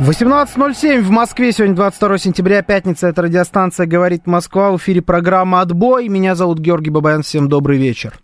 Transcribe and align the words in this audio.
18.07 0.00 1.00
в 1.00 1.10
Москве, 1.10 1.50
сегодня 1.50 1.74
22 1.74 2.18
сентября, 2.18 2.62
пятница, 2.62 3.08
это 3.08 3.22
радиостанция 3.22 3.86
«Говорит 3.86 4.28
Москва», 4.28 4.70
в 4.70 4.76
эфире 4.76 5.02
программа 5.02 5.60
«Отбой», 5.60 6.06
меня 6.06 6.36
зовут 6.36 6.60
Георгий 6.60 6.90
Бабаян, 6.90 7.22
всем 7.22 7.48
добрый 7.48 7.78
вечер. 7.78 8.14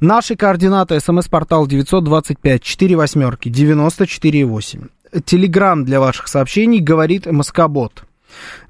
Наши 0.00 0.36
координаты, 0.36 0.98
смс-портал 1.00 1.66
925 1.66 2.62
4 2.62 2.96
восьмерки 2.96 3.50
94 3.50 4.46
8. 4.46 4.86
Телеграмм 5.26 5.84
для 5.84 6.00
ваших 6.00 6.28
сообщений 6.28 6.80
«Говорит 6.80 7.26
МСК-бот». 7.26 8.04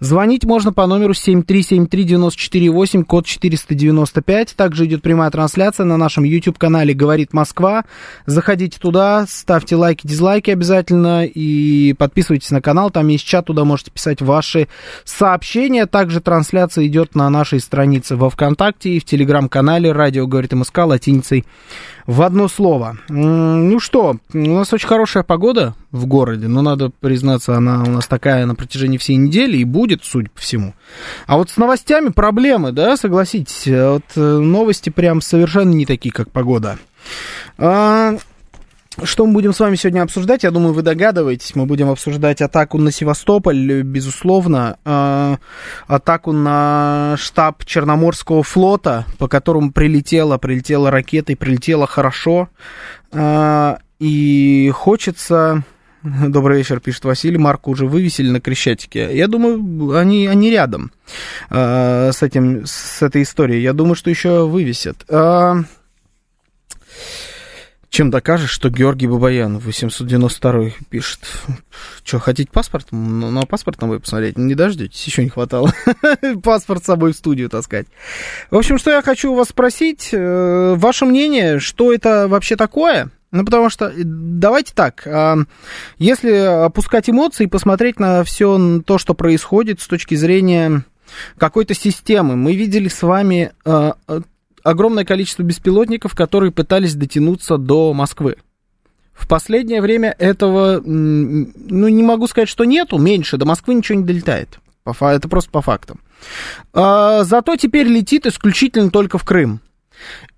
Звонить 0.00 0.44
можно 0.44 0.72
по 0.72 0.86
номеру 0.86 1.12
7373948, 1.12 3.04
код 3.04 3.26
495. 3.26 4.54
Также 4.56 4.86
идет 4.86 5.02
прямая 5.02 5.30
трансляция 5.30 5.84
на 5.84 5.96
нашем 5.96 6.24
YouTube-канале 6.24 6.94
«Говорит 6.94 7.32
Москва». 7.32 7.84
Заходите 8.26 8.78
туда, 8.78 9.26
ставьте 9.28 9.76
лайки, 9.76 10.06
дизлайки 10.06 10.50
обязательно 10.50 11.24
и 11.24 11.92
подписывайтесь 11.94 12.50
на 12.50 12.60
канал. 12.60 12.90
Там 12.90 13.08
есть 13.08 13.24
чат, 13.24 13.46
туда 13.46 13.64
можете 13.64 13.90
писать 13.90 14.20
ваши 14.22 14.68
сообщения. 15.04 15.86
Также 15.86 16.20
трансляция 16.20 16.86
идет 16.86 17.14
на 17.14 17.28
нашей 17.30 17.60
странице 17.60 18.16
во 18.16 18.30
ВКонтакте 18.30 18.90
и 18.90 19.00
в 19.00 19.04
Телеграм-канале 19.04 19.92
«Радио 19.92 20.26
говорит 20.26 20.52
МСК» 20.52 20.78
латиницей 20.78 21.44
в 22.06 22.22
одно 22.22 22.48
слово. 22.48 22.98
Ну 23.08 23.78
что, 23.80 24.16
у 24.32 24.38
нас 24.38 24.72
очень 24.72 24.88
хорошая 24.88 25.22
погода 25.22 25.74
в 25.90 26.06
городе, 26.06 26.48
но 26.48 26.62
надо 26.62 26.90
признаться, 26.90 27.56
она 27.56 27.82
у 27.82 27.90
нас 27.90 28.06
такая 28.06 28.46
на 28.46 28.54
протяжении 28.54 28.98
всей 28.98 29.16
недели 29.16 29.58
и 29.58 29.64
будет, 29.64 30.04
судя 30.04 30.30
по 30.30 30.40
всему. 30.40 30.74
А 31.26 31.36
вот 31.36 31.50
с 31.50 31.56
новостями 31.56 32.08
проблемы, 32.08 32.72
да, 32.72 32.96
согласитесь, 32.96 33.66
вот 33.66 34.04
э, 34.16 34.20
новости 34.20 34.90
прям 34.90 35.20
совершенно 35.20 35.72
не 35.72 35.86
такие, 35.86 36.12
как 36.12 36.30
погода. 36.30 36.78
А, 37.58 38.16
что 39.04 39.26
мы 39.26 39.32
будем 39.32 39.52
с 39.52 39.60
вами 39.60 39.76
сегодня 39.76 40.02
обсуждать? 40.02 40.42
Я 40.42 40.50
думаю, 40.50 40.74
вы 40.74 40.82
догадываетесь. 40.82 41.54
Мы 41.54 41.66
будем 41.66 41.88
обсуждать 41.88 42.42
атаку 42.42 42.78
на 42.78 42.92
Севастополь, 42.92 43.82
безусловно, 43.82 44.76
э, 44.84 45.36
атаку 45.86 46.32
на 46.32 47.16
штаб 47.18 47.64
Черноморского 47.64 48.42
флота, 48.42 49.06
по 49.18 49.28
которому 49.28 49.72
прилетела, 49.72 50.38
прилетела 50.38 50.90
ракета 50.90 51.32
и 51.32 51.36
прилетела 51.36 51.86
хорошо. 51.86 52.48
Э, 53.12 53.76
и 53.98 54.70
хочется... 54.74 55.64
Добрый 56.02 56.58
вечер, 56.58 56.80
пишет 56.80 57.04
Василий. 57.04 57.38
Марку 57.38 57.70
уже 57.70 57.86
вывесили 57.86 58.28
на 58.28 58.40
Крещатике. 58.40 59.16
Я 59.16 59.28
думаю, 59.28 59.96
они, 59.96 60.26
они 60.26 60.50
рядом 60.50 60.92
э, 61.48 62.10
с, 62.12 62.22
этим, 62.22 62.66
с 62.66 63.00
этой 63.02 63.22
историей. 63.22 63.62
Я 63.62 63.72
думаю, 63.72 63.94
что 63.94 64.10
еще 64.10 64.46
вывесят. 64.46 65.04
Э, 65.08 65.62
чем 67.92 68.10
докажешь, 68.10 68.50
что 68.50 68.70
Георгий 68.70 69.06
Бабаян 69.06 69.58
892 69.58 70.70
пишет? 70.88 71.20
Что, 72.02 72.18
хотите 72.18 72.50
паспорт? 72.50 72.86
Ну, 72.90 73.30
на 73.30 73.42
паспорт 73.42 73.82
нам 73.82 73.90
вы 73.90 74.00
посмотреть? 74.00 74.38
Не 74.38 74.54
дождетесь, 74.54 75.04
еще 75.04 75.22
не 75.22 75.28
хватало. 75.28 75.74
паспорт 76.42 76.82
с 76.82 76.86
собой 76.86 77.12
в 77.12 77.16
студию 77.16 77.50
таскать. 77.50 77.86
В 78.50 78.56
общем, 78.56 78.78
что 78.78 78.90
я 78.90 79.02
хочу 79.02 79.32
у 79.32 79.34
вас 79.34 79.50
спросить. 79.50 80.08
Э, 80.10 80.74
ваше 80.74 81.04
мнение, 81.04 81.58
что 81.58 81.92
это 81.92 82.28
вообще 82.28 82.56
такое? 82.56 83.10
Ну, 83.30 83.44
потому 83.44 83.68
что, 83.68 83.88
э, 83.88 84.02
давайте 84.04 84.72
так, 84.74 85.06
а, 85.06 85.36
если 85.98 86.32
опускать 86.64 87.10
эмоции 87.10 87.44
и 87.44 87.48
посмотреть 87.48 88.00
на 88.00 88.24
все 88.24 88.80
то, 88.86 88.96
что 88.96 89.12
происходит 89.12 89.82
с 89.82 89.86
точки 89.86 90.14
зрения 90.14 90.82
какой-то 91.36 91.74
системы. 91.74 92.36
Мы 92.36 92.54
видели 92.54 92.88
с 92.88 93.02
вами 93.02 93.52
э, 93.66 93.92
огромное 94.62 95.04
количество 95.04 95.42
беспилотников, 95.42 96.14
которые 96.14 96.52
пытались 96.52 96.94
дотянуться 96.94 97.56
до 97.56 97.92
Москвы. 97.92 98.36
В 99.12 99.28
последнее 99.28 99.82
время 99.82 100.14
этого, 100.18 100.80
ну, 100.84 101.88
не 101.88 102.02
могу 102.02 102.26
сказать, 102.26 102.48
что 102.48 102.64
нету, 102.64 102.98
меньше, 102.98 103.36
до 103.36 103.44
Москвы 103.44 103.74
ничего 103.74 103.98
не 103.98 104.04
долетает. 104.04 104.58
Это 104.84 105.28
просто 105.28 105.50
по 105.50 105.62
фактам. 105.62 106.00
А, 106.72 107.24
зато 107.24 107.56
теперь 107.56 107.86
летит 107.86 108.26
исключительно 108.26 108.90
только 108.90 109.18
в 109.18 109.24
Крым. 109.24 109.60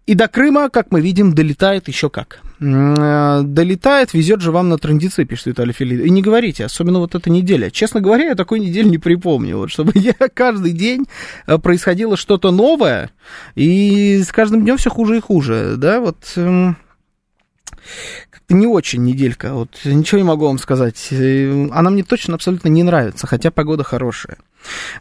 И 0.06 0.14
до 0.14 0.28
Крыма, 0.28 0.68
как 0.68 0.90
мы 0.90 1.00
видим, 1.00 1.34
долетает 1.34 1.88
еще 1.88 2.10
как. 2.10 2.40
Э, 2.60 3.40
долетает, 3.42 4.12
везет 4.12 4.42
же 4.42 4.52
вам 4.52 4.68
на 4.68 4.76
традиции, 4.76 5.24
пишет 5.24 5.46
Виталий 5.46 5.72
Филипп. 5.72 6.04
И 6.04 6.10
не 6.10 6.20
говорите, 6.20 6.66
особенно 6.66 6.98
вот 6.98 7.14
эта 7.14 7.30
неделя. 7.30 7.70
Честно 7.70 8.02
говоря, 8.02 8.26
я 8.26 8.34
такой 8.34 8.60
недели 8.60 8.86
не 8.86 8.98
припомню. 8.98 9.56
Вот, 9.56 9.70
чтобы 9.70 9.92
я 9.94 10.12
каждый 10.34 10.72
день 10.72 11.06
э, 11.46 11.56
происходило 11.56 12.18
что-то 12.18 12.50
новое, 12.50 13.10
и 13.54 14.22
с 14.22 14.30
каждым 14.30 14.62
днем 14.62 14.76
все 14.76 14.90
хуже 14.90 15.16
и 15.16 15.20
хуже. 15.20 15.76
Да, 15.78 16.00
вот 16.00 16.18
эм, 16.36 16.76
не 18.50 18.66
очень 18.66 19.04
неделька. 19.04 19.54
Вот 19.54 19.80
ничего 19.84 20.18
не 20.18 20.24
могу 20.24 20.46
вам 20.46 20.58
сказать. 20.58 21.08
Э, 21.12 21.68
она 21.72 21.88
мне 21.88 22.02
точно 22.02 22.34
абсолютно 22.34 22.68
не 22.68 22.82
нравится, 22.82 23.26
хотя 23.26 23.50
погода 23.50 23.84
хорошая. 23.84 24.36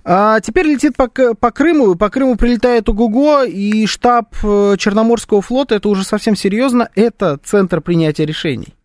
А 0.04 0.40
теперь 0.40 0.68
летит 0.68 0.96
по, 0.96 1.08
по 1.08 1.52
Крыму. 1.52 1.96
По 1.96 2.10
Крыму 2.10 2.36
прилетает 2.36 2.90
УГУГО, 2.90 3.46
и 3.46 3.86
штаб 3.86 4.36
э, 4.44 4.76
Черноморского 4.78 5.42
флота, 5.42 5.76
это 5.76 5.90
уже 5.90 6.04
совсем 6.04 6.36
серьезно, 6.36 6.90
это 6.96 7.40
центр 7.44 7.82
принятия 7.82 8.26
решений. 8.26 8.76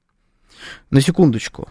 На 0.90 1.00
секундочку. 1.00 1.68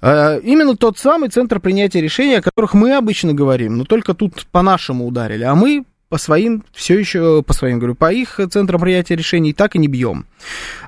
А, 0.00 0.36
именно 0.38 0.76
тот 0.76 0.98
самый 0.98 1.28
центр 1.28 1.60
принятия 1.60 2.00
решений, 2.00 2.36
о 2.36 2.42
которых 2.42 2.74
мы 2.74 2.96
обычно 2.96 3.32
говорим, 3.32 3.78
но 3.78 3.84
только 3.84 4.14
тут 4.14 4.46
по-нашему 4.50 5.06
ударили. 5.06 5.44
А 5.44 5.54
мы 5.54 5.84
по 6.12 6.18
своим, 6.18 6.62
все 6.74 6.98
еще 6.98 7.42
по 7.42 7.54
своим, 7.54 7.78
говорю, 7.78 7.94
по 7.94 8.12
их 8.12 8.38
центрам 8.50 8.78
принятия 8.78 9.16
решений 9.16 9.54
так 9.54 9.76
и 9.76 9.78
не 9.78 9.88
бьем. 9.88 10.26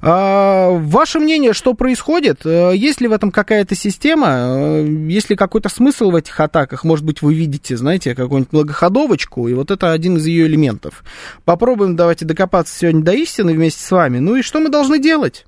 А, 0.02 0.68
ваше 0.68 1.18
мнение, 1.18 1.54
что 1.54 1.72
происходит? 1.72 2.42
А, 2.44 2.72
есть 2.72 3.00
ли 3.00 3.08
в 3.08 3.12
этом 3.12 3.30
какая-то 3.32 3.74
система? 3.74 4.26
А, 4.28 4.84
есть 4.84 5.30
ли 5.30 5.36
какой-то 5.36 5.70
смысл 5.70 6.10
в 6.10 6.16
этих 6.16 6.38
атаках? 6.38 6.84
Может 6.84 7.06
быть, 7.06 7.22
вы 7.22 7.32
видите, 7.32 7.74
знаете, 7.78 8.14
какую-нибудь 8.14 8.52
многоходовочку, 8.52 9.48
и 9.48 9.54
вот 9.54 9.70
это 9.70 9.92
один 9.92 10.18
из 10.18 10.26
ее 10.26 10.44
элементов. 10.44 11.02
Попробуем, 11.46 11.96
давайте 11.96 12.26
докопаться 12.26 12.78
сегодня 12.78 13.02
до 13.02 13.12
истины 13.12 13.54
вместе 13.54 13.82
с 13.82 13.90
вами. 13.90 14.18
Ну 14.18 14.36
и 14.36 14.42
что 14.42 14.60
мы 14.60 14.68
должны 14.68 14.98
делать? 14.98 15.46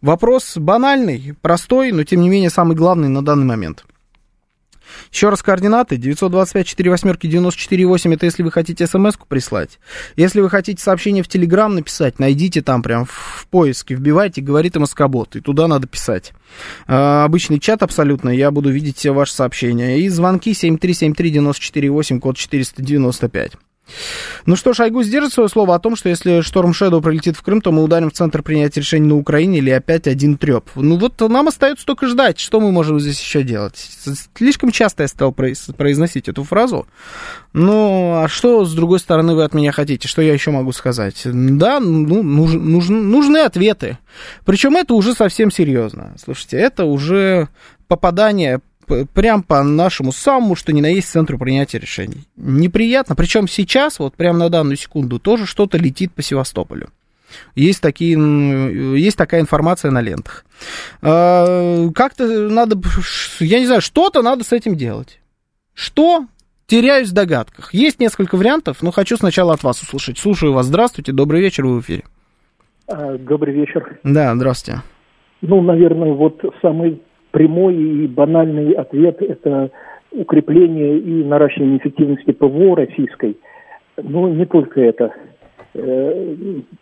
Вопрос 0.00 0.56
банальный, 0.56 1.34
простой, 1.42 1.92
но 1.92 2.02
тем 2.04 2.22
не 2.22 2.30
менее 2.30 2.48
самый 2.48 2.78
главный 2.78 3.08
на 3.08 3.22
данный 3.22 3.44
момент. 3.44 3.84
Еще 5.12 5.28
раз 5.28 5.42
координаты. 5.42 5.96
925 5.96 6.66
4 6.66 6.90
восьмерки 6.90 7.26
94 7.26 7.86
8. 7.86 8.14
Это 8.14 8.26
если 8.26 8.42
вы 8.42 8.50
хотите 8.50 8.86
смс-ку 8.86 9.26
прислать. 9.26 9.78
Если 10.16 10.40
вы 10.40 10.50
хотите 10.50 10.82
сообщение 10.82 11.22
в 11.22 11.28
Телеграм 11.28 11.74
написать, 11.74 12.18
найдите 12.18 12.62
там 12.62 12.82
прям 12.82 13.04
в 13.04 13.46
поиске, 13.50 13.94
вбивайте, 13.94 14.40
говорит 14.40 14.76
МСК-бот. 14.76 15.36
И 15.36 15.40
туда 15.40 15.68
надо 15.68 15.86
писать. 15.86 16.32
А, 16.86 17.24
обычный 17.24 17.58
чат 17.58 17.82
абсолютно. 17.82 18.30
Я 18.30 18.50
буду 18.50 18.70
видеть 18.70 18.98
все 18.98 19.12
ваши 19.12 19.32
сообщения. 19.32 20.00
И 20.00 20.08
звонки 20.08 20.54
7373 20.54 21.30
94 21.30 21.90
8, 21.90 22.20
код 22.20 22.36
495. 22.36 23.52
Ну 24.46 24.56
что, 24.56 24.74
Шойгу 24.74 25.02
сдержит 25.02 25.32
свое 25.32 25.48
слово 25.48 25.74
о 25.74 25.78
том, 25.78 25.96
что 25.96 26.08
если 26.08 26.40
Шторм 26.40 26.72
Шэдоу 26.72 27.00
прилетит 27.00 27.36
в 27.36 27.42
Крым, 27.42 27.60
то 27.60 27.72
мы 27.72 27.82
ударим 27.82 28.10
в 28.10 28.14
центр 28.14 28.42
принятия 28.42 28.80
решений 28.80 29.08
на 29.08 29.16
Украине 29.16 29.58
или 29.58 29.70
опять 29.70 30.06
один 30.06 30.36
треп. 30.36 30.70
Ну 30.74 30.96
вот 30.96 31.20
нам 31.20 31.48
остается 31.48 31.86
только 31.86 32.06
ждать, 32.06 32.38
что 32.38 32.60
мы 32.60 32.72
можем 32.72 32.98
здесь 33.00 33.20
еще 33.20 33.42
делать. 33.42 33.76
Слишком 34.36 34.70
часто 34.70 35.02
я 35.02 35.08
стал 35.08 35.32
произносить 35.32 36.28
эту 36.28 36.44
фразу. 36.44 36.86
Ну, 37.52 38.22
а 38.22 38.28
что, 38.28 38.64
с 38.64 38.74
другой 38.74 38.98
стороны, 38.98 39.34
вы 39.34 39.44
от 39.44 39.54
меня 39.54 39.72
хотите? 39.72 40.08
Что 40.08 40.22
я 40.22 40.32
еще 40.32 40.50
могу 40.50 40.72
сказать? 40.72 41.20
Да, 41.24 41.80
ну, 41.80 42.22
нуж, 42.22 42.52
нуж, 42.52 42.88
нужны 42.88 43.38
ответы. 43.38 43.98
Причем 44.44 44.76
это 44.76 44.94
уже 44.94 45.14
совсем 45.14 45.50
серьезно. 45.50 46.14
Слушайте, 46.22 46.56
это 46.56 46.84
уже 46.84 47.48
попадание 47.88 48.60
прям 49.14 49.42
по 49.42 49.62
нашему 49.62 50.12
самому, 50.12 50.54
что 50.54 50.72
ни 50.72 50.80
на 50.80 50.86
есть 50.86 51.08
центру 51.08 51.38
принятия 51.38 51.78
решений. 51.78 52.26
Неприятно, 52.36 53.14
причем 53.14 53.48
сейчас, 53.48 53.98
вот 53.98 54.14
прямо 54.14 54.38
на 54.38 54.48
данную 54.48 54.76
секунду, 54.76 55.18
тоже 55.18 55.46
что-то 55.46 55.78
летит 55.78 56.12
по 56.12 56.22
Севастополю. 56.22 56.88
Есть, 57.54 57.80
такие, 57.80 58.18
есть 58.98 59.16
такая 59.16 59.40
информация 59.40 59.90
на 59.90 60.00
лентах. 60.00 60.44
А, 61.00 61.88
как-то 61.94 62.26
надо, 62.26 62.78
я 63.40 63.58
не 63.60 63.66
знаю, 63.66 63.80
что-то 63.80 64.22
надо 64.22 64.44
с 64.44 64.52
этим 64.52 64.76
делать. 64.76 65.20
Что? 65.74 66.26
Теряюсь 66.66 67.10
в 67.10 67.12
догадках. 67.12 67.74
Есть 67.74 68.00
несколько 68.00 68.36
вариантов, 68.36 68.82
но 68.82 68.92
хочу 68.92 69.16
сначала 69.16 69.54
от 69.54 69.62
вас 69.62 69.82
услышать. 69.82 70.18
Слушаю 70.18 70.52
вас. 70.52 70.66
Здравствуйте, 70.66 71.12
добрый 71.12 71.40
вечер, 71.40 71.66
вы 71.66 71.80
в 71.80 71.82
эфире. 71.82 72.04
А, 72.86 73.16
добрый 73.18 73.54
вечер. 73.54 73.98
Да, 74.04 74.34
здравствуйте. 74.34 74.82
Ну, 75.40 75.60
наверное, 75.60 76.12
вот 76.12 76.40
самый 76.62 77.02
прямой 77.32 77.74
и 77.74 78.06
банальный 78.06 78.72
ответ– 78.72 79.16
это 79.20 79.70
укрепление 80.12 80.98
и 80.98 81.24
наращивание 81.24 81.78
эффективности 81.78 82.30
ПВО 82.30 82.76
российской. 82.76 83.36
Но 84.00 84.28
не 84.28 84.46
только 84.46 84.80
это. 84.80 85.12
Э, 85.74 86.34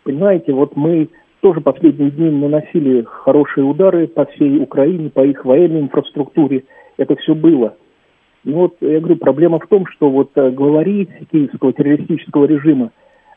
понимаете, 0.03 0.53
вот 0.53 0.75
мы 0.75 1.09
тоже 1.39 1.61
последние 1.61 2.11
дни 2.11 2.29
наносили 2.29 3.03
хорошие 3.03 3.63
удары 3.65 4.07
по 4.07 4.25
всей 4.25 4.61
Украине, 4.61 5.09
по 5.09 5.25
их 5.25 5.43
военной 5.43 5.81
инфраструктуре. 5.81 6.65
Это 6.97 7.15
все 7.15 7.33
было. 7.33 7.75
Ну 8.43 8.57
вот, 8.57 8.75
я 8.81 8.99
говорю, 8.99 9.17
проблема 9.17 9.59
в 9.59 9.67
том, 9.67 9.85
что 9.87 10.09
вот 10.09 10.31
э, 10.35 10.51
главари 10.51 11.07
киевского 11.31 11.73
террористического 11.73 12.45
режима 12.45 12.91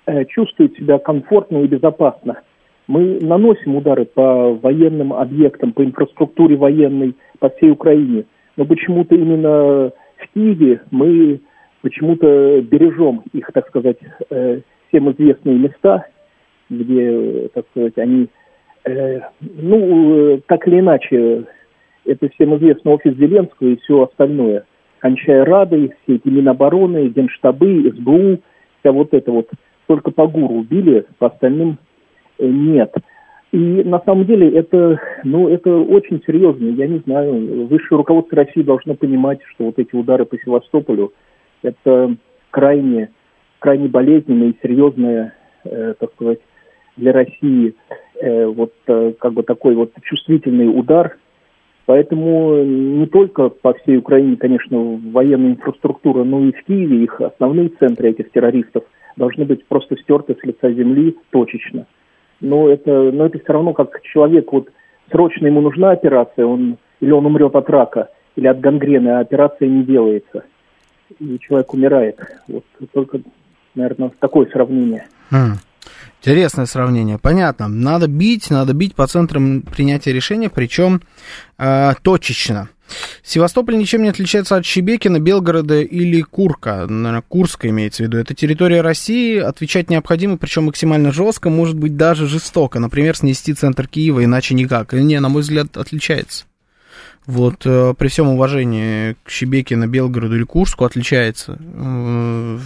э, 0.06 0.24
чувствуют 0.26 0.76
себя 0.76 0.98
комфортно 0.98 1.58
и 1.58 1.66
безопасно. 1.66 2.40
Мы 2.86 3.18
наносим 3.20 3.76
удары 3.76 4.04
по 4.04 4.52
военным 4.54 5.12
объектам, 5.12 5.72
по 5.72 5.84
инфраструктуре 5.84 6.56
военной 6.56 7.14
по 7.38 7.48
всей 7.50 7.70
Украине. 7.70 8.24
Но 8.56 8.64
почему-то 8.66 9.14
именно 9.14 9.90
в 10.16 10.34
Киеве 10.34 10.82
мы 10.90 11.40
почему-то 11.80 12.60
бережем 12.62 13.22
их, 13.32 13.50
так 13.52 13.68
сказать, 13.68 13.98
э, 14.30 14.60
всем 14.88 15.10
известные 15.12 15.58
места, 15.58 16.06
где, 16.70 17.48
так 17.52 17.66
сказать, 17.70 17.98
они, 17.98 18.28
э, 18.84 19.20
ну, 19.40 20.40
так 20.46 20.66
или 20.66 20.80
иначе, 20.80 21.44
это 22.06 22.28
всем 22.30 22.56
известно 22.56 22.92
офис 22.92 23.16
Зеленского 23.16 23.68
и 23.68 23.76
все 23.76 24.02
остальное, 24.02 24.64
кончая 24.98 25.44
Радой, 25.44 25.92
все 26.02 26.16
эти 26.16 26.28
Минобороны, 26.28 27.08
Генштабы, 27.08 27.92
СБУ, 27.96 28.40
вся 28.80 28.92
вот 28.92 29.12
это 29.12 29.30
вот, 29.30 29.50
только 29.86 30.10
по 30.10 30.26
ГУРу 30.26 30.54
убили, 30.54 31.04
по 31.18 31.26
остальным 31.26 31.72
э, 31.72 31.83
нет. 32.38 32.94
И 33.54 33.84
на 33.84 34.00
самом 34.00 34.24
деле 34.26 34.50
это, 34.50 35.00
ну, 35.22 35.48
это 35.48 35.70
очень 35.76 36.20
серьезно. 36.26 36.70
Я 36.70 36.88
не 36.88 36.98
знаю, 37.06 37.68
высшее 37.68 37.98
руководство 37.98 38.38
России 38.38 38.62
должно 38.62 38.94
понимать, 38.94 39.38
что 39.54 39.66
вот 39.66 39.78
эти 39.78 39.94
удары 39.94 40.24
по 40.24 40.36
Севастополю– 40.36 41.12
это 41.62 42.16
крайне, 42.50 43.10
крайне 43.60 43.86
болезненная 43.86 44.48
и 44.48 44.56
серьезная, 44.60 45.34
э, 45.64 45.94
так 46.00 46.12
сказать, 46.14 46.40
для 46.96 47.12
России 47.12 47.76
э, 48.20 48.46
вот 48.46 48.72
э, 48.88 49.12
как 49.20 49.34
бы 49.34 49.44
такой 49.44 49.76
вот 49.76 49.92
чувствительный 50.02 50.66
удар. 50.66 51.16
Поэтому 51.86 52.60
не 52.64 53.06
только 53.06 53.50
по 53.50 53.74
всей 53.74 53.98
Украине, 53.98 54.36
конечно, 54.36 55.00
военная 55.12 55.50
инфраструктура, 55.50 56.24
но 56.24 56.40
и 56.40 56.50
в 56.50 56.64
Киеве 56.64 57.04
их 57.04 57.20
основные 57.20 57.68
центры 57.78 58.10
этих 58.10 58.32
террористов 58.32 58.82
должны 59.16 59.44
быть 59.44 59.64
просто 59.66 59.96
стерты 59.98 60.34
с 60.34 60.44
лица 60.44 60.72
земли 60.72 61.16
точечно 61.30 61.86
но 62.40 62.68
это, 62.68 63.10
но 63.12 63.26
это 63.26 63.38
все 63.38 63.52
равно 63.52 63.72
как 63.72 64.02
человек, 64.02 64.52
вот 64.52 64.68
срочно 65.10 65.46
ему 65.46 65.60
нужна 65.60 65.90
операция, 65.90 66.46
он 66.46 66.78
или 67.00 67.10
он 67.10 67.26
умрет 67.26 67.54
от 67.54 67.68
рака, 67.68 68.08
или 68.36 68.46
от 68.46 68.60
гангрены, 68.60 69.10
а 69.10 69.20
операция 69.20 69.68
не 69.68 69.84
делается. 69.84 70.44
И 71.18 71.38
человек 71.38 71.72
умирает. 71.74 72.18
Вот 72.48 72.64
только, 72.92 73.20
наверное, 73.74 74.10
такое 74.18 74.46
сравнение. 74.46 75.06
Хм. 75.30 75.56
Интересное 76.20 76.66
сравнение. 76.66 77.18
Понятно. 77.18 77.68
Надо 77.68 78.08
бить, 78.08 78.50
надо 78.50 78.72
бить 78.72 78.94
по 78.94 79.06
центрам 79.06 79.62
принятия 79.62 80.12
решения, 80.12 80.48
причем 80.48 81.02
э, 81.58 81.94
точечно. 82.02 82.70
Севастополь 83.22 83.76
ничем 83.76 84.02
не 84.02 84.08
отличается 84.08 84.56
от 84.56 84.64
Щебекина, 84.64 85.18
Белгорода 85.18 85.80
или 85.80 86.22
Курка. 86.22 86.86
Наверное, 86.86 87.22
Курска 87.22 87.68
имеется 87.68 88.02
в 88.02 88.06
виду. 88.06 88.18
Это 88.18 88.34
территория 88.34 88.80
России. 88.80 89.38
Отвечать 89.38 89.90
необходимо, 89.90 90.36
причем 90.36 90.64
максимально 90.64 91.12
жестко, 91.12 91.50
может 91.50 91.76
быть, 91.76 91.96
даже 91.96 92.26
жестоко. 92.26 92.78
Например, 92.78 93.16
снести 93.16 93.52
центр 93.54 93.86
Киева, 93.86 94.24
иначе 94.24 94.54
никак. 94.54 94.92
Не, 94.92 95.20
на 95.20 95.28
мой 95.28 95.42
взгляд, 95.42 95.76
отличается 95.76 96.44
вот 97.26 97.64
э, 97.64 97.94
при 97.96 98.08
всем 98.08 98.28
уважении 98.28 99.16
к 99.24 99.30
Щебекино, 99.30 99.86
Белгороду 99.86 100.36
или 100.36 100.44
Курску 100.44 100.84
отличается 100.84 101.58
э, 101.58 102.58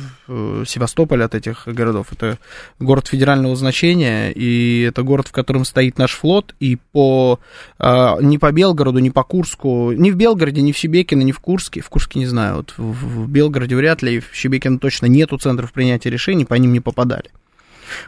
Севастополь 0.66 1.22
от 1.22 1.34
этих 1.34 1.68
городов. 1.68 2.08
Это 2.12 2.38
город 2.80 3.06
федерального 3.06 3.54
значения, 3.54 4.30
и 4.32 4.82
это 4.82 5.02
город, 5.02 5.28
в 5.28 5.32
котором 5.32 5.64
стоит 5.64 5.98
наш 5.98 6.12
флот, 6.12 6.54
и 6.58 6.76
по 6.92 7.38
э, 7.78 8.16
ни 8.20 8.36
по 8.36 8.50
Белгороду, 8.50 8.98
ни 8.98 9.10
по 9.10 9.22
Курску, 9.22 9.92
ни 9.92 10.10
в 10.10 10.16
Белгороде, 10.16 10.60
ни 10.60 10.72
в 10.72 10.76
Щебекино, 10.76 11.22
ни 11.22 11.32
в 11.32 11.38
Курске, 11.38 11.80
в 11.80 11.88
Курске 11.88 12.18
не 12.18 12.26
знаю, 12.26 12.56
вот 12.56 12.74
в 12.76 13.28
Белгороде 13.28 13.76
вряд 13.76 14.02
ли, 14.02 14.18
в 14.18 14.34
Щебекино 14.34 14.78
точно 14.78 15.06
нету 15.06 15.38
центров 15.38 15.72
принятия 15.72 16.10
решений, 16.10 16.44
по 16.44 16.54
ним 16.54 16.72
не 16.72 16.80
попадали. 16.80 17.30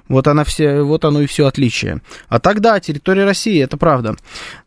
Вот, 0.08 0.26
она 0.26 0.44
все, 0.44 0.82
вот 0.82 1.04
оно 1.04 1.22
и 1.22 1.26
все 1.26 1.46
отличие. 1.46 2.00
А 2.28 2.38
тогда 2.38 2.78
территория 2.80 3.24
России, 3.24 3.62
это 3.62 3.76
правда. 3.76 4.16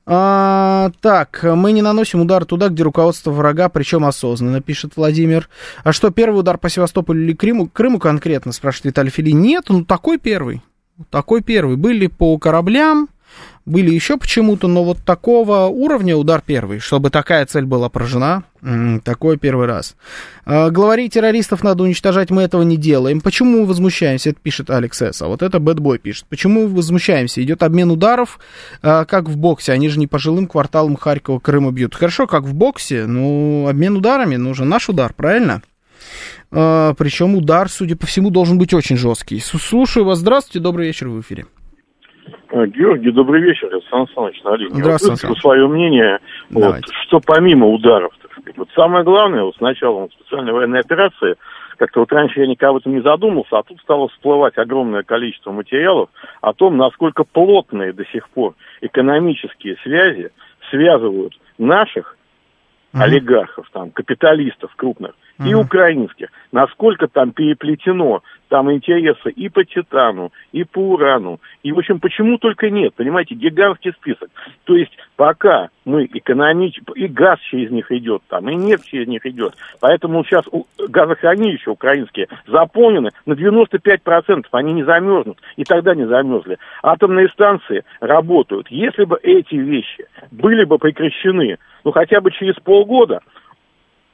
А, 0.05 0.91
так, 1.01 1.43
мы 1.43 1.71
не 1.71 1.81
наносим 1.81 2.21
удар 2.21 2.45
туда, 2.45 2.69
где 2.69 2.83
руководство 2.83 3.31
врага, 3.31 3.69
причем 3.69 4.05
осознанно, 4.05 4.61
пишет 4.61 4.93
Владимир. 4.95 5.49
А 5.83 5.93
что, 5.93 6.09
первый 6.09 6.39
удар 6.39 6.57
по 6.57 6.69
Севастополю 6.69 7.23
или 7.23 7.33
Крыму, 7.33 7.67
Крыму 7.67 7.99
конкретно, 7.99 8.51
спрашивает 8.51 8.85
Виталий 8.85 9.11
Фили? 9.11 9.31
Нет, 9.31 9.65
ну 9.69 9.85
такой 9.85 10.17
первый. 10.17 10.61
Такой 11.09 11.41
первый. 11.41 11.75
Были 11.75 12.07
по 12.07 12.37
кораблям, 12.37 13.09
были 13.65 13.91
еще 13.91 14.17
почему-то, 14.17 14.67
но 14.67 14.83
вот 14.83 14.99
такого 14.99 15.67
уровня 15.67 16.15
удар 16.17 16.43
первый, 16.45 16.79
чтобы 16.79 17.09
такая 17.09 17.45
цель 17.45 17.65
была 17.65 17.87
поражена, 17.89 18.43
такой 19.03 19.37
первый 19.37 19.67
раз. 19.67 19.95
А, 20.45 20.69
главарей 20.69 21.09
террористов 21.09 21.63
надо 21.63 21.83
уничтожать, 21.83 22.29
мы 22.29 22.41
этого 22.41 22.63
не 22.63 22.77
делаем. 22.77 23.21
Почему 23.21 23.59
мы 23.59 23.65
возмущаемся? 23.65 24.31
Это 24.31 24.39
пишет 24.41 24.69
Алекс 24.69 25.01
С. 25.01 25.21
А 25.21 25.27
вот 25.27 25.41
это 25.41 25.59
Бэтбой 25.59 25.97
пишет. 25.97 26.25
Почему 26.29 26.63
мы 26.63 26.75
возмущаемся? 26.75 27.43
Идет 27.43 27.63
обмен 27.63 27.91
ударов, 27.91 28.39
а, 28.81 29.05
как 29.05 29.29
в 29.29 29.37
боксе. 29.37 29.71
Они 29.71 29.89
же 29.89 29.99
не 29.99 30.07
по 30.07 30.19
жилым 30.19 30.47
кварталам 30.47 30.95
Харькова, 30.95 31.39
Крыма 31.39 31.71
бьют. 31.71 31.95
Хорошо, 31.95 32.27
как 32.27 32.43
в 32.43 32.53
боксе, 32.53 33.05
но 33.05 33.67
обмен 33.67 33.97
ударами 33.97 34.35
нужен 34.35 34.67
наш 34.67 34.89
удар, 34.89 35.13
правильно? 35.13 35.61
А, 36.51 36.93
причем 36.95 37.35
удар, 37.35 37.69
судя 37.69 37.95
по 37.95 38.07
всему, 38.07 38.29
должен 38.29 38.57
быть 38.57 38.73
очень 38.73 38.97
жесткий. 38.97 39.39
Слушаю 39.39 40.05
вас. 40.05 40.19
Здравствуйте, 40.19 40.59
добрый 40.59 40.87
вечер 40.87 41.09
в 41.09 41.19
эфире. 41.21 41.45
Э, 42.53 42.67
Георгий, 42.67 43.11
добрый 43.11 43.41
вечер. 43.41 43.67
Это 43.67 43.81
Сан 43.89 44.07
Саныч 44.13 44.43
на 44.43 44.55
линии. 44.55 44.79
Здравствуйте. 44.79 45.27
Вот 45.27 45.39
свое 45.39 45.67
мнение, 45.67 46.19
вот, 46.51 46.81
что 47.01 47.19
помимо 47.19 47.67
ударов, 47.67 48.13
так 48.21 48.31
сказать, 48.31 48.55
вот 48.57 48.69
самое 48.75 49.03
главное, 49.03 49.43
вот 49.43 49.55
с 49.55 49.59
началом 49.59 50.11
специальной 50.11 50.53
военной 50.53 50.81
операции, 50.81 51.35
как-то 51.77 52.01
вот 52.01 52.11
раньше 52.11 52.41
я 52.41 52.45
никогда 52.45 52.69
об 52.69 52.75
этом 52.77 52.93
не 52.93 53.01
задумался, 53.01 53.57
а 53.57 53.63
тут 53.63 53.79
стало 53.81 54.07
всплывать 54.09 54.55
огромное 54.59 55.01
количество 55.01 55.51
материалов 55.51 56.09
о 56.41 56.53
том, 56.53 56.77
насколько 56.77 57.23
плотные 57.23 57.91
до 57.91 58.05
сих 58.05 58.29
пор 58.29 58.53
экономические 58.81 59.75
связи 59.81 60.29
связывают 60.69 61.33
наших 61.57 62.15
олигархов, 62.93 63.67
там, 63.73 63.89
капиталистов 63.89 64.71
крупных 64.75 65.15
и 65.39 65.53
украинских, 65.53 66.29
насколько 66.51 67.07
там 67.07 67.31
переплетено 67.31 68.21
там 68.49 68.71
интересы 68.71 69.31
и 69.31 69.49
по 69.49 69.63
титану, 69.63 70.31
и 70.51 70.63
по 70.63 70.77
урану, 70.77 71.39
и, 71.63 71.71
в 71.71 71.79
общем, 71.79 71.99
почему 71.99 72.37
только 72.37 72.69
нет, 72.69 72.93
понимаете, 72.93 73.33
гигантский 73.33 73.93
список. 73.93 74.29
То 74.65 74.75
есть 74.75 74.91
пока 75.15 75.69
мы 75.85 76.05
экономически, 76.05 76.83
и 76.95 77.07
газ 77.07 77.39
через 77.49 77.71
них 77.71 77.91
идет 77.91 78.21
там, 78.27 78.47
и 78.49 78.55
нефть 78.55 78.85
через 78.85 79.07
них 79.07 79.25
идет, 79.25 79.55
поэтому 79.79 80.23
сейчас 80.23 80.45
газохранилища 80.77 81.71
украинские 81.71 82.27
заполнены 82.45 83.09
на 83.25 83.33
95%, 83.33 84.45
они 84.51 84.73
не 84.73 84.83
замерзнут, 84.83 85.39
и 85.55 85.63
тогда 85.63 85.95
не 85.95 86.05
замерзли. 86.05 86.59
Атомные 86.83 87.29
станции 87.29 87.83
работают. 88.01 88.67
Если 88.69 89.05
бы 89.05 89.17
эти 89.23 89.55
вещи 89.55 90.05
были 90.29 90.63
бы 90.63 90.77
прекращены, 90.77 91.57
ну, 91.83 91.91
хотя 91.91 92.21
бы 92.21 92.29
через 92.29 92.55
полгода, 92.55 93.21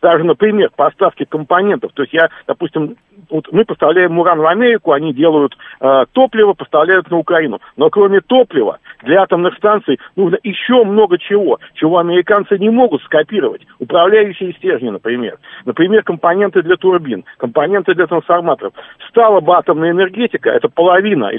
даже, 0.02 0.24
например, 0.24 0.70
поставки 0.76 1.26
компонентов. 1.26 1.92
То 1.94 2.04
есть 2.04 2.14
я, 2.14 2.30
допустим, 2.48 2.96
вот 3.30 3.52
мы 3.52 3.66
поставляем 3.66 4.18
уран 4.18 4.40
в 4.40 4.48
Америку, 4.48 4.92
они 4.92 5.14
делают 5.14 5.58
э, 5.80 6.06
топливо, 6.14 6.54
поставляют 6.54 7.12
на 7.12 7.18
Украину. 7.18 7.60
Но 7.78 7.90
кроме 7.90 8.22
топлива 8.22 8.80
для 9.04 9.22
атомных 9.22 9.56
станций 9.58 10.00
нужно 10.16 10.38
еще 10.44 10.84
много 10.84 11.18
чего, 11.18 11.60
чего 11.76 11.98
американцы 12.00 12.58
не 12.58 12.70
могут 12.70 13.02
скопировать. 13.04 13.62
Управляющие 13.80 14.54
стержни, 14.54 14.90
например. 14.90 15.38
Например, 15.66 16.04
компоненты 16.04 16.62
для 16.64 16.76
турбин, 16.76 17.26
компоненты 17.38 17.94
для 17.94 18.08
трансформаторов. 18.08 18.74
Стала 19.10 19.42
бы 19.42 19.56
атомная 19.56 19.92
энергетика, 19.92 20.50
это 20.50 20.70
половина 20.70 21.30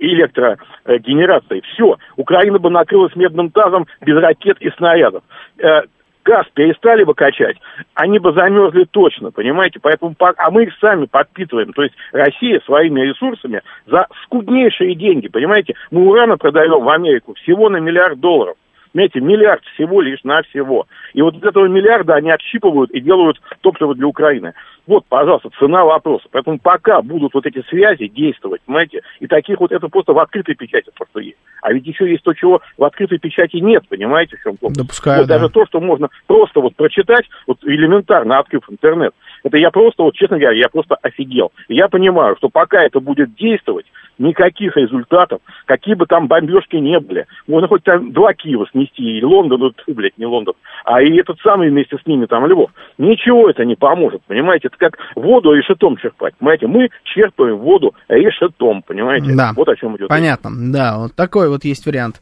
электрогенерации. 0.00 1.62
Все, 1.72 1.96
Украина 2.16 2.58
бы 2.58 2.70
накрылась 2.70 3.14
медным 3.16 3.50
тазом 3.50 3.86
без 4.00 4.16
ракет 4.16 4.56
и 4.60 4.70
снарядов 4.70 5.22
э, 5.58 5.82
газ 6.28 6.46
перестали 6.52 7.04
бы 7.04 7.14
качать, 7.14 7.56
они 7.94 8.18
бы 8.18 8.32
замерзли 8.34 8.84
точно, 8.84 9.30
понимаете? 9.30 9.80
Поэтому, 9.80 10.14
а 10.18 10.50
мы 10.50 10.64
их 10.64 10.74
сами 10.78 11.06
подпитываем. 11.06 11.72
То 11.72 11.82
есть 11.82 11.94
Россия 12.12 12.60
своими 12.60 13.00
ресурсами 13.00 13.62
за 13.86 14.06
скуднейшие 14.24 14.94
деньги, 14.94 15.28
понимаете? 15.28 15.74
Мы 15.90 16.06
урана 16.06 16.36
продаем 16.36 16.84
в 16.84 16.88
Америку 16.90 17.34
всего 17.34 17.70
на 17.70 17.78
миллиард 17.78 18.20
долларов. 18.20 18.56
Понимаете, 18.98 19.20
миллиард 19.20 19.62
всего 19.74 20.00
лишь 20.00 20.24
на 20.24 20.42
всего. 20.42 20.88
И 21.14 21.22
вот 21.22 21.36
из 21.36 21.42
этого 21.44 21.68
миллиарда 21.68 22.14
они 22.14 22.32
отщипывают 22.32 22.90
и 22.90 23.00
делают 23.00 23.40
топливо 23.60 23.94
для 23.94 24.08
Украины. 24.08 24.54
Вот, 24.88 25.04
пожалуйста, 25.08 25.50
цена 25.56 25.84
вопроса. 25.84 26.26
Поэтому 26.32 26.58
пока 26.58 27.00
будут 27.00 27.32
вот 27.32 27.46
эти 27.46 27.62
связи 27.68 28.08
действовать, 28.08 28.60
понимаете, 28.62 29.02
и 29.20 29.28
таких 29.28 29.60
вот 29.60 29.70
это 29.70 29.86
просто 29.86 30.14
в 30.14 30.18
открытой 30.18 30.56
печати 30.56 30.90
просто 30.96 31.20
есть. 31.20 31.38
А 31.62 31.72
ведь 31.72 31.86
еще 31.86 32.10
есть 32.10 32.24
то, 32.24 32.32
чего 32.32 32.60
в 32.76 32.82
открытой 32.82 33.18
печати 33.18 33.58
нет, 33.58 33.86
понимаете, 33.88 34.36
в 34.36 34.42
чем 34.42 34.52
вопрос? 34.54 34.72
Допускаю, 34.72 35.20
вот 35.20 35.28
да. 35.28 35.38
даже 35.38 35.48
то, 35.48 35.64
что 35.66 35.80
можно 35.80 36.08
просто 36.26 36.60
вот 36.60 36.74
прочитать, 36.74 37.26
вот 37.46 37.58
элементарно 37.62 38.40
открыв 38.40 38.64
интернет, 38.68 39.14
это 39.42 39.56
я 39.56 39.70
просто, 39.70 40.02
вот 40.02 40.14
честно 40.14 40.38
говоря, 40.38 40.56
я 40.56 40.68
просто 40.68 40.96
офигел. 41.02 41.52
Я 41.68 41.88
понимаю, 41.88 42.36
что 42.36 42.48
пока 42.48 42.82
это 42.82 43.00
будет 43.00 43.34
действовать, 43.34 43.86
никаких 44.18 44.76
результатов, 44.76 45.40
какие 45.66 45.94
бы 45.94 46.06
там 46.06 46.26
бомбежки 46.26 46.76
не 46.76 46.98
были. 47.00 47.26
Можно 47.46 47.68
хоть 47.68 47.84
там 47.84 48.12
два 48.12 48.34
Киева 48.34 48.66
снести, 48.72 49.18
и 49.18 49.24
Лондон, 49.24 49.60
ну, 49.60 49.94
блядь, 49.94 50.18
не 50.18 50.26
Лондон, 50.26 50.54
а 50.84 51.02
и 51.02 51.16
этот 51.16 51.38
самый 51.40 51.70
вместе 51.70 51.96
с 51.96 52.06
ними 52.06 52.26
там 52.26 52.46
Львов. 52.46 52.70
Ничего 52.98 53.48
это 53.48 53.64
не 53.64 53.76
поможет, 53.76 54.22
понимаете? 54.26 54.68
Это 54.68 54.76
как 54.76 54.98
воду 55.14 55.52
решетом 55.52 55.96
черпать, 55.96 56.34
понимаете? 56.38 56.66
Мы 56.66 56.90
черпаем 57.04 57.58
воду 57.58 57.94
решетом, 58.08 58.82
понимаете? 58.82 59.34
Да. 59.36 59.52
Вот 59.54 59.68
о 59.68 59.76
чем 59.76 59.96
идет. 59.96 60.08
Понятно, 60.08 60.50
да, 60.72 60.98
вот 60.98 61.14
такой 61.14 61.48
вот 61.48 61.64
есть 61.64 61.86
вариант. 61.86 62.20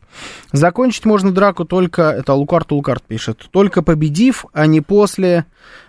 Закончить 0.52 1.06
можно 1.06 1.32
драку 1.32 1.64
только, 1.64 2.02
это 2.02 2.35
Лукарт 2.35 2.70
Лукарт 2.70 3.04
пишет, 3.06 3.46
только 3.52 3.82
победив, 3.82 4.44
а 4.52 4.66
не 4.66 4.80
после 4.80 5.46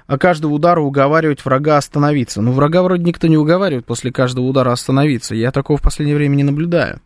а 0.08 0.18
каждого 0.18 0.54
удара 0.54 0.80
уговаривать 0.82 1.44
врага 1.46 1.78
остановиться. 1.78 2.42
Ну, 2.42 2.52
врага 2.52 2.82
вроде 2.82 3.04
никто 3.04 3.28
не 3.28 3.38
уговаривает 3.38 3.86
после 3.86 4.12
каждого 4.12 4.46
удара 4.46 4.72
остановиться. 4.72 5.36
Я 5.36 5.52
такого 5.52 5.78
в 5.78 5.82
последнее 5.82 6.16
время 6.16 6.36
не 6.36 6.44
наблюдаю. 6.44 7.02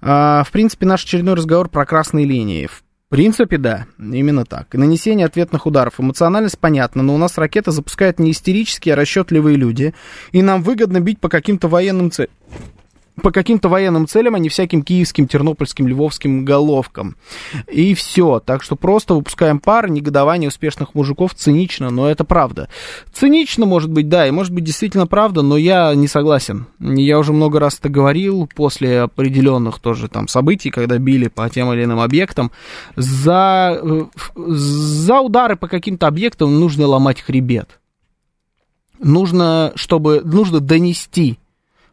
А, 0.00 0.44
в 0.44 0.52
принципе, 0.52 0.86
наш 0.86 1.04
очередной 1.04 1.34
разговор 1.34 1.68
про 1.68 1.84
красные 1.84 2.24
линии. 2.24 2.66
В 2.66 2.82
принципе, 3.08 3.58
да, 3.58 3.86
именно 3.98 4.44
так. 4.44 4.74
Нанесение 4.74 5.26
ответных 5.26 5.66
ударов. 5.66 6.00
Эмоциональность 6.00 6.58
понятна, 6.58 7.02
но 7.02 7.14
у 7.14 7.18
нас 7.18 7.38
ракеты 7.38 7.70
запускают 7.70 8.18
не 8.18 8.32
истерические, 8.32 8.94
а 8.94 8.96
расчетливые 8.96 9.56
люди. 9.56 9.94
И 10.32 10.42
нам 10.42 10.62
выгодно 10.62 11.00
бить 11.00 11.20
по 11.20 11.28
каким-то 11.28 11.68
военным 11.68 12.10
целям 12.10 12.30
по 13.22 13.30
каким-то 13.30 13.68
военным 13.68 14.06
целям, 14.06 14.34
а 14.34 14.38
не 14.38 14.48
всяким 14.48 14.82
киевским, 14.82 15.26
тернопольским, 15.26 15.86
львовским 15.88 16.44
головкам. 16.44 17.16
И 17.70 17.94
все. 17.94 18.40
Так 18.44 18.62
что 18.62 18.76
просто 18.76 19.14
выпускаем 19.14 19.58
пар, 19.58 19.88
негодование 19.88 20.48
успешных 20.48 20.94
мужиков 20.94 21.34
цинично, 21.34 21.90
но 21.90 22.08
это 22.10 22.24
правда. 22.24 22.68
Цинично, 23.12 23.64
может 23.66 23.90
быть, 23.90 24.08
да, 24.08 24.26
и 24.26 24.30
может 24.30 24.52
быть 24.52 24.64
действительно 24.64 25.06
правда, 25.06 25.42
но 25.42 25.56
я 25.56 25.94
не 25.94 26.08
согласен. 26.08 26.66
Я 26.78 27.18
уже 27.18 27.32
много 27.32 27.58
раз 27.58 27.78
это 27.78 27.88
говорил 27.88 28.48
после 28.54 29.02
определенных 29.02 29.78
тоже 29.78 30.08
там 30.08 30.28
событий, 30.28 30.70
когда 30.70 30.98
били 30.98 31.28
по 31.28 31.48
тем 31.48 31.72
или 31.72 31.84
иным 31.84 32.00
объектам. 32.00 32.52
За, 32.96 33.80
за 34.34 35.20
удары 35.20 35.56
по 35.56 35.68
каким-то 35.68 36.06
объектам 36.06 36.60
нужно 36.60 36.86
ломать 36.86 37.22
хребет. 37.22 37.80
Нужно, 38.98 39.72
чтобы, 39.74 40.22
нужно 40.24 40.60
донести 40.60 41.38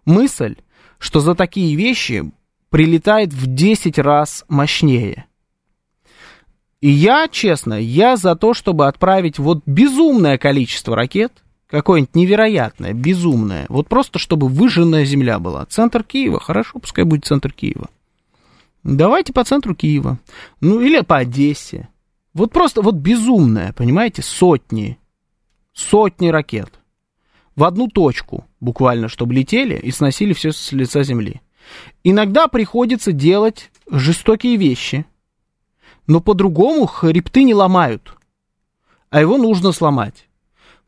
мысль, 0.05 0.55
что 1.03 1.19
за 1.19 1.35
такие 1.35 1.75
вещи 1.75 2.31
прилетает 2.69 3.33
в 3.33 3.45
10 3.45 3.99
раз 3.99 4.45
мощнее. 4.47 5.25
И 6.79 6.89
я, 6.89 7.27
честно, 7.27 7.73
я 7.73 8.15
за 8.15 8.37
то, 8.37 8.53
чтобы 8.53 8.87
отправить 8.87 9.37
вот 9.37 9.63
безумное 9.65 10.37
количество 10.37 10.95
ракет, 10.95 11.43
какое-нибудь 11.67 12.15
невероятное, 12.15 12.93
безумное, 12.93 13.65
вот 13.67 13.89
просто 13.89 14.17
чтобы 14.17 14.47
выжженная 14.47 15.03
земля 15.03 15.39
была. 15.39 15.65
Центр 15.65 16.03
Киева, 16.03 16.39
хорошо, 16.39 16.79
пускай 16.79 17.03
будет 17.03 17.25
центр 17.25 17.51
Киева. 17.51 17.89
Давайте 18.83 19.33
по 19.33 19.43
центру 19.43 19.75
Киева. 19.75 20.19
Ну, 20.61 20.79
или 20.79 21.01
по 21.01 21.17
Одессе. 21.17 21.89
Вот 22.33 22.53
просто 22.53 22.81
вот 22.81 22.95
безумное, 22.95 23.73
понимаете, 23.73 24.21
сотни, 24.21 24.97
сотни 25.73 26.29
ракет 26.29 26.79
в 27.55 27.63
одну 27.63 27.87
точку, 27.87 28.45
буквально, 28.59 29.07
чтобы 29.07 29.33
летели 29.33 29.75
и 29.75 29.91
сносили 29.91 30.33
все 30.33 30.51
с 30.51 30.71
лица 30.71 31.03
земли. 31.03 31.41
Иногда 32.03 32.47
приходится 32.47 33.11
делать 33.11 33.71
жестокие 33.89 34.57
вещи, 34.57 35.05
но 36.07 36.19
по-другому 36.19 36.85
хребты 36.85 37.43
не 37.43 37.53
ломают, 37.53 38.15
а 39.09 39.21
его 39.21 39.37
нужно 39.37 39.71
сломать. 39.71 40.27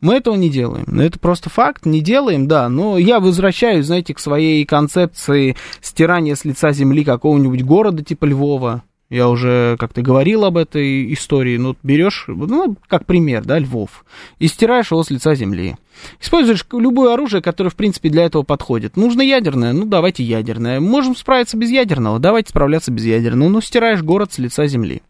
Мы 0.01 0.15
этого 0.15 0.35
не 0.35 0.49
делаем. 0.49 0.99
Это 0.99 1.17
просто 1.19 1.49
факт, 1.49 1.85
не 1.85 2.01
делаем, 2.01 2.47
да. 2.47 2.67
Но 2.69 2.97
я 2.97 3.19
возвращаюсь, 3.19 3.85
знаете, 3.85 4.13
к 4.13 4.19
своей 4.19 4.65
концепции 4.65 5.55
стирания 5.81 6.35
с 6.35 6.43
лица 6.43 6.71
земли 6.73 7.03
какого-нибудь 7.03 7.63
города 7.63 8.03
типа 8.03 8.25
Львова 8.25 8.83
я 9.09 9.29
уже 9.29 9.77
как-то 9.79 10.01
говорил 10.01 10.45
об 10.45 10.57
этой 10.57 11.13
истории. 11.13 11.57
Ну, 11.57 11.75
берешь, 11.83 12.25
ну, 12.27 12.75
как 12.87 13.05
пример, 13.05 13.45
да, 13.45 13.59
Львов, 13.59 14.05
и 14.39 14.47
стираешь 14.47 14.91
его 14.91 15.03
с 15.03 15.09
лица 15.09 15.35
земли. 15.35 15.75
Используешь 16.19 16.65
любое 16.71 17.13
оружие, 17.13 17.41
которое, 17.41 17.69
в 17.69 17.75
принципе, 17.75 18.09
для 18.09 18.25
этого 18.25 18.43
подходит. 18.43 18.97
Нужно 18.97 19.21
ядерное, 19.21 19.73
ну, 19.73 19.85
давайте 19.85 20.23
ядерное. 20.23 20.79
Можем 20.79 21.15
справиться 21.15 21.55
без 21.55 21.69
ядерного, 21.69 22.19
давайте 22.19 22.49
справляться 22.49 22.91
без 22.91 23.05
ядерного. 23.05 23.49
Ну, 23.49 23.61
стираешь 23.61 24.01
город 24.01 24.33
с 24.33 24.39
лица 24.39 24.65
земли. 24.67 25.01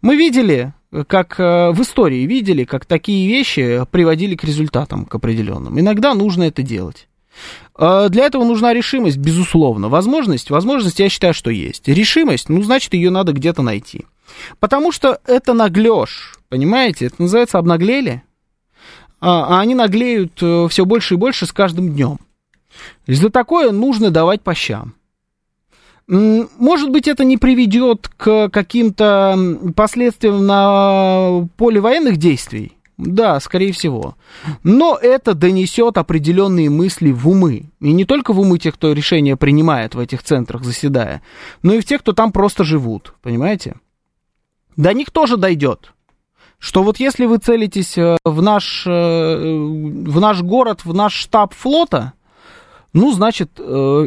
Мы 0.00 0.16
видели, 0.16 0.72
как 1.06 1.38
э, 1.38 1.70
в 1.70 1.80
истории 1.80 2.26
видели, 2.26 2.64
как 2.64 2.86
такие 2.86 3.28
вещи 3.28 3.86
приводили 3.90 4.34
к 4.34 4.42
результатам, 4.42 5.04
к 5.04 5.14
определенным. 5.14 5.78
Иногда 5.78 6.14
нужно 6.14 6.42
это 6.44 6.62
делать. 6.62 7.06
А, 7.74 8.08
для 8.08 8.24
этого 8.24 8.44
нужна 8.44 8.74
решимость, 8.74 9.18
безусловно. 9.18 9.88
Возможность, 9.88 10.50
возможность, 10.50 11.00
я 11.00 11.08
считаю, 11.08 11.34
что 11.34 11.50
есть. 11.50 11.88
Решимость, 11.88 12.48
ну, 12.48 12.62
значит, 12.62 12.94
ее 12.94 13.10
надо 13.10 13.32
где-то 13.32 13.62
найти. 13.62 14.06
Потому 14.60 14.92
что 14.92 15.20
это 15.26 15.52
наглешь, 15.52 16.38
понимаете? 16.48 17.06
Это 17.06 17.16
называется 17.22 17.58
обнаглели. 17.58 18.22
А, 19.20 19.56
а 19.56 19.60
они 19.60 19.74
наглеют 19.74 20.42
э, 20.42 20.66
все 20.68 20.84
больше 20.84 21.14
и 21.14 21.16
больше 21.16 21.46
с 21.46 21.52
каждым 21.52 21.90
днем. 21.90 22.18
За 23.06 23.30
такое 23.30 23.70
нужно 23.70 24.10
давать 24.10 24.42
по 24.42 24.54
щам. 24.54 24.94
Может 26.08 26.90
быть, 26.90 27.06
это 27.06 27.24
не 27.24 27.36
приведет 27.36 28.10
к 28.16 28.48
каким-то 28.48 29.72
последствиям 29.76 30.44
на 30.44 31.48
поле 31.56 31.80
военных 31.80 32.16
действий, 32.16 32.72
да, 32.98 33.40
скорее 33.40 33.72
всего. 33.72 34.16
Но 34.62 34.98
это 35.00 35.34
донесет 35.34 35.98
определенные 35.98 36.70
мысли 36.70 37.10
в 37.10 37.28
умы. 37.28 37.70
И 37.80 37.92
не 37.92 38.04
только 38.04 38.32
в 38.32 38.40
умы 38.40 38.58
тех, 38.58 38.74
кто 38.74 38.92
решения 38.92 39.36
принимает 39.36 39.94
в 39.94 39.98
этих 39.98 40.22
центрах, 40.22 40.64
заседая, 40.64 41.22
но 41.62 41.74
и 41.74 41.80
в 41.80 41.84
тех, 41.84 42.00
кто 42.00 42.12
там 42.12 42.32
просто 42.32 42.64
живут. 42.64 43.14
Понимаете? 43.22 43.76
До 44.76 44.92
них 44.92 45.10
тоже 45.10 45.36
дойдет. 45.36 45.92
Что 46.58 46.82
вот 46.82 47.00
если 47.00 47.26
вы 47.26 47.38
целитесь 47.38 47.98
э, 47.98 48.16
в 48.24 48.40
наш, 48.40 48.86
э, 48.86 48.90
в 48.90 50.20
наш 50.20 50.42
город, 50.42 50.84
в 50.84 50.94
наш 50.94 51.12
штаб 51.14 51.54
флота, 51.54 52.12
ну, 52.92 53.10
значит, 53.10 53.58
э, 53.58 53.62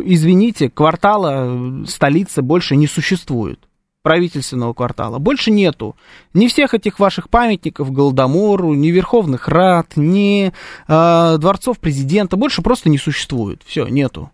извините, 0.05 0.69
квартала 0.69 1.85
столицы 1.85 2.41
больше 2.41 2.77
не 2.77 2.87
существует 2.87 3.59
правительственного 4.05 4.73
квартала. 4.73 5.17
Больше 5.17 5.49
нету 5.49 5.95
ни 6.35 6.45
всех 6.45 6.75
этих 6.75 6.99
ваших 6.99 7.27
памятников 7.27 7.91
Голодомору, 7.91 8.75
ни 8.75 8.89
Верховных 8.89 9.47
Рад, 9.47 9.93
ни 9.95 10.53
э, 10.87 11.37
дворцов 11.39 11.79
президента. 11.79 12.37
Больше 12.37 12.61
просто 12.61 12.89
не 12.89 12.99
существует. 12.99 13.63
Все, 13.65 13.87
нету. 13.87 14.29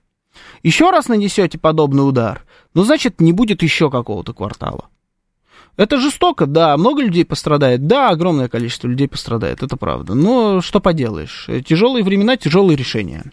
Еще 0.61 0.89
раз 0.89 1.07
нанесете 1.07 1.57
подобный 1.57 2.05
удар, 2.05 2.43
ну, 2.73 2.83
значит, 2.83 3.21
не 3.21 3.31
будет 3.31 3.63
еще 3.63 3.89
какого-то 3.89 4.33
квартала. 4.33 4.89
Это 5.81 5.97
жестоко, 5.97 6.45
да, 6.45 6.77
много 6.77 7.01
людей 7.01 7.25
пострадает, 7.25 7.87
да, 7.87 8.11
огромное 8.11 8.47
количество 8.47 8.87
людей 8.87 9.07
пострадает, 9.07 9.63
это 9.63 9.77
правда. 9.77 10.13
Но 10.13 10.61
что 10.61 10.79
поделаешь, 10.79 11.49
тяжелые 11.65 12.03
времена, 12.03 12.37
тяжелые 12.37 12.77
решения. 12.77 13.23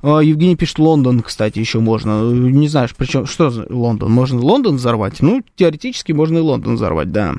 А, 0.00 0.20
Евгений 0.20 0.56
пишет, 0.56 0.78
Лондон, 0.78 1.20
кстати, 1.20 1.58
еще 1.58 1.80
можно. 1.80 2.22
Не 2.32 2.66
знаешь, 2.68 2.94
причем, 2.96 3.26
что 3.26 3.52
Лондон? 3.68 4.10
Можно 4.10 4.40
Лондон 4.40 4.76
взорвать? 4.76 5.20
Ну, 5.20 5.42
теоретически 5.54 6.12
можно 6.12 6.38
и 6.38 6.40
Лондон 6.40 6.76
взорвать, 6.76 7.12
да. 7.12 7.34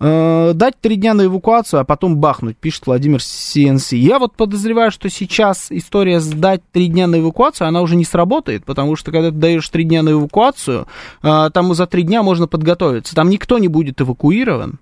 Э, 0.00 0.52
дать 0.54 0.74
три 0.80 0.96
дня 0.96 1.14
на 1.14 1.26
эвакуацию, 1.26 1.80
а 1.80 1.84
потом 1.84 2.16
бахнуть, 2.16 2.56
пишет 2.56 2.86
Владимир 2.86 3.22
СНС. 3.22 3.92
Я 3.92 4.18
вот 4.18 4.36
подозреваю, 4.36 4.90
что 4.90 5.08
сейчас 5.08 5.68
история 5.70 6.20
сдать 6.20 6.62
три 6.72 6.88
дня 6.88 7.06
на 7.06 7.20
эвакуацию, 7.20 7.68
она 7.68 7.80
уже 7.80 7.96
не 7.96 8.04
сработает, 8.04 8.64
потому 8.64 8.96
что 8.96 9.12
когда 9.12 9.30
ты 9.30 9.36
даешь 9.36 9.68
три 9.68 9.84
дня 9.84 10.02
на 10.02 10.10
эвакуацию, 10.10 10.86
э, 11.22 11.50
там 11.52 11.74
за 11.74 11.86
три 11.86 12.02
дня 12.02 12.22
можно 12.22 12.46
подготовиться. 12.46 13.14
Там 13.14 13.30
никто 13.30 13.58
не 13.58 13.68
будет 13.68 14.00
эвакуирован, 14.00 14.78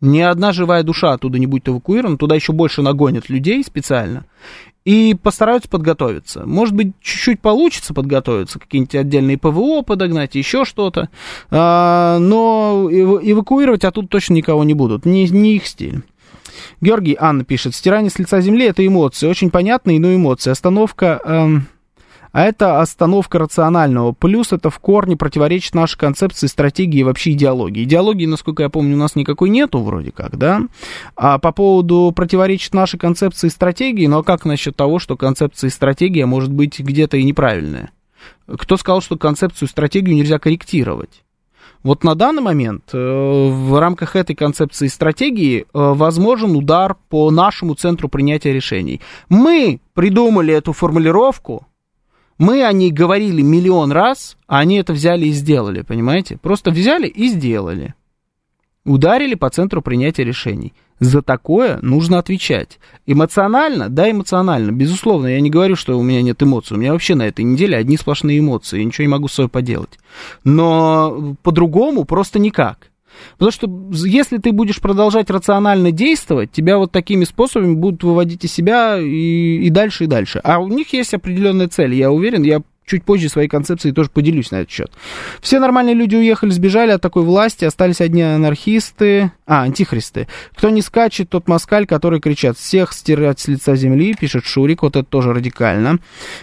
ни 0.00 0.20
одна 0.20 0.52
живая 0.52 0.82
душа 0.82 1.12
оттуда 1.12 1.38
не 1.38 1.46
будет 1.46 1.68
эвакуирована, 1.68 2.18
туда 2.18 2.34
еще 2.34 2.52
больше 2.52 2.82
нагонят 2.82 3.28
людей 3.28 3.62
специально 3.62 4.24
и 4.84 5.14
постараются 5.14 5.68
подготовиться. 5.68 6.44
Может 6.46 6.74
быть, 6.74 6.92
чуть-чуть 7.00 7.40
получится 7.40 7.94
подготовиться, 7.94 8.58
какие-нибудь 8.58 8.94
отдельные 8.94 9.38
ПВО 9.38 9.82
подогнать, 9.82 10.34
еще 10.34 10.64
что-то, 10.64 11.08
а, 11.50 12.18
но 12.18 12.88
эвакуировать 12.90 13.84
оттуда 13.84 14.08
точно 14.08 14.34
никого 14.34 14.64
не 14.64 14.74
будут, 14.74 15.06
не, 15.06 15.28
не 15.28 15.56
их 15.56 15.66
стиль. 15.66 16.02
Георгий 16.80 17.16
Анна 17.18 17.44
пишет, 17.44 17.74
стирание 17.74 18.10
с 18.10 18.18
лица 18.18 18.40
земли 18.40 18.66
это 18.66 18.86
эмоции, 18.86 19.28
очень 19.28 19.50
понятные, 19.50 20.00
но 20.00 20.14
эмоции. 20.14 20.50
Остановка, 20.50 21.20
эм, 21.24 21.66
а 22.32 22.44
это 22.44 22.80
остановка 22.80 23.38
рационального. 23.38 24.12
Плюс 24.12 24.52
это 24.52 24.70
в 24.70 24.78
корне 24.78 25.16
противоречит 25.16 25.74
нашей 25.74 25.98
концепции, 25.98 26.46
стратегии 26.46 27.00
и 27.00 27.04
вообще 27.04 27.32
идеологии. 27.32 27.84
Идеологии, 27.84 28.26
насколько 28.26 28.62
я 28.62 28.70
помню, 28.70 28.94
у 28.94 28.98
нас 28.98 29.14
никакой 29.14 29.50
нету 29.50 29.80
вроде 29.80 30.10
как, 30.10 30.36
да? 30.38 30.62
А 31.14 31.38
по 31.38 31.52
поводу 31.52 32.12
противоречит 32.14 32.74
нашей 32.74 32.98
концепции 32.98 33.48
и 33.48 33.50
стратегии, 33.50 34.06
ну 34.06 34.18
а 34.18 34.22
как 34.24 34.44
насчет 34.44 34.74
того, 34.74 34.98
что 34.98 35.16
концепция 35.16 35.68
и 35.68 35.72
стратегия 35.72 36.26
может 36.26 36.50
быть 36.50 36.80
где-то 36.80 37.18
и 37.18 37.24
неправильная? 37.24 37.90
Кто 38.46 38.76
сказал, 38.76 39.02
что 39.02 39.16
концепцию 39.16 39.68
и 39.68 39.70
стратегию 39.70 40.16
нельзя 40.16 40.38
корректировать? 40.38 41.22
Вот 41.82 42.04
на 42.04 42.14
данный 42.14 42.42
момент 42.42 42.90
э, 42.92 42.96
в 42.96 43.78
рамках 43.80 44.14
этой 44.14 44.36
концепции 44.36 44.86
стратегии 44.86 45.62
э, 45.62 45.64
возможен 45.72 46.54
удар 46.54 46.96
по 47.08 47.30
нашему 47.32 47.74
центру 47.74 48.08
принятия 48.08 48.52
решений. 48.52 49.00
Мы 49.28 49.80
придумали 49.94 50.54
эту 50.54 50.72
формулировку, 50.72 51.66
мы 52.42 52.64
о 52.64 52.72
ней 52.72 52.90
говорили 52.90 53.40
миллион 53.40 53.92
раз, 53.92 54.36
а 54.48 54.58
они 54.58 54.74
это 54.74 54.92
взяли 54.92 55.26
и 55.26 55.30
сделали, 55.30 55.82
понимаете? 55.82 56.38
Просто 56.38 56.72
взяли 56.72 57.06
и 57.06 57.28
сделали. 57.28 57.94
Ударили 58.84 59.36
по 59.36 59.48
центру 59.48 59.80
принятия 59.80 60.24
решений. 60.24 60.72
За 60.98 61.22
такое 61.22 61.78
нужно 61.82 62.18
отвечать. 62.18 62.80
Эмоционально? 63.06 63.88
Да, 63.88 64.10
эмоционально. 64.10 64.72
Безусловно, 64.72 65.28
я 65.28 65.40
не 65.40 65.50
говорю, 65.50 65.76
что 65.76 65.96
у 65.96 66.02
меня 66.02 66.20
нет 66.20 66.42
эмоций. 66.42 66.76
У 66.76 66.80
меня 66.80 66.90
вообще 66.90 67.14
на 67.14 67.28
этой 67.28 67.44
неделе 67.44 67.76
одни 67.76 67.96
сплошные 67.96 68.40
эмоции. 68.40 68.78
Я 68.80 68.84
ничего 68.86 69.04
не 69.04 69.12
могу 69.12 69.28
с 69.28 69.34
собой 69.34 69.48
поделать. 69.48 70.00
Но 70.42 71.36
по-другому 71.44 72.04
просто 72.04 72.40
никак. 72.40 72.90
Потому 73.32 73.50
что 73.50 74.06
если 74.06 74.38
ты 74.38 74.52
будешь 74.52 74.80
продолжать 74.80 75.30
рационально 75.30 75.92
действовать, 75.92 76.52
тебя 76.52 76.78
вот 76.78 76.92
такими 76.92 77.24
способами 77.24 77.74
будут 77.74 78.02
выводить 78.04 78.44
из 78.44 78.52
себя 78.52 78.98
и, 78.98 79.58
и 79.64 79.70
дальше, 79.70 80.04
и 80.04 80.06
дальше. 80.06 80.40
А 80.44 80.58
у 80.58 80.68
них 80.68 80.92
есть 80.92 81.14
определенная 81.14 81.68
цель, 81.68 81.94
я 81.94 82.10
уверен, 82.10 82.42
я 82.42 82.62
чуть 82.84 83.04
позже 83.04 83.28
своей 83.28 83.48
концепцией 83.48 83.94
тоже 83.94 84.10
поделюсь 84.10 84.50
на 84.50 84.56
этот 84.56 84.70
счет. 84.70 84.90
Все 85.40 85.60
нормальные 85.60 85.94
люди 85.94 86.16
уехали, 86.16 86.50
сбежали 86.50 86.90
от 86.90 87.00
такой 87.00 87.22
власти, 87.22 87.64
остались 87.64 88.00
одни 88.00 88.22
анархисты, 88.22 89.32
а, 89.52 89.64
антихристы. 89.64 90.28
Кто 90.56 90.70
не 90.70 90.80
скачет, 90.80 91.28
тот 91.28 91.46
москаль, 91.46 91.84
который 91.84 92.20
кричат 92.20 92.56
«всех 92.56 92.94
стирать 92.94 93.38
с 93.38 93.48
лица 93.48 93.76
земли», 93.76 94.14
пишет 94.18 94.46
Шурик, 94.46 94.82
вот 94.82 94.96
это 94.96 95.04
тоже 95.04 95.34
радикально. 95.34 95.98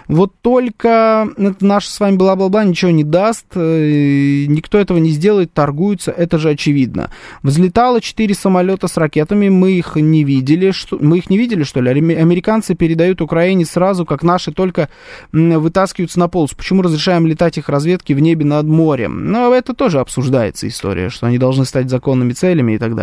Вот 0.07 0.33
только 0.43 1.27
наш 1.59 1.87
с 1.87 1.99
вами 1.99 2.17
бла-бла-бла 2.17 2.63
ничего 2.63 2.91
не 2.91 3.03
даст, 3.03 3.47
э, 3.55 4.45
никто 4.47 4.77
этого 4.77 4.99
не 4.99 5.09
сделает, 5.09 5.51
торгуются, 5.53 6.11
это 6.11 6.37
же 6.37 6.49
очевидно. 6.49 7.09
Взлетало 7.41 7.99
четыре 7.99 8.35
самолета 8.35 8.87
с 8.87 8.95
ракетами, 8.95 9.49
мы 9.49 9.71
их 9.71 9.95
не 9.95 10.23
видели, 10.23 10.69
что, 10.69 10.99
мы 11.01 11.17
их 11.17 11.31
не 11.31 11.39
видели, 11.39 11.63
что 11.63 11.81
ли? 11.81 11.89
Американцы 11.89 12.75
передают 12.75 13.21
Украине 13.21 13.65
сразу, 13.65 14.05
как 14.05 14.21
наши 14.21 14.51
только 14.51 14.87
вытаскиваются 15.31 16.19
на 16.19 16.27
полосу. 16.27 16.55
Почему 16.55 16.83
разрешаем 16.83 17.25
летать 17.25 17.57
их 17.57 17.69
разведки 17.69 18.13
в 18.13 18.19
небе 18.19 18.45
над 18.45 18.67
морем? 18.67 19.31
Но 19.31 19.51
это 19.51 19.73
тоже 19.73 19.99
обсуждается 19.99 20.67
история, 20.67 21.09
что 21.09 21.25
они 21.25 21.39
должны 21.39 21.65
стать 21.65 21.89
законными 21.89 22.33
целями 22.33 22.73
и 22.73 22.77
так 22.77 22.91
далее. 22.91 22.98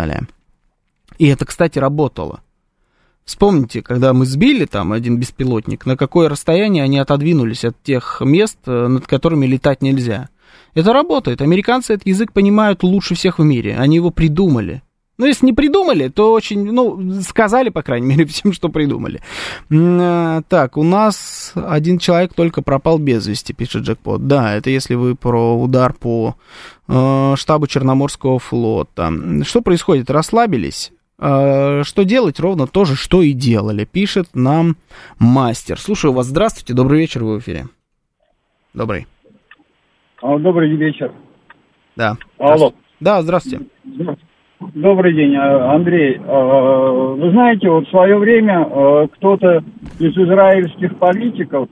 И 1.18 1.26
это, 1.26 1.44
кстати, 1.44 1.78
работало. 1.78 2.40
Вспомните, 3.24 3.82
когда 3.82 4.12
мы 4.12 4.24
сбили 4.24 4.66
там 4.66 4.92
один 4.92 5.18
беспилотник, 5.18 5.84
на 5.84 5.96
какое 5.96 6.28
расстояние 6.28 6.84
они 6.84 6.98
отодвинулись 6.98 7.64
от 7.64 7.82
тех 7.82 8.20
мест, 8.20 8.58
э, 8.66 8.86
над 8.86 9.06
которыми 9.06 9.46
летать 9.46 9.82
нельзя. 9.82 10.28
Это 10.74 10.92
работает. 10.92 11.42
Американцы 11.42 11.94
этот 11.94 12.06
язык 12.06 12.32
понимают 12.32 12.82
лучше 12.82 13.14
всех 13.14 13.38
в 13.38 13.42
мире. 13.42 13.76
Они 13.78 13.96
его 13.96 14.10
придумали. 14.10 14.82
Ну, 15.18 15.24
если 15.24 15.46
не 15.46 15.54
придумали, 15.54 16.08
то 16.08 16.32
очень, 16.32 16.70
ну, 16.72 17.20
сказали, 17.22 17.70
по 17.70 17.82
крайней 17.82 18.06
мере, 18.06 18.24
всем, 18.26 18.52
что 18.52 18.68
придумали. 18.68 19.20
Э, 19.70 20.42
так, 20.48 20.76
у 20.76 20.82
нас 20.82 21.52
один 21.54 21.98
человек 21.98 22.34
только 22.34 22.62
пропал 22.62 22.98
без 22.98 23.26
вести, 23.26 23.52
пишет 23.52 23.84
Джекпот. 23.84 24.26
Да, 24.26 24.54
это 24.54 24.68
если 24.70 24.94
вы 24.94 25.14
про 25.14 25.56
удар 25.58 25.94
по 25.94 26.36
э, 26.88 27.34
штабу 27.36 27.66
Черноморского 27.66 28.38
флота. 28.38 29.10
Что 29.44 29.62
происходит? 29.62 30.10
Расслабились? 30.10 30.92
Э, 31.18 31.82
что 31.84 32.02
делать? 32.04 32.38
Ровно 32.38 32.66
то 32.66 32.84
же, 32.84 32.94
что 32.94 33.22
и 33.22 33.32
делали, 33.32 33.86
пишет 33.86 34.28
нам 34.34 34.76
мастер. 35.18 35.80
Слушаю 35.80 36.12
вас. 36.12 36.26
Здравствуйте, 36.26 36.74
добрый 36.74 37.00
вечер, 37.00 37.24
вы 37.24 37.36
в 37.36 37.42
эфире. 37.42 37.68
Добрый. 38.74 39.06
Добрый 40.20 40.76
вечер. 40.76 41.12
Да. 41.96 42.18
Алло. 42.38 42.74
Да, 43.00 43.22
здравствуйте. 43.22 43.66
Добрый 44.58 45.12
день, 45.12 45.34
э, 45.34 45.38
Андрей. 45.38 46.14
Э, 46.16 47.14
вы 47.18 47.30
знаете, 47.30 47.68
вот 47.68 47.86
в 47.86 47.90
свое 47.90 48.16
время 48.16 48.66
э, 48.66 49.08
кто-то 49.12 49.62
из 49.98 50.16
израильских 50.16 50.96
политиков, 50.96 51.68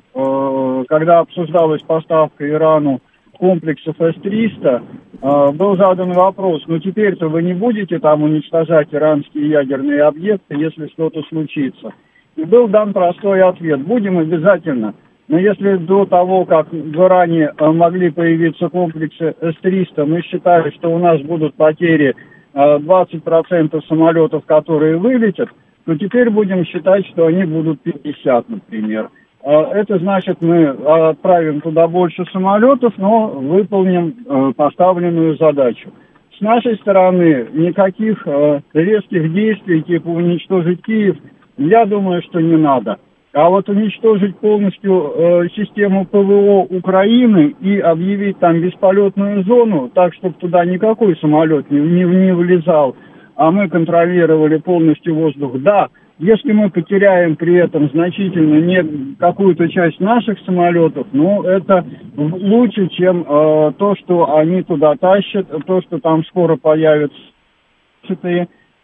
когда 0.89 1.21
обсуждалась 1.21 1.83
поставка 1.83 2.49
Ирану 2.49 3.01
комплексов 3.39 3.97
С-300, 3.99 5.53
был 5.53 5.77
задан 5.77 6.13
вопрос, 6.13 6.63
ну 6.67 6.79
теперь-то 6.79 7.29
вы 7.29 7.43
не 7.43 7.53
будете 7.53 7.99
там 7.99 8.23
уничтожать 8.23 8.89
иранские 8.93 9.51
ядерные 9.51 10.03
объекты, 10.03 10.55
если 10.57 10.87
что-то 10.89 11.23
случится. 11.25 11.93
И 12.37 12.45
был 12.45 12.69
дан 12.69 12.93
простой 12.93 13.43
ответ, 13.43 13.81
будем 13.81 14.19
обязательно. 14.19 14.95
Но 15.29 15.39
если 15.39 15.77
до 15.77 16.07
того, 16.07 16.45
как 16.47 16.73
в 16.73 16.95
Иране 16.95 17.53
могли 17.59 18.11
появиться 18.11 18.69
комплексы 18.69 19.35
С-300, 19.41 20.05
мы 20.07 20.23
считали, 20.23 20.71
что 20.71 20.91
у 20.91 20.99
нас 20.99 21.21
будут 21.21 21.55
потери 21.55 22.15
20% 22.55 23.87
самолетов, 23.87 24.45
которые 24.45 24.97
вылетят, 24.97 25.49
то 25.85 25.97
теперь 25.97 26.31
будем 26.31 26.65
считать, 26.65 27.07
что 27.09 27.27
они 27.27 27.45
будут 27.45 27.81
50, 27.83 28.49
например. 28.49 29.11
А 29.45 29.73
это 29.75 29.99
значит, 29.99 30.41
мы 30.41 30.69
отправим 30.69 31.61
туда 31.61 31.87
больше 31.87 32.25
самолетов, 32.33 32.95
но 32.97 33.27
выполним 33.27 34.15
э, 34.27 34.53
поставленную 34.57 35.37
задачу. 35.37 35.91
С 36.39 36.41
нашей 36.41 36.77
стороны 36.77 37.47
никаких 37.53 38.27
э, 38.27 38.61
резких 38.73 39.33
действий, 39.33 39.83
типа 39.83 40.09
уничтожить 40.09 40.83
Киев, 40.83 41.17
я 41.59 41.85
думаю, 41.85 42.23
что 42.23 42.41
не 42.41 42.57
надо. 42.57 42.99
А 43.35 43.49
вот 43.49 43.69
уничтожить 43.69 44.37
полностью 44.39 45.13
э, 45.17 45.49
систему 45.57 46.07
ПВО 46.07 46.67
Украины 46.71 47.57
и 47.61 47.81
объявить 47.81 48.39
там 48.39 48.61
бесполетную 48.61 49.43
зону, 49.43 49.91
так, 49.93 50.15
чтобы 50.15 50.35
туда 50.35 50.65
никакой 50.65 51.17
самолет 51.17 51.69
не, 51.69 51.81
не, 51.81 52.05
не 52.05 52.33
влезал, 52.33 52.95
а 53.35 53.51
мы 53.51 53.69
контролировали 53.69 54.59
полностью 54.59 55.17
воздух, 55.17 55.61
да, 55.63 55.89
если 56.21 56.53
мы 56.53 56.71
потеряем 56.71 57.35
при 57.35 57.57
этом 57.57 57.91
значительно 57.91 58.61
не 58.61 59.17
какую-то 59.17 59.69
часть 59.69 59.99
наших 59.99 60.39
самолетов, 60.47 61.09
ну, 61.11 61.43
это 61.43 61.85
лучше, 62.17 62.87
чем 62.91 63.23
э, 63.23 63.73
то, 63.77 63.97
что 63.97 64.37
они 64.37 64.63
туда 64.63 64.95
тащат, 64.95 65.49
то, 65.67 65.83
что 65.83 65.99
там 65.99 66.25
скоро 66.27 66.55
появятся 66.55 67.19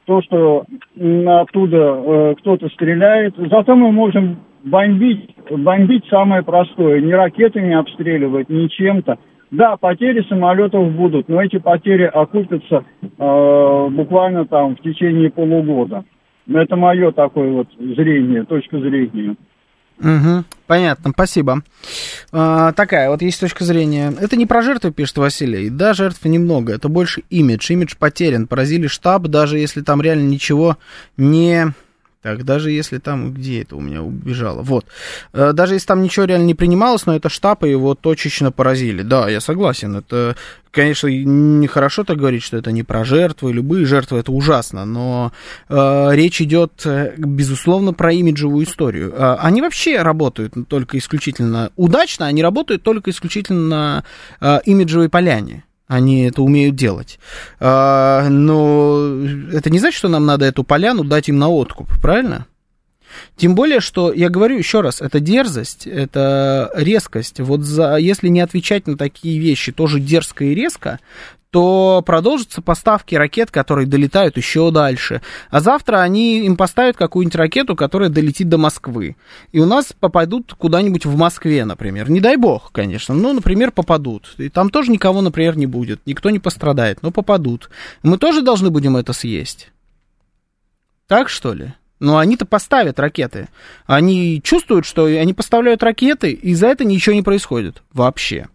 то, 0.07 0.23
что 0.23 0.65
оттуда 0.97 1.77
э, 1.77 2.35
кто-то 2.39 2.69
стреляет. 2.71 3.35
Зато 3.37 3.77
мы 3.77 3.93
можем 3.93 4.39
бомбить, 4.65 5.35
бомбить 5.51 6.05
самое 6.09 6.43
простое, 6.43 7.01
не 7.01 7.15
ракетами 7.15 7.75
обстреливать, 7.75 8.49
не 8.49 8.69
чем-то. 8.69 9.19
Да, 9.51 9.77
потери 9.77 10.25
самолетов 10.29 10.93
будут, 10.93 11.29
но 11.29 11.43
эти 11.43 11.59
потери 11.59 12.05
окупятся 12.05 12.85
э, 13.03 13.89
буквально 13.91 14.47
там 14.47 14.77
в 14.77 14.81
течение 14.81 15.31
полугода. 15.31 16.05
Это 16.53 16.77
мое 16.77 17.11
такое 17.13 17.51
вот 17.51 17.69
зрение, 17.79 18.45
точка 18.45 18.79
зрения. 18.79 19.37
Угу, 20.01 20.45
понятно, 20.67 21.11
спасибо. 21.13 21.63
А, 22.33 22.73
такая 22.73 23.11
вот 23.11 23.21
есть 23.21 23.39
точка 23.39 23.65
зрения. 23.65 24.13
Это 24.19 24.37
не 24.37 24.47
про 24.47 24.63
жертвы, 24.63 24.93
пишет 24.93 25.19
Василий. 25.19 25.69
Да, 25.69 25.93
жертв 25.93 26.25
немного. 26.25 26.73
Это 26.73 26.89
больше 26.89 27.23
имидж. 27.29 27.71
Имидж 27.71 27.95
потерян. 27.99 28.47
Поразили 28.47 28.87
штаб, 28.87 29.23
даже 29.25 29.59
если 29.59 29.83
там 29.83 30.01
реально 30.01 30.29
ничего 30.29 30.79
не 31.19 31.75
так, 32.23 32.45
даже 32.45 32.71
если 32.71 32.99
там, 32.99 33.33
где 33.33 33.63
это 33.63 33.77
у 33.77 33.81
меня 33.81 34.03
убежало, 34.03 34.61
вот, 34.63 34.85
э, 35.33 35.53
даже 35.55 35.75
если 35.75 35.87
там 35.87 36.03
ничего 36.03 36.27
реально 36.27 36.45
не 36.45 36.55
принималось, 36.55 37.07
но 37.07 37.17
это 37.17 37.31
штаб, 37.31 37.65
и 37.65 37.71
его 37.71 37.95
точечно 37.95 38.53
поразили. 38.53 39.03
Да, 39.03 39.31
я 39.31 39.41
согласен, 39.41 39.97
это, 39.97 40.37
конечно, 40.71 41.07
нехорошо 41.07 42.05
так 42.05 42.19
говорить, 42.19 42.43
что 42.43 42.59
это 42.59 42.73
не 42.73 42.83
про 42.83 43.05
жертвы, 43.05 43.55
любые 43.55 43.87
жертвы, 43.87 44.19
это 44.19 44.33
ужасно, 44.33 44.85
но 44.85 45.33
э, 45.71 46.09
речь 46.13 46.43
идет, 46.43 46.83
э, 46.85 47.15
безусловно, 47.17 47.95
про 47.95 48.13
имиджевую 48.13 48.67
историю. 48.67 49.15
Э, 49.17 49.37
они 49.41 49.63
вообще 49.63 50.03
работают 50.03 50.55
только 50.69 50.99
исключительно 50.99 51.71
удачно, 51.77 52.27
они 52.27 52.43
работают 52.43 52.83
только 52.83 53.11
исключительно 53.11 53.61
на 53.61 54.05
э, 54.41 54.61
имиджевой 54.67 55.09
поляне. 55.09 55.65
Они 55.91 56.23
это 56.23 56.43
умеют 56.43 56.77
делать. 56.77 57.19
А, 57.59 58.29
но 58.29 59.13
это 59.53 59.71
не 59.71 59.81
значит, 59.81 59.99
что 59.99 60.07
нам 60.07 60.25
надо 60.25 60.45
эту 60.45 60.63
поляну 60.63 61.03
дать 61.03 61.29
им 61.29 61.37
на 61.37 61.49
откуп, 61.49 61.91
правильно? 62.01 62.47
Тем 63.37 63.55
более, 63.55 63.81
что, 63.81 64.13
я 64.13 64.29
говорю 64.29 64.57
еще 64.57 64.81
раз, 64.81 65.01
это 65.01 65.21
дерзость, 65.21 65.87
это 65.87 66.71
резкость. 66.75 67.41
Вот 67.41 67.63
за, 67.63 67.97
если 67.97 68.29
не 68.29 68.41
отвечать 68.41 68.87
на 68.87 68.97
такие 68.97 69.39
вещи 69.39 69.73
тоже 69.73 70.01
дерзко 70.01 70.45
и 70.45 70.55
резко, 70.55 70.99
то 71.51 72.03
продолжатся 72.07 72.63
поставки 72.63 73.15
ракет, 73.15 73.51
которые 73.51 73.87
долетают 73.87 74.37
еще 74.37 74.71
дальше. 74.71 75.21
А 75.51 75.61
завтра 75.61 75.99
они 75.99 76.45
им 76.47 76.57
поставят 76.57 76.97
какую-нибудь 76.97 77.35
ракету, 77.35 77.75
которая 77.75 78.09
долетит 78.09 78.49
до 78.49 78.57
Москвы. 78.57 79.17
И 79.51 79.59
у 79.59 79.67
нас 79.67 79.93
попадут 79.99 80.55
куда-нибудь 80.55 81.07
в 81.07 81.17
Москве, 81.17 81.65
например. 81.65 82.09
Не 82.09 82.21
дай 82.21 82.37
бог, 82.37 82.71
конечно, 82.73 83.15
но, 83.15 83.33
например, 83.33 83.73
попадут. 83.73 84.35
И 84.39 84.49
там 84.49 84.71
тоже 84.71 84.93
никого, 84.93 85.23
например, 85.23 85.57
не 85.57 85.67
будет. 85.67 86.01
Никто 86.07 86.31
не 86.31 86.39
пострадает, 86.39 87.03
но 87.03 87.11
попадут. 87.11 87.69
Мы 88.03 88.17
тоже 88.17 88.43
должны 88.43 88.71
будем 88.71 88.97
это 88.97 89.13
съесть. 89.13 89.73
Так 91.09 91.29
что 91.29 91.53
ли? 91.53 91.75
Но 92.01 92.17
они-то 92.17 92.47
поставят 92.47 92.99
ракеты. 92.99 93.49
Они 93.87 94.41
чувствуют, 94.43 94.87
что 94.87 95.05
они 95.05 95.35
поставляют 95.35 95.83
ракеты, 95.83 96.33
и 96.33 96.55
за 96.55 96.69
это 96.69 96.85
ничего 96.85 97.15
не 97.15 97.23
происходит 97.23 97.83
вообще. 97.93 98.49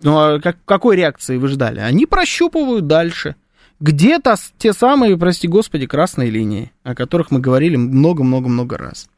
Ну, 0.00 0.16
а 0.16 0.40
как, 0.40 0.58
какой 0.64 0.96
реакции 0.96 1.36
вы 1.36 1.48
ждали? 1.48 1.80
Они 1.80 2.06
прощупывают 2.06 2.86
дальше. 2.86 3.34
Где-то 3.80 4.36
те 4.56 4.72
самые, 4.72 5.16
прости 5.16 5.48
господи, 5.48 5.86
красные 5.86 6.30
линии, 6.30 6.72
о 6.84 6.94
которых 6.94 7.30
мы 7.30 7.40
говорили 7.40 7.76
много-много-много 7.76 8.78
раз. 8.78 9.08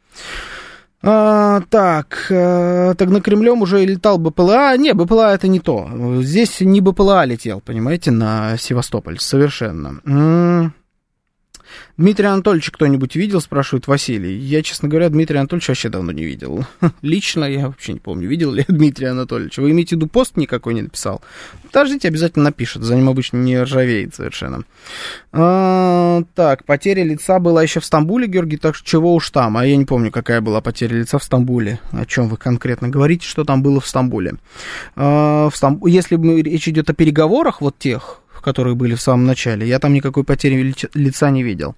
А, 1.02 1.62
так, 1.70 2.26
а, 2.30 2.94
так 2.94 3.08
на 3.08 3.22
Кремлем 3.22 3.62
уже 3.62 3.84
летал 3.84 4.18
БПЛА. 4.18 4.76
Не, 4.76 4.92
БПЛА 4.92 5.34
это 5.34 5.48
не 5.48 5.60
то. 5.60 5.88
Здесь 6.20 6.60
не 6.60 6.80
БПЛА 6.80 7.24
летел, 7.24 7.60
понимаете, 7.60 8.10
на 8.10 8.56
Севастополь, 8.58 9.18
совершенно. 9.18 10.72
Дмитрий 11.96 12.26
Анатольевич 12.26 12.70
кто-нибудь 12.70 13.16
видел, 13.16 13.40
спрашивает 13.40 13.86
Василий. 13.86 14.36
Я, 14.36 14.62
честно 14.62 14.88
говоря, 14.88 15.08
Дмитрия 15.08 15.40
Анатольевича 15.40 15.70
вообще 15.70 15.88
давно 15.88 16.12
не 16.12 16.24
видел. 16.24 16.64
Лично 17.02 17.44
я 17.44 17.66
вообще 17.66 17.94
не 17.94 18.00
помню, 18.00 18.28
видел 18.28 18.52
ли 18.52 18.64
я 18.66 18.74
Дмитрия 18.74 19.08
Анатольевича. 19.08 19.60
Вы 19.60 19.72
имеете 19.72 19.96
в 19.96 19.98
виду 19.98 20.06
пост 20.06 20.36
никакой 20.36 20.74
не 20.74 20.82
написал? 20.82 21.22
Подождите, 21.64 22.08
обязательно 22.08 22.46
напишет, 22.46 22.82
за 22.82 22.96
ним 22.96 23.08
обычно 23.08 23.36
не 23.38 23.60
ржавеет 23.62 24.14
совершенно. 24.14 24.64
А, 25.32 26.22
так, 26.34 26.64
потеря 26.64 27.04
лица 27.04 27.38
была 27.38 27.62
еще 27.62 27.80
в 27.80 27.84
Стамбуле, 27.84 28.26
Георгий, 28.26 28.56
так 28.56 28.74
что 28.74 28.88
чего 28.88 29.14
уж 29.14 29.30
там. 29.30 29.56
А 29.56 29.66
я 29.66 29.76
не 29.76 29.84
помню, 29.84 30.10
какая 30.10 30.40
была 30.40 30.60
потеря 30.60 30.96
лица 30.96 31.18
в 31.18 31.24
Стамбуле. 31.24 31.80
О 31.92 32.04
чем 32.06 32.28
вы 32.28 32.36
конкретно 32.36 32.88
говорите, 32.88 33.26
что 33.26 33.44
там 33.44 33.62
было 33.62 33.80
в 33.80 33.86
Стамбуле. 33.86 34.34
А, 34.96 35.48
в 35.50 35.56
Стамб... 35.56 35.86
Если 35.86 36.16
речь 36.42 36.68
идет 36.68 36.90
о 36.90 36.94
переговорах 36.94 37.60
вот 37.60 37.78
тех, 37.78 38.20
которые 38.42 38.74
были 38.74 38.94
в 38.94 39.00
самом 39.00 39.26
начале. 39.26 39.66
Я 39.66 39.78
там 39.78 39.92
никакой 39.92 40.24
потери 40.24 40.74
лица 40.94 41.30
не 41.30 41.42
видел. 41.42 41.74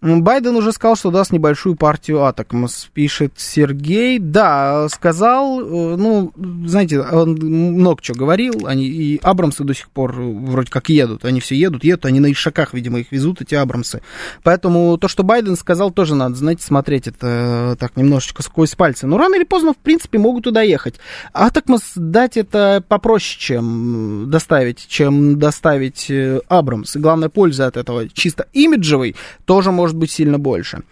Байден 0.00 0.54
уже 0.56 0.72
сказал, 0.72 0.96
что 0.96 1.10
даст 1.10 1.32
небольшую 1.32 1.74
партию 1.74 2.24
Атакмс, 2.24 2.86
пишет 2.92 3.34
Сергей. 3.36 4.18
Да, 4.18 4.88
сказал, 4.88 5.60
э, 5.60 5.96
ну, 5.96 6.32
знаете, 6.66 7.00
он 7.00 7.32
много 7.32 8.02
чего 8.02 8.18
говорил, 8.18 8.66
они 8.66 8.86
и 8.86 9.18
Абрамсы 9.22 9.64
до 9.64 9.74
сих 9.74 9.88
пор 9.90 10.12
вроде 10.12 10.70
как 10.70 10.88
едут, 10.90 11.24
они 11.24 11.40
все 11.40 11.56
едут, 11.56 11.82
едут, 11.82 12.06
они 12.06 12.20
на 12.20 12.30
ишаках, 12.30 12.74
видимо, 12.74 13.00
их 13.00 13.10
везут, 13.10 13.40
эти 13.40 13.54
Абрамсы. 13.54 14.02
Поэтому 14.42 14.96
то, 14.98 15.08
что 15.08 15.22
Байден 15.22 15.56
сказал, 15.56 15.90
тоже 15.90 16.14
надо, 16.14 16.36
знаете, 16.36 16.62
смотреть 16.62 17.08
это 17.08 17.72
э, 17.72 17.76
так 17.78 17.96
немножечко 17.96 18.42
сквозь 18.42 18.74
пальцы. 18.74 19.06
Но 19.06 19.18
рано 19.18 19.34
или 19.34 19.44
поздно, 19.44 19.72
в 19.72 19.78
принципе, 19.78 20.18
могут 20.18 20.44
туда 20.44 20.62
ехать. 20.62 20.96
Атакмс 21.32 21.92
дать 21.96 22.36
это 22.36 22.82
попроще, 22.86 23.40
чем 23.40 24.30
доставить, 24.30 24.86
чем 24.88 25.38
доставить 25.38 25.95
э, 26.08 26.40
Абрамс. 26.48 26.96
И 26.96 26.98
главная 26.98 27.28
польза 27.28 27.66
от 27.66 27.76
этого 27.76 28.08
чисто 28.08 28.46
имиджевой 28.52 29.14
тоже 29.44 29.70
может 29.70 29.96
быть 29.96 30.10
сильно 30.10 30.38
больше. 30.38 30.82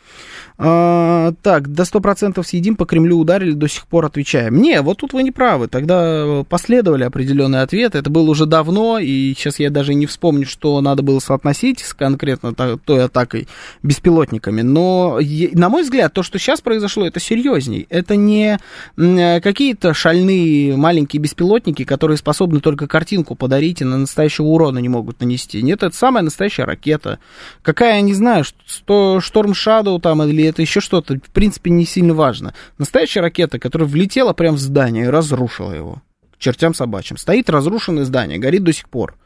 А, 0.57 1.33
так, 1.43 1.73
до 1.73 1.83
100% 1.83 2.41
съедим, 2.45 2.77
по 2.77 2.87
Кремлю 2.87 3.19
ударили, 3.19 3.53
до 3.53 3.69
сих 3.69 3.89
пор 3.89 4.05
отвечаем. 4.05 4.63
Не, 4.63 4.83
вот 4.83 4.99
тут 4.99 5.13
вы 5.13 5.25
не 5.25 5.33
правы. 5.33 5.67
Тогда 5.67 6.45
последовали 6.49 7.03
определенные 7.03 7.63
ответы. 7.63 7.99
Это 7.99 8.09
было 8.09 8.31
уже 8.31 8.47
давно, 8.47 9.01
и 9.01 9.35
сейчас 9.35 9.59
я 9.59 9.71
даже 9.71 9.95
не 9.95 10.07
вспомню, 10.07 10.47
что 10.47 10.81
надо 10.81 11.03
было 11.03 11.19
соотносить 11.19 11.81
с 11.81 11.93
конкретно 11.93 12.55
той 12.55 13.05
атакой 13.05 13.49
беспилотниками. 13.83 14.63
Но, 14.63 15.19
на 15.53 15.69
мой 15.69 15.83
взгляд, 15.83 16.13
то, 16.13 16.23
что 16.23 16.39
сейчас 16.39 16.61
произошло, 16.61 17.05
это 17.05 17.19
серьезней. 17.19 17.89
Это 17.91 18.15
не 18.15 18.59
какие-то 18.97 19.93
шальные 19.93 20.77
маленькие 20.77 21.21
беспилотники, 21.21 21.85
которые 21.85 22.17
способны 22.17 22.61
только 22.61 22.87
картинку 22.87 23.35
подарить 23.35 23.81
и 23.81 23.85
на 23.85 23.99
настоящего 23.99 24.47
урона 24.47 24.79
не 24.79 24.89
могут 24.89 25.19
нанести. 25.19 25.63
Нет, 25.63 25.83
это 25.83 25.97
самая 25.97 26.23
настоящая 26.23 26.65
ракета. 26.65 27.19
Какая, 27.63 27.97
я 27.97 28.01
не 28.03 28.15
знаю, 28.15 28.45
что 28.45 29.19
Шторм 29.21 29.51
Shadow 29.51 30.01
там 30.01 30.23
или 30.23 30.44
это 30.45 30.63
еще 30.63 30.81
что-то, 30.81 31.15
в 31.15 31.31
принципе, 31.31 31.71
не 31.71 31.85
сильно 31.85 32.15
важно. 32.15 32.55
Настоящая 32.79 33.21
ракета, 33.21 33.59
которая 33.59 33.89
влетела 33.89 34.33
прямо 34.33 34.57
в 34.57 34.61
здание 34.61 35.05
и 35.05 35.09
разрушила 35.09 35.73
его. 35.73 36.03
К 36.33 36.39
чертям 36.39 36.75
собачьим. 36.75 37.17
Стоит 37.17 37.51
разрушенное 37.51 38.05
здание, 38.05 38.39
горит 38.39 38.65
до 38.65 38.73
сих 38.73 38.89
пор. 38.89 39.17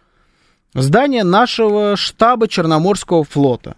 Здание 0.74 1.24
нашего 1.24 1.96
штаба 1.96 2.48
Черноморского 2.48 3.24
флота. 3.24 3.76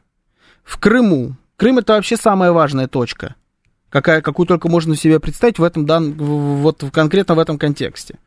В 0.64 0.79
Крыму. 0.79 1.37
Крым 1.57 1.79
это 1.79 1.94
вообще 1.94 2.16
самая 2.16 2.53
важная 2.53 2.88
точка. 2.88 3.35
Какая, 3.90 4.22
какую 4.22 4.46
только 4.46 4.68
можно 4.68 4.96
себе 4.96 5.20
представить 5.20 5.59
в 5.59 5.64
этом 5.64 5.85
дан, 5.85 6.12
вот 6.14 6.85
конкретно 6.92 7.35
в 7.35 7.38
этом 7.38 7.59
контексте. 7.59 8.18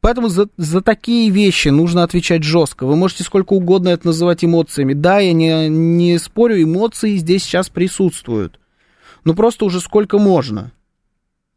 Поэтому 0.00 0.28
за, 0.28 0.48
за 0.56 0.80
такие 0.80 1.30
вещи 1.30 1.68
нужно 1.68 2.02
отвечать 2.02 2.42
жестко. 2.42 2.86
Вы 2.86 2.96
можете 2.96 3.22
сколько 3.22 3.52
угодно 3.52 3.90
это 3.90 4.06
называть 4.06 4.44
эмоциями. 4.44 4.94
Да, 4.94 5.18
я 5.18 5.32
не, 5.32 5.68
не 5.68 6.18
спорю, 6.18 6.62
эмоции 6.62 7.16
здесь 7.16 7.42
сейчас 7.42 7.68
присутствуют. 7.68 8.58
Но 9.24 9.34
просто 9.34 9.66
уже 9.66 9.80
сколько 9.80 10.18
можно. 10.18 10.72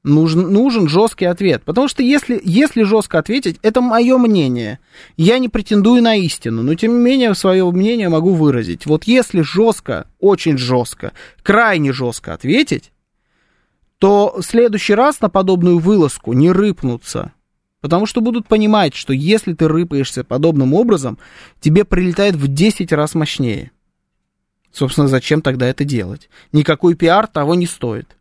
Нужен, 0.03 0.51
нужен 0.51 0.89
жесткий 0.89 1.23
ответ. 1.23 1.63
Потому 1.63 1.87
что 1.87 2.03
если, 2.03 2.39
если 2.43 2.83
жестко 2.83 3.19
ответить, 3.19 3.59
это 3.61 3.79
мое 3.79 4.17
мнение. 4.17 4.79
Я 5.15 5.39
не 5.39 5.47
претендую 5.47 6.03
на 6.03 6.15
истину, 6.15 6.63
но 6.63 6.75
тем 6.75 6.97
не 6.97 7.01
менее 7.01 7.35
свое 7.35 7.69
мнение 7.71 8.09
могу 8.09 8.33
выразить. 8.33 8.85
Вот 8.85 9.05
если 9.05 9.39
жестко, 9.39 10.07
очень 10.19 10.57
жестко, 10.57 11.13
крайне 11.41 11.93
жестко 11.93 12.33
ответить, 12.33 12.91
то 13.99 14.35
в 14.37 14.43
следующий 14.43 14.95
раз 14.95 15.21
на 15.21 15.29
подобную 15.29 15.79
вылазку 15.79 16.33
не 16.33 16.51
рыпнуться 16.51 17.31
Потому 17.83 18.05
что 18.05 18.21
будут 18.21 18.47
понимать, 18.47 18.95
что 18.95 19.11
если 19.11 19.51
ты 19.51 19.67
рыпаешься 19.67 20.23
подобным 20.23 20.73
образом, 20.73 21.17
тебе 21.59 21.83
прилетает 21.83 22.33
в 22.33 22.47
10 22.47 22.93
раз 22.93 23.13
мощнее. 23.13 23.71
Собственно, 24.71 25.09
зачем 25.09 25.41
тогда 25.41 25.67
это 25.67 25.83
делать? 25.83 26.29
Никакой 26.53 26.95
пиар 26.95 27.27
того 27.27 27.55
не 27.55 27.65
стоит. 27.65 28.15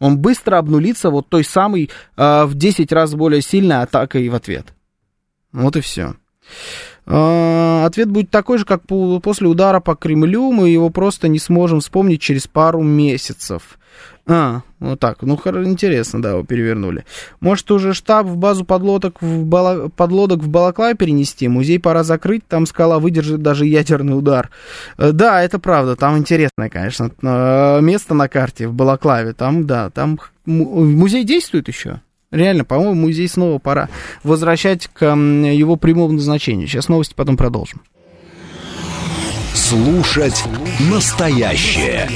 Он 0.00 0.18
быстро 0.18 0.58
обнулится 0.58 1.10
вот 1.10 1.28
той 1.28 1.44
самой 1.44 1.88
э, 2.16 2.44
в 2.46 2.56
10 2.56 2.90
раз 2.90 3.14
более 3.14 3.42
сильной 3.42 3.82
атакой 3.82 4.28
в 4.28 4.34
ответ. 4.34 4.74
Вот 5.52 5.76
и 5.76 5.80
все. 5.82 6.16
Э, 7.06 7.84
ответ 7.84 8.10
будет 8.10 8.30
такой 8.30 8.58
же, 8.58 8.64
как 8.64 8.82
по, 8.88 9.20
после 9.20 9.46
удара 9.46 9.78
по 9.78 9.94
Кремлю. 9.94 10.50
Мы 10.50 10.70
его 10.70 10.90
просто 10.90 11.28
не 11.28 11.38
сможем 11.38 11.78
вспомнить 11.78 12.20
через 12.20 12.48
пару 12.48 12.82
месяцев. 12.82 13.78
А, 14.28 14.62
вот 14.80 14.98
так. 14.98 15.22
Ну, 15.22 15.34
интересно, 15.64 16.20
да, 16.20 16.30
его 16.30 16.42
перевернули. 16.42 17.04
Может, 17.40 17.70
уже 17.70 17.94
штаб 17.94 18.26
в 18.26 18.36
базу 18.36 18.64
подлодок 18.64 19.22
в, 19.22 19.44
Бала... 19.44 19.88
подлодок 19.88 20.40
в 20.40 20.48
Балаклаве 20.48 20.96
перенести? 20.96 21.46
Музей 21.46 21.78
пора 21.78 22.02
закрыть, 22.02 22.46
там 22.46 22.66
скала 22.66 22.98
выдержит 22.98 23.40
даже 23.40 23.66
ядерный 23.66 24.18
удар. 24.18 24.50
Э, 24.98 25.12
да, 25.12 25.42
это 25.42 25.60
правда, 25.60 25.94
там 25.94 26.18
интересное, 26.18 26.68
конечно, 26.68 27.12
э, 27.22 27.80
место 27.80 28.14
на 28.14 28.28
карте 28.28 28.66
в 28.66 28.74
Балаклаве. 28.74 29.32
Там, 29.32 29.64
да, 29.64 29.90
там 29.90 30.18
музей 30.44 31.22
действует 31.22 31.68
еще. 31.68 32.00
Реально, 32.32 32.64
по-моему, 32.64 32.94
музей 32.94 33.28
снова 33.28 33.58
пора 33.58 33.88
возвращать 34.24 34.88
к 34.88 35.04
его 35.06 35.76
прямому 35.76 36.14
назначению. 36.14 36.66
Сейчас 36.66 36.88
новости, 36.88 37.14
потом 37.14 37.36
продолжим. 37.36 37.80
Слушать 39.56 40.44
настоящее. 40.90 42.06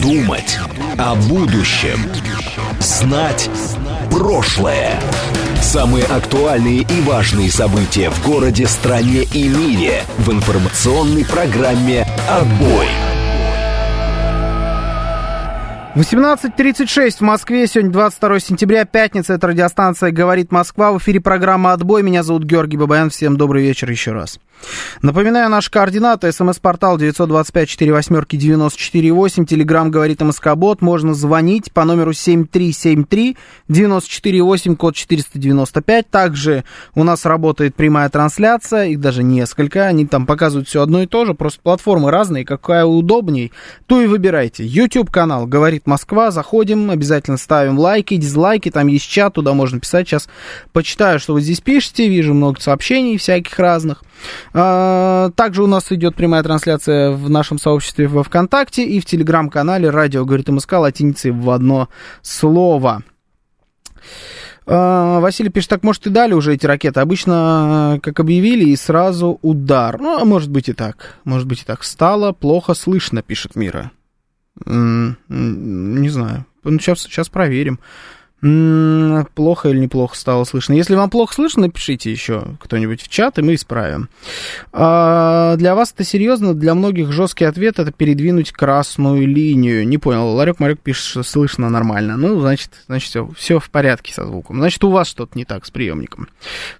Думать 0.00 0.56
о 0.96 1.16
будущем. 1.16 1.98
Знать 2.78 3.50
прошлое. 4.08 4.92
Самые 5.60 6.04
актуальные 6.04 6.82
и 6.82 7.00
важные 7.00 7.50
события 7.50 8.08
в 8.08 8.24
городе, 8.24 8.68
стране 8.68 9.24
и 9.24 9.48
мире 9.48 10.04
в 10.18 10.30
информационной 10.30 11.24
программе 11.24 12.06
«Отбой». 12.30 13.15
18.36 15.96 17.16
в 17.16 17.20
Москве. 17.22 17.66
Сегодня 17.66 17.90
22 17.90 18.40
сентября, 18.40 18.84
пятница. 18.84 19.32
Это 19.32 19.46
радиостанция 19.46 20.10
«Говорит 20.10 20.52
Москва». 20.52 20.92
В 20.92 20.98
эфире 20.98 21.22
программа 21.22 21.72
«Отбой». 21.72 22.02
Меня 22.02 22.22
зовут 22.22 22.44
Георгий 22.44 22.76
Бабаян. 22.76 23.08
Всем 23.08 23.38
добрый 23.38 23.62
вечер 23.62 23.90
еще 23.90 24.12
раз. 24.12 24.38
Напоминаю, 25.00 25.48
наши 25.48 25.70
координаты. 25.70 26.30
СМС-портал 26.32 26.98
925-48-94-8. 26.98 29.46
Телеграмм 29.46 29.90
говорит 29.90 30.20
МСК-бот. 30.20 30.82
Можно 30.82 31.14
звонить 31.14 31.72
по 31.72 31.84
номеру 31.84 32.10
7373-94-8, 32.10 34.76
код 34.76 34.94
495. 34.94 36.10
Также 36.10 36.64
у 36.94 37.04
нас 37.04 37.24
работает 37.24 37.74
прямая 37.74 38.10
трансляция. 38.10 38.88
Их 38.88 39.00
даже 39.00 39.22
несколько. 39.22 39.86
Они 39.86 40.06
там 40.06 40.26
показывают 40.26 40.68
все 40.68 40.82
одно 40.82 41.00
и 41.02 41.06
то 41.06 41.24
же. 41.24 41.32
Просто 41.32 41.62
платформы 41.62 42.10
разные. 42.10 42.44
Какая 42.44 42.84
удобней, 42.84 43.50
то 43.86 44.02
и 44.02 44.06
выбирайте. 44.06 44.66
YouTube-канал 44.66 45.46
«Говорит 45.46 45.85
Москва». 45.86 46.30
Заходим, 46.30 46.90
обязательно 46.90 47.36
ставим 47.36 47.78
лайки, 47.78 48.16
дизлайки. 48.16 48.70
Там 48.70 48.88
есть 48.88 49.08
чат, 49.08 49.34
туда 49.34 49.52
можно 49.54 49.80
писать. 49.80 50.08
Сейчас 50.08 50.28
почитаю, 50.72 51.18
что 51.18 51.34
вы 51.34 51.40
здесь 51.40 51.60
пишете. 51.60 52.08
Вижу 52.08 52.34
много 52.34 52.60
сообщений 52.60 53.16
всяких 53.18 53.58
разных. 53.58 54.02
А, 54.52 55.30
также 55.36 55.62
у 55.62 55.66
нас 55.66 55.90
идет 55.92 56.14
прямая 56.16 56.42
трансляция 56.42 57.10
в 57.10 57.30
нашем 57.30 57.58
сообществе 57.58 58.08
во 58.08 58.22
ВКонтакте 58.22 58.84
и 58.84 59.00
в 59.00 59.04
телеграм-канале 59.04 59.90
«Радио 59.90 60.24
говорит 60.24 60.48
МСК» 60.48 60.72
латиницей 60.74 61.30
в 61.30 61.50
одно 61.50 61.88
слово. 62.22 63.02
А, 64.68 65.20
Василий 65.20 65.50
пишет, 65.50 65.70
так 65.70 65.84
может 65.84 66.06
и 66.06 66.10
дали 66.10 66.34
уже 66.34 66.54
эти 66.54 66.66
ракеты. 66.66 67.00
Обычно, 67.00 68.00
как 68.02 68.18
объявили, 68.18 68.64
и 68.64 68.76
сразу 68.76 69.38
удар. 69.42 69.98
Ну, 70.00 70.18
а 70.20 70.24
может 70.24 70.50
быть 70.50 70.68
и 70.68 70.72
так. 70.72 71.14
Может 71.24 71.46
быть 71.46 71.62
и 71.62 71.64
так. 71.64 71.84
Стало 71.84 72.32
плохо 72.32 72.74
слышно, 72.74 73.22
пишет 73.22 73.54
Мира. 73.54 73.92
Не 74.64 76.08
знаю. 76.08 76.46
Сейчас, 76.64 77.02
сейчас 77.02 77.28
проверим 77.28 77.78
плохо 78.40 79.70
или 79.70 79.78
неплохо 79.78 80.14
стало 80.16 80.44
слышно. 80.44 80.74
Если 80.74 80.94
вам 80.94 81.08
плохо 81.08 81.34
слышно, 81.34 81.62
напишите 81.62 82.10
еще 82.10 82.44
кто-нибудь 82.60 83.02
в 83.02 83.08
чат, 83.08 83.38
и 83.38 83.42
мы 83.42 83.54
исправим. 83.54 84.08
А 84.72 85.56
для 85.56 85.74
вас 85.74 85.92
это 85.92 86.04
серьезно, 86.04 86.54
для 86.54 86.74
многих 86.74 87.12
жесткий 87.12 87.44
ответ 87.44 87.78
это 87.78 87.92
передвинуть 87.92 88.52
красную 88.52 89.26
линию. 89.26 89.88
Не 89.88 89.96
понял, 89.96 90.28
Ларек 90.34 90.60
Марек 90.60 90.80
пишет, 90.80 91.04
что 91.04 91.22
слышно 91.22 91.70
нормально. 91.70 92.16
Ну, 92.16 92.38
значит, 92.40 92.70
значит 92.86 93.08
все, 93.08 93.30
все 93.36 93.58
в 93.58 93.70
порядке 93.70 94.12
со 94.12 94.26
звуком. 94.26 94.58
Значит, 94.58 94.84
у 94.84 94.90
вас 94.90 95.08
что-то 95.08 95.36
не 95.36 95.46
так 95.46 95.64
с 95.64 95.70
приемником. 95.70 96.28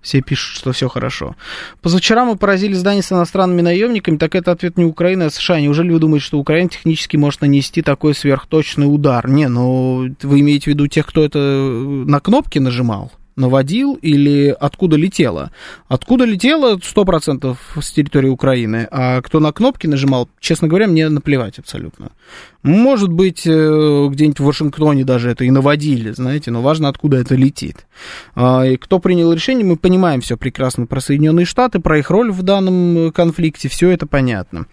Все 0.03 0.21
пишут, 0.21 0.59
что 0.59 0.73
все 0.73 0.89
хорошо. 0.89 1.37
Позавчера 1.81 2.27
мы 2.27 2.37
поразили 2.37 2.75
здание 2.75 3.03
с 3.03 3.11
иностранными 3.13 3.63
наемниками, 3.63 4.19
так 4.19 4.35
это 4.35 4.53
ответ 4.53 4.77
не 4.77 4.85
Украины, 4.85 5.25
а 5.25 5.31
США. 5.31 5.59
Неужели 5.61 5.91
вы 5.91 5.99
думаете, 6.01 6.27
что 6.27 6.39
Украина 6.39 6.69
технически 6.69 7.17
может 7.17 7.41
нанести 7.41 7.81
такой 7.81 8.15
сверхточный 8.15 8.93
удар? 8.93 9.27
Не, 9.29 9.49
ну, 9.49 10.15
вы 10.23 10.41
имеете 10.41 10.65
в 10.65 10.67
виду 10.69 10.87
тех, 10.87 11.07
кто 11.07 11.25
это 11.25 11.46
на 12.07 12.21
кнопки 12.21 12.59
нажимал, 12.59 13.13
наводил 13.37 13.95
или 14.03 14.57
откуда 14.59 14.97
летело? 14.97 15.51
Откуда 15.89 16.25
летело 16.25 16.77
100% 16.77 17.57
с 17.81 17.93
территории 17.93 18.29
Украины, 18.29 18.89
а 18.91 19.21
кто 19.21 19.41
на 19.41 19.53
кнопки 19.53 19.87
нажимал, 19.87 20.29
честно 20.41 20.69
говоря, 20.69 20.87
мне 20.87 21.09
наплевать 21.09 21.59
абсолютно. 21.59 22.11
Может 22.63 23.13
быть, 23.13 23.47
э, 23.47 24.09
где-нибудь 24.11 24.41
в 24.41 24.45
Вашингтоне 24.45 25.05
даже 25.05 25.31
это 25.31 25.45
и 25.45 25.51
наводили, 25.51 26.11
знаете, 26.11 26.51
но 26.51 26.63
важно, 26.63 26.89
откуда 26.89 27.19
это 27.19 27.37
летит. 27.37 27.87
А, 28.35 28.65
и 28.65 28.77
кто 28.77 28.99
принял 28.99 29.33
решение, 29.33 29.65
мы 29.65 29.77
понимаем 29.77 30.21
все 30.21 30.37
прекрасно 30.37 30.87
про 30.87 31.01
Соединенные 31.01 31.47
Штаты, 31.47 31.79
про 31.79 31.99
их 31.99 32.11
роль 32.11 32.33
в 32.33 32.43
данном 32.43 33.13
конфликте, 33.13 33.69
все 33.69 33.91
это 33.91 34.07
понятно. 34.07 34.67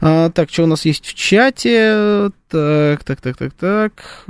А, 0.00 0.30
так, 0.30 0.50
что 0.50 0.64
у 0.64 0.66
нас 0.66 0.84
есть 0.84 1.04
в 1.04 1.14
чате? 1.14 2.30
Так, 2.48 3.02
так, 3.02 3.20
так, 3.20 3.36
так, 3.36 3.52
так. 3.54 4.24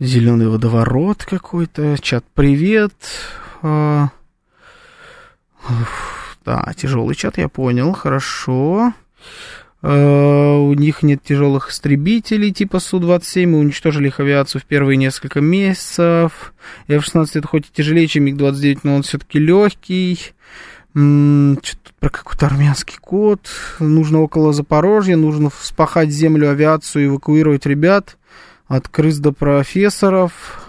Зеленый 0.00 0.46
водоворот 0.46 1.24
какой-то. 1.24 1.96
Чат 2.00 2.24
привет. 2.32 2.92
А, 3.62 4.10
да, 6.44 6.72
тяжелый 6.76 7.16
чат, 7.16 7.36
я 7.36 7.48
понял, 7.48 7.92
хорошо. 7.94 8.92
А, 9.82 10.56
у 10.56 10.72
них 10.74 11.02
нет 11.02 11.24
тяжелых 11.24 11.70
истребителей 11.70 12.52
типа 12.52 12.78
Су-27, 12.78 13.46
мы 13.48 13.58
уничтожили 13.58 14.06
их 14.06 14.20
авиацию 14.20 14.62
в 14.62 14.66
первые 14.66 14.96
несколько 14.96 15.40
месяцев. 15.40 16.54
F-16 16.86 17.30
это 17.34 17.48
хоть 17.48 17.66
и 17.66 17.72
тяжелее, 17.72 18.06
чем 18.06 18.22
МиГ-29, 18.26 18.80
но 18.84 18.94
он 18.94 19.02
все-таки 19.02 19.40
легкий. 19.40 20.16
Что-то 20.92 21.92
про 21.98 22.10
какой-то 22.10 22.46
армянский 22.46 22.98
код. 23.00 23.40
Нужно 23.80 24.20
около 24.20 24.52
Запорожья, 24.52 25.16
нужно 25.16 25.50
спахать 25.60 26.10
землю, 26.10 26.50
авиацию, 26.50 27.06
эвакуировать 27.06 27.66
ребят. 27.66 28.16
От 28.68 28.86
крыс 28.88 29.18
до 29.18 29.32
профессоров. 29.32 30.68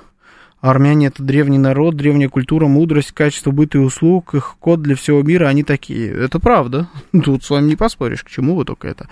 Армяне 0.61 1.07
это 1.07 1.23
древний 1.23 1.57
народ, 1.57 1.95
древняя 1.95 2.27
культура, 2.27 2.67
мудрость, 2.67 3.13
качество 3.13 3.51
быта 3.51 3.77
и 3.77 3.81
услуг, 3.81 4.35
их 4.35 4.55
код 4.59 4.81
для 4.81 4.95
всего 4.95 5.21
мира, 5.21 5.47
они 5.47 5.63
такие. 5.63 6.11
Это 6.11 6.39
правда. 6.39 6.89
Тут 7.23 7.43
с 7.43 7.49
вами 7.49 7.69
не 7.69 7.75
поспоришь, 7.75 8.23
к 8.23 8.29
чему 8.29 8.55
вы 8.55 8.65
только 8.65 8.87
это. 8.89 9.07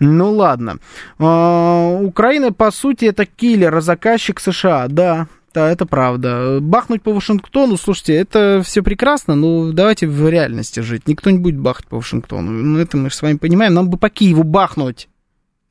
Ну 0.00 0.32
ладно. 0.32 0.78
А, 1.18 1.98
Украина, 2.00 2.52
по 2.52 2.70
сути, 2.72 3.04
это 3.04 3.26
киллер, 3.26 3.80
заказчик 3.80 4.40
США, 4.40 4.88
да. 4.88 5.28
Да, 5.54 5.70
это 5.70 5.86
правда. 5.86 6.58
Бахнуть 6.60 7.02
по 7.02 7.12
Вашингтону, 7.12 7.76
слушайте, 7.76 8.14
это 8.14 8.62
все 8.64 8.82
прекрасно, 8.82 9.34
но 9.34 9.72
давайте 9.72 10.06
в 10.06 10.28
реальности 10.28 10.80
жить. 10.80 11.08
Никто 11.08 11.30
не 11.30 11.38
будет 11.38 11.58
бахать 11.58 11.86
по 11.86 11.96
Вашингтону. 11.96 12.50
Ну, 12.50 12.78
это 12.78 12.96
мы 12.96 13.08
же 13.10 13.16
с 13.16 13.22
вами 13.22 13.38
понимаем. 13.38 13.74
Нам 13.74 13.88
бы 13.88 13.98
по 13.98 14.10
Киеву 14.10 14.42
бахнуть. 14.42 15.08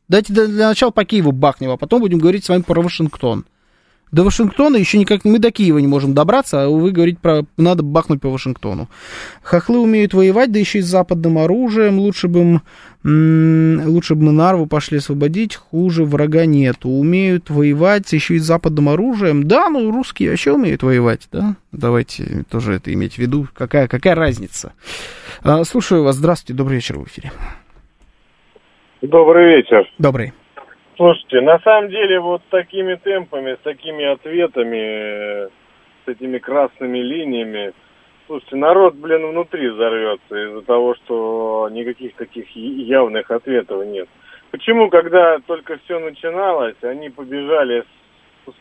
Давайте 0.07 0.33
для 0.33 0.69
начала 0.69 0.91
по 0.91 1.03
Киеву 1.03 1.31
бахнем, 1.31 1.71
а 1.71 1.77
потом 1.77 2.01
будем 2.01 2.19
говорить 2.19 2.45
с 2.45 2.49
вами 2.49 2.61
про 2.61 2.81
Вашингтон. 2.81 3.45
До 4.09 4.23
Вашингтона 4.23 4.77
еще 4.77 4.97
никак 4.97 5.25
мы 5.25 5.37
до 5.37 5.51
Киева 5.51 5.79
не 5.79 5.87
можем 5.87 6.13
добраться, 6.13 6.63
а 6.63 6.69
вы 6.69 6.91
говорите 6.91 7.19
про 7.21 7.45
надо 7.57 7.83
бахнуть 7.83 8.21
по 8.21 8.29
Вашингтону. 8.29 8.87
Хохлы 9.43 9.79
умеют 9.79 10.13
воевать, 10.13 10.49
да 10.51 10.59
еще 10.59 10.79
и 10.79 10.81
с 10.81 10.85
западным 10.85 11.37
оружием. 11.37 11.99
Лучше 11.99 12.29
бы, 12.29 12.61
лучше 13.03 14.15
бы 14.15 14.23
мы 14.23 14.31
Нарву 14.31 14.65
пошли 14.65 14.99
освободить, 14.99 15.55
хуже 15.55 16.05
врага 16.05 16.45
нету. 16.45 16.87
Умеют 16.87 17.49
воевать 17.49 18.11
еще 18.13 18.35
и 18.35 18.39
с 18.39 18.45
западным 18.45 18.87
оружием. 18.87 19.45
Да, 19.45 19.69
ну 19.69 19.91
русские 19.91 20.29
вообще 20.29 20.53
умеют 20.53 20.83
воевать, 20.83 21.27
да? 21.33 21.57
Давайте 21.73 22.45
тоже 22.49 22.75
это 22.75 22.93
иметь 22.93 23.15
в 23.15 23.17
виду. 23.17 23.49
Какая, 23.53 23.89
какая 23.89 24.15
разница? 24.15 24.71
А, 25.43 25.65
слушаю 25.65 26.03
вас. 26.03 26.15
Здравствуйте, 26.15 26.53
добрый 26.53 26.77
вечер 26.77 26.97
в 26.97 27.05
эфире. 27.07 27.33
Добрый 29.09 29.55
вечер. 29.55 29.89
Добрый. 29.99 30.33
Слушайте, 30.97 31.39
на 31.39 31.59
самом 31.59 31.89
деле 31.89 32.19
вот 32.19 32.41
такими 32.49 32.95
темпами, 32.95 33.53
с 33.53 33.59
такими 33.59 34.03
ответами, 34.03 35.47
с 35.47 36.07
этими 36.07 36.37
красными 36.39 36.97
линиями, 36.97 37.71
слушайте, 38.25 38.57
народ, 38.57 38.95
блин, 38.95 39.27
внутри 39.27 39.69
взорвется 39.69 40.35
из-за 40.35 40.61
того, 40.63 40.95
что 40.95 41.69
никаких 41.71 42.15
таких 42.15 42.53
явных 42.53 43.31
ответов 43.31 43.85
нет. 43.85 44.09
Почему, 44.51 44.89
когда 44.89 45.39
только 45.39 45.77
все 45.85 45.99
начиналось, 45.99 46.75
они 46.81 47.09
побежали 47.09 47.85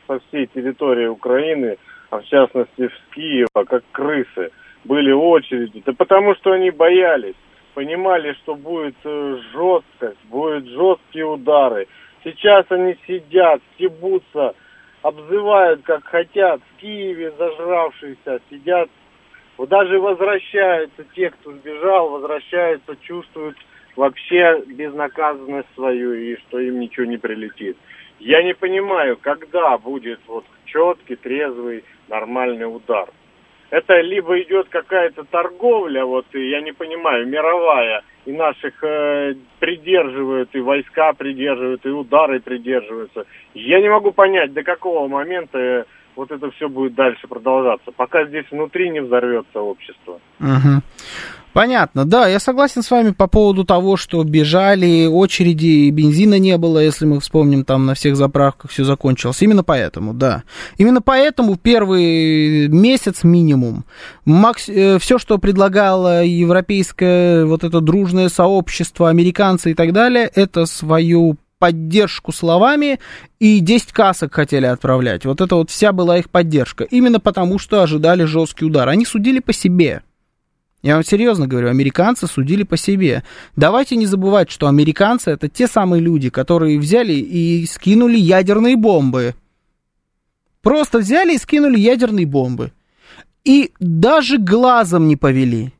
со 0.07 0.21
всей 0.29 0.47
территории 0.47 1.07
Украины, 1.07 1.77
а 2.11 2.21
в 2.21 2.25
частности 2.25 2.87
в 2.87 3.15
Киева, 3.17 3.65
как 3.69 3.83
крысы, 3.91 4.53
были 4.85 5.11
очереди? 5.11 5.83
Да 5.85 5.93
потому 5.93 6.37
что 6.37 6.53
они 6.53 6.71
боялись 6.71 7.35
понимали, 7.77 8.33
что 8.43 8.55
будет 8.55 8.97
э, 9.05 9.39
жесткость, 9.53 10.25
будут 10.31 10.67
жесткие 10.67 11.27
удары. 11.27 11.87
Сейчас 12.25 12.65
они 12.71 12.97
сидят, 13.07 13.61
стебутся, 13.75 14.55
обзывают 15.03 15.83
как 15.83 16.03
хотят, 16.05 16.63
в 16.63 16.81
Киеве 16.81 17.33
зажравшиеся, 17.33 18.41
сидят, 18.49 18.89
вот 19.59 19.69
даже 19.69 20.01
возвращаются 20.01 21.05
те, 21.15 21.29
кто 21.29 21.53
сбежал, 21.53 22.09
возвращаются, 22.09 22.97
чувствуют 23.03 23.59
вообще 23.95 24.63
безнаказанность 24.67 25.69
свою 25.75 26.15
и 26.15 26.37
что 26.37 26.59
им 26.59 26.81
ничего 26.81 27.05
не 27.05 27.19
прилетит. 27.19 27.77
Я 28.21 28.43
не 28.43 28.55
понимаю, 28.55 29.19
когда 29.21 29.77
будет 29.77 30.21
вот 30.27 30.47
четкий, 30.65 31.17
трезвый, 31.17 31.85
нормальный 32.09 32.75
удар 32.75 33.11
это 33.71 34.01
либо 34.01 34.41
идет 34.41 34.69
какая-то 34.69 35.25
торговля, 35.25 36.05
вот, 36.05 36.27
я 36.33 36.61
не 36.61 36.73
понимаю, 36.73 37.27
мировая, 37.27 38.03
и 38.25 38.33
наших 38.33 38.83
э, 38.83 39.35
придерживают, 39.59 40.51
и 40.55 40.61
войска 40.61 41.13
придерживают, 41.13 41.85
и 41.85 41.91
удары 41.91 42.41
придерживаются. 42.41 43.27
Я 43.55 43.81
не 43.81 43.89
могу 43.89 44.13
понять, 44.13 44.53
до 44.53 44.63
какого 44.63 45.09
момента 45.09 45.59
э, 45.59 45.85
вот 46.17 46.31
это 46.31 46.51
все 46.53 46.69
будет 46.69 46.95
дальше 46.95 47.29
продолжаться, 47.29 47.93
пока 47.97 48.27
здесь 48.27 48.47
внутри 48.51 48.91
не 48.91 49.01
взорвется 49.01 49.61
общество. 49.61 50.19
Угу. 50.41 50.83
Понятно, 51.57 52.05
да, 52.05 52.29
я 52.29 52.39
согласен 52.39 52.83
с 52.83 52.91
вами 52.91 53.13
по 53.13 53.29
поводу 53.29 53.65
того, 53.65 53.97
что 53.97 54.23
бежали 54.25 55.07
очереди, 55.07 55.89
бензина 55.89 56.39
не 56.39 56.59
было, 56.59 56.81
если 56.81 57.07
мы 57.07 57.19
вспомним, 57.19 57.65
там 57.65 57.87
на 57.87 57.95
всех 57.95 58.15
заправках 58.15 58.71
все 58.71 58.85
закончилось. 58.85 59.41
Именно 59.41 59.65
поэтому, 59.65 60.13
да. 60.13 60.43
Именно 60.77 61.01
поэтому 61.01 61.57
первый 61.57 62.69
месяц 62.69 63.25
минимум, 63.25 63.87
макс... 64.27 64.69
Э, 64.69 64.99
все, 64.99 65.17
что 65.17 65.39
предлагало 65.39 66.23
европейское 66.25 67.47
вот 67.47 67.65
это 67.65 67.81
дружное 67.81 68.29
сообщество, 68.29 69.09
американцы 69.09 69.71
и 69.71 69.75
так 69.75 69.95
далее, 69.95 70.31
это 70.35 70.67
свою 70.67 71.39
поддержку 71.59 72.33
словами 72.33 73.01
и 73.39 73.61
10 73.61 73.93
касок 73.93 74.35
хотели 74.35 74.67
отправлять. 74.67 75.25
Вот 75.25 75.41
это 75.41 75.57
вот 75.57 75.71
вся 75.71 75.93
была 75.93 76.19
их 76.19 76.31
поддержка. 76.31 76.85
Именно 76.85 77.21
потому, 77.21 77.59
что 77.59 77.83
ожидали 77.83 78.25
жесткий 78.25 78.65
удар. 78.65 78.89
Они 78.89 79.05
судили 79.05 79.41
по 79.41 79.53
себе. 79.53 80.03
Я 80.83 80.95
вам 80.95 81.05
серьезно 81.05 81.47
говорю, 81.47 81.69
американцы 81.69 82.27
судили 82.27 82.63
по 82.63 82.77
себе. 82.77 83.25
Давайте 83.57 83.97
не 83.97 84.07
забывать, 84.07 84.51
что 84.51 84.69
американцы 84.69 85.31
это 85.31 85.49
те 85.49 85.67
самые 85.67 86.01
люди, 86.01 86.31
которые 86.31 86.79
взяли 86.79 87.15
и 87.15 87.67
скинули 87.67 88.17
ядерные 88.17 88.77
бомбы. 88.77 89.35
Просто 90.63 90.99
взяли 90.99 91.35
и 91.35 91.39
скинули 91.39 91.79
ядерные 91.79 92.27
бомбы. 92.27 92.73
И 93.45 93.73
даже 93.81 94.39
глазом 94.39 95.09
не 95.09 95.17
повели. 95.17 95.73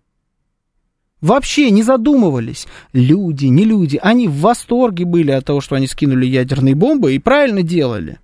Вообще 1.27 1.73
не 1.73 1.83
задумывались. 1.83 2.69
Люди, 2.93 3.47
не 3.47 3.65
люди. 3.65 3.99
Они 4.01 4.29
в 4.29 4.37
восторге 4.37 5.05
были 5.05 5.33
от 5.33 5.45
того, 5.45 5.61
что 5.61 5.75
они 5.75 5.89
скинули 5.89 6.25
ядерные 6.25 6.77
бомбы 6.77 7.17
и 7.17 7.19
правильно 7.19 7.63
делали 7.63 8.21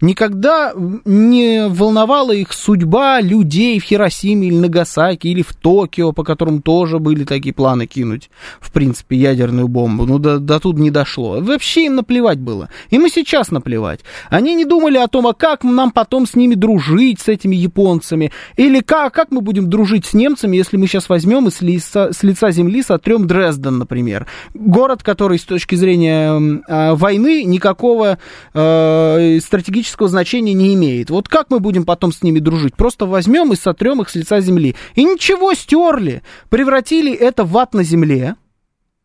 никогда 0.00 0.72
не 1.04 1.68
волновала 1.68 2.32
их 2.32 2.52
судьба 2.52 3.20
людей 3.20 3.78
в 3.80 3.84
Хиросиме 3.84 4.48
или 4.48 4.56
Нагасаки 4.56 5.28
или 5.28 5.42
в 5.42 5.54
Токио, 5.54 6.12
по 6.12 6.24
которым 6.24 6.62
тоже 6.62 6.98
были 6.98 7.24
такие 7.24 7.54
планы 7.54 7.86
кинуть, 7.86 8.30
в 8.60 8.72
принципе, 8.72 9.16
ядерную 9.16 9.68
бомбу. 9.68 10.06
Ну, 10.06 10.18
до, 10.18 10.38
до 10.38 10.60
тут 10.60 10.78
не 10.78 10.90
дошло. 10.90 11.40
Вообще 11.40 11.86
им 11.86 11.96
наплевать 11.96 12.38
было. 12.38 12.68
Им 12.90 13.06
и 13.06 13.10
сейчас 13.10 13.50
наплевать. 13.50 14.00
Они 14.30 14.54
не 14.54 14.64
думали 14.64 14.98
о 14.98 15.08
том, 15.08 15.26
а 15.26 15.34
как 15.34 15.64
нам 15.64 15.90
потом 15.90 16.26
с 16.26 16.34
ними 16.34 16.54
дружить, 16.54 17.20
с 17.20 17.28
этими 17.28 17.56
японцами, 17.56 18.32
или 18.56 18.80
как, 18.80 19.14
как 19.14 19.30
мы 19.30 19.40
будем 19.40 19.68
дружить 19.68 20.06
с 20.06 20.14
немцами, 20.14 20.56
если 20.56 20.76
мы 20.76 20.86
сейчас 20.86 21.08
возьмем 21.08 21.48
и 21.48 21.50
с 21.50 21.60
лица, 21.60 22.12
с 22.12 22.22
лица 22.22 22.50
земли 22.50 22.82
сотрем 22.82 23.26
Дрезден, 23.26 23.78
например. 23.78 24.26
Город, 24.54 25.02
который 25.02 25.38
с 25.38 25.44
точки 25.44 25.74
зрения 25.74 26.62
э, 26.66 26.94
войны 26.94 27.44
никакого 27.44 28.18
э, 28.54 29.38
стратегического 29.42 29.77
стратегического 29.78 30.08
значения 30.08 30.54
не 30.54 30.74
имеет. 30.74 31.10
Вот 31.10 31.28
как 31.28 31.50
мы 31.50 31.60
будем 31.60 31.84
потом 31.84 32.12
с 32.12 32.22
ними 32.22 32.38
дружить? 32.38 32.74
Просто 32.74 33.06
возьмем 33.06 33.52
и 33.52 33.56
сотрем 33.56 34.02
их 34.02 34.08
с 34.08 34.14
лица 34.14 34.40
земли. 34.40 34.74
И 34.94 35.04
ничего, 35.04 35.54
стерли. 35.54 36.22
Превратили 36.50 37.12
это 37.12 37.44
в 37.44 37.56
ад 37.56 37.74
на 37.74 37.84
земле. 37.84 38.36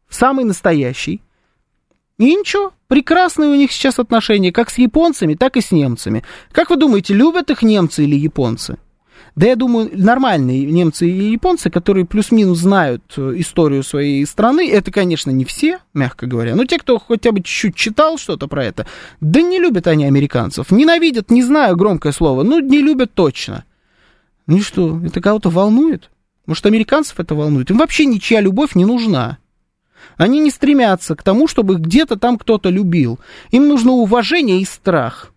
Самый 0.10 0.46
настоящий. 0.46 1.22
И 2.20 2.36
ничего, 2.36 2.72
прекрасные 2.88 3.50
у 3.50 3.56
них 3.56 3.72
сейчас 3.72 4.00
отношения, 4.00 4.52
как 4.52 4.70
с 4.70 4.78
японцами, 4.78 5.34
так 5.34 5.58
и 5.58 5.62
с 5.62 5.72
немцами. 5.72 6.24
Как 6.52 6.70
вы 6.70 6.76
думаете, 6.76 7.14
любят 7.14 7.50
их 7.50 7.64
немцы 7.64 8.04
или 8.04 8.16
японцы? 8.16 8.78
Да 9.36 9.48
я 9.48 9.56
думаю, 9.56 9.90
нормальные 9.94 10.66
немцы 10.66 11.10
и 11.10 11.32
японцы, 11.32 11.72
которые 11.72 12.06
плюс-минус 12.06 12.60
знают 12.60 13.02
э, 13.18 13.34
историю 13.38 13.82
своей 13.82 14.24
страны, 14.28 14.70
это, 14.70 14.92
конечно, 14.92 15.32
не 15.32 15.44
все, 15.44 15.80
мягко 15.96 16.28
говоря, 16.28 16.56
но 16.56 16.66
те, 16.66 16.78
кто 16.78 17.00
хотя 17.00 17.32
бы 17.32 17.42
чуть-чуть 17.42 17.76
читал 17.76 18.20
что-то 18.20 18.48
про 18.48 18.64
это, 18.64 18.86
да 19.22 19.42
не 19.42 19.60
любят 19.60 19.88
они 19.88 20.06
американцев. 20.06 20.70
Ненавидят, 20.70 21.32
не 21.32 21.42
знаю 21.42 21.76
громкое 21.76 22.14
слово, 22.14 22.44
но 22.44 22.60
не 22.60 22.80
любят 22.80 23.14
точно. 23.14 23.66
Ну 24.46 24.58
и 24.58 24.62
что, 24.62 25.02
это 25.04 25.20
кого-то 25.20 25.50
волнует? 25.50 26.12
Может, 26.46 26.68
американцев 26.68 27.20
это 27.20 27.34
волнует? 27.34 27.72
Им 27.72 27.78
вообще 27.78 28.06
ничья 28.06 28.40
любовь 28.40 28.76
не 28.76 28.86
нужна. 28.86 29.40
Они 30.18 30.40
не 30.40 30.52
стремятся 30.52 31.16
к 31.16 31.24
тому, 31.24 31.48
чтобы 31.48 31.76
где-то 31.76 32.18
там 32.18 32.38
кто-то 32.38 32.70
любил. 32.70 33.20
Им 33.50 33.68
нужно 33.68 33.94
уважение 33.94 34.62
и 34.62 34.66
страх. 34.66 35.33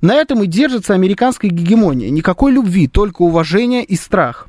На 0.00 0.14
этом 0.14 0.42
и 0.42 0.46
держится 0.46 0.94
американская 0.94 1.50
гегемония. 1.50 2.10
Никакой 2.10 2.52
любви, 2.52 2.88
только 2.88 3.22
уважение 3.22 3.84
и 3.84 3.96
страх. 3.96 4.48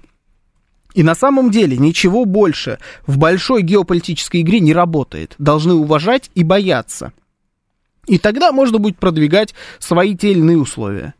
И 0.93 1.03
на 1.03 1.15
самом 1.15 1.51
деле 1.51 1.77
ничего 1.77 2.25
больше 2.25 2.79
в 3.07 3.17
большой 3.17 3.61
геополитической 3.61 4.41
игре 4.41 4.59
не 4.59 4.73
работает. 4.73 5.35
Должны 5.37 5.73
уважать 5.73 6.29
и 6.35 6.43
бояться. 6.43 7.13
И 8.07 8.17
тогда 8.17 8.51
можно 8.51 8.77
будет 8.77 8.97
продвигать 8.97 9.53
свои 9.79 10.15
те 10.15 10.31
или 10.31 10.39
иные 10.39 10.57
условия. 10.57 11.13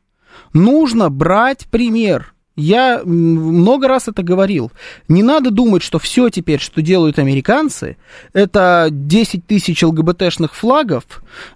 Нужно 0.54 1.10
брать 1.10 1.68
пример 1.68 2.34
я 2.58 3.02
много 3.06 3.88
раз 3.88 4.08
это 4.10 4.24
говорил. 4.24 4.72
Не 5.08 5.24
надо 5.24 5.52
думать, 5.52 5.82
что 5.82 6.00
все 6.00 6.30
теперь, 6.30 6.60
что 6.60 6.82
делают 6.82 7.18
американцы, 7.18 7.98
это 8.34 8.90
10 8.92 9.48
тысяч 9.48 9.82
ЛГБТшных 9.84 10.54
флагов 10.54 11.06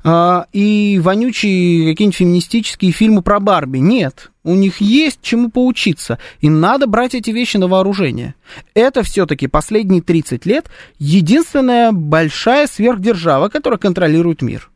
э, 0.03 0.43
и 0.53 0.99
вонючие 1.03 1.91
какие-нибудь 1.91 2.15
феминистические 2.15 2.91
фильмы 2.91 3.21
про 3.21 3.39
Барби. 3.39 3.79
Нет. 3.79 4.31
У 4.43 4.55
них 4.55 4.79
есть 4.79 5.19
чему 5.21 5.49
поучиться. 5.49 6.17
И 6.39 6.49
надо 6.49 6.87
брать 6.87 7.13
эти 7.13 7.31
вещи 7.31 7.57
на 7.57 7.67
вооружение. 7.67 8.35
Это 8.73 9.03
все-таки 9.03 9.47
последние 9.47 10.01
30 10.01 10.45
лет 10.45 10.69
единственная 10.97 11.91
большая 11.91 12.67
сверхдержава, 12.67 13.49
которая 13.49 13.79
контролирует 13.79 14.41
мир. 14.41 14.69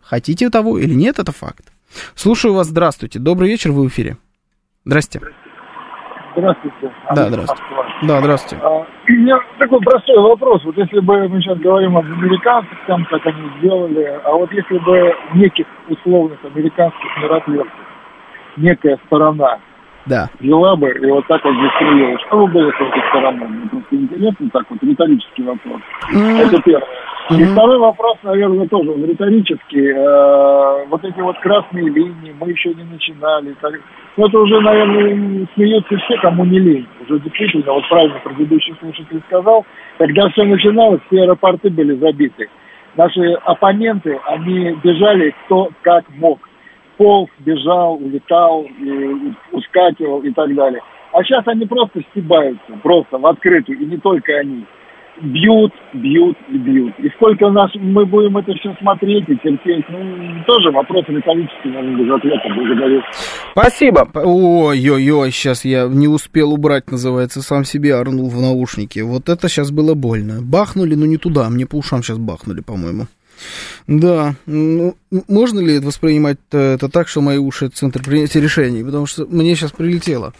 Хотите 0.00 0.50
того 0.50 0.78
или 0.78 0.94
нет, 0.94 1.20
это 1.20 1.30
факт. 1.30 1.72
Слушаю 2.16 2.54
вас, 2.54 2.68
здравствуйте. 2.68 3.20
Добрый 3.20 3.48
вечер, 3.48 3.70
вы 3.70 3.84
в 3.84 3.88
эфире. 3.88 4.16
Здрасте. 4.84 5.20
Здравствуйте. 6.36 6.92
Да, 7.14 7.28
здравствуйте. 7.28 7.62
Да, 8.02 8.20
здравствуйте. 8.20 8.64
А, 8.64 8.86
у 9.08 9.12
меня 9.12 9.38
такой 9.58 9.80
простой 9.80 10.18
вопрос. 10.22 10.64
Вот 10.64 10.76
если 10.76 11.00
бы 11.00 11.28
мы 11.28 11.40
сейчас 11.42 11.58
говорим 11.58 11.98
об 11.98 12.06
американцах, 12.06 12.78
там, 12.86 13.04
как 13.06 13.26
они 13.26 13.50
сделали, 13.58 14.20
а 14.24 14.32
вот 14.32 14.50
если 14.52 14.78
бы 14.78 15.12
неких 15.34 15.66
условных 15.88 16.42
американских 16.44 17.16
миротворцев, 17.20 17.72
некая 18.56 18.98
сторона 19.06 19.58
да. 20.06 20.28
взяла 20.40 20.76
бы 20.76 20.90
и 20.90 21.06
вот 21.06 21.26
так 21.26 21.44
вот 21.44 21.54
застрелила, 21.54 22.18
что 22.26 22.38
бы 22.38 22.46
было 22.48 22.70
с 22.70 22.80
этой 22.80 23.02
стороной? 23.10 23.48
Мне 23.48 23.68
просто 23.68 23.96
интересно 23.96 24.50
так 24.52 24.64
вот, 24.70 24.82
риторический 24.82 25.42
вопрос. 25.42 25.80
Mm-hmm. 26.12 26.38
Это 26.40 26.62
первое. 26.62 26.88
И 27.30 27.44
второй 27.44 27.78
вопрос, 27.78 28.16
наверное, 28.24 28.66
тоже 28.66 28.90
он 28.90 29.04
риторический. 29.04 29.92
Э, 29.92 30.86
вот 30.88 31.04
эти 31.04 31.20
вот 31.20 31.38
красные 31.38 31.88
линии, 31.88 32.34
мы 32.40 32.50
еще 32.50 32.74
не 32.74 32.82
начинали. 32.82 33.54
Так, 33.60 33.72
ну, 34.16 34.26
это 34.26 34.38
уже, 34.38 34.60
наверное, 34.60 35.46
смеются 35.54 35.96
все, 35.96 36.16
кому 36.22 36.44
не 36.44 36.58
лень. 36.58 36.88
Уже 37.06 37.20
действительно, 37.20 37.72
вот 37.72 37.88
правильно 37.88 38.18
предыдущий 38.24 38.74
слушатель 38.80 39.22
сказал, 39.28 39.64
когда 39.98 40.28
все 40.30 40.42
начиналось, 40.42 41.00
все 41.06 41.22
аэропорты 41.22 41.70
были 41.70 41.96
забиты. 41.98 42.48
Наши 42.96 43.20
оппоненты, 43.44 44.18
они 44.26 44.76
бежали 44.82 45.32
кто 45.44 45.68
как 45.82 46.04
мог. 46.16 46.40
Полз, 47.00 47.30
бежал, 47.38 47.94
улетал, 47.94 48.66
ускакивал 49.52 50.20
и 50.20 50.30
так 50.32 50.54
далее. 50.54 50.82
А 51.14 51.24
сейчас 51.24 51.48
они 51.48 51.64
просто 51.64 52.02
стебаются, 52.10 52.72
просто 52.82 53.16
в 53.16 53.26
открытую, 53.26 53.80
и 53.80 53.86
не 53.86 53.96
только 53.96 54.34
они 54.34 54.66
бьют, 55.22 55.72
бьют 55.94 56.36
и 56.50 56.58
бьют. 56.58 56.92
И 56.98 57.08
сколько 57.16 57.44
у 57.44 57.52
нас 57.52 57.70
мы 57.74 58.04
будем 58.04 58.36
это 58.36 58.52
все 58.52 58.74
смотреть 58.78 59.26
и 59.30 59.36
терпеть, 59.36 59.86
ну, 59.88 60.44
тоже 60.46 60.70
вопрос 60.72 61.06
риторический, 61.08 61.70
наверное, 61.70 62.04
без 62.04 62.12
ответа. 62.12 62.48
Благодарю. 62.54 63.02
Спасибо. 63.52 64.06
Ой-ой-ой, 64.14 65.30
сейчас 65.30 65.64
я 65.64 65.88
не 65.88 66.06
успел 66.06 66.52
убрать, 66.52 66.90
называется, 66.90 67.40
сам 67.40 67.64
себе 67.64 67.94
орнул 67.94 68.28
в 68.28 68.38
наушники. 68.38 69.00
Вот 69.00 69.30
это 69.30 69.48
сейчас 69.48 69.70
было 69.70 69.94
больно. 69.94 70.42
Бахнули, 70.42 70.94
но 70.96 71.06
не 71.06 71.16
туда, 71.16 71.48
мне 71.48 71.64
по 71.64 71.76
ушам 71.76 72.02
сейчас 72.02 72.18
бахнули, 72.18 72.60
по-моему. 72.60 73.06
Да, 73.86 74.34
ну, 74.46 74.94
можно 75.28 75.60
ли 75.60 75.80
воспринимать 75.80 76.38
это 76.50 76.88
так, 76.88 77.08
что 77.08 77.20
мои 77.20 77.38
уши 77.38 77.66
это 77.66 77.76
центр 77.76 78.02
принятия 78.02 78.40
решений? 78.40 78.84
Потому 78.84 79.06
что 79.06 79.26
мне 79.26 79.54
сейчас 79.56 79.72
прилетело. 79.72 80.32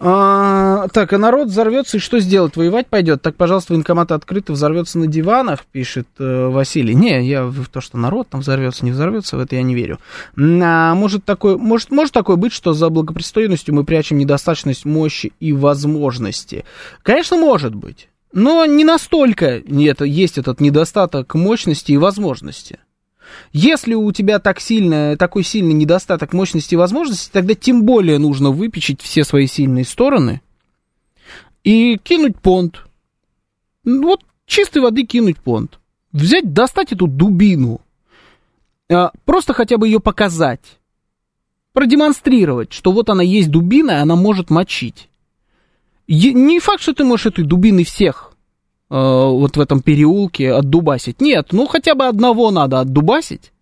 А, 0.00 0.88
так, 0.92 1.12
а 1.12 1.18
народ 1.18 1.48
взорвется 1.48 1.98
и 1.98 2.00
что 2.00 2.18
сделать? 2.18 2.56
Воевать 2.56 2.88
пойдет? 2.88 3.22
Так, 3.22 3.36
пожалуйста, 3.36 3.74
военкоматы 3.74 4.14
открыты, 4.14 4.52
взорвется 4.52 4.98
на 4.98 5.06
диванах, 5.06 5.64
пишет 5.70 6.08
э, 6.18 6.48
Василий. 6.48 6.94
Не, 6.94 7.26
я 7.26 7.44
в 7.44 7.68
то, 7.68 7.80
что 7.80 7.98
народ 7.98 8.28
там 8.28 8.40
взорвется, 8.40 8.84
не 8.84 8.90
взорвется, 8.90 9.36
в 9.36 9.40
это 9.40 9.54
я 9.56 9.62
не 9.62 9.74
верю. 9.74 9.98
А, 10.36 10.94
может, 10.94 11.24
такое, 11.24 11.56
может, 11.56 11.90
может 11.90 12.12
такое 12.12 12.36
быть, 12.36 12.52
что 12.52 12.72
за 12.72 12.88
благопристойностью 12.88 13.74
мы 13.74 13.84
прячем 13.84 14.18
недостаточность 14.18 14.84
мощи 14.84 15.32
и 15.38 15.52
возможности? 15.52 16.64
Конечно, 17.02 17.36
может 17.36 17.74
быть. 17.74 18.08
Но 18.32 18.66
не 18.66 18.84
настолько 18.84 19.46
это, 19.46 20.04
есть 20.04 20.38
этот 20.38 20.60
недостаток 20.60 21.34
мощности 21.34 21.92
и 21.92 21.96
возможности. 21.96 22.78
Если 23.52 23.94
у 23.94 24.10
тебя 24.12 24.38
так 24.38 24.60
сильно, 24.60 25.16
такой 25.16 25.44
сильный 25.44 25.74
недостаток 25.74 26.32
мощности 26.32 26.74
и 26.74 26.78
возможности, 26.78 27.30
тогда 27.32 27.54
тем 27.54 27.84
более 27.84 28.18
нужно 28.18 28.50
выпечить 28.50 29.00
все 29.00 29.24
свои 29.24 29.46
сильные 29.46 29.84
стороны 29.84 30.40
и 31.64 31.98
кинуть 31.98 32.40
понт. 32.40 32.84
Вот 33.84 34.22
чистой 34.46 34.82
воды 34.82 35.04
кинуть 35.04 35.38
понт. 35.38 35.78
Взять, 36.12 36.52
достать 36.52 36.92
эту 36.92 37.06
дубину, 37.06 37.82
а, 38.90 39.12
просто 39.24 39.52
хотя 39.52 39.76
бы 39.76 39.86
ее 39.86 40.00
показать, 40.00 40.78
продемонстрировать, 41.74 42.72
что 42.72 42.92
вот 42.92 43.10
она 43.10 43.22
есть 43.22 43.50
дубина, 43.50 43.92
и 43.92 43.94
она 43.96 44.16
может 44.16 44.48
мочить. 44.48 45.07
Не 46.08 46.58
факт, 46.60 46.82
что 46.82 46.94
ты 46.94 47.04
можешь 47.04 47.26
этой 47.26 47.44
дубиной 47.44 47.84
всех 47.84 48.32
э, 48.90 48.94
вот 48.94 49.56
в 49.56 49.60
этом 49.60 49.80
переулке 49.80 50.52
отдубасить. 50.52 51.20
Нет, 51.20 51.48
ну 51.52 51.66
хотя 51.66 51.94
бы 51.94 52.06
одного 52.06 52.50
надо 52.50 52.80
отдубасить. 52.80 53.52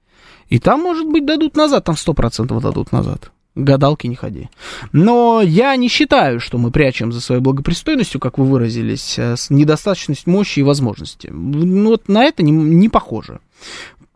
И 0.49 0.61
там, 0.61 0.81
может 0.81 1.09
быть, 1.09 1.27
дадут 1.27 1.57
назад, 1.57 1.85
там 1.85 1.97
сто 1.97 2.15
процентов 2.15 2.63
дадут 2.63 2.93
назад. 2.93 3.33
Гадалки 3.57 4.07
не 4.07 4.15
ходи. 4.15 4.49
Но 4.93 5.41
я 5.43 5.75
не 5.77 5.89
считаю, 5.89 6.41
что 6.41 6.59
мы 6.59 6.71
прячем 6.71 7.11
за 7.11 7.21
своей 7.21 7.41
благопристойностью, 7.41 8.21
как 8.21 8.39
вы 8.39 8.45
выразились, 8.45 9.19
э, 9.19 9.35
недостаточность 9.51 10.27
мощи 10.27 10.61
и 10.61 10.63
возможности. 10.63 11.29
Ну, 11.33 11.89
вот 11.89 12.09
на 12.09 12.23
это 12.25 12.43
не, 12.43 12.53
не 12.53 12.89
похоже. 12.89 13.41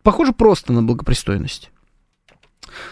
Похоже 0.03 0.31
просто 0.31 0.73
на 0.73 0.83
благопристойность. 0.83 1.71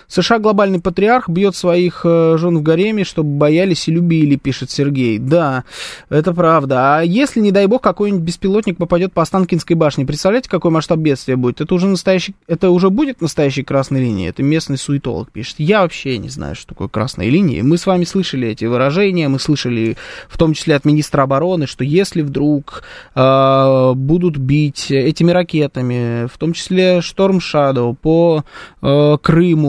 США 0.08 0.40
глобальный 0.40 0.80
патриарх 0.80 1.30
бьет 1.30 1.56
своих 1.56 2.02
э, 2.04 2.38
жен 2.38 2.58
в 2.58 2.64
гареме, 2.64 3.04
чтобы 3.04 3.38
боялись 3.38 3.88
и 3.88 3.92
любили, 3.92 4.36
пишет 4.36 4.72
Сергей. 4.72 5.20
Да, 5.20 5.64
это 6.10 6.34
правда. 6.34 6.98
А 6.98 7.02
если, 7.02 7.40
не 7.40 7.52
дай 7.52 7.68
бог, 7.68 7.82
какой-нибудь 7.82 8.24
беспилотник 8.24 8.78
попадет 8.78 9.14
по 9.14 9.22
Останкинской 9.22 9.76
башне, 9.76 10.06
представляете, 10.06 10.50
какой 10.50 10.72
масштаб 10.72 11.00
бедствия 11.00 11.36
будет? 11.36 11.62
Это 11.62 11.74
уже 11.74 11.88
настоящий, 11.88 12.36
это 12.48 12.70
уже 12.70 12.90
будет 12.90 13.22
настоящей 13.22 13.64
красной 13.64 14.02
линией. 14.02 14.30
Это 14.30 14.44
местный 14.44 14.78
суетолог 14.78 15.32
пишет. 15.32 15.56
Я 15.60 15.82
вообще 15.82 16.18
не 16.18 16.30
знаю, 16.30 16.56
что 16.56 16.68
такое 16.70 16.88
красная 16.88 17.30
линия. 17.30 17.64
Мы 17.64 17.78
с 17.78 17.86
вами 17.86 18.04
слышали 18.04 18.48
эти 18.48 18.66
выражения, 18.66 19.28
мы 19.28 19.40
слышали 19.40 19.98
в 20.28 20.38
том 20.38 20.54
числе 20.54 20.76
от 20.76 20.86
министра 20.86 21.24
обороны, 21.24 21.68
что 21.68 21.84
если 21.84 22.22
вдруг 22.22 22.84
э, 23.16 23.94
будут 23.96 24.38
бить 24.38 24.92
этими 24.92 25.32
ракетами, 25.32 26.28
в 26.28 26.38
том 26.38 26.54
числе 26.54 27.02
Шторм 27.02 27.40
Шадоу 27.40 27.94
по 27.94 28.44
э, 28.82 29.18
Крыму, 29.22 29.69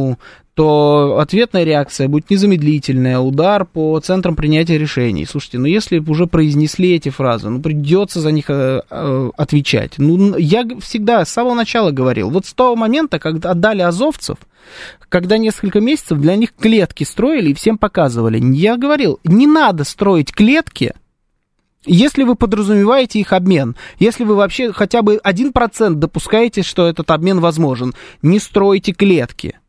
то 0.55 1.18
ответная 1.20 1.64
реакция 1.64 2.09
будет 2.09 2.28
незамедлительная, 2.28 3.18
удар 3.18 3.64
по 3.64 3.98
центрам 4.01 4.36
принятия 4.36 4.76
решений. 4.76 5.24
Слушайте, 5.24 5.59
ну 5.59 5.66
если 5.66 6.01
уже 6.01 6.26
произнесли 6.26 6.94
эти 6.94 7.09
фразы, 7.09 7.48
ну 7.48 7.62
придется 7.62 8.20
за 8.20 8.30
них 8.30 8.51
э, 8.51 8.82
э, 8.90 9.30
отвечать. 9.36 9.94
Ну, 9.96 10.36
я 10.36 10.64
всегда 10.80 11.24
с 11.24 11.30
самого 11.30 11.55
начала 11.55 11.92
говорил, 11.92 12.30
вот 12.30 12.46
с 12.46 12.53
того 12.53 12.76
момента, 12.76 13.18
когда 13.18 13.53
отдали 13.53 13.80
азовцев, 13.80 14.36
когда 15.09 15.38
несколько 15.38 15.80
месяцев 15.80 16.18
для 16.18 16.36
них 16.36 16.53
клетки 16.55 17.05
строили 17.05 17.51
и 17.51 17.55
всем 17.55 17.78
показывали, 17.78 18.38
я 18.55 18.76
говорил, 18.76 19.18
не 19.24 19.46
надо 19.46 19.84
строить 19.84 20.32
клетки, 20.32 20.92
если 21.86 22.24
вы 22.24 22.34
подразумеваете 22.34 23.20
их 23.20 23.32
обмен, 23.32 23.76
если 23.98 24.24
вы 24.24 24.34
вообще 24.34 24.72
хотя 24.72 25.01
бы 25.01 25.16
1% 25.24 25.94
допускаете, 25.94 26.62
что 26.62 26.86
этот 26.86 27.11
обмен 27.11 27.40
возможен, 27.40 27.94
не 28.20 28.38
стройте 28.38 28.92
клетки. 28.92 29.60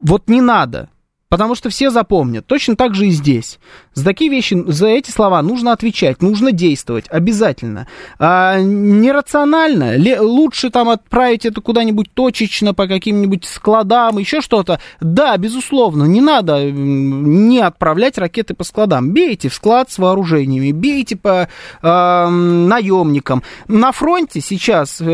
Вот 0.00 0.28
не 0.28 0.40
надо. 0.40 0.90
Потому 1.28 1.54
что 1.54 1.68
все 1.68 1.90
запомнят. 1.90 2.46
Точно 2.46 2.74
так 2.74 2.94
же 2.94 3.06
и 3.06 3.10
здесь. 3.10 3.58
За 3.98 4.04
такие 4.04 4.30
вещи, 4.30 4.56
за 4.68 4.86
эти 4.86 5.10
слова 5.10 5.42
нужно 5.42 5.72
отвечать, 5.72 6.22
нужно 6.22 6.52
действовать, 6.52 7.06
обязательно. 7.08 7.88
А, 8.20 8.60
нерационально. 8.60 9.96
Ле, 9.96 10.20
лучше 10.20 10.70
там 10.70 10.88
отправить 10.88 11.44
это 11.44 11.60
куда-нибудь 11.60 12.12
точечно 12.14 12.74
по 12.74 12.86
каким-нибудь 12.86 13.44
складам, 13.44 14.18
еще 14.18 14.40
что-то. 14.40 14.78
Да, 15.00 15.36
безусловно, 15.36 16.04
не 16.04 16.20
надо 16.20 16.70
не 16.70 17.58
отправлять 17.58 18.18
ракеты 18.18 18.54
по 18.54 18.62
складам. 18.62 19.12
Бейте 19.12 19.48
в 19.48 19.54
склад 19.54 19.90
с 19.90 19.98
вооружениями, 19.98 20.70
бейте 20.70 21.16
по 21.16 21.48
э, 21.82 22.28
наемникам. 22.28 23.42
На 23.66 23.90
фронте 23.90 24.40
сейчас, 24.40 24.98
э, 25.00 25.04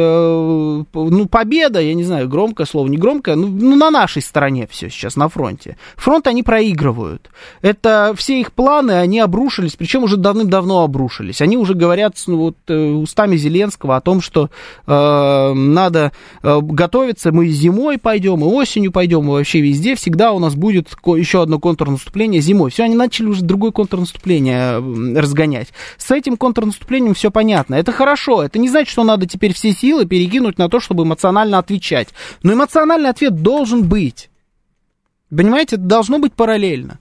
ну, 0.92 1.26
победа, 1.26 1.80
я 1.80 1.94
не 1.94 2.04
знаю, 2.04 2.28
громкое 2.28 2.66
слово, 2.66 2.88
не 2.88 2.98
громкое, 2.98 3.34
ну, 3.34 3.46
ну 3.46 3.76
на 3.76 3.90
нашей 3.90 4.20
стороне 4.20 4.68
все 4.70 4.90
сейчас, 4.90 5.16
на 5.16 5.30
фронте. 5.30 5.78
Фронт 5.96 6.26
они 6.26 6.42
проигрывают. 6.42 7.30
Это 7.62 8.12
все 8.14 8.40
их 8.40 8.52
планы, 8.52 8.73
они 8.78 9.20
обрушились, 9.20 9.76
причем 9.76 10.04
уже 10.04 10.16
давным-давно 10.16 10.82
обрушились. 10.82 11.40
Они 11.40 11.56
уже 11.56 11.74
говорят 11.74 12.16
ну, 12.26 12.38
вот, 12.38 12.56
э, 12.68 12.90
устами 12.90 13.36
Зеленского 13.36 13.96
о 13.96 14.00
том, 14.00 14.20
что 14.20 14.50
э, 14.86 15.52
надо 15.54 16.12
э, 16.42 16.60
готовиться, 16.60 17.32
мы 17.32 17.48
зимой 17.48 17.98
пойдем, 17.98 18.40
и 18.40 18.44
осенью 18.44 18.92
пойдем, 18.92 19.24
и 19.24 19.28
вообще 19.28 19.60
везде 19.60 19.94
всегда 19.94 20.32
у 20.32 20.38
нас 20.38 20.54
будет 20.54 20.88
еще 21.04 21.42
одно 21.42 21.58
контрнаступление 21.58 22.40
зимой. 22.40 22.70
Все, 22.70 22.84
они 22.84 22.94
начали 22.94 23.26
уже 23.26 23.42
другое 23.42 23.72
контрнаступление 23.72 24.78
разгонять. 25.18 25.68
С 25.96 26.10
этим 26.10 26.36
контрнаступлением 26.36 27.14
все 27.14 27.30
понятно. 27.30 27.74
Это 27.74 27.92
хорошо, 27.92 28.42
это 28.42 28.58
не 28.58 28.68
значит, 28.68 28.90
что 28.90 29.04
надо 29.04 29.26
теперь 29.26 29.54
все 29.54 29.72
силы 29.72 30.06
перекинуть 30.06 30.58
на 30.58 30.68
то, 30.68 30.80
чтобы 30.80 31.04
эмоционально 31.04 31.58
отвечать. 31.58 32.08
Но 32.42 32.52
эмоциональный 32.52 33.10
ответ 33.10 33.42
должен 33.42 33.84
быть. 33.88 34.30
Понимаете, 35.30 35.76
это 35.76 35.84
должно 35.84 36.18
быть 36.18 36.32
параллельно. 36.32 36.98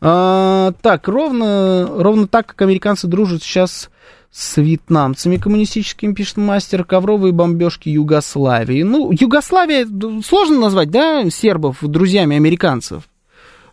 А, 0.00 0.72
так, 0.82 1.08
ровно, 1.08 1.88
ровно 1.96 2.26
так, 2.26 2.46
как 2.46 2.62
американцы 2.62 3.06
дружат 3.06 3.42
сейчас 3.42 3.90
с 4.30 4.58
вьетнамцами 4.58 5.38
коммунистическими, 5.38 6.12
пишет 6.12 6.36
мастер, 6.36 6.84
ковровые 6.84 7.32
бомбежки 7.32 7.88
Югославии. 7.88 8.82
Ну, 8.82 9.10
Югославия 9.10 9.86
сложно 10.22 10.60
назвать, 10.60 10.90
да, 10.90 11.28
сербов 11.30 11.78
друзьями 11.80 12.36
американцев. 12.36 13.04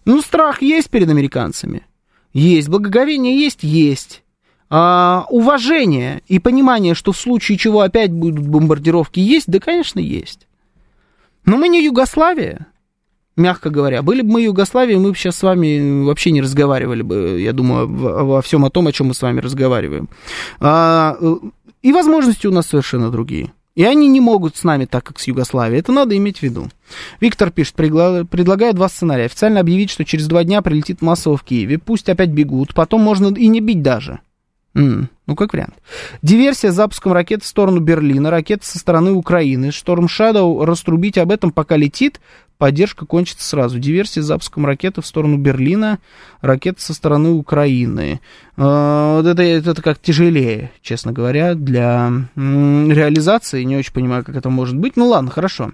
Ну, 0.05 0.21
страх 0.21 0.61
есть 0.61 0.89
перед 0.89 1.09
американцами. 1.09 1.86
Есть. 2.34 2.69
Благоговение 2.69 3.38
есть? 3.38 3.63
Есть. 3.63 4.24
А, 4.69 5.26
уважение 5.30 6.24
и 6.28 6.39
понимание, 6.39 6.95
что 6.95 7.11
в 7.11 7.17
случае 7.17 7.57
чего 7.57 7.82
опять 7.82 8.11
будут 8.11 8.47
бомбардировки, 8.47 9.19
есть? 9.19 9.47
Да, 9.47 9.59
конечно, 9.59 9.99
есть. 9.99 10.47
Но 11.45 11.57
мы 11.57 11.67
не 11.67 11.84
Югославия 11.84 12.67
мягко 13.36 13.69
говоря. 13.69 14.01
Были 14.01 14.21
бы 14.21 14.34
мы 14.34 14.41
Югославией, 14.43 14.99
мы 14.99 15.11
бы 15.11 15.17
сейчас 15.17 15.38
с 15.38 15.43
вами 15.43 16.03
вообще 16.03 16.31
не 16.31 16.41
разговаривали 16.41 17.01
бы, 17.01 17.41
я 17.41 17.53
думаю, 17.53 17.88
во 17.88 18.41
всем 18.41 18.65
о 18.65 18.69
том, 18.69 18.88
о 18.88 18.91
чем 18.91 19.07
мы 19.07 19.13
с 19.13 19.21
вами 19.21 19.39
разговариваем. 19.39 20.09
А, 20.59 21.17
и 21.81 21.91
возможности 21.91 22.47
у 22.47 22.51
нас 22.51 22.67
совершенно 22.67 23.09
другие. 23.09 23.51
И 23.75 23.84
они 23.84 24.07
не 24.07 24.19
могут 24.19 24.55
с 24.55 24.63
нами 24.63 24.86
так, 24.86 25.03
как 25.03 25.19
с 25.19 25.27
Югославией. 25.27 25.79
Это 25.79 25.91
надо 25.91 26.15
иметь 26.15 26.39
в 26.39 26.43
виду. 26.43 26.69
Виктор 27.19 27.49
пишет, 27.49 27.73
предлагаю 27.73 28.73
два 28.73 28.88
сценария. 28.88 29.25
Официально 29.25 29.59
объявить, 29.59 29.89
что 29.89 30.05
через 30.05 30.27
два 30.27 30.43
дня 30.43 30.61
прилетит 30.61 31.01
массово 31.01 31.38
в 31.38 31.43
Киеве. 31.43 31.79
Пусть 31.79 32.07
опять 32.07 32.29
бегут. 32.29 32.75
Потом 32.75 33.01
можно 33.01 33.34
и 33.36 33.47
не 33.47 33.61
бить 33.61 33.81
даже. 33.81 34.19
Mm, 34.76 35.07
ну, 35.28 35.36
как 35.36 35.53
вариант. 35.53 35.76
Диверсия 36.24 36.71
с 36.71 36.76
запуском 36.76 37.13
ракет 37.13 37.43
в 37.43 37.47
сторону 37.47 37.80
Берлина, 37.80 38.32
ракета 38.32 38.65
со 38.65 38.80
стороны 38.80 39.11
Украины. 39.11 39.71
Шторм 39.71 40.07
Шадоу 40.07 40.65
раструбить 40.65 41.19
об 41.19 41.32
этом, 41.32 41.51
пока 41.51 41.78
летит, 41.78 42.19
поддержка 42.57 43.05
кончится 43.05 43.47
сразу. 43.47 43.78
Диверсия 43.78 44.24
с 44.24 44.26
запуском 44.26 44.65
ракеты 44.65 45.01
в 45.01 45.05
сторону 45.05 45.38
Берлина, 45.38 45.99
ракета 46.41 46.82
со 46.82 46.95
стороны 46.95 47.32
Украины. 47.32 48.19
А, 48.57 49.17
вот 49.17 49.28
это, 49.28 49.43
это 49.43 49.80
как 49.82 49.99
тяжелее, 49.99 50.71
честно 50.82 51.11
говоря, 51.11 51.53
для 51.53 52.11
реализации. 52.36 53.63
Не 53.63 53.78
очень 53.78 53.93
понимаю, 53.93 54.24
как 54.24 54.36
это 54.36 54.49
может 54.49 54.76
быть. 54.76 54.95
Ну 54.95 55.07
ладно, 55.07 55.30
хорошо. 55.30 55.74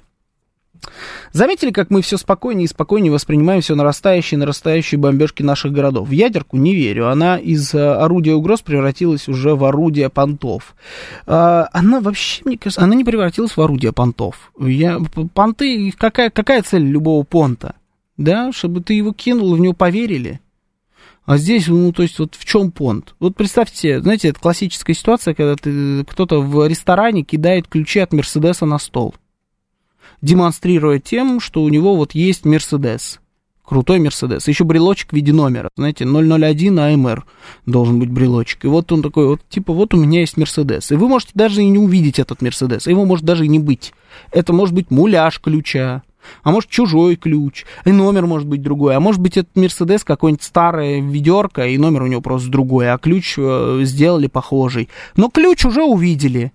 Заметили, 1.32 1.72
как 1.72 1.90
мы 1.90 2.02
все 2.02 2.18
спокойнее 2.18 2.66
и 2.66 2.68
спокойнее 2.68 3.12
воспринимаем 3.12 3.62
все 3.62 3.76
нарастающие 3.76 4.38
и 4.38 4.40
нарастающие 4.40 5.00
бомбежки 5.00 5.44
наших 5.44 5.72
городов? 5.72 6.08
В 6.08 6.12
ядерку 6.12 6.58
не 6.58 6.76
верю. 6.76 7.10
Она 7.10 7.38
из 7.38 7.74
э, 7.74 7.80
орудия 7.80 8.34
угроз 8.34 8.62
превратилась 8.62 9.28
уже 9.28 9.56
в 9.56 9.64
орудие 9.64 10.10
понтов. 10.10 10.76
А, 11.28 11.68
она 11.72 12.00
вообще, 12.00 12.42
мне 12.46 12.58
кажется, 12.58 12.82
она 12.82 12.96
не 12.96 13.04
превратилась 13.04 13.56
в 13.56 13.62
орудие 13.62 13.94
понтов. 13.94 14.52
Я, 14.60 15.00
понты, 15.34 15.92
какая, 15.98 16.30
какая 16.30 16.64
цель 16.64 16.84
любого 16.84 17.24
понта? 17.24 17.76
Да, 18.18 18.52
чтобы 18.52 18.82
ты 18.82 18.96
его 18.96 19.14
кинул, 19.14 19.56
в 19.56 19.60
него 19.60 19.74
поверили. 19.74 20.42
А 21.26 21.38
здесь, 21.38 21.68
ну, 21.68 21.92
то 21.94 22.02
есть, 22.02 22.18
вот 22.18 22.34
в 22.34 22.44
чем 22.44 22.72
понт? 22.72 23.14
Вот 23.20 23.36
представьте, 23.36 24.02
знаете, 24.02 24.30
это 24.30 24.40
классическая 24.40 24.96
ситуация, 24.96 25.36
когда 25.36 25.56
ты, 25.56 26.04
кто-то 26.06 26.42
в 26.42 26.68
ресторане 26.68 27.22
кидает 27.22 27.68
ключи 27.68 28.00
от 28.00 28.14
Мерседеса 28.14 28.66
на 28.66 28.80
стол 28.80 29.14
демонстрируя 30.22 31.00
тем, 31.00 31.40
что 31.40 31.64
у 31.64 31.70
него 31.70 31.96
вот 31.96 32.14
есть 32.14 32.46
Мерседес. 32.46 33.20
Крутой 33.64 34.00
Мерседес. 34.00 34.48
Еще 34.48 34.64
брелочек 34.64 35.12
в 35.12 35.14
виде 35.14 35.32
номера. 35.32 35.70
Знаете, 35.78 36.04
001 36.04 36.80
АМР 36.80 37.26
должен 37.68 38.00
быть 38.00 38.10
брелочек. 38.10 38.66
И 38.66 38.68
вот 38.68 38.92
он 38.92 39.04
такой, 39.04 39.28
вот 39.28 39.42
типа, 39.48 39.74
вот 39.74 39.94
у 39.94 39.98
меня 39.98 40.22
есть 40.22 40.38
Мерседес. 40.38 40.92
И 40.92 40.96
вы 40.96 41.08
можете 41.08 41.34
даже 41.36 41.62
и 41.62 41.68
не 41.68 41.78
увидеть 41.78 42.18
этот 42.18 42.42
Мерседес. 42.42 42.88
Его 42.88 43.06
может 43.06 43.26
даже 43.26 43.46
и 43.46 43.48
не 43.48 43.60
быть. 43.60 43.94
Это 44.32 44.54
может 44.54 44.74
быть 44.74 44.90
муляж 44.90 45.40
ключа, 45.40 46.02
а 46.44 46.52
может 46.52 46.70
чужой 46.70 47.16
ключ, 47.16 47.66
и 47.86 47.92
номер 47.92 48.26
может 48.26 48.48
быть 48.48 48.62
другой, 48.62 48.96
а 48.96 49.00
может 49.00 49.22
быть 49.22 49.38
этот 49.38 49.56
Мерседес 49.56 50.04
какой-нибудь 50.04 50.44
старая 50.44 51.00
ведерко, 51.02 51.68
и 51.68 51.78
номер 51.78 52.04
у 52.04 52.08
него 52.08 52.22
просто 52.22 52.50
другой, 52.50 52.92
а 52.92 52.98
ключ 52.98 53.36
э, 53.38 53.82
сделали 53.84 54.28
похожий. 54.28 54.90
Но 55.16 55.30
ключ 55.30 55.66
уже 55.66 55.84
увидели, 55.84 56.52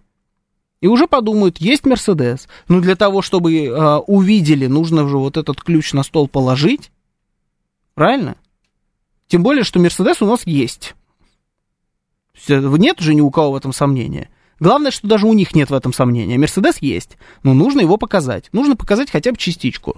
и 0.84 0.86
уже 0.86 1.06
подумают, 1.06 1.62
есть 1.62 1.86
Мерседес. 1.86 2.46
Но 2.68 2.78
для 2.82 2.94
того, 2.94 3.22
чтобы 3.22 3.56
э, 3.56 3.96
увидели, 4.06 4.66
нужно 4.66 5.08
же 5.08 5.16
вот 5.16 5.38
этот 5.38 5.62
ключ 5.62 5.94
на 5.94 6.02
стол 6.02 6.28
положить. 6.28 6.90
Правильно? 7.94 8.36
Тем 9.26 9.42
более, 9.42 9.64
что 9.64 9.78
Мерседес 9.78 10.20
у 10.20 10.26
нас 10.26 10.46
есть. 10.46 10.94
Нет 12.48 13.00
же 13.00 13.14
ни 13.14 13.22
у 13.22 13.30
кого 13.30 13.52
в 13.52 13.56
этом 13.56 13.72
сомнения. 13.72 14.28
Главное, 14.60 14.90
что 14.90 15.06
даже 15.08 15.26
у 15.26 15.32
них 15.32 15.54
нет 15.54 15.70
в 15.70 15.74
этом 15.74 15.92
сомнения. 15.92 16.38
Мерседес 16.38 16.78
есть, 16.80 17.18
но 17.42 17.54
нужно 17.54 17.80
его 17.80 17.96
показать. 17.96 18.48
Нужно 18.52 18.76
показать 18.76 19.10
хотя 19.10 19.32
бы 19.32 19.36
частичку. 19.36 19.96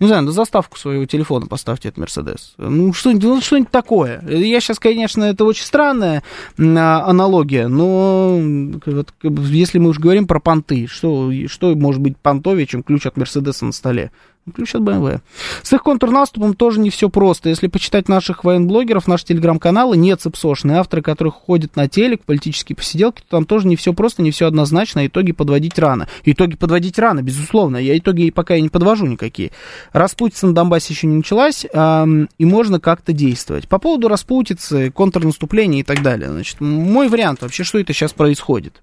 Не 0.00 0.06
знаю, 0.06 0.22
на 0.22 0.32
заставку 0.32 0.78
своего 0.78 1.06
телефона 1.06 1.46
поставьте 1.46 1.88
этот 1.88 1.98
Мерседес. 1.98 2.54
Ну, 2.58 2.92
что-нибудь, 2.92 3.24
ну, 3.24 3.40
что-нибудь 3.40 3.70
такое. 3.70 4.22
Я 4.28 4.60
сейчас, 4.60 4.78
конечно, 4.78 5.24
это 5.24 5.44
очень 5.44 5.64
странная 5.64 6.22
а, 6.58 7.04
аналогия, 7.06 7.68
но 7.68 8.38
вот, 8.84 9.08
если 9.22 9.78
мы 9.78 9.90
уж 9.90 9.98
говорим 9.98 10.26
про 10.26 10.40
понты, 10.40 10.86
что, 10.86 11.32
что 11.46 11.74
может 11.74 12.00
быть 12.00 12.16
понтовее, 12.18 12.66
чем 12.66 12.82
ключ 12.82 13.06
от 13.06 13.16
Мерседеса 13.16 13.64
на 13.64 13.72
столе? 13.72 14.10
Ключ 14.54 14.76
от 14.76 14.82
БМВ. 14.82 15.22
С 15.62 15.72
их 15.72 15.82
контрнаступом 15.82 16.54
тоже 16.54 16.78
не 16.78 16.90
все 16.90 17.08
просто. 17.08 17.48
Если 17.48 17.66
почитать 17.66 18.08
наших 18.08 18.44
военблогеров, 18.44 19.08
наши 19.08 19.24
телеграм-каналы, 19.24 19.96
нет 19.96 20.20
цепсошные 20.20 20.78
авторы, 20.78 21.02
которые 21.02 21.32
ходят 21.32 21.74
на 21.74 21.88
телек, 21.88 22.22
политические 22.24 22.76
посиделки, 22.76 23.22
то 23.22 23.28
там 23.28 23.44
тоже 23.44 23.66
не 23.66 23.74
все 23.74 23.92
просто, 23.92 24.22
не 24.22 24.30
все 24.30 24.46
однозначно, 24.46 25.00
а 25.00 25.06
итоги 25.06 25.32
подводить 25.32 25.76
рано. 25.80 26.06
Итоги 26.24 26.54
подводить 26.54 26.96
рано, 26.98 27.22
безусловно. 27.22 27.76
Я 27.76 27.98
итоги 27.98 28.30
пока 28.30 28.54
и 28.54 28.60
не 28.60 28.68
подвожу 28.68 29.06
никакие. 29.06 29.50
Распутица 29.92 30.46
на 30.46 30.54
Донбассе 30.54 30.94
еще 30.94 31.08
не 31.08 31.16
началась, 31.16 31.66
э, 31.70 32.06
и 32.38 32.44
можно 32.44 32.78
как-то 32.78 33.12
действовать. 33.12 33.66
По 33.66 33.80
поводу 33.80 34.06
распутицы, 34.06 34.92
контрнаступления 34.92 35.80
и 35.80 35.84
так 35.84 36.02
далее. 36.02 36.30
Значит, 36.30 36.60
мой 36.60 37.08
вариант 37.08 37.42
вообще, 37.42 37.64
что 37.64 37.80
это 37.80 37.92
сейчас 37.92 38.12
происходит. 38.12 38.80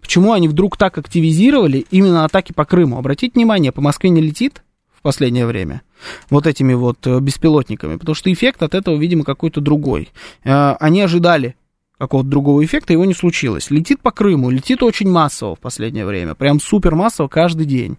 Почему 0.00 0.32
они 0.32 0.48
вдруг 0.48 0.76
так 0.76 0.98
активизировали 0.98 1.86
именно 1.90 2.24
атаки 2.24 2.52
по 2.52 2.64
Крыму? 2.64 2.98
Обратите 2.98 3.32
внимание, 3.34 3.72
по 3.72 3.80
Москве 3.80 4.10
не 4.10 4.20
летит, 4.20 4.62
последнее 5.04 5.46
время. 5.46 5.82
Вот 6.30 6.46
этими 6.46 6.72
вот 6.72 7.06
э, 7.06 7.20
беспилотниками. 7.20 7.96
Потому 7.96 8.14
что 8.14 8.32
эффект 8.32 8.62
от 8.62 8.74
этого, 8.74 8.96
видимо, 8.96 9.22
какой-то 9.22 9.60
другой. 9.60 10.08
Э, 10.42 10.74
они 10.80 11.02
ожидали 11.02 11.56
какого-то 11.98 12.28
другого 12.28 12.64
эффекта, 12.64 12.94
его 12.94 13.04
не 13.04 13.14
случилось. 13.14 13.70
Летит 13.70 14.00
по 14.00 14.10
Крыму, 14.10 14.50
летит 14.50 14.82
очень 14.82 15.10
массово 15.10 15.54
в 15.54 15.60
последнее 15.60 16.06
время. 16.06 16.34
Прям 16.34 16.58
супер 16.58 16.94
массово 16.94 17.28
каждый 17.28 17.66
день. 17.66 17.98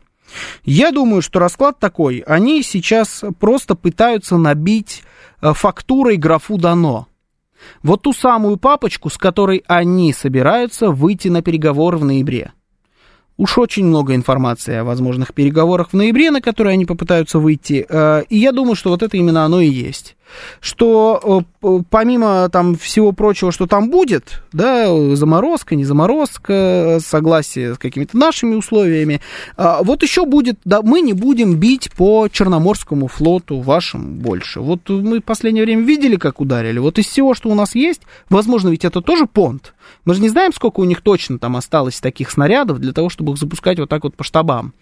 Я 0.63 0.91
думаю, 0.91 1.21
что 1.21 1.39
расклад 1.39 1.79
такой. 1.79 2.19
Они 2.25 2.63
сейчас 2.63 3.23
просто 3.39 3.75
пытаются 3.75 4.37
набить 4.37 5.03
э, 5.41 5.53
фактурой 5.53 6.17
графу 6.17 6.57
«дано». 6.57 7.07
Вот 7.83 8.01
ту 8.01 8.13
самую 8.13 8.57
папочку, 8.57 9.09
с 9.09 9.17
которой 9.17 9.63
они 9.67 10.11
собираются 10.11 10.89
выйти 10.89 11.29
на 11.29 11.41
переговоры 11.41 11.97
в 11.97 12.05
ноябре. 12.05 12.51
Уж 13.37 13.57
очень 13.57 13.85
много 13.85 14.15
информации 14.15 14.75
о 14.75 14.83
возможных 14.83 15.33
переговорах 15.33 15.89
в 15.89 15.93
ноябре, 15.93 16.31
на 16.31 16.41
которые 16.41 16.73
они 16.73 16.85
попытаются 16.85 17.39
выйти. 17.39 17.85
Э, 17.87 18.23
и 18.29 18.37
я 18.37 18.51
думаю, 18.51 18.75
что 18.75 18.89
вот 18.91 19.03
это 19.03 19.17
именно 19.17 19.43
оно 19.43 19.59
и 19.59 19.67
есть 19.67 20.14
что 20.59 21.43
э, 21.61 21.79
помимо 21.89 22.49
там 22.49 22.75
всего 22.75 23.11
прочего, 23.11 23.51
что 23.51 23.67
там 23.67 23.89
будет, 23.89 24.43
да, 24.53 24.87
заморозка, 25.15 25.75
не 25.75 25.85
заморозка, 25.85 26.99
согласие 27.01 27.75
с 27.75 27.77
какими-то 27.77 28.17
нашими 28.17 28.55
условиями, 28.55 29.21
а, 29.57 29.83
вот 29.83 30.03
еще 30.03 30.25
будет, 30.25 30.59
да, 30.65 30.81
мы 30.81 31.01
не 31.01 31.13
будем 31.13 31.55
бить 31.55 31.91
по 31.93 32.27
Черноморскому 32.27 33.07
флоту 33.07 33.59
вашим 33.59 34.19
больше. 34.19 34.59
Вот 34.59 34.89
мы 34.89 35.19
в 35.19 35.23
последнее 35.23 35.63
время 35.63 35.83
видели, 35.83 36.15
как 36.15 36.41
ударили. 36.41 36.79
Вот 36.79 36.99
из 36.99 37.05
всего, 37.05 37.33
что 37.33 37.49
у 37.49 37.55
нас 37.55 37.75
есть, 37.75 38.01
возможно, 38.29 38.69
ведь 38.69 38.85
это 38.85 39.01
тоже 39.01 39.25
понт. 39.25 39.73
Мы 40.05 40.13
же 40.13 40.21
не 40.21 40.29
знаем, 40.29 40.53
сколько 40.53 40.79
у 40.79 40.85
них 40.85 41.01
точно 41.01 41.39
там 41.39 41.55
осталось 41.55 41.99
таких 41.99 42.29
снарядов 42.29 42.79
для 42.79 42.93
того, 42.93 43.09
чтобы 43.09 43.33
их 43.33 43.39
запускать 43.39 43.79
вот 43.79 43.89
так 43.89 44.03
вот 44.03 44.15
по 44.15 44.23
штабам. 44.23 44.73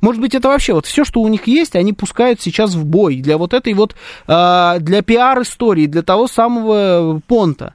Может 0.00 0.20
быть, 0.20 0.34
это 0.34 0.48
вообще 0.48 0.72
вот 0.72 0.86
все, 0.86 1.04
что 1.04 1.20
у 1.20 1.28
них 1.28 1.46
есть, 1.46 1.76
они 1.76 1.92
пускают 1.92 2.40
сейчас 2.40 2.74
в 2.74 2.84
бой 2.84 3.16
для 3.16 3.38
вот 3.38 3.54
этой 3.54 3.74
вот, 3.74 3.94
э, 4.26 4.76
для 4.80 5.02
пиар-истории, 5.02 5.86
для 5.86 6.02
того 6.02 6.26
самого 6.26 7.20
понта. 7.26 7.74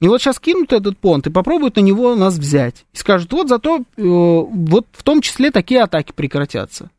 И 0.00 0.08
вот 0.08 0.20
сейчас 0.20 0.38
кинут 0.38 0.72
этот 0.72 0.98
понт 0.98 1.26
и 1.26 1.30
попробуют 1.30 1.76
на 1.76 1.80
него 1.80 2.14
нас 2.14 2.36
взять. 2.36 2.84
И 2.92 2.98
скажут, 2.98 3.32
вот 3.32 3.48
зато, 3.48 3.78
э, 3.78 3.82
вот 3.96 4.86
в 4.92 5.02
том 5.02 5.22
числе 5.22 5.50
такие 5.50 5.82
атаки 5.82 6.12
прекратятся 6.14 6.90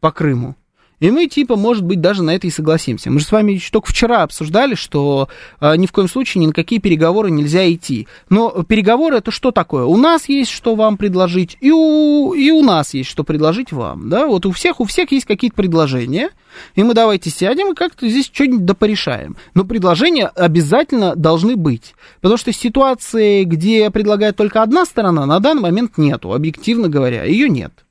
по 0.00 0.10
Крыму. 0.10 0.56
И 1.00 1.10
мы, 1.10 1.26
типа, 1.26 1.56
может 1.56 1.84
быть, 1.84 2.00
даже 2.00 2.22
на 2.22 2.34
это 2.34 2.46
и 2.46 2.50
согласимся. 2.50 3.10
Мы 3.10 3.20
же 3.20 3.26
с 3.26 3.32
вами 3.32 3.52
еще 3.52 3.70
только 3.70 3.88
вчера 3.88 4.22
обсуждали, 4.22 4.74
что 4.74 5.28
э, 5.60 5.76
ни 5.76 5.86
в 5.86 5.92
коем 5.92 6.08
случае 6.08 6.42
ни 6.42 6.46
на 6.46 6.52
какие 6.52 6.78
переговоры 6.78 7.30
нельзя 7.30 7.70
идти. 7.72 8.06
Но 8.30 8.62
переговоры 8.62 9.16
это 9.16 9.30
что 9.30 9.50
такое? 9.50 9.84
У 9.84 9.96
нас 9.96 10.28
есть 10.28 10.50
что 10.50 10.74
вам 10.74 10.96
предложить, 10.96 11.56
и 11.60 11.70
у, 11.70 12.32
и 12.32 12.50
у 12.50 12.62
нас 12.62 12.94
есть 12.94 13.10
что 13.10 13.24
предложить 13.24 13.72
вам. 13.72 14.08
Да? 14.08 14.26
Вот 14.26 14.46
у 14.46 14.52
всех, 14.52 14.80
у 14.80 14.84
всех 14.84 15.12
есть 15.12 15.26
какие-то 15.26 15.56
предложения, 15.56 16.30
и 16.74 16.82
мы 16.82 16.94
давайте 16.94 17.30
сядем 17.30 17.72
и 17.72 17.74
как-то 17.74 18.08
здесь 18.08 18.30
что-нибудь 18.32 18.64
допорешаем. 18.64 19.36
Но 19.54 19.64
предложения 19.64 20.26
обязательно 20.26 21.16
должны 21.16 21.56
быть. 21.56 21.94
Потому 22.20 22.38
что 22.38 22.52
ситуации, 22.52 23.44
где 23.44 23.90
предлагает 23.90 24.36
только 24.36 24.62
одна 24.62 24.84
сторона, 24.84 25.26
на 25.26 25.40
данный 25.40 25.62
момент 25.62 25.98
нету, 25.98 26.32
объективно 26.32 26.88
говоря, 26.88 27.24
ее 27.24 27.48
нет. 27.48 27.83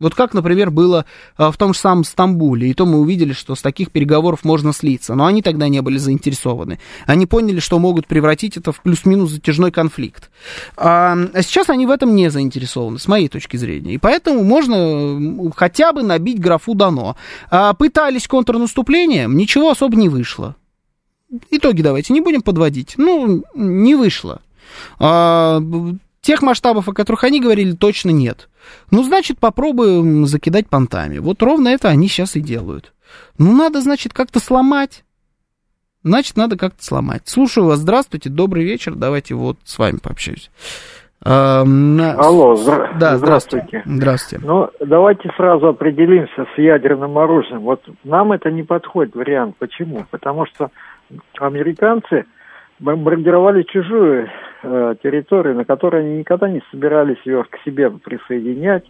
Вот 0.00 0.14
как, 0.14 0.32
например, 0.32 0.70
было 0.70 1.04
а, 1.36 1.52
в 1.52 1.58
том 1.58 1.74
же 1.74 1.78
самом 1.78 2.04
Стамбуле, 2.04 2.70
и 2.70 2.74
то 2.74 2.86
мы 2.86 2.98
увидели, 2.98 3.34
что 3.34 3.54
с 3.54 3.60
таких 3.60 3.90
переговоров 3.90 4.44
можно 4.44 4.72
слиться, 4.72 5.14
но 5.14 5.26
они 5.26 5.42
тогда 5.42 5.68
не 5.68 5.82
были 5.82 5.98
заинтересованы. 5.98 6.80
Они 7.06 7.26
поняли, 7.26 7.60
что 7.60 7.78
могут 7.78 8.06
превратить 8.06 8.56
это 8.56 8.72
в 8.72 8.80
плюс-минус 8.80 9.30
затяжной 9.30 9.70
конфликт. 9.70 10.30
А, 10.76 11.16
а 11.34 11.42
сейчас 11.42 11.68
они 11.68 11.86
в 11.86 11.90
этом 11.90 12.14
не 12.14 12.30
заинтересованы, 12.30 12.98
с 12.98 13.06
моей 13.08 13.28
точки 13.28 13.58
зрения. 13.58 13.94
И 13.94 13.98
поэтому 13.98 14.42
можно 14.42 15.52
хотя 15.54 15.92
бы 15.92 16.02
набить 16.02 16.40
графу 16.40 16.74
«дано». 16.74 17.16
А, 17.50 17.74
пытались 17.74 18.26
контрнаступлением, 18.26 19.36
ничего 19.36 19.70
особо 19.70 19.96
не 19.96 20.08
вышло. 20.08 20.56
Итоги 21.50 21.82
давайте 21.82 22.14
не 22.14 22.22
будем 22.22 22.40
подводить. 22.40 22.94
Ну, 22.96 23.44
не 23.54 23.94
вышло. 23.94 24.40
А, 24.98 25.60
тех 26.30 26.42
масштабов, 26.42 26.88
о 26.88 26.92
которых 26.92 27.24
они 27.24 27.40
говорили, 27.40 27.72
точно 27.72 28.10
нет. 28.10 28.48
Ну, 28.92 29.02
значит, 29.02 29.40
попробуем 29.40 30.26
закидать 30.26 30.68
понтами. 30.68 31.18
Вот 31.18 31.42
ровно 31.42 31.66
это 31.66 31.88
они 31.88 32.06
сейчас 32.06 32.36
и 32.36 32.40
делают. 32.40 32.92
Ну, 33.36 33.52
надо, 33.52 33.80
значит, 33.80 34.12
как-то 34.12 34.38
сломать. 34.38 35.02
Значит, 36.04 36.36
надо 36.36 36.56
как-то 36.56 36.84
сломать. 36.84 37.22
Слушаю 37.24 37.66
вас, 37.66 37.80
здравствуйте, 37.80 38.30
добрый 38.30 38.62
вечер, 38.62 38.94
давайте 38.94 39.34
вот 39.34 39.56
с 39.64 39.76
вами 39.76 39.98
пообщаюсь. 40.00 40.52
Алло, 41.20 42.54
здра- 42.54 42.96
да, 42.96 43.18
здравствуйте. 43.18 43.82
Здравствуйте. 43.84 44.46
Ну, 44.46 44.70
давайте 44.78 45.32
сразу 45.36 45.66
определимся 45.66 46.46
с 46.54 46.58
ядерным 46.58 47.18
оружием. 47.18 47.62
Вот 47.62 47.82
нам 48.04 48.30
это 48.30 48.52
не 48.52 48.62
подходит 48.62 49.16
вариант. 49.16 49.56
Почему? 49.58 50.06
Потому 50.12 50.46
что 50.46 50.70
американцы 51.40 52.26
бомбардировали 52.78 53.64
чужую 53.64 54.28
э, 54.62 54.94
территорию, 55.02 55.54
на 55.54 55.64
которой 55.64 56.02
они 56.02 56.18
никогда 56.18 56.48
не 56.48 56.62
собирались 56.70 57.20
ее 57.24 57.44
к 57.44 57.58
себе 57.64 57.90
присоединять 57.90 58.84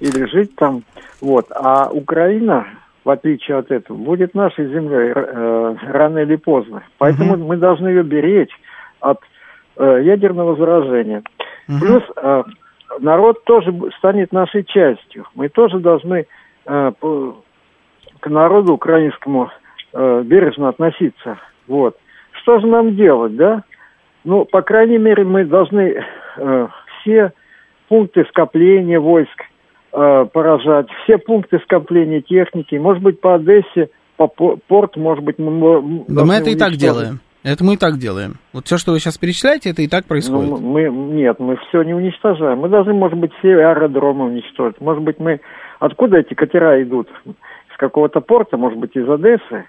или 0.00 0.26
жить 0.26 0.54
там. 0.56 0.82
Вот. 1.20 1.46
А 1.50 1.88
Украина, 1.90 2.66
в 3.04 3.10
отличие 3.10 3.56
от 3.58 3.70
этого, 3.70 3.96
будет 3.96 4.34
нашей 4.34 4.68
землей 4.68 5.12
э, 5.14 5.76
рано 5.88 6.18
или 6.18 6.36
поздно. 6.36 6.82
Поэтому 6.98 7.34
угу. 7.34 7.44
мы 7.44 7.56
должны 7.56 7.88
ее 7.88 8.02
беречь 8.02 8.52
от 9.00 9.20
э, 9.76 10.00
ядерного 10.02 10.56
заражения. 10.56 11.22
Угу. 11.68 11.78
Плюс 11.80 12.02
э, 12.16 12.42
народ 13.00 13.44
тоже 13.44 13.74
станет 13.98 14.32
нашей 14.32 14.64
частью. 14.64 15.26
Мы 15.34 15.48
тоже 15.48 15.80
должны 15.80 16.26
э, 16.66 16.92
по, 17.00 17.36
к 18.20 18.28
народу 18.28 18.74
украинскому 18.74 19.50
э, 19.92 20.22
бережно 20.24 20.68
относиться. 20.68 21.38
Вот 21.66 21.96
что 22.46 22.60
же 22.60 22.66
нам 22.68 22.94
делать, 22.94 23.34
да? 23.34 23.64
Ну, 24.26 24.44
по 24.44 24.60
крайней 24.60 24.98
мере, 24.98 25.24
мы 25.24 25.44
должны 25.44 26.02
э, 26.36 26.66
все 27.00 27.32
пункты 27.88 28.24
скопления 28.28 28.98
войск 28.98 29.40
э, 29.92 30.26
поражать, 30.32 30.88
все 31.04 31.16
пункты 31.16 31.60
скопления 31.60 32.20
техники, 32.20 32.74
может 32.74 33.04
быть, 33.04 33.20
по 33.20 33.36
Одессе, 33.36 33.88
по 34.16 34.26
порт, 34.26 34.96
может 34.96 35.22
быть, 35.22 35.38
мы... 35.38 36.04
Да 36.08 36.24
мы 36.24 36.34
это 36.34 36.50
и 36.50 36.56
так 36.56 36.72
делаем. 36.72 37.20
Это 37.44 37.62
мы 37.62 37.74
и 37.74 37.76
так 37.76 37.98
делаем. 37.98 38.38
Вот 38.52 38.66
все, 38.66 38.78
что 38.78 38.90
вы 38.90 38.98
сейчас 38.98 39.16
перечисляете, 39.16 39.70
это 39.70 39.82
и 39.82 39.86
так 39.86 40.06
происходит. 40.06 40.50
Ну, 40.50 40.56
мы, 40.58 40.88
нет, 40.90 41.38
мы 41.38 41.56
все 41.68 41.84
не 41.84 41.94
уничтожаем. 41.94 42.58
Мы 42.58 42.68
должны, 42.68 42.94
может 42.94 43.16
быть, 43.16 43.30
все 43.38 43.50
аэродромы 43.50 44.24
уничтожить. 44.24 44.80
Может 44.80 45.04
быть, 45.04 45.20
мы... 45.20 45.40
Откуда 45.78 46.18
эти 46.18 46.34
катера 46.34 46.82
идут? 46.82 47.08
С 47.72 47.76
какого-то 47.76 48.20
порта, 48.20 48.56
может 48.56 48.80
быть, 48.80 48.96
из 48.96 49.08
Одессы? 49.08 49.66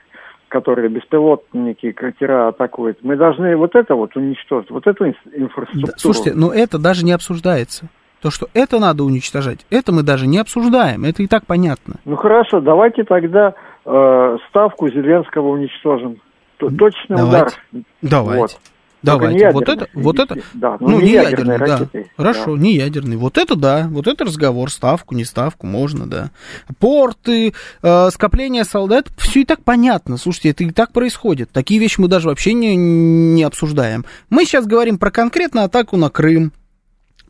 Которые 0.47 0.89
беспилотники, 0.89 1.91
катера 1.91 2.49
атакуют, 2.49 2.99
мы 3.03 3.15
должны 3.15 3.55
вот 3.55 3.75
это 3.75 3.95
вот 3.95 4.15
уничтожить, 4.15 4.69
вот 4.69 4.87
эту 4.87 5.07
инфраструктуру. 5.07 5.87
Да, 5.87 5.93
слушайте, 5.97 6.33
но 6.33 6.53
это 6.53 6.77
даже 6.79 7.05
не 7.05 7.11
обсуждается. 7.11 7.89
То, 8.21 8.31
что 8.31 8.47
это 8.53 8.79
надо 8.79 9.03
уничтожать, 9.03 9.65
это 9.69 9.91
мы 9.91 10.01
даже 10.01 10.25
не 10.25 10.39
обсуждаем, 10.39 11.05
это 11.05 11.21
и 11.21 11.27
так 11.27 11.45
понятно. 11.45 11.95
Ну 12.05 12.15
хорошо, 12.15 12.61
давайте 12.61 13.03
тогда 13.03 13.53
э, 13.85 14.37
ставку 14.49 14.89
Зеленского 14.89 15.49
уничтожим. 15.49 16.17
Точный 16.57 17.17
давайте. 17.17 17.55
удар. 17.71 17.83
Давайте. 18.01 18.41
Вот. 18.41 18.59
Давайте, 19.03 19.51
вот 19.51 19.69
это, 19.69 19.87
вот 19.93 20.19
это, 20.19 20.37
да, 20.53 20.77
ну, 20.79 20.89
ну 20.89 20.99
не, 20.99 21.07
не 21.07 21.11
ядерный, 21.13 21.53
ядерный 21.53 21.89
да. 21.93 21.99
Хорошо, 22.17 22.55
да. 22.55 22.61
не 22.61 22.75
ядерный. 22.75 23.15
Вот 23.15 23.37
это 23.37 23.55
да, 23.55 23.87
вот 23.89 24.07
это 24.07 24.25
разговор, 24.25 24.71
ставку, 24.71 25.13
не 25.13 25.23
ставку, 25.23 25.67
можно, 25.67 26.07
да. 26.07 26.31
Порты, 26.79 27.53
э, 27.83 28.09
скопление 28.11 28.63
солдат, 28.63 29.09
все 29.17 29.41
и 29.41 29.45
так 29.45 29.63
понятно. 29.63 30.17
Слушайте, 30.17 30.49
это 30.49 30.63
и 30.63 30.71
так 30.71 30.93
происходит. 30.93 31.51
Такие 31.51 31.79
вещи 31.79 31.99
мы 31.99 32.07
даже 32.07 32.27
вообще 32.27 32.53
не, 32.53 32.75
не 32.75 33.43
обсуждаем. 33.43 34.03
Мы 34.29 34.45
сейчас 34.45 34.65
говорим 34.65 34.97
про 34.97 35.11
конкретно 35.11 35.63
атаку 35.63 35.95
на 35.95 36.09
Крым, 36.09 36.51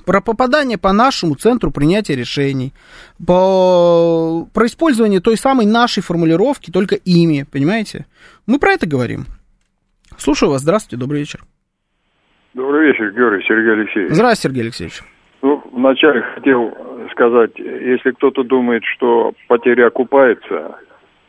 про 0.06 0.22
попадание 0.22 0.78
по 0.78 0.94
нашему 0.94 1.36
центру 1.36 1.70
принятия 1.72 2.16
решений, 2.16 2.74
по, 3.24 4.48
про 4.54 4.68
использование 4.68 5.20
той 5.20 5.38
самой 5.38 5.66
нашей 5.66 6.02
формулировки, 6.02 6.72
только 6.72 6.96
ими, 6.96 7.44
понимаете? 7.44 8.06
Мы 8.46 8.58
про 8.58 8.72
это 8.72 8.88
говорим. 8.88 9.28
Слушаю 10.18 10.50
вас, 10.50 10.62
здравствуйте, 10.62 10.96
добрый 10.96 11.20
вечер. 11.20 11.46
Вечер, 12.88 13.12
Георгий 13.12 13.46
Сергей 13.46 13.74
Алексеевич. 13.74 14.14
Здравствуйте, 14.14 14.42
Сергей 14.48 14.64
Алексеевич. 14.64 15.02
Ну, 15.42 15.62
вначале 15.74 16.22
хотел 16.22 16.74
сказать, 17.12 17.52
если 17.60 18.12
кто-то 18.12 18.44
думает, 18.44 18.84
что 18.86 19.34
потеря 19.50 19.88
окупается, 19.88 20.78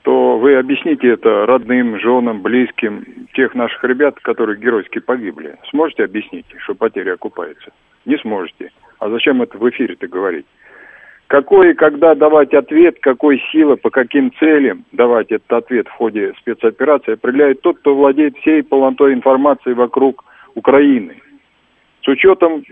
то 0.03 0.39
вы 0.39 0.55
объясните 0.55 1.09
это 1.09 1.47
родным, 1.47 1.99
женам, 1.99 2.43
близким 2.43 3.05
тех 3.35 3.57
наших 3.57 3.83
ребят, 3.83 4.21
которые 4.21 4.61
геройски 4.61 5.01
погибли. 5.01 5.57
Сможете 5.71 6.05
объяснить, 6.05 6.47
что 6.59 6.77
потеря 6.77 7.15
окупается? 7.15 7.73
Не 8.07 8.17
сможете. 8.19 8.71
А 9.01 9.11
зачем 9.11 9.43
это 9.43 9.59
в 9.59 9.69
эфире-то 9.69 10.07
говорить? 10.07 10.47
Какой 11.27 11.73
и 11.73 11.75
когда 11.75 12.15
давать 12.15 12.55
ответ, 12.55 12.99
какой 13.01 13.43
силы, 13.51 13.77
по 13.77 13.91
каким 13.91 14.33
целям 14.39 14.85
давать 14.93 15.33
этот 15.33 15.53
ответ 15.53 15.89
в 15.89 15.93
ходе 15.93 16.35
спецоперации, 16.39 17.15
определяет 17.15 17.63
тот, 17.63 17.79
кто 17.79 17.97
владеет 17.97 18.37
всей 18.39 18.63
полнотой 18.63 19.13
информации 19.13 19.73
вокруг 19.73 20.25
Украины. 20.55 21.17
С 22.03 22.09
учетом 22.09 22.63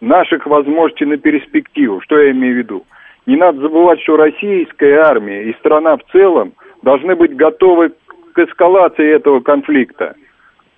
наших 0.00 0.46
возможностей 0.46 1.06
на 1.06 1.16
перспективу, 1.16 2.00
что 2.00 2.18
я 2.18 2.30
имею 2.32 2.54
в 2.54 2.58
виду? 2.58 2.86
Не 3.26 3.36
надо 3.36 3.60
забывать, 3.60 4.00
что 4.02 4.16
российская 4.16 5.00
армия 5.00 5.44
и 5.44 5.54
страна 5.54 5.96
в 5.96 6.04
целом 6.12 6.52
должны 6.82 7.16
быть 7.16 7.34
готовы 7.34 7.92
к 8.32 8.38
эскалации 8.38 9.14
этого 9.14 9.40
конфликта, 9.40 10.14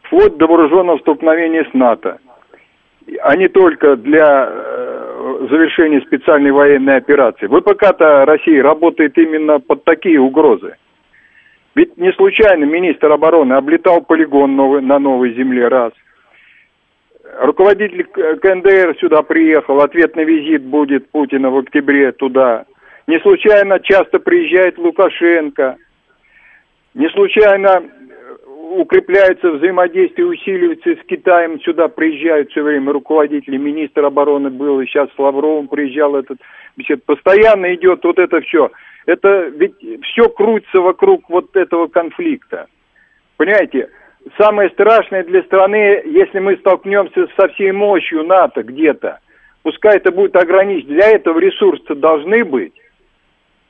вплоть 0.03 0.37
до 0.37 0.47
вооруженного 0.47 0.99
столкновения 0.99 1.67
с 1.71 1.75
НАТО, 1.75 2.19
а 3.23 3.37
не 3.37 3.49
только 3.49 3.97
для 3.97 4.49
э, 4.49 5.47
завершения 5.51 6.01
специальной 6.03 6.51
военной 6.51 6.97
операции. 6.97 7.47
ВПК-то 7.47 8.25
России 8.25 8.59
работает 8.59 9.19
именно 9.19 9.61
под 9.61 9.85
такие 9.85 10.21
угрозы. 10.21 10.77
Ведь 11.75 11.97
не 11.97 12.13
случайно 12.13 12.65
министр 12.65 13.13
обороны 13.13 13.55
облетал 13.55 14.03
полигон 14.03 14.57
новый, 14.57 14.83
на 14.83 14.99
новой 14.99 15.35
земле 15.35 15.69
раз. 15.69 15.93
Руководитель 17.41 18.05
КНДР 18.05 18.97
сюда 18.99 19.23
приехал, 19.23 19.81
ответный 19.81 20.25
визит 20.25 20.63
будет 20.65 21.11
Путина 21.11 21.51
в 21.51 21.59
октябре 21.59 22.13
туда. 22.13 22.65
Не 23.07 23.19
случайно 23.21 23.81
часто 23.81 24.19
приезжает 24.19 24.79
Лукашенко– 24.79 25.77
не 26.99 27.09
случайно 27.11 27.81
э, 27.81 28.37
укрепляется 28.77 29.53
взаимодействие, 29.53 30.27
усиливается 30.27 30.97
с 30.97 31.07
Китаем. 31.07 31.61
Сюда 31.61 31.87
приезжают 31.87 32.51
все 32.51 32.63
время 32.63 32.93
руководители, 32.93 33.57
министр 33.57 34.07
обороны 34.07 34.51
был, 34.51 34.81
и 34.81 34.87
сейчас 34.87 35.09
с 35.15 35.19
Лавровым 35.19 35.69
приезжал 35.69 36.17
этот. 36.17 36.39
Постоянно 37.07 37.73
идет 37.75 38.03
вот 38.03 38.19
это 38.19 38.41
все. 38.41 38.73
Это 39.07 39.49
ведь 39.49 39.77
все 40.03 40.29
крутится 40.29 40.81
вокруг 40.81 41.29
вот 41.29 41.55
этого 41.57 41.87
конфликта. 41.87 42.67
Понимаете, 43.37 43.91
самое 44.37 44.71
страшное 44.71 45.25
для 45.25 45.43
страны, 45.43 46.03
если 46.05 46.39
мы 46.39 46.57
столкнемся 46.57 47.29
со 47.37 47.49
всей 47.49 47.73
мощью 47.73 48.25
НАТО 48.25 48.63
где-то, 48.63 49.21
пускай 49.63 49.97
это 49.97 50.13
будет 50.13 50.37
ограничено, 50.37 50.95
для 50.95 51.11
этого 51.11 51.39
ресурсы 51.39 51.95
должны 51.95 52.45
быть. 52.45 52.75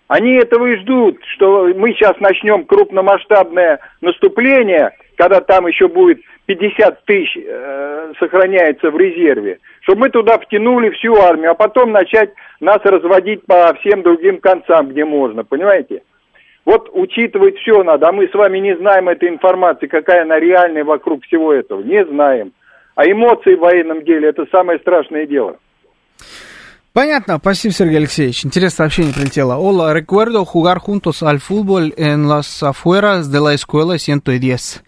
Они 0.09 0.32
этого 0.36 0.66
и 0.66 0.76
ждут, 0.76 1.18
что 1.34 1.70
мы 1.76 1.92
сейчас 1.92 2.18
начнем 2.18 2.64
крупномасштабное 2.64 3.80
наступление, 4.00 4.92
когда 5.16 5.40
там 5.40 5.66
еще 5.66 5.88
будет 5.88 6.20
50 6.46 7.04
тысяч 7.04 7.36
э, 7.36 8.12
сохраняется 8.18 8.90
в 8.90 8.98
резерве, 8.98 9.59
чтобы 9.82 10.02
мы 10.02 10.09
туда 10.09 10.38
втянули 10.38 10.88
всю 10.90 11.14
армию, 11.14 11.50
а 11.50 11.54
потом 11.54 11.92
начать 11.92 12.30
нас 12.59 12.78
разводить 12.84 13.44
по 13.44 13.74
всем 13.80 14.02
другим 14.02 14.38
концам, 14.38 14.88
где 14.88 15.04
можно, 15.04 15.44
понимаете? 15.44 16.02
Вот 16.69 16.91
учитывать 16.93 17.57
все 17.61 17.83
надо, 17.83 18.09
а 18.09 18.12
мы 18.12 18.29
с 18.29 18.35
вами 18.35 18.59
не 18.59 18.77
знаем 18.77 19.09
этой 19.09 19.31
информации, 19.31 19.87
какая 19.87 20.25
она 20.25 20.39
реальная 20.39 20.85
вокруг 20.85 21.25
всего 21.25 21.51
этого, 21.51 21.81
не 21.81 22.05
знаем. 22.05 22.53
А 22.95 23.11
эмоции 23.11 23.55
в 23.55 23.61
военном 23.61 24.05
деле– 24.05 24.29
это 24.29 24.45
самое 24.53 24.79
страшное 24.81 25.25
дело. 25.27 25.57
Понятно, 26.99 27.38
спасибо, 27.38 27.72
Сергей 27.72 27.99
Алексеевич. 27.99 28.44
Интересное 28.44 28.78
сообщение 28.78 29.14
прилетело. 29.14 29.55
Hola, 29.55 29.92
recuerdo 29.92 30.44
jugar 30.44 30.78
juntos 30.80 31.22
al 31.22 31.38
fútbol 31.38 31.94
en 31.96 32.26
las 32.26 32.61
afueras 32.64 33.30
de 33.30 33.40
la 33.40 33.55
escuela 33.55 33.96
110. 33.96 34.82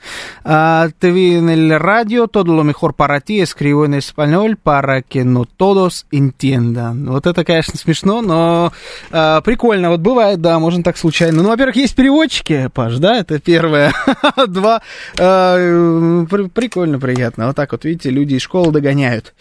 Uh, 0.44 0.90
te 0.98 1.12
vi 1.12 1.36
en 1.36 1.48
el 1.48 1.78
radio, 1.78 2.26
todo 2.26 2.56
lo 2.56 2.64
mejor 2.64 2.94
para 2.94 3.20
ti, 3.20 3.40
escribo 3.40 3.84
en 3.84 3.94
español 3.94 4.56
para 4.56 5.02
que 5.02 5.24
no 5.24 5.44
todos 5.44 6.06
entiendan. 6.10 7.06
Вот 7.06 7.28
это, 7.28 7.44
конечно, 7.44 7.78
смешно, 7.78 8.22
но 8.22 8.72
uh, 9.12 9.40
прикольно. 9.42 9.90
Вот 9.90 10.00
бывает, 10.00 10.40
да, 10.40 10.58
можно 10.58 10.82
так 10.82 10.98
случайно. 10.98 11.44
Ну, 11.44 11.50
во-первых, 11.50 11.76
есть 11.76 11.94
переводчики, 11.94 12.70
Паш, 12.74 12.96
да, 12.96 13.18
это 13.18 13.38
первое. 13.38 13.92
Два, 14.48 14.82
uh, 15.14 16.48
прикольно, 16.48 16.98
приятно. 16.98 17.46
Вот 17.46 17.54
так 17.54 17.70
вот, 17.70 17.84
видите, 17.84 18.10
люди 18.10 18.34
из 18.34 18.42
школы 18.42 18.72
догоняют. 18.72 19.32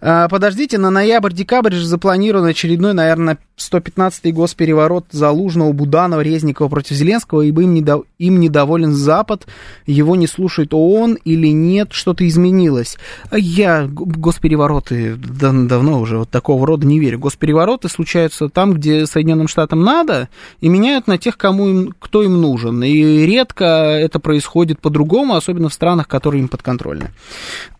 Uh, 0.00 0.26
подождите, 0.30 0.78
на 0.78 0.88
ноябрь-декабрь 0.88 1.74
же 1.74 1.84
запланировано 1.84 2.13
запланирован 2.14 2.46
очередной, 2.46 2.94
наверное, 2.94 3.38
115-й 3.56 4.32
госпереворот 4.32 5.06
Залужного, 5.10 5.72
Буданова, 5.72 6.20
Резникова 6.20 6.68
против 6.68 6.96
Зеленского, 6.96 7.42
ибо 7.42 7.62
им, 7.62 7.74
недо... 7.74 8.02
им 8.18 8.40
недоволен 8.40 8.92
Запад, 8.92 9.46
его 9.86 10.16
не 10.16 10.26
слушает 10.26 10.74
ООН 10.74 11.18
или 11.24 11.48
нет, 11.48 11.92
что-то 11.92 12.26
изменилось. 12.26 12.96
Я 13.32 13.88
госперевороты 13.88 15.16
дав 15.16 15.54
давно 15.66 16.00
уже 16.00 16.18
вот 16.18 16.30
такого 16.30 16.66
рода 16.66 16.86
не 16.86 16.98
верю. 16.98 17.18
Госперевороты 17.18 17.88
случаются 17.88 18.48
там, 18.48 18.72
где 18.74 19.06
Соединенным 19.06 19.48
Штатам 19.48 19.82
надо, 19.82 20.28
и 20.60 20.68
меняют 20.68 21.06
на 21.06 21.18
тех, 21.18 21.36
кому 21.36 21.68
им, 21.68 21.94
кто 21.98 22.22
им 22.22 22.40
нужен. 22.40 22.82
И 22.82 23.24
редко 23.26 23.64
это 23.64 24.18
происходит 24.18 24.80
по-другому, 24.80 25.36
особенно 25.36 25.68
в 25.68 25.74
странах, 25.74 26.08
которые 26.08 26.42
им 26.42 26.48
подконтрольны. 26.48 27.10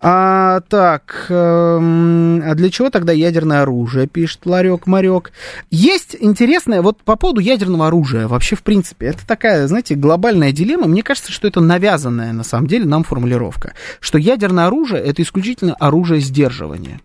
А, 0.00 0.60
так, 0.68 1.26
эм, 1.30 2.42
а 2.44 2.54
для 2.54 2.70
чего 2.70 2.90
тогда 2.90 3.12
ядерное 3.12 3.62
оружие, 3.62 4.06
пишет 4.14 4.46
Ларек 4.46 4.86
Марек? 4.86 5.32
Есть 5.70 6.16
интересное, 6.18 6.80
вот 6.80 7.02
по 7.02 7.16
поводу 7.16 7.40
ядерного 7.40 7.88
оружия, 7.88 8.28
вообще, 8.28 8.56
в 8.56 8.62
принципе, 8.62 9.06
это 9.06 9.26
такая, 9.26 9.66
знаете, 9.66 9.96
глобальная 9.96 10.52
дилемма. 10.52 10.86
Мне 10.86 11.02
кажется, 11.02 11.32
что 11.32 11.48
это 11.48 11.60
навязанная, 11.60 12.32
на 12.32 12.44
самом 12.44 12.68
деле, 12.68 12.86
нам 12.86 13.02
формулировка, 13.04 13.74
что 14.00 14.16
ядерное 14.16 14.66
оружие 14.66 15.02
это 15.02 15.20
исключительно 15.20 15.74
оружие 15.74 16.20
сдерживания. 16.20 17.00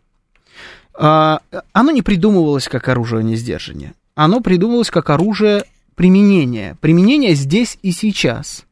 А, 0.94 1.40
оно 1.74 1.92
не 1.92 2.04
придумывалось 2.04 2.68
как 2.68 2.88
оружие 2.88 3.36
сдерживания. 3.36 3.94
Оно 4.16 4.42
придумывалось 4.42 4.92
как 4.92 5.10
оружие 5.10 5.64
применения. 5.96 6.78
Применение 6.80 7.34
здесь 7.34 7.80
и 7.82 7.92
сейчас. 7.92 8.66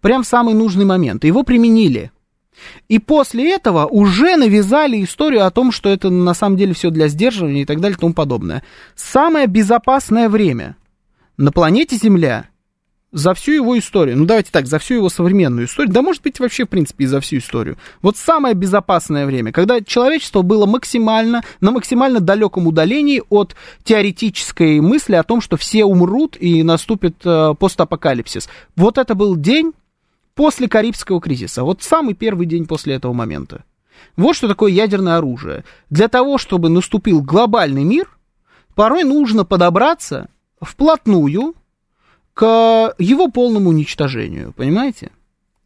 Прям 0.00 0.22
в 0.22 0.26
самый 0.26 0.54
нужный 0.54 0.84
момент. 0.84 1.24
Его 1.24 1.44
применили. 1.44 2.10
И 2.88 2.98
после 2.98 3.52
этого 3.54 3.86
уже 3.86 4.36
навязали 4.36 5.02
историю 5.02 5.46
о 5.46 5.50
том, 5.50 5.72
что 5.72 5.88
это 5.88 6.10
на 6.10 6.34
самом 6.34 6.56
деле 6.56 6.74
все 6.74 6.90
для 6.90 7.08
сдерживания 7.08 7.62
и 7.62 7.66
так 7.66 7.80
далее 7.80 7.96
и 7.96 8.00
тому 8.00 8.14
подобное. 8.14 8.62
Самое 8.94 9.46
безопасное 9.46 10.28
время 10.28 10.76
на 11.36 11.52
планете 11.52 11.96
Земля 11.96 12.50
за 13.12 13.34
всю 13.34 13.52
его 13.52 13.78
историю, 13.78 14.16
ну 14.16 14.24
давайте 14.24 14.50
так, 14.52 14.66
за 14.66 14.78
всю 14.78 14.94
его 14.94 15.08
современную 15.08 15.66
историю, 15.66 15.92
да 15.92 16.02
может 16.02 16.22
быть 16.22 16.38
вообще 16.38 16.64
в 16.64 16.68
принципе 16.68 17.04
и 17.04 17.06
за 17.06 17.20
всю 17.20 17.38
историю. 17.38 17.76
Вот 18.02 18.16
самое 18.16 18.54
безопасное 18.54 19.26
время, 19.26 19.52
когда 19.52 19.80
человечество 19.80 20.42
было 20.42 20.66
максимально, 20.66 21.42
на 21.60 21.72
максимально 21.72 22.20
далеком 22.20 22.66
удалении 22.66 23.22
от 23.28 23.56
теоретической 23.84 24.80
мысли 24.80 25.14
о 25.16 25.24
том, 25.24 25.40
что 25.40 25.56
все 25.56 25.84
умрут 25.84 26.36
и 26.38 26.62
наступит 26.62 27.16
э, 27.24 27.54
постапокалипсис. 27.58 28.48
Вот 28.76 28.98
это 28.98 29.14
был 29.14 29.36
день, 29.36 29.72
после 30.34 30.68
Карибского 30.68 31.20
кризиса. 31.20 31.64
Вот 31.64 31.82
самый 31.82 32.14
первый 32.14 32.46
день 32.46 32.66
после 32.66 32.94
этого 32.94 33.12
момента. 33.12 33.64
Вот 34.16 34.34
что 34.36 34.48
такое 34.48 34.72
ядерное 34.72 35.18
оружие. 35.18 35.64
Для 35.90 36.08
того, 36.08 36.38
чтобы 36.38 36.68
наступил 36.68 37.22
глобальный 37.22 37.84
мир, 37.84 38.08
порой 38.74 39.04
нужно 39.04 39.44
подобраться 39.44 40.28
вплотную 40.60 41.54
к 42.34 42.94
его 42.98 43.28
полному 43.28 43.70
уничтожению, 43.70 44.52
понимаете? 44.52 45.10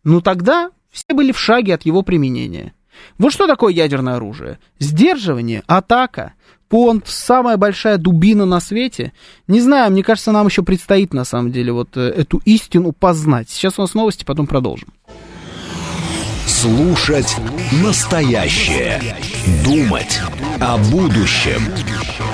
Ну 0.02 0.20
тогда 0.20 0.70
все 0.90 1.14
были 1.14 1.32
в 1.32 1.38
шаге 1.38 1.74
от 1.74 1.82
его 1.82 2.02
применения. 2.02 2.74
Вот 3.18 3.32
что 3.32 3.46
такое 3.46 3.72
ядерное 3.72 4.16
оружие? 4.16 4.58
Сдерживание, 4.78 5.62
атака, 5.66 6.34
понт, 6.74 7.06
самая 7.06 7.56
большая 7.56 7.98
дубина 7.98 8.46
на 8.46 8.58
свете. 8.58 9.12
Не 9.46 9.60
знаю, 9.60 9.92
мне 9.92 10.02
кажется, 10.02 10.32
нам 10.32 10.48
еще 10.48 10.64
предстоит 10.64 11.14
на 11.14 11.24
самом 11.24 11.52
деле 11.52 11.70
вот 11.70 11.96
э, 11.96 12.00
эту 12.00 12.42
истину 12.44 12.90
познать. 12.90 13.48
Сейчас 13.48 13.78
у 13.78 13.82
нас 13.82 13.94
новости, 13.94 14.24
потом 14.24 14.48
продолжим. 14.48 14.88
Слушать 16.48 17.36
настоящее. 17.80 19.00
Думать 19.64 20.20
о 20.60 20.78
будущем. 20.90 21.62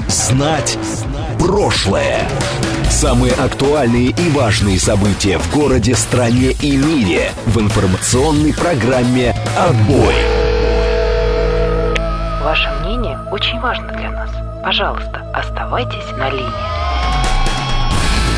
Знать 0.08 0.78
прошлое. 1.38 2.26
Самые 2.88 3.34
актуальные 3.34 4.06
и 4.06 4.30
важные 4.30 4.80
события 4.80 5.36
в 5.36 5.54
городе, 5.54 5.94
стране 5.94 6.52
и 6.62 6.78
мире 6.78 7.32
в 7.44 7.60
информационной 7.60 8.54
программе 8.54 9.34
«Отбой». 9.58 10.14
Ваше 12.50 12.68
мнение 12.80 13.16
очень 13.30 13.60
важно 13.60 13.86
для 13.92 14.10
нас. 14.10 14.19
Пожалуйста, 14.62 15.22
оставайтесь 15.34 16.10
на 16.16 16.28
линии. 16.30 16.80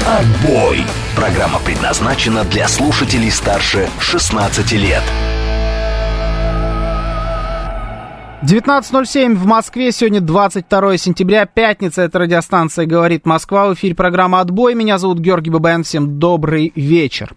Отбой! 0.06 0.84
Программа 1.16 1.58
предназначена 1.60 2.44
для 2.44 2.68
слушателей 2.68 3.30
старше 3.30 3.88
16 3.98 4.72
лет. 4.72 5.02
19.07 8.43 9.36
в 9.36 9.47
Москве. 9.47 9.93
Сегодня 9.93 10.20
22 10.20 10.97
сентября, 10.97 11.47
пятница. 11.47 12.03
Это 12.03 12.18
радиостанция 12.18 12.86
«Говорит 12.86 13.24
Москва». 13.24 13.68
В 13.68 13.74
эфире 13.74 13.95
программа 13.95 14.40
«Отбой». 14.40 14.74
Меня 14.74 14.99
зовут 14.99 15.20
Георгий 15.20 15.51
Бабаян. 15.51 15.84
Всем 15.84 16.18
добрый 16.18 16.72
вечер. 16.74 17.36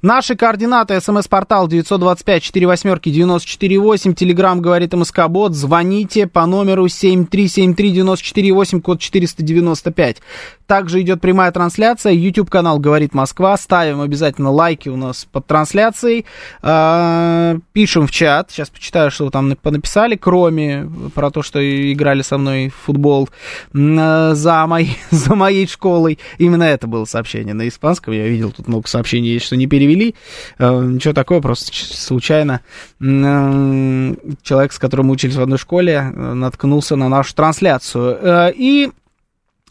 Наши 0.00 0.36
координаты. 0.36 1.00
СМС-портал 1.00 1.66
925-48-94-8. 1.66 4.14
Телеграмм 4.14 4.62
«Говорит 4.62 4.94
МСК-бот». 4.94 5.54
Звоните 5.54 6.28
по 6.28 6.46
номеру 6.46 6.86
7373-94-8, 6.86 8.80
код 8.80 9.00
495. 9.00 10.22
Также 10.66 11.02
идет 11.02 11.20
прямая 11.20 11.52
трансляция. 11.52 12.12
YouTube-канал 12.12 12.78
«Говорит 12.78 13.14
Москва». 13.14 13.56
Ставим 13.56 14.00
обязательно 14.00 14.50
лайки 14.50 14.88
у 14.88 14.96
нас 14.96 15.26
под 15.30 15.46
трансляцией. 15.46 16.24
А, 16.62 17.56
пишем 17.72 18.06
в 18.06 18.10
чат. 18.10 18.50
Сейчас 18.50 18.70
почитаю, 18.70 19.10
что 19.10 19.26
вы 19.26 19.30
там 19.30 19.48
написали. 19.48 20.16
Кроме 20.16 20.90
про 21.14 21.30
то, 21.30 21.42
что 21.42 21.60
играли 21.92 22.22
со 22.22 22.38
мной 22.38 22.68
в 22.68 22.74
футбол 22.74 23.28
за, 23.72 24.64
моей, 24.66 24.96
за 25.10 25.34
моей 25.34 25.66
школой. 25.66 26.18
Именно 26.38 26.64
это 26.64 26.86
было 26.86 27.04
сообщение 27.04 27.54
на 27.54 27.68
испанском. 27.68 28.14
Я 28.14 28.26
видел 28.26 28.50
тут 28.50 28.68
много 28.68 28.88
сообщений 28.88 29.34
что 29.44 29.56
не 29.56 29.66
перевели. 29.66 30.14
Э, 30.58 30.82
ничего 30.82 31.14
такого, 31.14 31.40
просто 31.40 31.72
случайно 31.72 32.60
э, 33.00 34.14
человек, 34.42 34.72
с 34.72 34.78
которым 34.78 35.06
мы 35.06 35.12
учились 35.12 35.36
в 35.36 35.42
одной 35.42 35.58
школе, 35.58 35.92
э, 35.92 36.34
наткнулся 36.34 36.96
на 36.96 37.08
нашу 37.08 37.34
трансляцию. 37.34 38.52
И 38.56 38.90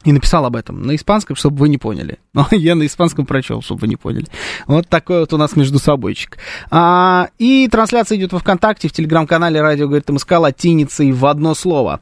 и 0.04 0.12
написал 0.12 0.46
об 0.46 0.56
этом 0.56 0.82
на 0.82 0.96
испанском, 0.96 1.36
чтобы 1.36 1.58
вы 1.58 1.70
не 1.70 1.78
поняли. 1.78 2.20
Но 2.34 2.48
я 2.52 2.76
на 2.76 2.86
испанском 2.86 3.26
прочел, 3.26 3.62
чтобы 3.62 3.82
вы 3.82 3.88
не 3.88 3.96
поняли. 3.96 4.28
Вот 4.68 4.88
такой 4.88 5.22
вот 5.22 5.34
у 5.34 5.38
нас 5.38 5.56
между 5.56 5.80
собойчик. 5.80 6.38
А, 6.70 7.30
и 7.40 7.68
трансляция 7.68 8.18
идет 8.18 8.34
во 8.34 8.40
ВКонтакте, 8.40 8.88
в 8.88 8.94
телеграм-канале 8.94 9.62
«Радио 9.62 9.88
говорит 9.88 10.10
МСК» 10.10 10.34
латиницей 10.34 11.12
в 11.12 11.26
одно 11.26 11.56
слово. 11.56 12.00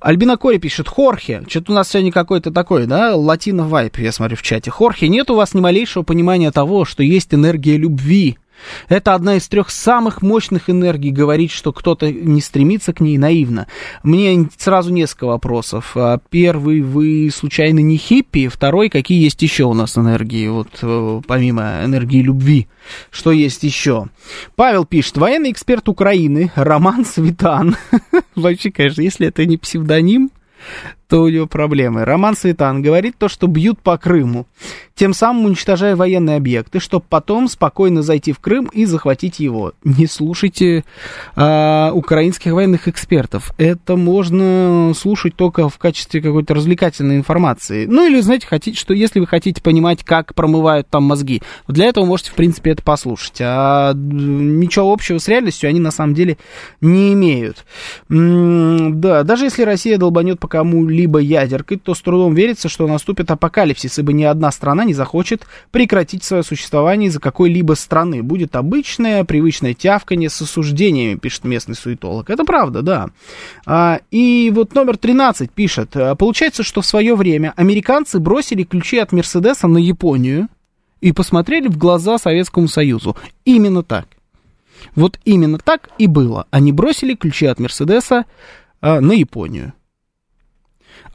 Альбина 0.00 0.36
Кори 0.36 0.58
пишет, 0.58 0.88
Хорхе, 0.88 1.42
что-то 1.48 1.72
у 1.72 1.74
нас 1.74 1.88
сегодня 1.88 2.12
какой-то 2.12 2.50
такой, 2.50 2.86
да, 2.86 3.14
латино 3.16 3.66
вайп, 3.66 3.98
я 3.98 4.12
смотрю 4.12 4.36
в 4.36 4.42
чате. 4.42 4.70
Хорхе, 4.70 5.08
нет 5.08 5.30
у 5.30 5.34
вас 5.34 5.54
ни 5.54 5.60
малейшего 5.60 6.02
понимания 6.02 6.50
того, 6.50 6.84
что 6.84 7.02
есть 7.02 7.34
энергия 7.34 7.76
любви, 7.76 8.38
это 8.88 9.14
одна 9.14 9.36
из 9.36 9.48
трех 9.48 9.70
самых 9.70 10.22
мощных 10.22 10.70
энергий 10.70 11.10
говорить, 11.10 11.50
что 11.50 11.72
кто-то 11.72 12.10
не 12.10 12.40
стремится 12.40 12.92
к 12.92 13.00
ней 13.00 13.18
наивно. 13.18 13.66
Мне 14.02 14.48
сразу 14.58 14.92
несколько 14.92 15.26
вопросов. 15.26 15.92
А, 15.96 16.18
первый, 16.30 16.80
вы 16.80 17.30
случайно 17.32 17.80
не 17.80 17.96
хиппи? 17.96 18.48
Второй, 18.48 18.88
какие 18.88 19.22
есть 19.22 19.42
еще 19.42 19.64
у 19.64 19.74
нас 19.74 19.96
энергии, 19.96 20.48
вот 20.48 20.68
э, 20.82 21.20
помимо 21.26 21.84
энергии 21.84 22.22
любви? 22.22 22.68
Что 23.10 23.30
есть 23.32 23.62
еще? 23.62 24.06
Павел 24.56 24.84
пишет, 24.84 25.16
военный 25.18 25.50
эксперт 25.50 25.88
Украины 25.88 26.50
Роман 26.54 27.04
Светан. 27.04 27.76
Вообще, 28.34 28.70
конечно, 28.70 29.02
если 29.02 29.28
это 29.28 29.44
не 29.46 29.56
псевдоним, 29.56 30.30
то 31.10 31.22
у 31.22 31.28
него 31.28 31.46
проблемы. 31.46 32.04
Роман 32.04 32.36
Светан 32.36 32.82
говорит 32.82 33.16
то, 33.18 33.28
что 33.28 33.48
бьют 33.48 33.80
по 33.80 33.98
Крыму, 33.98 34.46
тем 34.94 35.12
самым 35.12 35.46
уничтожая 35.46 35.96
военные 35.96 36.36
объекты, 36.36 36.78
чтобы 36.78 37.04
потом 37.08 37.48
спокойно 37.48 38.02
зайти 38.02 38.32
в 38.32 38.38
Крым 38.38 38.66
и 38.66 38.84
захватить 38.84 39.40
его. 39.40 39.72
Не 39.82 40.06
слушайте 40.06 40.84
э, 41.34 41.90
украинских 41.92 42.52
военных 42.52 42.86
экспертов. 42.86 43.52
Это 43.58 43.96
можно 43.96 44.92
слушать 44.94 45.34
только 45.34 45.68
в 45.68 45.78
качестве 45.78 46.22
какой-то 46.22 46.54
развлекательной 46.54 47.16
информации. 47.16 47.86
Ну 47.86 48.06
или, 48.06 48.20
знаете, 48.20 48.46
хотите, 48.46 48.78
что 48.78 48.94
если 48.94 49.18
вы 49.18 49.26
хотите 49.26 49.60
понимать, 49.60 50.04
как 50.04 50.34
промывают 50.36 50.88
там 50.88 51.02
мозги, 51.04 51.42
для 51.66 51.86
этого 51.86 52.04
можете, 52.04 52.30
в 52.30 52.34
принципе, 52.34 52.70
это 52.70 52.84
послушать. 52.84 53.38
А 53.40 53.94
ничего 53.94 54.92
общего 54.92 55.18
с 55.18 55.26
реальностью 55.26 55.68
они 55.68 55.80
на 55.80 55.90
самом 55.90 56.14
деле 56.14 56.38
не 56.80 57.14
имеют. 57.14 57.64
М 58.08 59.00
да, 59.00 59.24
даже 59.24 59.46
если 59.46 59.64
Россия 59.64 59.98
долбанет 59.98 60.38
по 60.38 60.46
кому-либо 60.46 60.99
либо 61.00 61.18
ядеркой, 61.18 61.78
то 61.78 61.94
с 61.94 62.00
трудом 62.02 62.34
верится, 62.34 62.68
что 62.68 62.86
наступит 62.86 63.30
апокалипсис, 63.30 63.98
ибо 63.98 64.12
ни 64.12 64.24
одна 64.24 64.50
страна 64.50 64.84
не 64.84 64.92
захочет 64.92 65.46
прекратить 65.70 66.24
свое 66.24 66.42
существование 66.42 67.08
из-за 67.08 67.20
какой-либо 67.20 67.72
страны. 67.72 68.22
Будет 68.22 68.54
обычное, 68.54 69.24
привычное 69.24 69.72
тявканье 69.72 70.28
с 70.28 70.42
осуждениями, 70.42 71.18
пишет 71.18 71.44
местный 71.44 71.74
суетолог. 71.74 72.28
Это 72.28 72.44
правда, 72.44 72.82
да. 72.82 73.08
А, 73.66 74.00
и 74.10 74.52
вот 74.54 74.74
номер 74.74 74.98
13 74.98 75.50
пишет, 75.50 75.96
получается, 76.18 76.62
что 76.62 76.82
в 76.82 76.86
свое 76.86 77.14
время 77.14 77.54
американцы 77.56 78.20
бросили 78.20 78.64
ключи 78.64 78.98
от 78.98 79.12
Мерседеса 79.12 79.66
на 79.68 79.78
Японию 79.78 80.48
и 81.00 81.12
посмотрели 81.12 81.68
в 81.68 81.78
глаза 81.78 82.18
Советскому 82.18 82.68
Союзу. 82.68 83.16
Именно 83.46 83.82
так. 83.82 84.06
Вот 84.94 85.18
именно 85.24 85.58
так 85.58 85.90
и 85.98 86.06
было. 86.06 86.46
Они 86.50 86.72
бросили 86.72 87.14
ключи 87.14 87.46
от 87.46 87.58
Мерседеса 87.58 88.26
а, 88.80 89.00
на 89.00 89.12
Японию. 89.12 89.72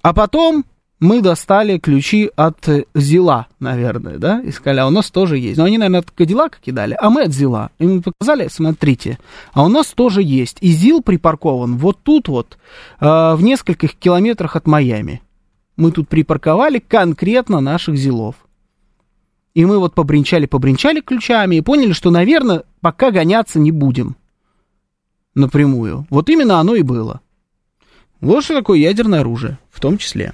А 0.05 0.13
потом 0.13 0.65
мы 0.99 1.23
достали 1.23 1.79
ключи 1.79 2.29
от 2.35 2.69
Зила, 2.93 3.47
наверное, 3.59 4.19
да, 4.19 4.39
и 4.39 4.51
сказали, 4.51 4.81
а 4.81 4.85
у 4.85 4.91
нас 4.91 5.09
тоже 5.09 5.39
есть. 5.39 5.57
Но 5.57 5.63
они, 5.63 5.79
наверное, 5.79 6.01
от 6.01 6.11
Кадиллака 6.11 6.59
кидали, 6.63 6.95
а 7.01 7.09
мы 7.09 7.23
от 7.23 7.33
Зила. 7.33 7.71
И 7.79 7.87
мы 7.87 8.03
показали, 8.03 8.47
смотрите, 8.47 9.17
а 9.53 9.65
у 9.65 9.67
нас 9.67 9.87
тоже 9.87 10.21
есть. 10.21 10.57
И 10.61 10.67
Зил 10.67 11.01
припаркован 11.01 11.77
вот 11.77 12.03
тут 12.03 12.27
вот, 12.27 12.59
э, 12.99 13.03
в 13.03 13.39
нескольких 13.41 13.95
километрах 13.95 14.55
от 14.55 14.67
Майами. 14.67 15.23
Мы 15.75 15.91
тут 15.91 16.07
припарковали 16.07 16.77
конкретно 16.77 17.59
наших 17.59 17.97
Зилов. 17.97 18.35
И 19.55 19.65
мы 19.65 19.79
вот 19.79 19.95
побринчали-побринчали 19.95 21.01
ключами 21.01 21.55
и 21.55 21.61
поняли, 21.61 21.93
что, 21.93 22.11
наверное, 22.11 22.61
пока 22.79 23.09
гоняться 23.09 23.57
не 23.57 23.71
будем 23.71 24.17
напрямую. 25.33 26.05
Вот 26.11 26.29
именно 26.29 26.59
оно 26.59 26.75
и 26.75 26.83
было. 26.83 27.21
Вот 28.21 28.43
что 28.43 28.55
такое 28.55 28.79
ядерное 28.79 29.21
оружие, 29.21 29.57
в 29.71 29.79
том 29.79 29.97
числе. 29.97 30.33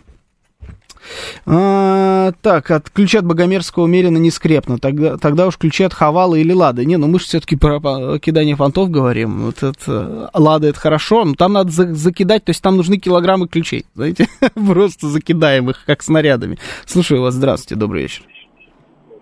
А, 1.45 2.31
так, 2.41 2.69
от 2.71 2.89
ключа 2.89 3.19
от 3.19 3.25
Богомерзкого 3.25 3.83
умеренно 3.83 4.17
не 4.17 4.31
скрепно. 4.31 4.77
Тогда, 4.77 5.17
тогда 5.17 5.47
уж 5.47 5.57
ключи 5.57 5.83
от 5.83 5.93
Хавала 5.93 6.35
или 6.35 6.53
Лады. 6.53 6.85
Не, 6.85 6.97
ну 6.97 7.07
мы 7.07 7.19
же 7.19 7.25
все-таки 7.25 7.55
про 7.55 8.19
кидание 8.19 8.55
фонтов 8.55 8.89
говорим. 8.89 9.45
Вот 9.45 9.63
это, 9.63 10.29
Лада 10.33 10.67
это 10.67 10.79
хорошо, 10.79 11.25
но 11.25 11.33
там 11.33 11.53
надо 11.53 11.71
за, 11.71 11.93
закидать, 11.93 12.45
то 12.45 12.51
есть 12.51 12.61
там 12.61 12.77
нужны 12.77 12.97
килограммы 12.97 13.47
ключей. 13.47 13.85
Знаете, 13.95 14.27
просто 14.53 15.07
закидаем 15.07 15.69
их, 15.69 15.83
как 15.85 16.03
снарядами. 16.03 16.57
Слушаю 16.85 17.21
вас, 17.21 17.33
здравствуйте, 17.33 17.79
добрый 17.79 18.03
вечер. 18.03 18.23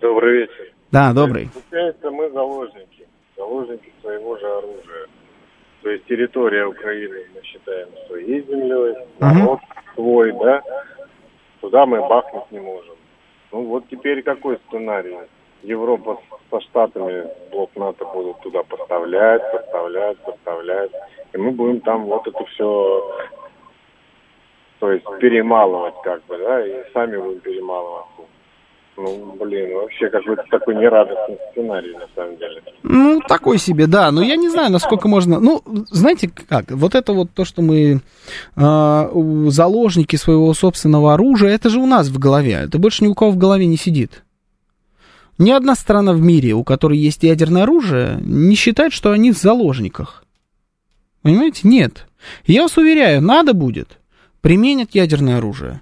Добрый 0.00 0.40
вечер. 0.40 0.72
Да, 0.90 1.12
добрый. 1.12 1.50
Получается, 1.52 2.10
мы 2.10 2.30
заложники. 2.30 3.06
Заложники 3.36 3.92
своего 4.02 4.36
же 4.36 4.46
оружия. 4.46 4.89
То 5.82 5.90
есть 5.90 6.04
территория 6.06 6.66
Украины 6.66 7.26
мы 7.34 7.42
считаем 7.42 7.88
своей 8.06 8.42
землей, 8.42 8.96
народ 9.18 9.60
uh-huh. 9.60 9.94
свой, 9.94 10.32
да, 10.32 10.62
туда 11.60 11.86
мы 11.86 12.00
бахнуть 12.06 12.50
не 12.50 12.60
можем. 12.60 12.96
Ну 13.52 13.64
вот 13.64 13.84
теперь 13.90 14.22
какой 14.22 14.58
сценарий? 14.68 15.16
Европа 15.62 16.20
со 16.50 16.60
Штатами 16.60 17.26
блок 17.50 17.70
НАТО 17.76 18.04
будут 18.06 18.40
туда 18.40 18.62
поставлять, 18.62 19.42
поставлять, 19.52 20.18
поставлять. 20.18 20.90
И 21.32 21.38
мы 21.38 21.50
будем 21.50 21.80
там 21.80 22.06
вот 22.06 22.26
это 22.26 22.44
все, 22.46 23.26
то 24.78 24.90
есть 24.90 25.04
перемалывать 25.18 25.94
как 26.02 26.24
бы, 26.24 26.38
да, 26.38 26.66
и 26.66 26.90
сами 26.92 27.16
будем 27.18 27.40
перемалываться. 27.40 28.22
Ну, 28.96 29.36
блин, 29.40 29.74
вообще 29.74 30.08
какой-то 30.10 30.44
такой 30.50 30.76
нерадостный 30.76 31.38
сценарий, 31.50 31.94
на 31.94 32.06
самом 32.14 32.36
деле. 32.36 32.62
Ну, 32.82 33.20
такой 33.26 33.58
себе, 33.58 33.86
да. 33.86 34.10
Но 34.10 34.22
я 34.22 34.36
не 34.36 34.48
знаю, 34.48 34.70
насколько 34.70 35.08
можно... 35.08 35.40
Ну, 35.40 35.62
знаете 35.90 36.30
как, 36.48 36.70
вот 36.70 36.94
это 36.94 37.12
вот 37.12 37.30
то, 37.32 37.44
что 37.44 37.62
мы 37.62 38.00
э, 38.56 39.10
заложники 39.48 40.16
своего 40.16 40.52
собственного 40.52 41.14
оружия, 41.14 41.50
это 41.50 41.70
же 41.70 41.78
у 41.78 41.86
нас 41.86 42.08
в 42.08 42.18
голове. 42.18 42.60
Это 42.64 42.78
больше 42.78 43.04
ни 43.04 43.08
у 43.08 43.14
кого 43.14 43.30
в 43.30 43.38
голове 43.38 43.66
не 43.66 43.76
сидит. 43.76 44.22
Ни 45.38 45.50
одна 45.50 45.74
страна 45.74 46.12
в 46.12 46.20
мире, 46.20 46.52
у 46.52 46.64
которой 46.64 46.98
есть 46.98 47.22
ядерное 47.22 47.62
оружие, 47.62 48.18
не 48.20 48.54
считает, 48.54 48.92
что 48.92 49.12
они 49.12 49.32
в 49.32 49.38
заложниках. 49.38 50.24
Понимаете? 51.22 51.66
Нет. 51.66 52.06
Я 52.46 52.62
вас 52.62 52.76
уверяю, 52.76 53.22
надо 53.22 53.54
будет, 53.54 53.98
применят 54.42 54.90
ядерное 54.94 55.38
оружие. 55.38 55.80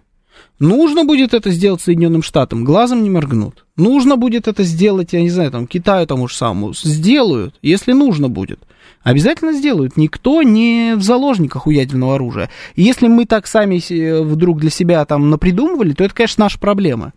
Нужно 0.58 1.04
будет 1.04 1.34
это 1.34 1.50
сделать 1.50 1.80
Соединенным 1.80 2.22
Штатам, 2.22 2.64
глазом 2.64 3.02
не 3.02 3.10
моргнут. 3.10 3.64
Нужно 3.76 4.16
будет 4.16 4.48
это 4.48 4.64
сделать, 4.64 5.12
я 5.12 5.22
не 5.22 5.30
знаю, 5.30 5.52
там, 5.52 5.66
Китаю 5.66 6.06
тому 6.06 6.26
же 6.26 6.34
самому. 6.34 6.74
Сделают, 6.74 7.54
если 7.62 7.92
нужно 7.92 8.28
будет. 8.28 8.60
Обязательно 9.04 9.52
сделают. 9.52 9.96
Никто 9.96 10.42
не 10.42 10.94
в 10.96 11.02
заложниках 11.02 11.66
у 11.66 11.70
ядерного 11.70 12.16
оружия. 12.16 12.50
И 12.74 12.82
если 12.82 13.06
мы 13.06 13.24
так 13.24 13.46
сами 13.46 14.22
вдруг 14.22 14.58
для 14.58 14.70
себя 14.70 15.04
там 15.04 15.30
напридумывали, 15.30 15.92
то 15.92 16.02
это, 16.02 16.14
конечно, 16.14 16.44
наша 16.44 16.58
проблема. 16.58 17.12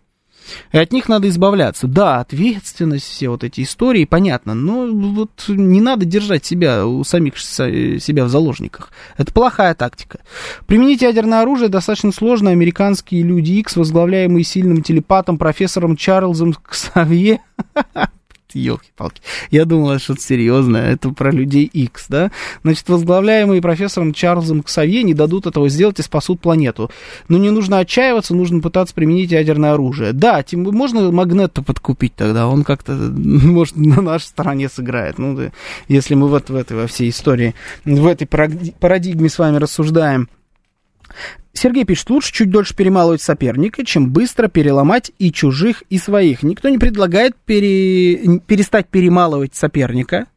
И 0.72 0.78
от 0.78 0.92
них 0.92 1.08
надо 1.08 1.28
избавляться. 1.28 1.86
Да, 1.86 2.20
ответственность, 2.20 3.04
все 3.04 3.28
вот 3.28 3.44
эти 3.44 3.62
истории, 3.62 4.04
понятно, 4.04 4.54
но 4.54 4.86
вот 4.86 5.44
не 5.48 5.80
надо 5.80 6.04
держать 6.04 6.44
себя, 6.44 6.86
у 6.86 7.04
самих 7.04 7.38
себя 7.38 8.24
в 8.24 8.28
заложниках. 8.28 8.90
Это 9.16 9.32
плохая 9.32 9.74
тактика. 9.74 10.20
Применить 10.66 11.02
ядерное 11.02 11.42
оружие 11.42 11.68
достаточно 11.68 12.12
сложно. 12.12 12.50
Американские 12.50 13.22
люди 13.22 13.52
X, 13.52 13.76
возглавляемые 13.76 14.44
сильным 14.44 14.82
телепатом 14.82 15.38
профессором 15.38 15.96
Чарльзом 15.96 16.54
Ксавье, 16.54 17.40
елки-палки. 18.54 19.22
Я 19.50 19.64
думал, 19.64 19.92
это 19.92 20.02
что-то 20.02 20.20
серьезное. 20.20 20.92
Это 20.92 21.10
про 21.10 21.30
людей 21.30 21.64
X, 21.64 22.06
да? 22.08 22.30
Значит, 22.62 22.88
возглавляемые 22.88 23.62
профессором 23.62 24.12
Чарльзом 24.12 24.62
Ксавье 24.62 25.02
не 25.02 25.14
дадут 25.14 25.46
этого 25.46 25.68
сделать 25.68 25.98
и 25.98 26.02
спасут 26.02 26.40
планету. 26.40 26.90
Но 27.28 27.38
не 27.38 27.50
нужно 27.50 27.78
отчаиваться, 27.78 28.34
нужно 28.34 28.60
пытаться 28.60 28.94
применить 28.94 29.30
ядерное 29.30 29.72
оружие. 29.72 30.12
Да, 30.12 30.42
тем, 30.42 30.62
можно 30.62 31.10
Магнетто 31.10 31.62
подкупить 31.62 32.14
тогда, 32.14 32.46
он 32.46 32.64
как-то, 32.64 32.92
может, 32.94 33.76
на 33.76 34.00
нашей 34.02 34.26
стороне 34.26 34.68
сыграет. 34.68 35.18
Ну, 35.18 35.36
да, 35.36 35.52
если 35.88 36.14
мы 36.14 36.28
вот 36.28 36.50
в 36.50 36.56
этой, 36.56 36.76
во 36.76 36.86
всей 36.86 37.10
истории, 37.10 37.54
в 37.84 38.06
этой 38.06 38.26
парадигме 38.26 39.28
с 39.28 39.38
вами 39.38 39.56
рассуждаем. 39.56 40.28
Сергей 41.52 41.84
пишет, 41.84 42.10
лучше 42.10 42.32
чуть 42.32 42.50
дольше 42.50 42.74
перемалывать 42.74 43.20
соперника, 43.20 43.84
чем 43.84 44.10
быстро 44.10 44.48
переломать 44.48 45.12
и 45.18 45.30
чужих, 45.30 45.82
и 45.90 45.98
своих. 45.98 46.42
Никто 46.42 46.68
не 46.68 46.78
предлагает 46.78 47.36
пере... 47.36 48.40
перестать 48.40 48.88
перемалывать 48.88 49.54
соперника. 49.54 50.28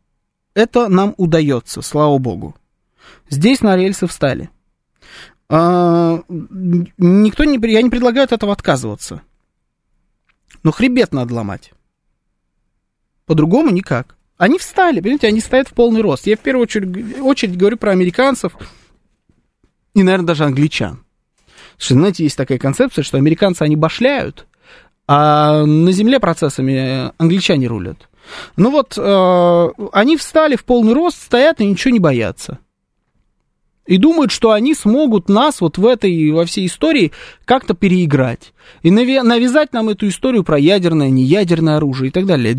Это 0.53 0.89
нам 0.89 1.13
удается, 1.17 1.81
слава 1.81 2.17
богу. 2.17 2.55
Здесь 3.29 3.61
на 3.61 3.75
рельсы 3.75 4.07
встали. 4.07 4.49
А, 5.47 6.21
никто 6.27 7.43
не... 7.45 7.59
Я 7.71 7.81
не 7.81 7.89
предлагаю 7.89 8.25
от 8.25 8.33
этого 8.33 8.51
отказываться. 8.51 9.21
Но 10.63 10.71
хребет 10.71 11.13
надо 11.13 11.33
ломать. 11.33 11.71
По-другому 13.25 13.69
никак. 13.69 14.15
Они 14.37 14.57
встали, 14.57 14.99
понимаете, 14.99 15.27
они 15.27 15.39
стоят 15.39 15.69
в 15.69 15.73
полный 15.73 16.01
рост. 16.01 16.27
Я 16.27 16.35
в 16.35 16.41
первую 16.41 16.63
очередь, 16.63 17.19
очередь 17.21 17.57
говорю 17.57 17.77
про 17.77 17.91
американцев 17.91 18.53
и, 19.95 20.03
наверное, 20.03 20.27
даже 20.27 20.43
англичан. 20.43 21.03
Что, 21.77 21.95
знаете, 21.95 22.23
есть 22.23 22.37
такая 22.37 22.59
концепция, 22.59 23.03
что 23.03 23.17
американцы, 23.17 23.63
они 23.63 23.75
башляют, 23.75 24.45
а 25.07 25.65
на 25.65 25.91
земле 25.91 26.19
процессами 26.19 27.11
англичане 27.17 27.67
рулят. 27.67 28.09
Ну 28.57 28.71
вот, 28.71 28.97
э, 28.97 29.67
они 29.91 30.17
встали 30.17 30.55
в 30.55 30.65
полный 30.65 30.93
рост, 30.93 31.21
стоят 31.21 31.61
и 31.61 31.65
ничего 31.65 31.93
не 31.93 31.99
боятся. 31.99 32.59
И 33.85 33.97
думают, 33.97 34.31
что 34.31 34.51
они 34.51 34.73
смогут 34.73 35.29
нас 35.29 35.61
вот 35.61 35.77
в 35.77 35.85
этой, 35.85 36.31
во 36.31 36.45
всей 36.45 36.65
истории 36.65 37.11
как-то 37.45 37.75
переиграть. 37.75 38.51
И 38.81 38.89
навязать 38.89 39.73
нам 39.73 39.89
эту 39.89 40.07
историю 40.07 40.43
про 40.43 40.57
ядерное, 40.57 41.11
неядерное 41.11 41.77
оружие 41.77 42.09
и 42.09 42.11
так 42.11 42.25
далее. 42.25 42.55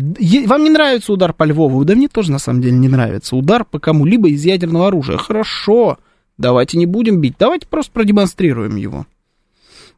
Вам 0.47 0.63
не 0.63 0.69
нравится 0.69 1.11
удар 1.11 1.33
по 1.33 1.43
Львову? 1.43 1.83
Да 1.83 1.95
мне 1.95 2.07
тоже 2.07 2.31
на 2.31 2.39
самом 2.39 2.61
деле 2.61 2.77
не 2.77 2.87
нравится. 2.87 3.35
Удар 3.35 3.65
по 3.65 3.77
кому-либо 3.77 4.29
из 4.29 4.45
ядерного 4.45 4.87
оружия. 4.87 5.17
Хорошо. 5.17 5.97
Давайте 6.37 6.77
не 6.77 6.85
будем 6.85 7.19
бить, 7.19 7.35
давайте 7.39 7.67
просто 7.67 7.91
продемонстрируем 7.91 8.75
его. 8.75 9.05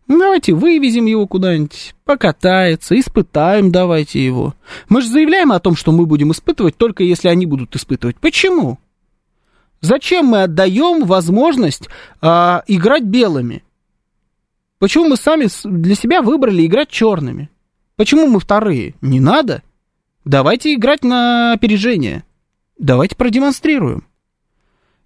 Давайте 0.07 0.53
вывезем 0.53 1.05
его 1.05 1.27
куда-нибудь, 1.27 1.93
покатается, 2.03 2.99
испытаем 2.99 3.71
давайте 3.71 4.25
его. 4.25 4.55
Мы 4.89 5.01
же 5.01 5.07
заявляем 5.07 5.51
о 5.51 5.59
том, 5.59 5.75
что 5.75 5.91
мы 5.91 6.07
будем 6.07 6.31
испытывать, 6.31 6.75
только 6.77 7.03
если 7.03 7.27
они 7.27 7.45
будут 7.45 7.75
испытывать. 7.75 8.17
Почему? 8.17 8.79
Зачем 9.81 10.25
мы 10.25 10.43
отдаем 10.43 11.05
возможность 11.05 11.89
а, 12.21 12.63
играть 12.67 13.03
белыми? 13.03 13.63
Почему 14.79 15.09
мы 15.09 15.15
сами 15.15 15.47
для 15.63 15.93
себя 15.93 16.21
выбрали 16.21 16.65
играть 16.65 16.89
черными? 16.89 17.49
Почему 17.95 18.27
мы 18.27 18.39
вторые? 18.39 18.95
Не 19.01 19.19
надо. 19.19 19.61
Давайте 20.25 20.73
играть 20.73 21.03
на 21.03 21.53
опережение. 21.53 22.23
Давайте 22.77 23.15
продемонстрируем. 23.15 24.08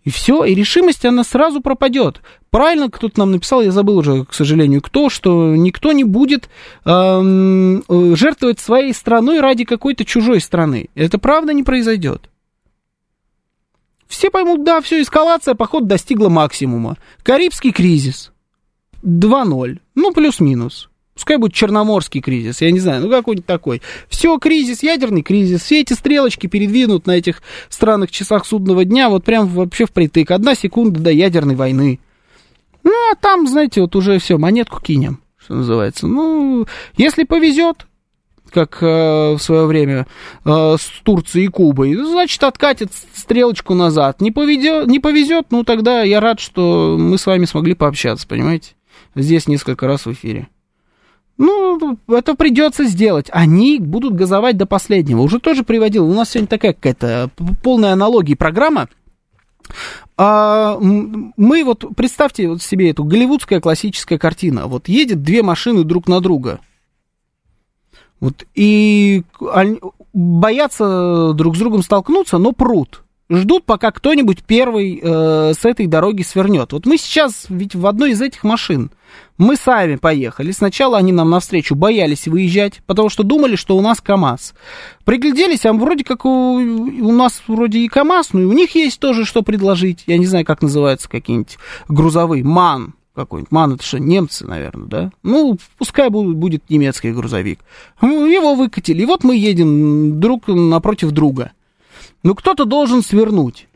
И 0.04 0.10
все, 0.10 0.44
и 0.44 0.54
решимость, 0.54 1.06
она 1.06 1.24
сразу 1.24 1.62
пропадет. 1.62 2.22
Правильно 2.50 2.90
кто-то 2.90 3.20
нам 3.20 3.32
написал, 3.32 3.62
я 3.62 3.72
забыл 3.72 3.98
уже, 3.98 4.26
к 4.26 4.34
сожалению, 4.34 4.82
кто, 4.82 5.10
что 5.10 5.56
никто 5.56 5.94
не 5.94 6.04
будет 6.04 6.50
эм, 6.84 7.80
э, 7.80 8.16
жертвовать 8.16 8.60
своей 8.60 8.94
страной 8.94 9.40
ради 9.40 9.64
какой-то 9.64 10.04
чужой 10.04 10.42
страны. 10.42 10.90
Это 10.96 11.20
правда 11.20 11.54
не 11.54 11.64
произойдет. 11.64 12.30
Все 14.08 14.30
поймут, 14.30 14.64
да, 14.64 14.82
все, 14.82 15.02
эскалация, 15.02 15.56
поход 15.56 15.88
достигла 15.88 16.30
максимума. 16.30 16.98
Карибский 17.24 17.72
кризис. 17.72 18.32
2-0. 19.04 19.80
Ну, 19.96 20.12
плюс-минус. 20.14 20.90
Пускай 21.14 21.38
будет 21.38 21.54
черноморский 21.54 22.22
кризис, 22.22 22.62
я 22.62 22.72
не 22.72 22.80
знаю, 22.80 23.04
ну 23.04 23.10
какой-нибудь 23.10 23.46
такой. 23.46 23.82
Все, 24.08 24.38
кризис, 24.40 24.82
ядерный 24.82 25.22
кризис, 25.22 25.62
все 25.62 25.82
эти 25.82 25.94
стрелочки 25.94 26.48
передвинут 26.48 27.06
на 27.06 27.12
этих 27.12 27.44
странных 27.70 28.10
часах 28.10 28.46
судного 28.46 28.84
дня 28.84 29.10
вот 29.10 29.24
прям 29.24 29.48
вообще 29.48 29.86
впритык. 29.86 30.32
Одна 30.32 30.56
секунда 30.56 31.00
до 31.00 31.12
ядерной 31.12 31.56
войны. 31.56 32.00
Ну, 32.84 32.92
а 33.12 33.16
там, 33.16 33.48
знаете, 33.48 33.82
вот 33.82 33.96
уже 33.96 34.18
все, 34.18 34.38
монетку 34.38 34.82
кинем, 34.82 35.22
что 35.38 35.54
называется. 35.54 36.08
Ну, 36.08 36.66
если 36.98 37.24
повезет, 37.24 37.86
как 38.54 38.82
э, 38.82 39.34
в 39.34 39.40
свое 39.40 39.66
время 39.66 40.08
э, 40.46 40.76
с 40.80 41.02
Турцией 41.04 41.46
и 41.46 41.48
Кубой, 41.48 41.96
значит, 41.96 42.44
откатит 42.44 42.92
стрелочку 43.16 43.74
назад. 43.74 44.22
Не 44.22 44.32
повезет, 44.32 44.88
не 44.88 45.00
повезет, 45.00 45.48
ну 45.52 45.64
тогда 45.64 46.04
я 46.04 46.20
рад, 46.20 46.40
что 46.40 46.98
мы 47.00 47.18
с 47.18 47.26
вами 47.26 47.46
смогли 47.46 47.74
пообщаться, 47.74 48.28
понимаете? 48.28 48.74
Здесь 49.16 49.48
несколько 49.48 49.88
раз 49.88 50.06
в 50.06 50.12
эфире. 50.12 50.48
Ну, 51.38 51.98
это 52.08 52.36
придется 52.36 52.86
сделать. 52.86 53.28
Они 53.32 53.80
будут 53.80 54.14
газовать 54.14 54.58
до 54.58 54.66
последнего. 54.66 55.22
Уже 55.22 55.40
тоже 55.40 55.64
приводил. 55.64 56.08
У 56.08 56.14
нас 56.14 56.32
сегодня 56.32 56.48
такая 56.48 56.74
какая-то 56.74 57.32
полная 57.64 57.94
аналогия 57.94 58.36
программа. 58.36 58.88
А, 60.16 60.78
мы 60.80 61.64
вот, 61.64 61.86
представьте 61.96 62.48
вот 62.50 62.62
себе 62.62 62.92
эту 62.92 63.04
голливудская 63.04 63.60
классическая 63.60 64.20
картина. 64.20 64.68
Вот 64.68 64.88
едет 64.88 65.24
две 65.24 65.42
машины 65.42 65.84
друг 65.84 66.08
на 66.08 66.22
друга. 66.22 66.60
Вот, 68.20 68.46
и 68.56 69.24
боятся 70.14 71.34
друг 71.34 71.58
с 71.58 71.60
другом 71.60 71.82
столкнуться, 71.82 72.38
но 72.38 72.54
прут 72.54 73.04
ждут, 73.38 73.66
пока 73.66 73.92
кто-нибудь 73.92 74.44
первый 74.44 75.00
э, 75.02 75.54
с 75.54 75.66
этой 75.66 75.88
дороги 75.88 76.22
свернет. 76.22 76.74
Вот 76.74 76.86
мы 76.86 76.98
сейчас 76.98 77.46
ведь 77.50 77.76
в 77.76 77.86
одной 77.86 78.12
из 78.12 78.22
этих 78.22 78.44
машин, 78.44 78.92
мы 79.38 79.56
сами 79.56 79.96
поехали. 79.96 80.52
Сначала 80.52 80.98
они 80.98 81.12
нам 81.12 81.30
навстречу 81.30 81.76
боялись 81.76 82.28
выезжать, 82.28 82.82
потому 82.86 83.10
что 83.10 83.24
думали, 83.24 83.56
что 83.56 83.78
у 83.78 83.82
нас 83.82 84.02
КАМАЗ. 84.02 84.54
Пригляделись, 85.06 85.66
а 85.66 85.74
вроде 85.74 86.04
как 86.04 86.26
у, 86.26 86.58
у 86.58 87.12
нас 87.12 87.42
вроде 87.48 87.80
и 87.80 87.88
КАМАЗ, 87.88 88.34
но 88.34 88.42
и 88.42 88.46
у 88.46 88.54
них 88.54 88.76
есть 88.76 89.00
тоже 89.00 89.26
что 89.26 89.42
предложить. 89.42 90.04
Я 90.08 90.18
не 90.18 90.26
знаю, 90.26 90.46
как 90.46 90.62
называются 90.62 91.10
какие-нибудь 91.10 91.58
грузовые. 91.88 92.44
МАН 92.44 92.94
какой-нибудь. 93.16 93.52
МАН 93.52 93.74
это 93.74 93.84
что, 93.84 94.00
немцы, 94.00 94.46
наверное, 94.46 94.88
да? 94.88 95.12
Ну, 95.24 95.58
пускай 95.78 96.10
будет, 96.10 96.36
будет 96.36 96.70
немецкий 96.70 97.12
грузовик. 97.12 97.60
Его 98.02 98.56
выкатили. 98.56 99.04
И 99.04 99.06
вот 99.06 99.24
мы 99.24 99.36
едем 99.36 100.20
друг 100.20 100.48
напротив 100.48 101.12
друга. 101.12 101.52
Ну, 102.24 102.36
кто-то 102.36 102.66
должен 102.66 103.04
свернуть. 103.04 103.68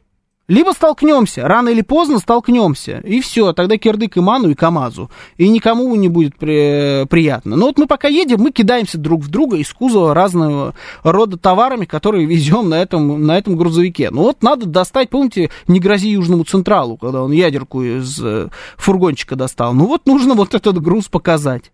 Либо 0.48 0.72
столкнемся, 0.72 1.46
рано 1.46 1.68
или 1.68 1.82
поздно 1.82 2.20
столкнемся, 2.20 3.02
и 3.04 3.20
все, 3.20 3.52
тогда 3.52 3.78
кирдык 3.78 4.16
и 4.16 4.22
ману, 4.22 4.50
и 4.50 4.54
КАМАЗу, 4.54 5.12
и 5.36 5.50
никому 5.50 5.94
не 5.96 6.08
будет 6.08 6.38
при, 6.38 7.06
приятно. 7.08 7.58
Но 7.58 7.66
вот 7.66 7.78
мы 7.78 7.86
пока 7.86 8.08
едем, 8.08 8.40
мы 8.40 8.52
кидаемся 8.52 8.98
друг 8.98 9.24
в 9.24 9.28
друга 9.28 9.58
из 9.58 9.74
кузова 9.74 10.14
разного 10.14 10.74
рода 11.04 11.36
товарами, 11.36 11.84
которые 11.84 12.26
везем 12.28 12.70
на 12.70 12.82
этом, 12.82 13.26
на 13.26 13.38
этом 13.38 13.58
грузовике. 13.58 14.10
Ну 14.10 14.22
вот 14.22 14.42
надо 14.42 14.66
достать, 14.66 15.10
помните, 15.10 15.50
не 15.68 15.82
грози 15.82 16.12
Южному 16.12 16.46
Централу, 16.46 16.96
когда 16.96 17.24
он 17.24 17.34
ядерку 17.34 17.84
из 17.84 18.18
э, 18.24 18.48
фургончика 18.78 19.36
достал. 19.36 19.74
Ну 19.74 19.86
вот 19.86 20.06
нужно 20.06 20.34
вот 20.34 20.56
этот 20.56 20.82
груз 20.82 21.10
показать. 21.10 21.74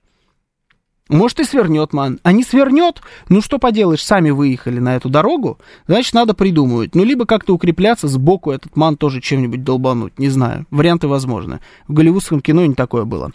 Может, 1.10 1.42
и 1.42 1.44
свернет 1.44 1.92
ман. 1.92 2.20
А 2.24 2.32
не 2.32 2.44
свернет, 2.44 3.02
ну 3.28 3.42
что 3.42 3.60
поделаешь, 3.60 4.04
сами 4.04 4.30
выехали 4.30 4.80
на 4.80 4.96
эту 4.96 5.10
дорогу, 5.10 5.60
значит, 5.86 6.14
надо 6.14 6.34
придумывать. 6.34 6.96
Ну, 6.96 7.04
либо 7.04 7.26
как-то 7.26 7.54
укрепляться, 7.54 8.08
сбоку 8.08 8.52
этот 8.52 8.76
ман 8.78 8.96
тоже 8.96 9.20
чем-нибудь 9.20 9.64
долбануть, 9.64 10.18
не 10.18 10.30
знаю. 10.30 10.66
Варианты 10.72 11.08
возможны. 11.08 11.60
В 11.88 11.94
голливудском 11.94 12.40
кино 12.40 12.66
не 12.66 12.74
такое 12.74 13.04
было. 13.04 13.32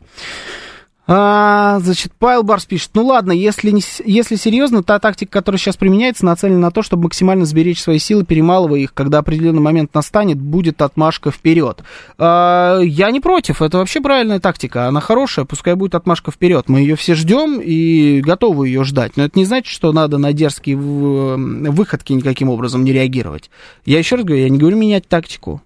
А, 1.11 1.79
значит, 1.81 2.13
Павел 2.19 2.43
Барс 2.43 2.67
пишет, 2.67 2.91
ну 2.93 3.07
ладно, 3.07 3.33
если, 3.33 3.71
не, 3.71 3.83
если 4.05 4.37
серьезно, 4.37 4.83
та 4.83 4.99
тактика, 4.99 5.33
которая 5.33 5.59
сейчас 5.59 5.79
применяется, 5.79 6.27
нацелена 6.27 6.59
на 6.59 6.71
то, 6.71 6.83
чтобы 6.83 7.05
максимально 7.05 7.47
сберечь 7.47 7.81
свои 7.81 7.99
силы, 7.99 8.27
перемалывая 8.27 8.81
их, 8.81 8.93
когда 8.93 9.19
определенный 9.21 9.63
момент 9.63 9.95
настанет, 9.95 10.39
будет 10.39 10.83
отмашка 10.83 11.31
вперед. 11.31 11.83
А, 12.19 12.81
я 12.81 13.11
не 13.11 13.21
против, 13.21 13.63
это 13.63 13.79
вообще 13.79 14.03
правильная 14.03 14.39
тактика, 14.39 14.87
она 14.87 15.01
хорошая, 15.01 15.47
пускай 15.47 15.75
будет 15.77 15.95
отмашка 15.95 16.31
вперед. 16.31 16.69
Мы 16.69 16.81
ее 16.81 16.95
все 16.95 17.15
ждем 17.15 17.59
и 17.59 18.21
готовы 18.21 18.69
ее 18.69 18.85
ждать, 18.85 19.17
но 19.17 19.25
это 19.25 19.39
не 19.39 19.47
значит, 19.47 19.73
что 19.73 19.95
надо 19.95 20.19
на 20.19 20.35
дерзкие 20.35 20.77
выходки 20.77 22.13
никаким 22.13 22.51
образом 22.51 22.85
не 22.85 22.93
реагировать. 22.93 23.51
Я 23.87 23.97
еще 23.97 24.17
раз 24.17 24.27
говорю, 24.27 24.43
я 24.43 24.51
не 24.51 24.59
говорю 24.59 24.77
менять 24.77 25.09
тактику, 25.09 25.63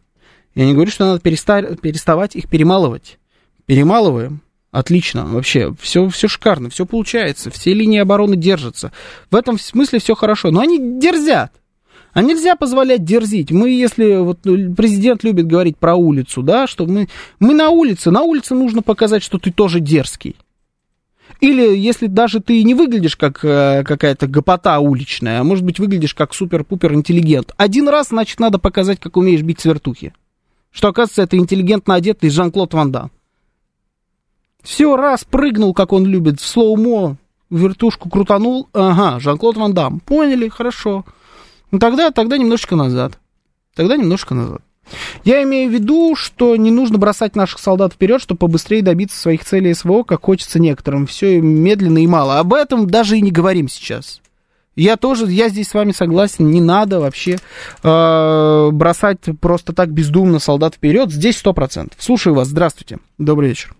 я 0.54 0.66
не 0.66 0.74
говорю, 0.74 0.92
что 0.92 1.04
надо 1.04 1.20
переста- 1.20 1.76
переставать 1.80 2.36
их 2.36 2.48
перемалывать. 2.48 3.18
Перемалываем, 3.66 4.40
Отлично, 4.72 5.26
вообще, 5.26 5.74
все, 5.78 6.08
все 6.08 6.28
шикарно, 6.28 6.70
все 6.70 6.86
получается, 6.86 7.50
все 7.50 7.74
линии 7.74 7.98
обороны 7.98 8.36
держатся. 8.36 8.90
В 9.30 9.36
этом 9.36 9.58
смысле 9.58 9.98
все 9.98 10.14
хорошо, 10.14 10.50
но 10.50 10.60
они 10.60 10.98
дерзят. 10.98 11.52
А 12.14 12.22
нельзя 12.22 12.56
позволять 12.56 13.04
дерзить. 13.04 13.50
Мы, 13.50 13.70
если 13.70 14.16
вот 14.16 14.40
ну, 14.44 14.74
президент 14.74 15.24
любит 15.24 15.46
говорить 15.46 15.76
про 15.76 15.94
улицу, 15.94 16.42
да, 16.42 16.66
что 16.66 16.86
мы, 16.86 17.08
мы 17.38 17.52
на 17.52 17.68
улице, 17.68 18.10
на 18.10 18.22
улице 18.22 18.54
нужно 18.54 18.80
показать, 18.80 19.22
что 19.22 19.38
ты 19.38 19.52
тоже 19.52 19.78
дерзкий. 19.80 20.36
Или 21.40 21.76
если 21.76 22.06
даже 22.06 22.40
ты 22.40 22.62
не 22.62 22.74
выглядишь 22.74 23.16
как 23.16 23.44
э, 23.44 23.84
какая-то 23.84 24.26
гопота 24.26 24.78
уличная, 24.78 25.40
а 25.40 25.44
может 25.44 25.64
быть 25.64 25.80
выглядишь 25.80 26.14
как 26.14 26.32
супер-пупер 26.32 26.94
интеллигент. 26.94 27.52
Один 27.58 27.88
раз, 27.88 28.08
значит, 28.08 28.40
надо 28.40 28.58
показать, 28.58 29.00
как 29.00 29.18
умеешь 29.18 29.42
бить 29.42 29.60
свертухи. 29.60 30.14
Что, 30.70 30.88
оказывается, 30.88 31.22
это 31.22 31.36
интеллигентно 31.36 31.94
одетый 31.94 32.30
Жан-Клод 32.30 32.72
Ван 32.72 32.90
Дам. 32.90 33.10
Все, 34.62 34.96
раз, 34.96 35.24
прыгнул, 35.24 35.74
как 35.74 35.92
он 35.92 36.06
любит, 36.06 36.40
в 36.40 36.46
слоумо, 36.46 37.16
вертушку 37.50 38.08
крутанул. 38.08 38.68
Ага, 38.72 39.18
Жан-Клод 39.20 39.56
Ван 39.56 39.74
Дам. 39.74 40.00
Поняли, 40.00 40.48
хорошо. 40.48 41.04
Ну 41.70 41.78
тогда, 41.78 42.10
тогда 42.10 42.38
немножечко 42.38 42.76
назад. 42.76 43.18
Тогда 43.74 43.96
немножко 43.96 44.34
назад. 44.34 44.62
Я 45.24 45.42
имею 45.44 45.70
в 45.70 45.72
виду, 45.72 46.14
что 46.16 46.56
не 46.56 46.70
нужно 46.70 46.98
бросать 46.98 47.36
наших 47.36 47.60
солдат 47.60 47.94
вперед, 47.94 48.20
чтобы 48.20 48.38
побыстрее 48.38 48.82
добиться 48.82 49.18
своих 49.18 49.44
целей 49.44 49.74
СВО, 49.74 50.02
как 50.02 50.22
хочется 50.22 50.58
некоторым. 50.58 51.06
Все 51.06 51.40
медленно 51.40 51.98
и 51.98 52.06
мало. 52.06 52.38
Об 52.38 52.52
этом 52.52 52.86
даже 52.86 53.16
и 53.16 53.22
не 53.22 53.30
говорим 53.30 53.68
сейчас. 53.68 54.20
Я 54.74 54.96
тоже, 54.96 55.26
я 55.26 55.48
здесь 55.50 55.68
с 55.68 55.74
вами 55.74 55.92
согласен, 55.92 56.50
не 56.50 56.60
надо 56.60 56.98
вообще 56.98 57.36
э, 57.82 58.70
бросать 58.72 59.18
просто 59.38 59.74
так 59.74 59.92
бездумно 59.92 60.38
солдат 60.38 60.74
вперед. 60.74 61.10
Здесь 61.10 61.36
сто 61.36 61.52
процентов. 61.52 62.02
Слушаю 62.02 62.34
вас, 62.34 62.48
здравствуйте, 62.48 62.98
добрый 63.18 63.50
вечер. 63.50 63.74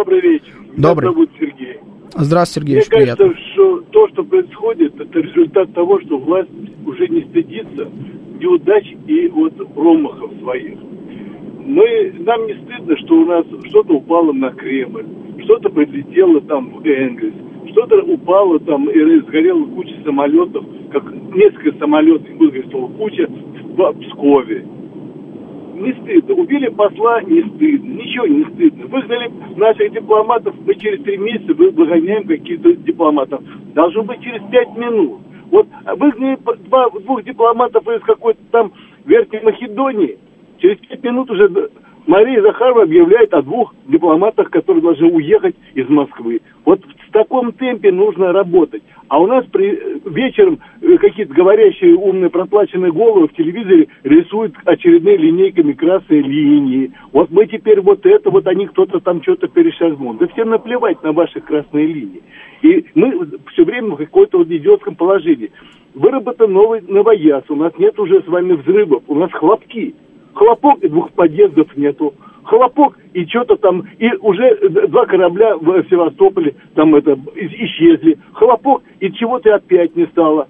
Добрый 0.00 0.20
вечер. 0.22 0.54
Добрый. 0.78 1.08
Меня 1.08 1.12
зовут 1.12 1.30
Сергей. 1.38 1.76
Здравствуйте, 2.14 2.60
Сергей, 2.60 2.72
Мне 2.72 2.80
очень 2.80 2.90
кажется, 2.90 3.16
приятно. 3.16 3.52
что 3.52 3.80
то, 3.90 4.08
что 4.08 4.24
происходит, 4.24 4.98
это 4.98 5.18
результат 5.20 5.74
того, 5.74 6.00
что 6.00 6.16
власть 6.16 6.48
уже 6.86 7.06
не 7.08 7.20
стыдится 7.24 7.90
неудач 8.40 8.86
и 9.06 9.28
вот 9.28 9.54
промахов 9.74 10.30
своих. 10.40 10.78
Мы, 11.66 12.14
нам 12.20 12.46
не 12.46 12.54
стыдно, 12.54 12.96
что 12.96 13.14
у 13.14 13.26
нас 13.26 13.44
что-то 13.66 13.92
упало 13.92 14.32
на 14.32 14.50
Кремль, 14.52 15.04
что-то 15.44 15.68
прилетело 15.68 16.40
там 16.40 16.70
в 16.70 16.86
Энгельс, 16.86 17.34
что-то 17.70 18.00
упало 18.00 18.58
там 18.60 18.88
и 18.88 19.20
сгорела 19.20 19.66
куча 19.66 19.96
самолетов, 20.02 20.64
как 20.92 21.12
несколько 21.34 21.78
самолетов 21.78 22.26
выгорела 22.38 22.88
куча 22.96 23.28
в 23.28 23.92
Пскове. 24.00 24.66
Не 25.80 25.94
стыдно. 25.94 26.34
Убили 26.34 26.68
посла, 26.68 27.22
не 27.22 27.40
стыдно. 27.42 27.94
Ничего 27.94 28.26
не 28.26 28.44
стыдно. 28.44 28.86
Выгнали 28.86 29.30
наших 29.56 29.92
дипломатов, 29.92 30.54
мы 30.66 30.74
через 30.74 31.02
три 31.02 31.16
месяца 31.16 31.54
выгоняем 31.54 32.26
каких-то 32.26 32.74
дипломатов. 32.74 33.42
Должно 33.74 34.02
быть 34.02 34.20
через 34.20 34.42
пять 34.50 34.76
минут. 34.76 35.20
Вот 35.50 35.66
выгнали 35.96 36.38
два, 36.68 36.90
двух 36.90 37.24
дипломатов 37.24 37.88
из 37.88 38.02
какой-то 38.02 38.40
там 38.50 38.72
Верхней 39.06 39.40
Македонии. 39.40 40.18
Через 40.58 40.76
пять 40.78 41.02
минут 41.02 41.30
уже 41.30 41.48
Мария 42.10 42.42
Захарова 42.42 42.82
объявляет 42.82 43.32
о 43.34 43.42
двух 43.42 43.72
дипломатах, 43.86 44.50
которые 44.50 44.82
должны 44.82 45.06
уехать 45.12 45.54
из 45.74 45.88
Москвы. 45.88 46.40
Вот 46.64 46.80
в 46.84 47.12
таком 47.12 47.52
темпе 47.52 47.92
нужно 47.92 48.32
работать. 48.32 48.82
А 49.06 49.20
у 49.20 49.28
нас 49.28 49.44
при, 49.52 50.00
вечером 50.06 50.58
какие-то 50.98 51.32
говорящие 51.32 51.94
умные 51.94 52.28
проплаченные 52.28 52.90
головы 52.90 53.28
в 53.28 53.34
телевизоре 53.34 53.86
рисуют 54.02 54.56
очередные 54.64 55.18
линейками 55.18 55.72
красные 55.72 56.22
линии. 56.22 56.90
Вот 57.12 57.30
мы 57.30 57.46
теперь 57.46 57.80
вот 57.80 58.04
это, 58.04 58.28
вот 58.28 58.44
они 58.48 58.66
кто-то 58.66 58.98
там 58.98 59.22
что-то 59.22 59.46
перешагнул. 59.46 60.14
Да 60.14 60.26
всем 60.26 60.50
наплевать 60.50 61.00
на 61.04 61.12
ваши 61.12 61.40
красные 61.40 61.86
линии. 61.86 62.22
И 62.62 62.86
мы 62.96 63.24
все 63.52 63.64
время 63.64 63.90
в 63.94 63.98
какой-то 63.98 64.38
вот 64.38 64.50
идиотском 64.50 64.96
положении. 64.96 65.52
Выработан 65.94 66.52
новый 66.52 66.80
новояз, 66.80 67.44
у 67.50 67.54
нас 67.54 67.72
нет 67.78 67.96
уже 68.00 68.20
с 68.22 68.26
вами 68.26 68.54
взрывов, 68.54 69.04
у 69.06 69.14
нас 69.14 69.30
хлопки. 69.30 69.94
Хлопок 70.40 70.78
и 70.82 70.88
двух 70.88 71.12
подъездов 71.12 71.76
нету. 71.76 72.14
Хлопок 72.44 72.96
и 73.12 73.26
что-то 73.26 73.56
там, 73.56 73.84
и 73.98 74.10
уже 74.22 74.56
два 74.88 75.04
корабля 75.04 75.54
в 75.54 75.84
Севастополе 75.90 76.54
там 76.74 76.94
это 76.94 77.14
исчезли. 77.34 78.16
Хлопок 78.32 78.82
и 79.00 79.12
чего-то 79.12 79.54
опять 79.54 79.94
не 79.96 80.06
стало. 80.06 80.48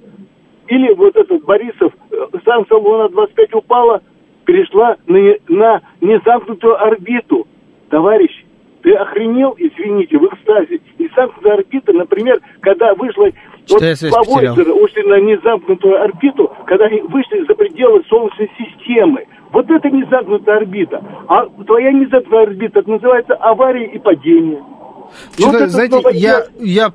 Или 0.68 0.94
вот 0.94 1.16
этот 1.16 1.42
Борисов, 1.42 1.92
станция 2.40 2.78
Луна-25 2.78 3.58
упала, 3.58 4.00
перешла 4.44 4.96
на, 5.08 5.34
на 5.48 5.80
незамкнутую 6.00 6.80
орбиту. 6.80 7.48
Товарищ, 7.88 8.30
ты 8.82 8.92
охренел, 8.92 9.56
извините, 9.58 10.18
в 10.18 10.24
экстазе. 10.26 10.78
Незамкнутая 11.00 11.54
орбита, 11.54 11.92
например, 11.92 12.40
когда 12.60 12.94
вышла 12.94 13.28
вот 13.70 13.82
два 14.10 14.22
Войзера 14.22 14.72
ушли 14.72 15.02
на 15.04 15.20
незамкнутую 15.20 16.02
орбиту, 16.02 16.52
когда 16.66 16.86
они 16.86 17.00
вышли 17.02 17.44
за 17.46 17.54
пределы 17.54 18.02
Солнечной 18.08 18.50
системы. 18.58 19.26
Вот 19.52 19.70
это 19.70 19.90
незамкнутая 19.90 20.58
орбита. 20.58 21.02
А 21.28 21.46
твоя 21.46 21.92
незамкнутая 21.92 22.42
орбита 22.42 22.82
называется 22.86 23.34
авария 23.34 23.86
и 23.86 23.98
падение. 23.98 24.62
Что-то, 25.34 25.58
вот 25.60 25.70
знаете, 25.70 26.02
я, 26.12 26.46
я, 26.60 26.92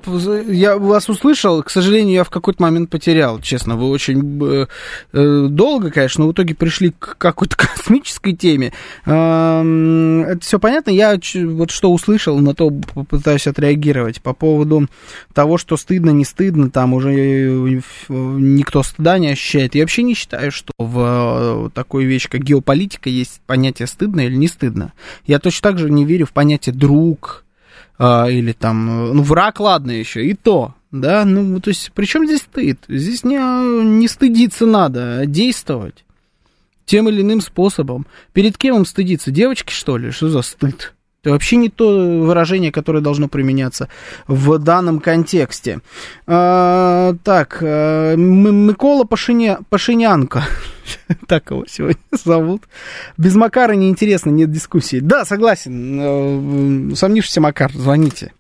я 0.48 0.78
вас 0.78 1.10
услышал, 1.10 1.64
к 1.64 1.70
сожалению, 1.70 2.16
я 2.16 2.24
в 2.24 2.30
какой-то 2.30 2.62
момент 2.62 2.90
потерял, 2.90 3.40
честно. 3.40 3.76
Вы 3.76 3.90
очень 3.90 4.68
э, 5.14 5.48
долго, 5.50 5.92
конечно, 5.92 6.24
но 6.24 6.30
в 6.30 6.34
итоге 6.34 6.56
пришли 6.56 6.92
к 6.92 7.18
какой-то 7.18 7.56
космической 7.58 8.34
теме. 8.34 8.74
Э, 9.06 10.24
это 10.28 10.40
все 10.42 10.60
понятно. 10.60 10.92
Я 10.92 11.18
вот 11.34 11.72
что 11.72 11.92
услышал, 11.92 12.40
на 12.40 12.54
то 12.54 12.70
попытаюсь 12.70 13.48
отреагировать. 13.48 14.22
По 14.22 14.34
поводу 14.34 14.88
того, 15.34 15.58
что 15.58 15.78
стыдно, 15.78 16.12
не 16.12 16.26
стыдно, 16.26 16.70
там 16.70 16.94
уже 16.94 17.12
никто 18.10 18.84
стыда 18.84 19.18
не 19.18 19.30
ощущает. 19.30 19.76
Я 19.76 19.84
вообще 19.84 20.04
не 20.04 20.14
считаю, 20.14 20.52
что 20.52 20.74
в 20.78 21.72
такой 21.74 22.06
вещи, 22.06 22.30
как 22.30 22.42
геополитика, 22.42 23.10
есть 23.10 23.42
понятие 23.46 23.88
стыдно 23.88 24.22
или 24.22 24.36
не 24.36 24.48
стыдно. 24.48 24.94
Я 25.26 25.40
точно 25.40 25.72
так 25.72 25.80
же 25.80 25.90
не 25.90 26.06
верю 26.06 26.26
в 26.26 26.32
понятие 26.32 26.76
друг, 26.76 27.46
а, 27.98 28.28
или 28.28 28.52
там, 28.52 29.16
ну, 29.16 29.24
враг, 29.24 29.60
ладно 29.60 29.92
еще, 29.92 30.26
и 30.26 30.34
то, 30.34 30.74
да, 30.92 31.26
ну, 31.26 31.60
то 31.60 31.70
есть, 31.70 31.92
при 31.94 32.06
чем 32.06 32.26
здесь 32.26 32.42
стыд? 32.42 32.80
Здесь 32.88 33.24
не, 33.24 33.38
не 33.38 34.08
стыдиться 34.08 34.66
надо, 34.66 35.20
а 35.20 35.26
действовать 35.26 36.06
тем 36.86 37.10
или 37.10 37.22
иным 37.22 37.42
способом. 37.42 38.06
Перед 38.32 38.58
кем 38.58 38.78
им 38.78 38.86
стыдиться? 38.86 39.32
Девочки, 39.32 39.74
что 39.74 39.98
ли? 39.98 40.12
Что 40.12 40.30
за 40.30 40.42
стыд? 40.42 40.94
Это 41.22 41.32
вообще 41.32 41.56
не 41.56 41.70
то 41.70 41.88
выражение, 42.22 42.72
которое 42.72 43.02
должно 43.02 43.28
применяться 43.28 43.90
в 44.28 44.60
данном 44.60 45.00
контексте. 45.00 45.80
А, 46.28 47.16
так, 47.24 47.62
Микола 47.62 49.06
Пашиня, 49.06 49.58
Пашинянко. 49.70 50.44
так 51.28 51.52
его 51.52 51.66
сегодня 51.68 52.02
зовут. 52.12 52.64
Без 53.18 53.36
Макара 53.36 53.74
неинтересно, 53.74 54.30
нет 54.30 54.52
дискуссии. 54.52 55.00
Да, 55.00 55.26
согласен. 55.26 56.96
Сомнившийся 56.96 57.42
Макар, 57.42 57.72
звоните. 57.72 58.32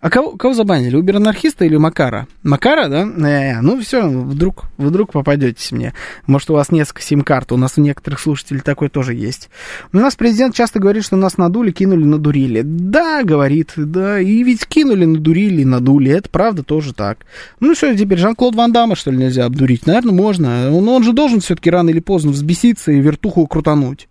А 0.00 0.10
кого, 0.10 0.32
кого 0.36 0.54
забанили? 0.54 0.96
Убер-анархиста 0.96 1.64
или 1.64 1.76
Макара? 1.76 2.26
Макара, 2.42 2.88
да? 2.88 3.02
Э, 3.02 3.60
ну 3.60 3.80
все, 3.80 4.08
вдруг, 4.08 4.64
вдруг 4.76 5.12
попадетесь 5.12 5.72
мне. 5.72 5.94
Может, 6.26 6.50
у 6.50 6.54
вас 6.54 6.70
несколько 6.70 7.02
сим-карт, 7.02 7.52
у 7.52 7.56
нас 7.56 7.74
у 7.76 7.80
некоторых 7.80 8.20
слушателей 8.20 8.60
такой 8.60 8.88
тоже 8.88 9.14
есть. 9.14 9.48
У 9.92 9.98
нас 9.98 10.16
президент 10.16 10.54
часто 10.54 10.78
говорит, 10.78 11.04
что 11.04 11.16
нас 11.16 11.38
надули, 11.38 11.70
кинули, 11.70 12.04
надурили. 12.04 12.62
Да, 12.62 13.22
говорит, 13.22 13.72
да, 13.76 14.20
и 14.20 14.42
ведь 14.42 14.66
кинули, 14.66 15.04
надурили, 15.04 15.64
надули, 15.64 16.12
это 16.12 16.28
правда 16.28 16.62
тоже 16.62 16.92
так. 16.92 17.18
Ну 17.60 17.74
что, 17.74 17.96
теперь 17.96 18.18
Жан-Клод 18.18 18.54
Ван 18.54 18.72
Дамма, 18.72 18.96
что 18.96 19.10
ли, 19.10 19.16
нельзя 19.18 19.44
обдурить? 19.44 19.86
Наверное, 19.86 20.12
можно. 20.12 20.70
Но 20.70 20.94
он 20.94 21.02
же 21.02 21.12
должен 21.12 21.40
все-таки 21.40 21.70
рано 21.70 21.90
или 21.90 22.00
поздно 22.00 22.32
взбеситься 22.32 22.92
и 22.92 23.00
вертуху 23.00 23.46
крутануть. 23.46 24.08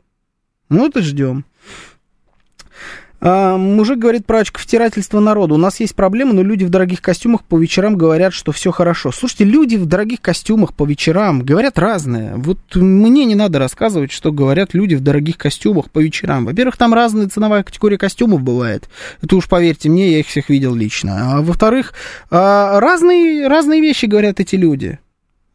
Ну, 0.70 0.88
это 0.88 1.02
ждем. 1.02 1.46
А, 3.26 3.56
мужик 3.56 4.00
говорит 4.00 4.26
про 4.26 4.40
очковтирательство 4.40 5.22
народа. 5.22 5.54
У 5.54 5.58
нас 5.58 5.80
есть 5.80 5.96
проблемы, 5.96 6.34
но 6.34 6.44
люди 6.44 6.66
в 6.66 6.70
дорогих 6.70 7.02
костюмах 7.02 7.46
по 7.46 7.58
вечерам 7.58 7.96
говорят, 7.96 8.34
что 8.34 8.52
все 8.52 8.72
хорошо. 8.72 9.14
Слушайте, 9.14 9.46
люди 9.46 9.78
в 9.78 9.86
дорогих 9.86 10.20
костюмах 10.20 10.74
по 10.74 10.86
вечерам 10.86 11.42
говорят 11.42 11.80
разное. 11.80 12.34
Вот 12.36 12.60
мне 12.76 13.24
не 13.24 13.36
надо 13.36 13.60
рассказывать, 13.60 14.12
что 14.12 14.34
говорят 14.34 14.74
люди 14.74 14.96
в 14.96 15.00
дорогих 15.00 15.38
костюмах 15.38 15.90
по 15.90 16.00
вечерам. 16.00 16.44
Во-первых, 16.44 16.76
там 16.76 16.94
разная 16.94 17.30
ценовая 17.30 17.64
категория 17.64 17.98
костюмов 17.98 18.42
бывает. 18.42 18.90
Это 19.22 19.38
уж 19.38 19.48
поверьте 19.48 19.88
мне, 19.88 20.12
я 20.12 20.20
их 20.20 20.28
всех 20.28 20.50
видел 20.50 20.76
лично. 20.76 21.38
А 21.38 21.42
во-вторых, 21.42 21.94
а, 22.30 22.82
разные, 22.82 23.48
разные 23.48 23.80
вещи 23.80 24.06
говорят 24.06 24.42
эти 24.42 24.58
люди. 24.58 25.00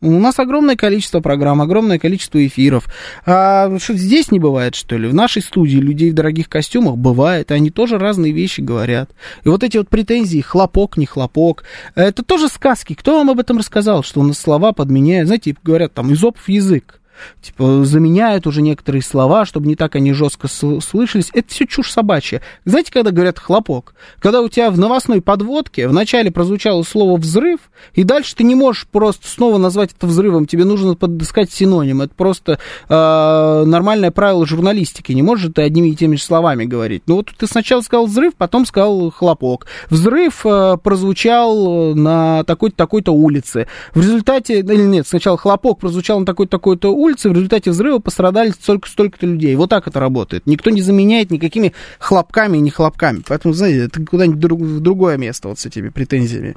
У 0.00 0.10
нас 0.20 0.38
огромное 0.38 0.76
количество 0.76 1.18
программ, 1.20 1.60
огромное 1.60 1.98
количество 1.98 2.44
эфиров. 2.46 2.86
А 3.26 3.78
что 3.80 3.94
здесь 3.94 4.30
не 4.30 4.38
бывает, 4.38 4.76
что 4.76 4.96
ли? 4.96 5.08
В 5.08 5.14
нашей 5.14 5.42
студии 5.42 5.78
людей 5.78 6.12
в 6.12 6.14
дорогих 6.14 6.48
костюмах 6.48 6.96
бывает, 6.96 7.50
и 7.50 7.54
они 7.54 7.70
тоже 7.70 7.98
разные 7.98 8.32
вещи 8.32 8.60
говорят. 8.60 9.10
И 9.42 9.48
вот 9.48 9.64
эти 9.64 9.76
вот 9.76 9.88
претензии, 9.88 10.40
хлопок, 10.40 10.98
не 10.98 11.06
хлопок, 11.06 11.64
это 11.96 12.22
тоже 12.22 12.48
сказки. 12.48 12.94
Кто 12.94 13.18
вам 13.18 13.30
об 13.30 13.40
этом 13.40 13.58
рассказал, 13.58 14.04
что 14.04 14.20
у 14.20 14.22
нас 14.22 14.38
слова 14.38 14.72
подменяют? 14.72 15.26
Знаете, 15.26 15.56
говорят 15.64 15.94
там, 15.94 16.12
изопов 16.12 16.48
язык. 16.48 16.97
Типа, 17.40 17.84
заменяют 17.84 18.46
уже 18.46 18.62
некоторые 18.62 19.02
слова, 19.02 19.44
чтобы 19.44 19.66
не 19.66 19.76
так 19.76 19.96
они 19.96 20.12
жестко 20.12 20.48
слышались. 20.48 21.30
Это 21.32 21.48
все 21.48 21.66
чушь 21.66 21.92
собачья. 21.92 22.42
Знаете, 22.64 22.92
когда 22.92 23.10
говорят 23.10 23.38
хлопок? 23.38 23.94
Когда 24.18 24.40
у 24.40 24.48
тебя 24.48 24.70
в 24.70 24.78
новостной 24.78 25.20
подводке 25.22 25.88
вначале 25.88 26.30
прозвучало 26.30 26.82
слово 26.82 27.18
взрыв, 27.18 27.60
и 27.94 28.04
дальше 28.04 28.34
ты 28.36 28.44
не 28.44 28.54
можешь 28.54 28.86
просто 28.86 29.26
снова 29.26 29.58
назвать 29.58 29.90
это 29.96 30.06
взрывом. 30.06 30.46
Тебе 30.46 30.64
нужно 30.64 30.94
подыскать 30.94 31.52
синоним. 31.52 32.02
Это 32.02 32.14
просто 32.14 32.58
э, 32.88 33.64
нормальное 33.66 34.10
правило 34.10 34.46
журналистики. 34.46 35.12
Не 35.12 35.22
можешь 35.22 35.52
ты 35.54 35.62
одними 35.62 35.88
и 35.88 35.96
теми 35.96 36.16
же 36.16 36.22
словами 36.22 36.64
говорить. 36.64 37.04
Ну 37.06 37.16
вот 37.16 37.30
ты 37.36 37.46
сначала 37.46 37.80
сказал 37.80 38.06
взрыв, 38.06 38.34
потом 38.36 38.66
сказал 38.66 39.10
хлопок. 39.10 39.66
Взрыв 39.90 40.44
э, 40.44 40.76
прозвучал 40.82 41.94
на 41.94 42.44
такой-то 42.44 42.76
такой-то 42.76 43.12
улице. 43.12 43.66
В 43.94 44.00
результате, 44.00 44.60
или 44.60 44.82
нет, 44.82 45.06
сначала 45.06 45.36
хлопок 45.36 45.78
прозвучал 45.78 46.20
на 46.20 46.26
такой-то 46.26 46.50
такой-то 46.50 46.94
улице, 46.94 47.07
в 47.16 47.32
результате 47.32 47.70
взрыва 47.70 47.98
пострадали 47.98 48.50
столько, 48.50 48.88
столько-то 48.88 49.26
людей. 49.26 49.54
Вот 49.56 49.70
так 49.70 49.86
это 49.86 50.00
работает. 50.00 50.46
Никто 50.46 50.70
не 50.70 50.82
заменяет 50.82 51.30
никакими 51.30 51.72
хлопками 51.98 52.58
и 52.58 52.60
не 52.60 52.70
хлопками. 52.70 53.22
Поэтому, 53.26 53.54
знаете, 53.54 53.84
это 53.84 54.04
куда-нибудь 54.04 54.44
в 54.44 54.80
другое 54.80 55.16
место 55.16 55.48
вот 55.48 55.58
с 55.58 55.66
этими 55.66 55.88
претензиями. 55.88 56.56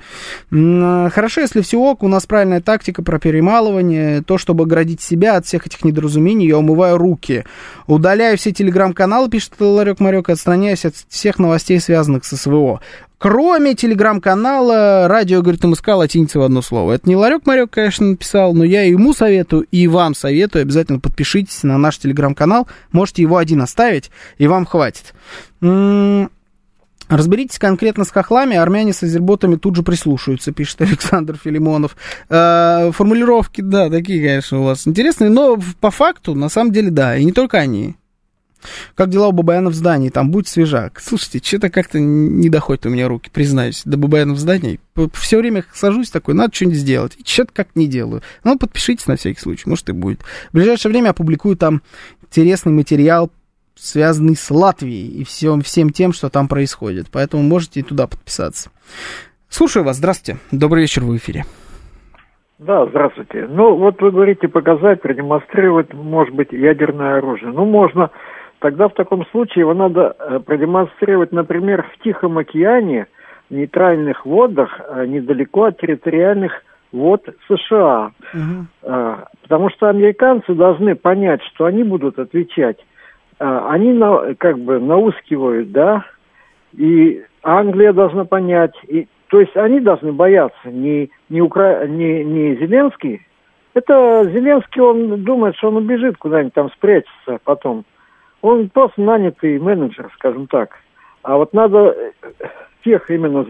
А, 0.51 1.09
хорошо, 1.09 1.41
если 1.41 1.61
все 1.61 1.79
ок, 1.79 2.03
у 2.03 2.07
нас 2.07 2.25
правильная 2.25 2.61
тактика 2.61 3.03
про 3.03 3.19
перемалывание, 3.19 4.21
то, 4.21 4.37
чтобы 4.37 4.63
оградить 4.63 5.01
себя 5.01 5.37
от 5.37 5.45
всех 5.45 5.67
этих 5.67 5.83
недоразумений, 5.83 6.47
я 6.47 6.57
умываю 6.57 6.97
руки. 6.97 7.45
Удаляю 7.87 8.37
все 8.37 8.51
телеграм-каналы, 8.51 9.29
пишет 9.29 9.53
Ларек 9.59 9.99
Марек, 9.99 10.29
отстраняюсь 10.29 10.85
от 10.85 10.95
всех 11.09 11.39
новостей, 11.39 11.79
связанных 11.79 12.25
с 12.25 12.35
СВО. 12.35 12.81
Кроме 13.21 13.75
телеграм-канала 13.75 15.07
«Радио, 15.07 15.43
говорит 15.43 15.63
МСК» 15.63 15.89
латиница 15.89 16.39
в 16.39 16.41
одно 16.41 16.63
слово. 16.63 16.93
Это 16.93 17.07
не 17.07 17.15
Ларек 17.15 17.45
Марек, 17.45 17.69
конечно, 17.69 18.07
написал, 18.07 18.55
но 18.55 18.63
я 18.63 18.81
ему 18.81 19.13
советую, 19.13 19.67
и 19.69 19.87
вам 19.87 20.15
советую. 20.15 20.63
Обязательно 20.63 20.99
подпишитесь 20.99 21.61
на 21.61 21.77
наш 21.77 21.99
телеграм-канал. 21.99 22.67
Можете 22.91 23.21
его 23.21 23.37
один 23.37 23.61
оставить, 23.61 24.09
и 24.39 24.47
вам 24.47 24.65
хватит. 24.65 25.13
М-м- 25.61 26.31
Разберитесь 27.09 27.59
конкретно 27.59 28.05
с 28.05 28.09
хохлами, 28.09 28.57
армяне 28.57 28.91
с 28.91 29.03
азерботами 29.03 29.55
тут 29.55 29.75
же 29.75 29.83
прислушаются, 29.83 30.51
пишет 30.51 30.81
Александр 30.81 31.37
Филимонов. 31.37 31.95
Э, 32.27 32.89
формулировки, 32.91 33.61
да, 33.61 33.91
такие, 33.91 34.25
конечно, 34.25 34.61
у 34.61 34.63
вас 34.63 34.87
интересные, 34.87 35.29
но 35.29 35.59
по 35.79 35.91
факту, 35.91 36.33
на 36.33 36.49
самом 36.49 36.71
деле, 36.71 36.89
да, 36.89 37.15
и 37.15 37.23
не 37.23 37.33
только 37.33 37.59
они. 37.59 37.97
Как 38.95 39.09
дела 39.09 39.27
у 39.27 39.31
Бабаяна 39.31 39.69
в 39.69 39.73
здании? 39.73 40.09
Там 40.09 40.31
будет 40.31 40.47
свежак. 40.47 40.99
Слушайте, 40.99 41.39
что-то 41.43 41.69
как-то 41.69 41.99
не 41.99 42.49
доходит 42.49 42.85
у 42.85 42.89
меня 42.89 43.07
руки, 43.07 43.29
признаюсь, 43.31 43.83
до 43.85 43.97
Бабаяна 43.97 44.33
в 44.33 44.37
здании. 44.37 44.79
Все 45.13 45.37
время 45.37 45.63
сажусь 45.73 46.09
такой, 46.09 46.33
надо 46.33 46.53
что-нибудь 46.53 46.77
сделать. 46.77 47.15
И 47.17 47.23
что-то 47.25 47.51
как 47.53 47.69
не 47.75 47.87
делаю. 47.87 48.21
Ну, 48.43 48.57
подпишитесь 48.57 49.07
на 49.07 49.15
всякий 49.15 49.39
случай, 49.39 49.69
может 49.69 49.89
и 49.89 49.93
будет. 49.93 50.21
В 50.49 50.53
ближайшее 50.53 50.91
время 50.91 51.09
опубликую 51.09 51.55
там 51.57 51.81
интересный 52.21 52.71
материал, 52.71 53.31
связанный 53.75 54.35
с 54.35 54.51
Латвией 54.51 55.07
и 55.07 55.23
всем, 55.23 55.61
всем 55.61 55.89
тем, 55.89 56.13
что 56.13 56.29
там 56.29 56.47
происходит. 56.47 57.07
Поэтому 57.11 57.43
можете 57.43 57.79
и 57.79 57.83
туда 57.83 58.07
подписаться. 58.07 58.69
Слушаю 59.49 59.83
вас, 59.83 59.97
здравствуйте. 59.97 60.39
Добрый 60.51 60.83
вечер, 60.83 61.03
в 61.03 61.15
эфире. 61.17 61.45
Да, 62.59 62.85
здравствуйте. 62.85 63.47
Ну, 63.49 63.75
вот 63.75 63.99
вы 64.01 64.11
говорите 64.11 64.47
показать, 64.47 65.01
продемонстрировать, 65.01 65.93
может 65.93 66.35
быть, 66.35 66.51
ядерное 66.51 67.17
оружие. 67.17 67.51
Ну, 67.51 67.65
можно 67.65 68.11
тогда 68.61 68.87
в 68.87 68.93
таком 68.93 69.25
случае 69.27 69.61
его 69.61 69.73
надо 69.73 70.15
э, 70.17 70.39
продемонстрировать, 70.39 71.31
например, 71.31 71.83
в 71.83 72.03
Тихом 72.03 72.37
океане, 72.37 73.07
в 73.49 73.53
нейтральных 73.53 74.25
водах, 74.25 74.79
э, 74.79 75.05
недалеко 75.07 75.65
от 75.65 75.79
территориальных 75.79 76.53
вод 76.93 77.27
США. 77.47 78.11
Угу. 78.33 78.91
Потому 79.43 79.69
что 79.69 79.87
американцы 79.87 80.53
должны 80.53 80.95
понять, 80.95 81.41
что 81.43 81.63
они 81.63 81.83
будут 81.83 82.19
отвечать. 82.19 82.77
Они 83.39 83.93
на, 83.93 84.35
как 84.35 84.59
бы 84.59 84.77
наускивают, 84.79 85.71
да, 85.71 86.03
и 86.73 87.23
Англия 87.43 87.93
должна 87.93 88.25
понять, 88.25 88.73
и, 88.87 89.07
то 89.29 89.39
есть 89.39 89.55
они 89.55 89.79
должны 89.79 90.11
бояться 90.11 90.69
не, 90.69 91.09
не, 91.29 91.41
Укра... 91.41 91.87
не, 91.87 92.23
не 92.23 92.55
Зеленский. 92.55 93.25
Это 93.73 94.25
Зеленский, 94.25 94.81
он 94.81 95.23
думает, 95.23 95.55
что 95.55 95.69
он 95.69 95.77
убежит 95.77 96.17
куда-нибудь 96.17 96.53
там 96.53 96.69
спрячется 96.71 97.39
потом. 97.45 97.85
Он 98.41 98.69
просто 98.69 99.01
нанятый 99.01 99.59
менеджер, 99.59 100.11
скажем 100.15 100.47
так. 100.47 100.71
А 101.23 101.37
вот 101.37 101.53
надо 101.53 101.77
э, 101.77 102.11
тех 102.83 103.09
именно 103.09 103.45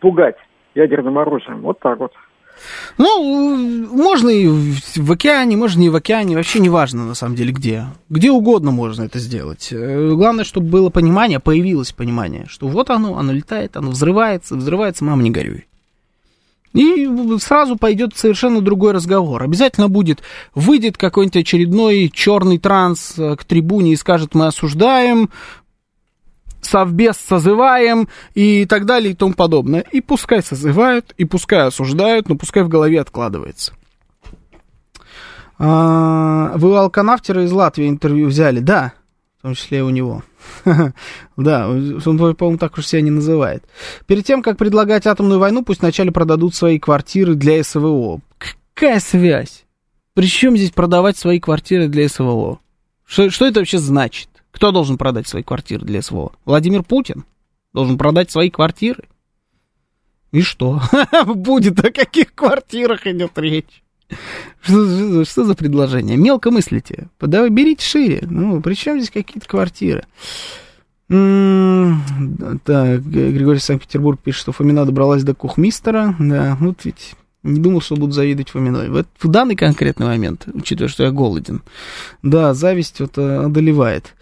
пугать 0.00 0.36
ядерным 0.74 1.18
оружием. 1.18 1.62
Вот 1.62 1.78
так 1.80 1.98
вот. 1.98 2.12
Ну, 2.98 3.86
можно 3.92 4.30
и 4.30 4.48
в 4.48 5.12
океане, 5.12 5.56
можно 5.56 5.82
и 5.82 5.88
в 5.88 5.96
океане, 5.96 6.36
вообще 6.36 6.60
не 6.60 6.70
важно, 6.70 7.04
на 7.04 7.14
самом 7.14 7.34
деле, 7.34 7.52
где. 7.52 7.84
Где 8.08 8.30
угодно 8.30 8.70
можно 8.70 9.02
это 9.04 9.18
сделать. 9.18 9.70
Э, 9.72 10.10
главное, 10.12 10.44
чтобы 10.44 10.68
было 10.68 10.90
понимание, 10.90 11.40
появилось 11.40 11.92
понимание, 11.92 12.46
что 12.48 12.66
вот 12.68 12.90
оно, 12.90 13.18
оно 13.18 13.32
летает, 13.32 13.76
оно 13.76 13.90
взрывается, 13.90 14.56
взрывается, 14.56 15.04
мама, 15.04 15.22
не 15.22 15.30
горюй. 15.30 15.66
И 16.76 17.08
сразу 17.38 17.76
пойдет 17.76 18.16
совершенно 18.16 18.60
другой 18.60 18.92
разговор. 18.92 19.42
Обязательно 19.42 19.88
будет, 19.88 20.22
выйдет 20.54 20.98
какой-нибудь 20.98 21.38
очередной 21.38 22.10
черный 22.12 22.58
транс 22.58 23.14
э, 23.16 23.34
к 23.36 23.44
трибуне 23.44 23.94
и 23.94 23.96
скажет, 23.96 24.34
мы 24.34 24.46
осуждаем, 24.46 25.30
совбез 26.60 27.16
созываем 27.16 28.08
и 28.34 28.66
так 28.66 28.84
далее 28.84 29.12
и 29.12 29.16
тому 29.16 29.32
подобное. 29.32 29.86
И 29.90 30.02
пускай 30.02 30.42
созывают, 30.42 31.14
и 31.16 31.24
пускай 31.24 31.66
осуждают, 31.66 32.28
но 32.28 32.36
пускай 32.36 32.62
в 32.62 32.68
голове 32.68 33.00
откладывается. 33.00 33.72
А, 35.58 36.52
вы 36.56 36.76
алканавтера 36.76 37.44
из 37.44 37.52
Латвии 37.52 37.88
интервью 37.88 38.28
взяли? 38.28 38.60
Да, 38.60 38.92
том 39.46 39.54
числе 39.54 39.78
и 39.78 39.82
у 39.82 39.90
него. 39.90 40.24
Да, 41.36 41.68
он, 41.68 42.00
по-моему, 42.34 42.58
так 42.58 42.76
уж 42.78 42.86
себя 42.86 43.02
не 43.02 43.10
называет. 43.10 43.64
Перед 44.06 44.24
тем, 44.24 44.42
как 44.42 44.56
предлагать 44.58 45.06
атомную 45.06 45.38
войну, 45.38 45.62
пусть 45.62 45.82
вначале 45.82 46.10
продадут 46.10 46.54
свои 46.54 46.78
квартиры 46.80 47.34
для 47.34 47.62
СВО. 47.62 48.20
Какая 48.74 48.98
связь? 48.98 49.64
Причем 50.14 50.56
здесь 50.56 50.70
продавать 50.70 51.16
свои 51.16 51.38
квартиры 51.38 51.86
для 51.86 52.08
СВО? 52.08 52.58
Что, 53.04 53.30
что 53.30 53.46
это 53.46 53.60
вообще 53.60 53.78
значит? 53.78 54.28
Кто 54.50 54.72
должен 54.72 54.98
продать 54.98 55.28
свои 55.28 55.44
квартиры 55.44 55.84
для 55.84 56.02
СВО? 56.02 56.32
Владимир 56.44 56.82
Путин 56.82 57.24
должен 57.72 57.98
продать 57.98 58.30
свои 58.30 58.50
квартиры. 58.50 59.04
И 60.32 60.40
что? 60.40 60.80
Будет 61.26 61.78
о 61.84 61.92
каких 61.92 62.34
квартирах 62.34 63.06
идет 63.06 63.32
речь? 63.36 63.84
Что, 64.60 65.24
что 65.24 65.44
за 65.44 65.54
предложение? 65.54 66.16
Мелко 66.16 66.50
мыслите. 66.50 67.08
Давай 67.20 67.50
берите 67.50 67.84
шире. 67.84 68.22
Ну, 68.28 68.60
при 68.60 68.74
чем 68.74 68.98
здесь 68.98 69.10
какие-то 69.10 69.48
квартиры? 69.48 70.04
Так, 71.08 71.16
Григорий 73.04 73.60
Санкт-Петербург 73.60 74.18
пишет, 74.20 74.40
что 74.40 74.52
Фомина 74.52 74.84
добралась 74.84 75.22
до 75.22 75.34
кухмистера. 75.34 76.16
Да, 76.18 76.56
вот 76.60 76.84
ведь 76.84 77.14
не 77.46 77.60
думал, 77.60 77.80
что 77.80 77.94
буду 77.94 78.12
завидовать 78.12 78.50
Фоминой. 78.50 78.88
В, 78.88 79.04
в 79.20 79.28
данный 79.28 79.54
конкретный 79.54 80.06
момент, 80.06 80.48
учитывая, 80.52 80.88
что 80.88 81.04
я 81.04 81.12
голоден. 81.12 81.62
Да, 82.22 82.54
зависть 82.54 83.00
вот 83.00 83.18
э, 83.18 83.44
одолевает. 83.44 84.14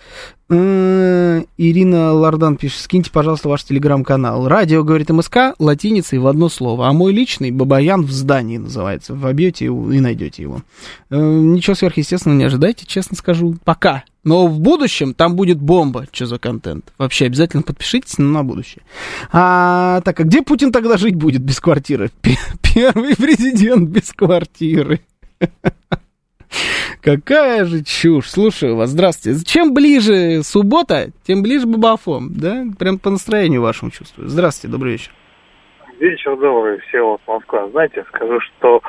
Ирина 0.50 2.12
Лардан 2.12 2.56
пишет, 2.56 2.80
скиньте, 2.80 3.10
пожалуйста, 3.10 3.48
ваш 3.48 3.64
телеграм-канал. 3.64 4.46
Радио, 4.46 4.84
говорит 4.84 5.08
МСК, 5.08 5.54
латиницей 5.58 6.18
в 6.18 6.26
одно 6.26 6.50
слово. 6.50 6.88
А 6.88 6.92
мой 6.92 7.12
личный, 7.12 7.50
Бабаян 7.50 8.02
в 8.02 8.12
здании 8.12 8.58
называется. 8.58 9.14
Вобьете 9.14 9.66
его 9.66 9.90
и 9.90 10.00
найдете 10.00 10.42
его. 10.42 10.60
Э, 11.10 11.16
ничего 11.18 11.74
сверхъестественного 11.74 12.38
не 12.38 12.44
ожидайте, 12.44 12.84
честно 12.84 13.16
скажу. 13.16 13.56
Пока. 13.64 14.04
Но 14.22 14.46
в 14.46 14.60
будущем 14.60 15.14
там 15.14 15.34
будет 15.34 15.58
бомба, 15.58 16.06
что 16.12 16.26
за 16.26 16.38
контент. 16.38 16.92
Вообще, 16.98 17.26
обязательно 17.26 17.62
подпишитесь 17.62 18.18
на 18.18 18.44
будущее. 18.44 18.82
А, 19.32 20.02
так, 20.02 20.20
а 20.20 20.24
где 20.24 20.42
Путин 20.42 20.72
тогда 20.72 20.98
жить 20.98 21.14
будет 21.14 21.42
без 21.42 21.60
квартиры? 21.60 22.10
Первый 22.74 23.16
президент 23.16 23.88
без 23.88 24.12
квартиры. 24.12 25.00
Какая 27.02 27.64
же 27.64 27.84
чушь. 27.84 28.30
Слушаю 28.30 28.76
вас. 28.76 28.90
Здравствуйте. 28.90 29.44
Чем 29.44 29.74
ближе 29.74 30.42
суббота, 30.42 31.08
тем 31.26 31.42
ближе 31.42 31.66
Бабафом. 31.66 32.30
Да? 32.34 32.64
Прям 32.78 32.98
по 32.98 33.10
настроению 33.10 33.62
вашему 33.62 33.90
чувствую. 33.90 34.28
Здравствуйте, 34.28 34.72
добрый 34.72 34.92
вечер. 34.92 35.12
Вечер 36.00 36.36
добрый, 36.36 36.80
все 36.88 37.02
вот 37.02 37.20
Москва. 37.26 37.68
Знаете, 37.68 38.04
скажу, 38.08 38.40
что 38.40 38.82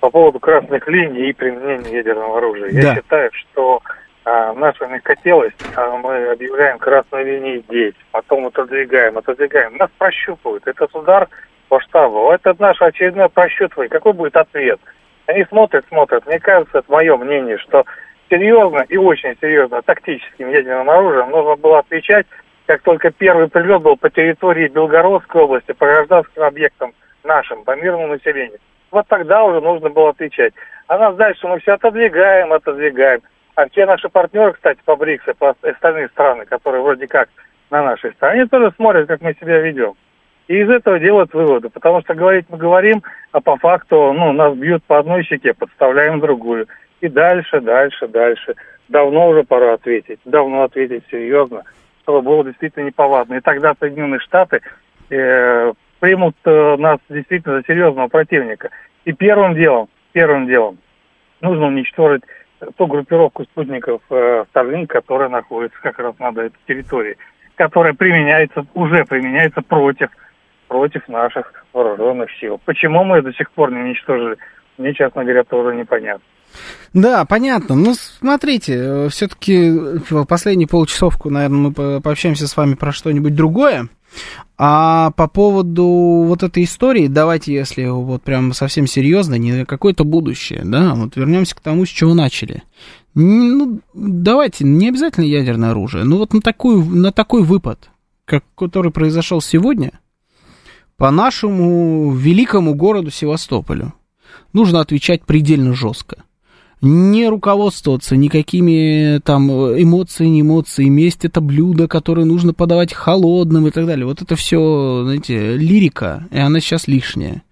по 0.00 0.10
поводу 0.10 0.38
красных 0.38 0.86
линий 0.86 1.30
и 1.30 1.32
применения 1.32 1.96
ядерного 1.96 2.38
оружия. 2.38 2.70
Да. 2.70 2.78
Я 2.78 2.94
считаю, 2.94 3.30
что 3.32 3.82
а, 4.24 4.52
наша 4.54 4.86
мягкотелость, 4.86 5.56
а, 5.74 5.96
мы 5.98 6.30
объявляем 6.30 6.78
красную 6.78 7.26
линию 7.26 7.64
здесь, 7.68 7.94
потом 8.12 8.46
отодвигаем, 8.46 9.18
отодвигаем. 9.18 9.76
Нас 9.76 9.90
прощупывают. 9.98 10.66
Этот 10.66 10.94
удар 10.94 11.28
по 11.68 11.80
штабу. 11.80 12.30
Это 12.30 12.54
наш 12.58 12.80
очередной 12.80 13.28
прощупывание. 13.28 13.88
Какой 13.88 14.12
будет 14.12 14.36
ответ? 14.36 14.80
Они 15.26 15.44
смотрят, 15.44 15.84
смотрят. 15.88 16.26
Мне 16.26 16.38
кажется, 16.38 16.78
это 16.78 16.92
мое 16.92 17.16
мнение, 17.16 17.58
что 17.58 17.84
серьезно 18.30 18.84
и 18.88 18.96
очень 18.96 19.36
серьезно 19.40 19.82
тактическим 19.82 20.50
ядерным 20.50 20.88
оружием 20.88 21.30
нужно 21.30 21.56
было 21.56 21.80
отвечать, 21.80 22.26
как 22.66 22.82
только 22.82 23.10
первый 23.10 23.48
прилет 23.48 23.82
был 23.82 23.96
по 23.96 24.10
территории 24.10 24.68
Белгородской 24.68 25.42
области, 25.42 25.72
по 25.72 25.86
гражданским 25.86 26.42
объектам 26.42 26.92
нашим, 27.24 27.64
по 27.64 27.76
мирному 27.76 28.08
населению. 28.08 28.58
Вот 28.90 29.06
тогда 29.08 29.44
уже 29.44 29.60
нужно 29.60 29.90
было 29.90 30.10
отвечать. 30.10 30.54
А 30.86 30.98
нас 30.98 31.16
дальше 31.16 31.46
мы 31.46 31.58
все 31.60 31.74
отодвигаем, 31.74 32.52
отодвигаем. 32.52 33.20
А 33.56 33.68
все 33.68 33.86
наши 33.86 34.08
партнеры, 34.08 34.52
кстати, 34.52 34.78
по 34.84 34.96
БРИКСу, 34.96 35.34
по 35.34 35.56
остальные 35.62 36.08
страны, 36.08 36.44
которые 36.44 36.82
вроде 36.82 37.06
как 37.06 37.28
на 37.70 37.82
нашей 37.82 38.12
стороне, 38.12 38.46
тоже 38.46 38.72
смотрят, 38.76 39.08
как 39.08 39.20
мы 39.22 39.34
себя 39.34 39.58
ведем. 39.58 39.94
И 40.48 40.58
из 40.60 40.70
этого 40.70 40.98
делают 40.98 41.34
выводы. 41.34 41.68
Потому 41.68 42.00
что 42.02 42.14
говорить 42.14 42.46
мы 42.48 42.58
говорим, 42.58 43.02
а 43.32 43.40
по 43.40 43.56
факту, 43.56 44.12
ну, 44.12 44.32
нас 44.32 44.54
бьют 44.56 44.84
по 44.84 44.98
одной 44.98 45.24
щеке, 45.24 45.54
подставляем 45.54 46.20
другую. 46.20 46.66
И 47.00 47.08
дальше, 47.08 47.60
дальше, 47.60 48.08
дальше. 48.08 48.54
Давно 48.88 49.28
уже 49.28 49.42
пора 49.42 49.74
ответить. 49.74 50.20
Давно 50.24 50.62
ответить 50.62 51.04
серьезно, 51.10 51.62
чтобы 52.02 52.22
было 52.22 52.44
действительно 52.44 52.84
неповадно. 52.84 53.34
И 53.34 53.40
тогда 53.40 53.74
Соединенные 53.78 54.20
Штаты 54.20 54.60
э, 55.10 55.72
примут 55.98 56.36
э, 56.44 56.76
нас 56.76 56.98
действительно 57.08 57.56
за 57.58 57.64
серьезного 57.66 58.08
противника. 58.08 58.70
И 59.04 59.12
первым 59.12 59.54
делом, 59.54 59.88
первым 60.12 60.46
делом 60.46 60.78
нужно 61.40 61.66
уничтожить 61.66 62.22
ту 62.76 62.86
группировку 62.86 63.44
спутников 63.44 64.00
э, 64.10 64.44
Starlink, 64.52 64.86
которая 64.86 65.28
находится 65.28 65.78
как 65.82 65.98
раз 65.98 66.18
на 66.18 66.30
этой 66.30 66.52
территории, 66.66 67.16
которая 67.54 67.92
применяется, 67.92 68.66
уже 68.74 69.04
применяется 69.04 69.62
против, 69.62 70.08
против 70.76 71.08
наших 71.08 71.46
вооруженных 71.72 72.28
сил. 72.38 72.60
Почему 72.66 73.02
мы 73.02 73.22
до 73.22 73.32
сих 73.32 73.50
пор 73.52 73.72
не 73.72 73.80
уничтожили, 73.80 74.36
мне, 74.76 74.92
честно 74.92 75.24
говоря, 75.24 75.42
тоже 75.44 75.74
непонятно. 75.74 76.22
Да, 76.92 77.24
понятно. 77.24 77.74
Ну, 77.74 77.94
смотрите, 77.94 78.74
э, 78.74 79.08
все-таки 79.08 79.70
в 79.70 80.24
последние 80.26 80.68
полчасовку, 80.68 81.30
наверное, 81.30 81.70
мы 81.70 82.00
пообщаемся 82.02 82.46
с 82.46 82.56
вами 82.56 82.74
про 82.74 82.92
что-нибудь 82.92 83.34
другое. 83.34 83.88
А 84.58 85.12
по 85.12 85.28
поводу 85.28 85.86
вот 86.26 86.42
этой 86.42 86.64
истории, 86.64 87.06
давайте, 87.06 87.54
если 87.54 87.86
вот 87.86 88.22
прям 88.22 88.52
совсем 88.52 88.86
серьезно, 88.86 89.36
не 89.36 89.64
какое-то 89.64 90.04
будущее, 90.04 90.60
да, 90.64 90.94
вот 90.94 91.16
вернемся 91.16 91.56
к 91.56 91.60
тому, 91.60 91.86
с 91.86 91.88
чего 91.88 92.14
начали. 92.14 92.62
Ну, 93.14 93.80
давайте, 93.94 94.64
не 94.64 94.90
обязательно 94.90 95.24
ядерное 95.24 95.70
оружие, 95.70 96.04
но 96.04 96.18
вот 96.18 96.34
на, 96.34 96.42
такую, 96.42 96.84
на 96.84 97.12
такой 97.12 97.42
выпад, 97.42 97.88
как, 98.26 98.44
который 98.54 98.92
произошел 98.92 99.40
сегодня, 99.40 99.92
по 100.96 101.10
нашему 101.10 102.12
великому 102.14 102.74
городу 102.74 103.10
Севастополю, 103.10 103.94
нужно 104.52 104.80
отвечать 104.80 105.24
предельно 105.24 105.74
жестко 105.74 106.24
не 106.82 107.28
руководствоваться 107.28 108.16
никакими 108.16 109.18
там 109.20 109.50
эмоциями, 109.50 110.42
эмоциями. 110.42 110.90
Месть 110.90 111.24
это 111.24 111.40
блюдо, 111.40 111.88
которое 111.88 112.24
нужно 112.24 112.52
подавать 112.52 112.92
холодным 112.92 113.66
и 113.66 113.70
так 113.70 113.86
далее. 113.86 114.06
Вот 114.06 114.22
это 114.22 114.36
все, 114.36 115.02
знаете, 115.04 115.56
лирика, 115.56 116.28
и 116.30 116.38
она 116.38 116.60
сейчас 116.60 116.86
лишняя. 116.86 117.42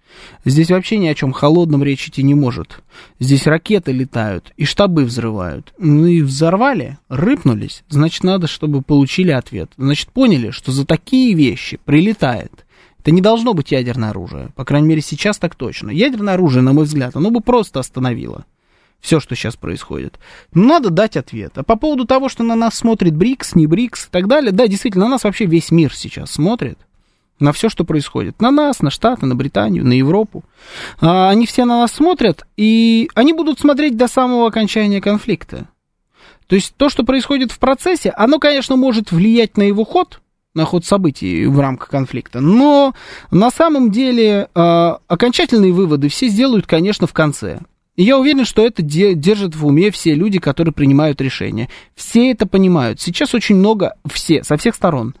Здесь 0.45 0.71
вообще 0.71 0.97
ни 0.97 1.07
о 1.07 1.15
чем 1.15 1.33
холодном 1.33 1.83
речь 1.83 2.07
идти 2.07 2.23
не 2.23 2.35
может. 2.35 2.79
Здесь 3.19 3.47
ракеты 3.47 3.91
летают 3.91 4.53
и 4.55 4.63
штабы 4.63 5.03
взрывают. 5.03 5.73
Ну 5.77 6.05
и 6.05 6.21
взорвали, 6.21 6.97
рыпнулись, 7.09 7.83
значит, 7.89 8.23
надо, 8.23 8.47
чтобы 8.47 8.81
получили 8.81 9.31
ответ. 9.31 9.71
Значит, 9.77 10.09
поняли, 10.09 10.51
что 10.51 10.71
за 10.71 10.85
такие 10.85 11.33
вещи 11.33 11.79
прилетает. 11.83 12.64
Это 13.05 13.11
не 13.11 13.21
должно 13.21 13.53
быть 13.53 13.71
ядерное 13.71 14.09
оружие. 14.09 14.49
По 14.55 14.65
крайней 14.65 14.87
мере, 14.87 15.01
сейчас 15.01 15.37
так 15.37 15.53
точно. 15.53 15.91
Ядерное 15.91 16.33
оружие, 16.33 16.63
на 16.63 16.73
мой 16.73 16.85
взгляд, 16.85 17.15
оно 17.15 17.29
бы 17.29 17.39
просто 17.39 17.79
остановило 17.79 18.45
все, 18.99 19.19
что 19.19 19.35
сейчас 19.35 19.55
происходит. 19.55 20.17
Надо 20.55 20.89
дать 20.89 21.15
ответ. 21.15 21.55
А 21.55 21.61
по 21.61 21.75
поводу 21.75 22.05
того, 22.05 22.29
что 22.29 22.41
на 22.41 22.55
нас 22.55 22.73
смотрит 22.73 23.15
БРИКС, 23.15 23.53
не 23.53 23.67
БРИКС 23.67 24.07
и 24.07 24.09
так 24.09 24.27
далее, 24.27 24.51
да, 24.51 24.67
действительно, 24.67 25.05
на 25.05 25.11
нас 25.11 25.23
вообще 25.23 25.45
весь 25.45 25.69
мир 25.69 25.93
сейчас 25.93 26.31
смотрит. 26.31 26.79
На 27.39 27.51
все, 27.51 27.69
что 27.69 27.83
происходит. 27.83 28.41
На 28.41 28.49
нас, 28.49 28.81
на 28.81 28.89
Штаты, 28.89 29.27
на 29.27 29.35
Британию, 29.35 29.85
на 29.85 29.93
Европу. 29.93 30.43
А, 30.99 31.29
они 31.29 31.45
все 31.45 31.65
на 31.65 31.81
нас 31.81 31.91
смотрят, 31.91 32.47
и 32.57 33.07
они 33.13 33.33
будут 33.33 33.59
смотреть 33.59 33.97
до 33.97 34.07
самого 34.07 34.47
окончания 34.47 34.99
конфликта. 34.99 35.67
То 36.47 36.55
есть 36.55 36.73
то, 36.75 36.89
что 36.89 37.03
происходит 37.03 37.51
в 37.51 37.59
процессе, 37.59 38.09
оно, 38.09 38.39
конечно, 38.39 38.75
может 38.75 39.11
влиять 39.11 39.57
на 39.57 39.61
его 39.61 39.85
ход, 39.85 40.21
на 40.55 40.65
ход 40.65 40.85
событий 40.85 41.45
в 41.45 41.59
рамках 41.59 41.89
конфликта. 41.89 42.41
Но 42.41 42.95
на 43.29 43.51
самом 43.51 43.91
деле 43.91 44.49
э, 44.55 44.93
окончательные 45.07 45.73
выводы 45.73 46.09
все 46.09 46.27
сделают, 46.27 46.65
конечно, 46.65 47.05
в 47.05 47.13
конце. 47.13 47.59
И 47.95 48.03
я 48.03 48.17
уверен, 48.17 48.43
что 48.43 48.65
это 48.65 48.81
держат 48.81 49.55
в 49.55 49.65
уме 49.65 49.91
все 49.91 50.15
люди, 50.15 50.39
которые 50.39 50.73
принимают 50.73 51.21
решения. 51.21 51.69
Все 51.95 52.31
это 52.31 52.45
понимают. 52.45 52.99
Сейчас 52.99 53.33
очень 53.33 53.55
много, 53.55 53.95
все, 54.11 54.43
со 54.43 54.57
всех 54.57 54.75
сторон, 54.75 55.15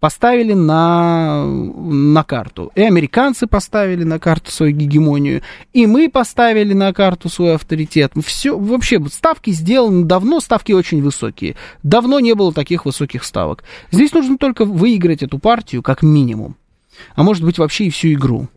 поставили 0.00 0.54
на, 0.54 1.44
на 1.44 2.24
карту. 2.24 2.72
И 2.74 2.80
американцы 2.80 3.46
поставили 3.46 4.02
на 4.02 4.18
карту 4.18 4.50
свою 4.50 4.72
гегемонию, 4.72 5.42
и 5.72 5.86
мы 5.86 6.08
поставили 6.08 6.72
на 6.72 6.92
карту 6.92 7.28
свой 7.28 7.54
авторитет. 7.54 8.12
Все, 8.24 8.58
вообще, 8.58 9.00
ставки 9.12 9.50
сделаны 9.50 10.04
давно, 10.04 10.40
ставки 10.40 10.72
очень 10.72 11.02
высокие. 11.02 11.54
Давно 11.82 12.18
не 12.18 12.34
было 12.34 12.52
таких 12.52 12.86
высоких 12.86 13.24
ставок. 13.24 13.62
Здесь 13.92 14.12
нужно 14.12 14.38
только 14.38 14.64
выиграть 14.64 15.22
эту 15.22 15.38
партию, 15.38 15.82
как 15.82 16.02
минимум. 16.02 16.56
А 17.14 17.22
может 17.22 17.44
быть, 17.44 17.58
вообще 17.58 17.84
и 17.84 17.90
всю 17.90 18.12
игру. 18.12 18.48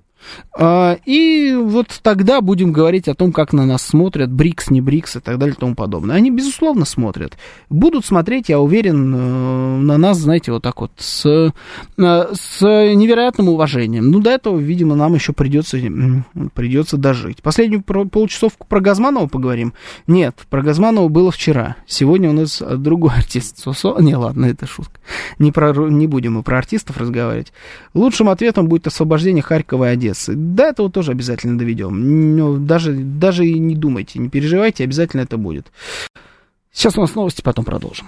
А, 0.55 0.97
и 1.05 1.53
вот 1.55 1.87
тогда 2.01 2.41
будем 2.41 2.71
говорить 2.71 3.07
о 3.07 3.15
том, 3.15 3.31
как 3.31 3.53
на 3.53 3.65
нас 3.65 3.81
смотрят, 3.81 4.31
БРИКС, 4.31 4.69
не 4.69 4.81
БРИКС 4.81 5.17
и 5.17 5.19
так 5.19 5.37
далее 5.37 5.55
и 5.55 5.59
тому 5.59 5.75
подобное. 5.75 6.15
Они, 6.15 6.29
безусловно, 6.29 6.85
смотрят. 6.85 7.37
Будут 7.69 8.05
смотреть, 8.05 8.49
я 8.49 8.59
уверен, 8.59 9.13
э, 9.15 9.77
на 9.81 9.97
нас, 9.97 10.17
знаете, 10.17 10.51
вот 10.51 10.63
так 10.63 10.81
вот, 10.81 10.91
с, 10.97 11.25
э, 11.25 11.51
с 11.97 12.61
невероятным 12.61 13.49
уважением. 13.49 14.11
Ну, 14.11 14.19
до 14.19 14.29
этого, 14.29 14.59
видимо, 14.59 14.95
нам 14.95 15.15
еще 15.15 15.33
придется, 15.33 15.77
придется 16.53 16.97
дожить. 16.97 17.41
Последнюю 17.41 17.81
полчасовку 17.83 18.67
про 18.67 18.79
Газманова 18.79 19.27
поговорим? 19.27 19.73
Нет, 20.07 20.35
про 20.49 20.61
Газманова 20.61 21.07
было 21.07 21.31
вчера. 21.31 21.77
Сегодня 21.87 22.29
у 22.29 22.33
нас 22.33 22.61
другой 22.77 23.11
артист. 23.17 23.57
Сосо... 23.57 23.97
Не, 23.99 24.15
ладно, 24.15 24.45
это 24.45 24.67
шутка. 24.67 24.99
Не, 25.39 25.51
про, 25.51 25.73
не 25.89 26.07
будем 26.07 26.33
мы 26.33 26.43
про 26.43 26.57
артистов 26.57 26.97
разговаривать. 26.97 27.53
Лучшим 27.93 28.29
ответом 28.29 28.67
будет 28.67 28.87
освобождение 28.87 29.43
Харькова 29.43 29.89
и 29.89 29.93
Одессы. 29.93 30.12
Одессы. 30.13 30.33
До 30.35 30.63
этого 30.63 30.89
тоже 30.89 31.11
обязательно 31.11 31.57
доведем. 31.57 32.65
Даже, 32.65 32.93
даже 32.93 33.45
и 33.45 33.59
не 33.59 33.75
думайте, 33.75 34.19
не 34.19 34.29
переживайте, 34.29 34.83
обязательно 34.83 35.21
это 35.21 35.37
будет. 35.37 35.67
Сейчас 36.71 36.97
у 36.97 37.01
нас 37.01 37.13
новости, 37.15 37.41
потом 37.41 37.65
продолжим. 37.65 38.07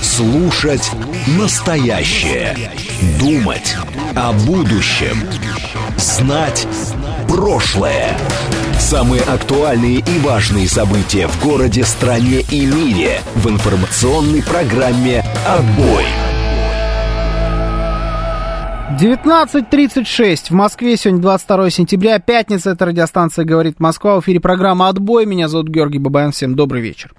Слушать 0.00 0.90
настоящее. 1.38 2.56
Думать 3.20 3.76
о 4.16 4.32
будущем. 4.32 5.18
Знать 5.96 6.66
прошлое. 7.28 8.16
Самые 8.78 9.22
актуальные 9.22 9.98
и 9.98 10.18
важные 10.20 10.68
события 10.68 11.26
в 11.26 11.44
городе, 11.44 11.84
стране 11.84 12.40
и 12.50 12.64
мире 12.64 13.20
в 13.34 13.48
информационной 13.48 14.42
программе 14.42 15.24
«Отбой». 15.46 16.04
19.36 18.96 20.46
в 20.48 20.50
Москве, 20.52 20.96
сегодня 20.96 21.20
22 21.20 21.68
сентября, 21.68 22.18
пятница, 22.20 22.70
это 22.70 22.86
радиостанция 22.86 23.44
«Говорит 23.44 23.80
Москва», 23.80 24.16
в 24.16 24.24
эфире 24.24 24.40
программа 24.40 24.88
«Отбой», 24.88 25.26
меня 25.26 25.48
зовут 25.48 25.68
Георгий 25.68 25.98
Бабаян, 25.98 26.32
всем 26.32 26.54
добрый 26.54 26.80
вечер. 26.80 27.12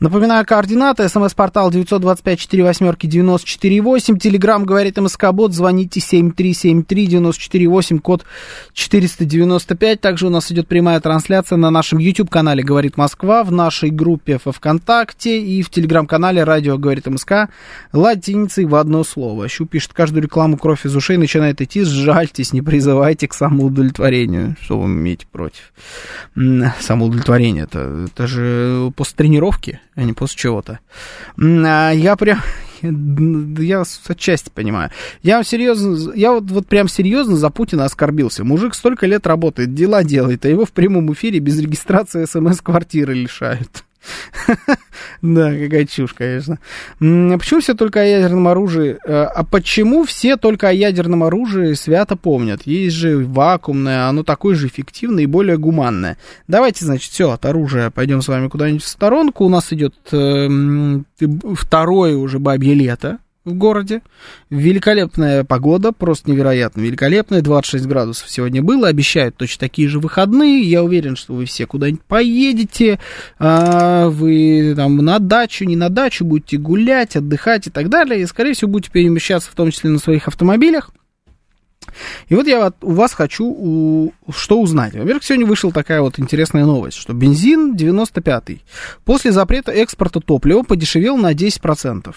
Напоминаю, 0.00 0.44
координаты. 0.46 1.08
СМС-портал 1.10 1.70
925-48-94-8. 1.70 4.18
Телеграмм 4.18 4.64
говорит 4.64 4.96
МСК-бот. 4.96 5.52
Звоните 5.52 6.00
7373-94-8, 6.00 7.98
код 7.98 8.24
495. 8.72 10.00
Также 10.00 10.28
у 10.28 10.30
нас 10.30 10.50
идет 10.50 10.68
прямая 10.68 11.00
трансляция 11.00 11.58
на 11.58 11.70
нашем 11.70 11.98
YouTube-канале 11.98 12.62
«Говорит 12.62 12.96
Москва», 12.96 13.44
в 13.44 13.52
нашей 13.52 13.90
группе 13.90 14.40
во 14.42 14.52
ВКонтакте 14.52 15.38
и 15.38 15.60
в 15.60 15.68
Телеграм-канале 15.68 16.44
«Радио 16.44 16.78
говорит 16.78 17.06
МСК» 17.06 17.50
латиницей 17.92 18.64
в 18.64 18.76
одно 18.76 19.04
слово. 19.04 19.48
Щу 19.48 19.66
пишет 19.66 19.92
каждую 19.92 20.22
рекламу 20.22 20.56
«Кровь 20.56 20.86
из 20.86 20.96
ушей» 20.96 21.18
начинает 21.18 21.60
идти. 21.60 21.82
Сжальтесь, 21.82 22.54
не 22.54 22.62
призывайте 22.62 23.28
к 23.28 23.34
самоудовлетворению. 23.34 24.56
Что 24.62 24.80
вы 24.80 24.86
имеете 24.86 25.26
против? 25.30 25.74
Самоудовлетворение. 26.80 27.64
Это, 27.64 28.06
это 28.10 28.26
же 28.26 28.90
после 28.96 29.16
тренировки 29.16 29.78
а 29.94 30.02
не 30.02 30.12
после 30.12 30.38
чего-то. 30.38 30.80
А 31.38 31.90
я 31.90 32.16
прям, 32.16 32.40
я 32.82 33.82
отчасти 34.08 34.50
понимаю. 34.50 34.90
Я 35.22 35.42
серьезно, 35.42 36.12
я 36.14 36.32
вот, 36.32 36.50
вот 36.50 36.66
прям 36.66 36.88
серьезно 36.88 37.36
за 37.36 37.50
Путина 37.50 37.84
оскорбился. 37.84 38.44
Мужик 38.44 38.74
столько 38.74 39.06
лет 39.06 39.26
работает, 39.26 39.74
дела 39.74 40.04
делает, 40.04 40.44
а 40.44 40.48
его 40.48 40.64
в 40.64 40.72
прямом 40.72 41.12
эфире 41.12 41.38
без 41.38 41.58
регистрации 41.58 42.24
смс-квартиры 42.24 43.14
лишают. 43.14 43.84
Да, 45.30 45.52
какая 45.52 45.84
чушь, 45.84 46.14
конечно. 46.14 46.58
Почему 46.98 47.60
все 47.60 47.74
только 47.74 48.00
о 48.00 48.04
ядерном 48.04 48.48
оружии? 48.48 48.98
Э, 49.04 49.24
а 49.24 49.44
почему 49.44 50.04
все 50.04 50.36
только 50.36 50.68
о 50.68 50.72
ядерном 50.72 51.22
оружии 51.22 51.74
свято 51.74 52.16
помнят? 52.16 52.62
Есть 52.64 52.96
же 52.96 53.18
вакуумное, 53.18 54.08
оно 54.08 54.22
такое 54.22 54.54
же 54.54 54.68
эффективное 54.68 55.24
и 55.24 55.26
более 55.26 55.58
гуманное. 55.58 56.16
Давайте, 56.48 56.84
значит, 56.84 57.12
все, 57.12 57.30
от 57.30 57.44
оружия 57.44 57.90
пойдем 57.90 58.22
с 58.22 58.28
вами 58.28 58.48
куда-нибудь 58.48 58.82
в 58.82 58.88
сторонку. 58.88 59.44
У 59.44 59.50
нас 59.50 59.72
идет 59.72 59.94
э, 60.12 60.48
второе 61.54 62.16
уже 62.16 62.38
бабье 62.38 62.74
лето. 62.74 63.18
В 63.50 63.54
городе. 63.54 64.02
Великолепная 64.48 65.44
погода, 65.44 65.92
просто 65.92 66.30
невероятно 66.30 66.80
великолепная. 66.80 67.42
26 67.42 67.86
градусов 67.86 68.30
сегодня 68.30 68.62
было. 68.62 68.88
Обещают 68.88 69.36
точно 69.36 69.60
такие 69.60 69.88
же 69.88 70.00
выходные. 70.00 70.62
Я 70.62 70.82
уверен, 70.82 71.16
что 71.16 71.34
вы 71.34 71.44
все 71.44 71.66
куда-нибудь 71.66 72.02
поедете. 72.02 72.98
А, 73.38 74.08
вы 74.08 74.74
там 74.76 74.96
на 74.96 75.18
дачу, 75.18 75.64
не 75.64 75.76
на 75.76 75.88
дачу, 75.88 76.24
будете 76.24 76.56
гулять, 76.56 77.16
отдыхать 77.16 77.66
и 77.66 77.70
так 77.70 77.88
далее. 77.88 78.22
И, 78.22 78.26
скорее 78.26 78.54
всего, 78.54 78.70
будете 78.70 78.90
перемещаться 78.90 79.50
в 79.50 79.54
том 79.54 79.70
числе 79.70 79.90
на 79.90 79.98
своих 79.98 80.28
автомобилях. 80.28 80.90
И 82.28 82.34
вот 82.34 82.46
я 82.46 82.72
у 82.82 82.92
вас 82.92 83.12
хочу 83.12 83.44
у, 83.46 84.12
что 84.32 84.60
узнать. 84.60 84.94
Во-первых, 84.94 85.24
сегодня 85.24 85.46
вышла 85.46 85.72
такая 85.72 86.00
вот 86.00 86.18
интересная 86.18 86.64
новость, 86.64 86.96
что 86.96 87.12
бензин 87.12 87.74
95-й 87.74 88.62
после 89.04 89.32
запрета 89.32 89.72
экспорта 89.72 90.20
топлива 90.20 90.62
подешевел 90.62 91.16
на 91.16 91.32
10%. 91.32 92.14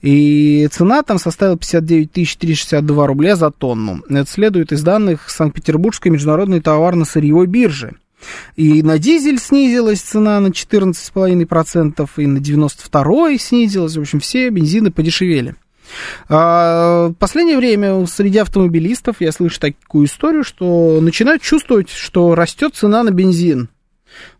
И 0.00 0.68
цена 0.72 1.02
там 1.02 1.18
составила 1.18 1.58
59 1.58 2.12
362 2.12 3.06
рубля 3.06 3.36
за 3.36 3.50
тонну. 3.50 4.02
Это 4.08 4.30
следует 4.30 4.72
из 4.72 4.82
данных 4.82 5.28
Санкт-Петербургской 5.30 6.10
международной 6.10 6.60
товарно-сырьевой 6.60 7.46
биржи. 7.46 7.96
И 8.56 8.82
на 8.82 8.98
дизель 8.98 9.38
снизилась 9.38 10.00
цена 10.00 10.38
на 10.40 10.48
14,5%, 10.48 12.08
и 12.18 12.26
на 12.26 12.40
92 12.40 13.38
снизилась. 13.38 13.96
В 13.96 14.00
общем, 14.00 14.20
все 14.20 14.48
бензины 14.50 14.90
подешевели. 14.90 15.56
А, 16.28 17.08
в 17.08 17.14
последнее 17.14 17.56
время 17.56 18.06
среди 18.06 18.38
автомобилистов 18.38 19.16
я 19.20 19.32
слышу 19.32 19.60
такую 19.60 20.06
историю, 20.06 20.44
что 20.44 21.00
начинают 21.00 21.42
чувствовать, 21.42 21.90
что 21.90 22.34
растет 22.34 22.74
цена 22.74 23.02
на 23.02 23.10
бензин. 23.10 23.68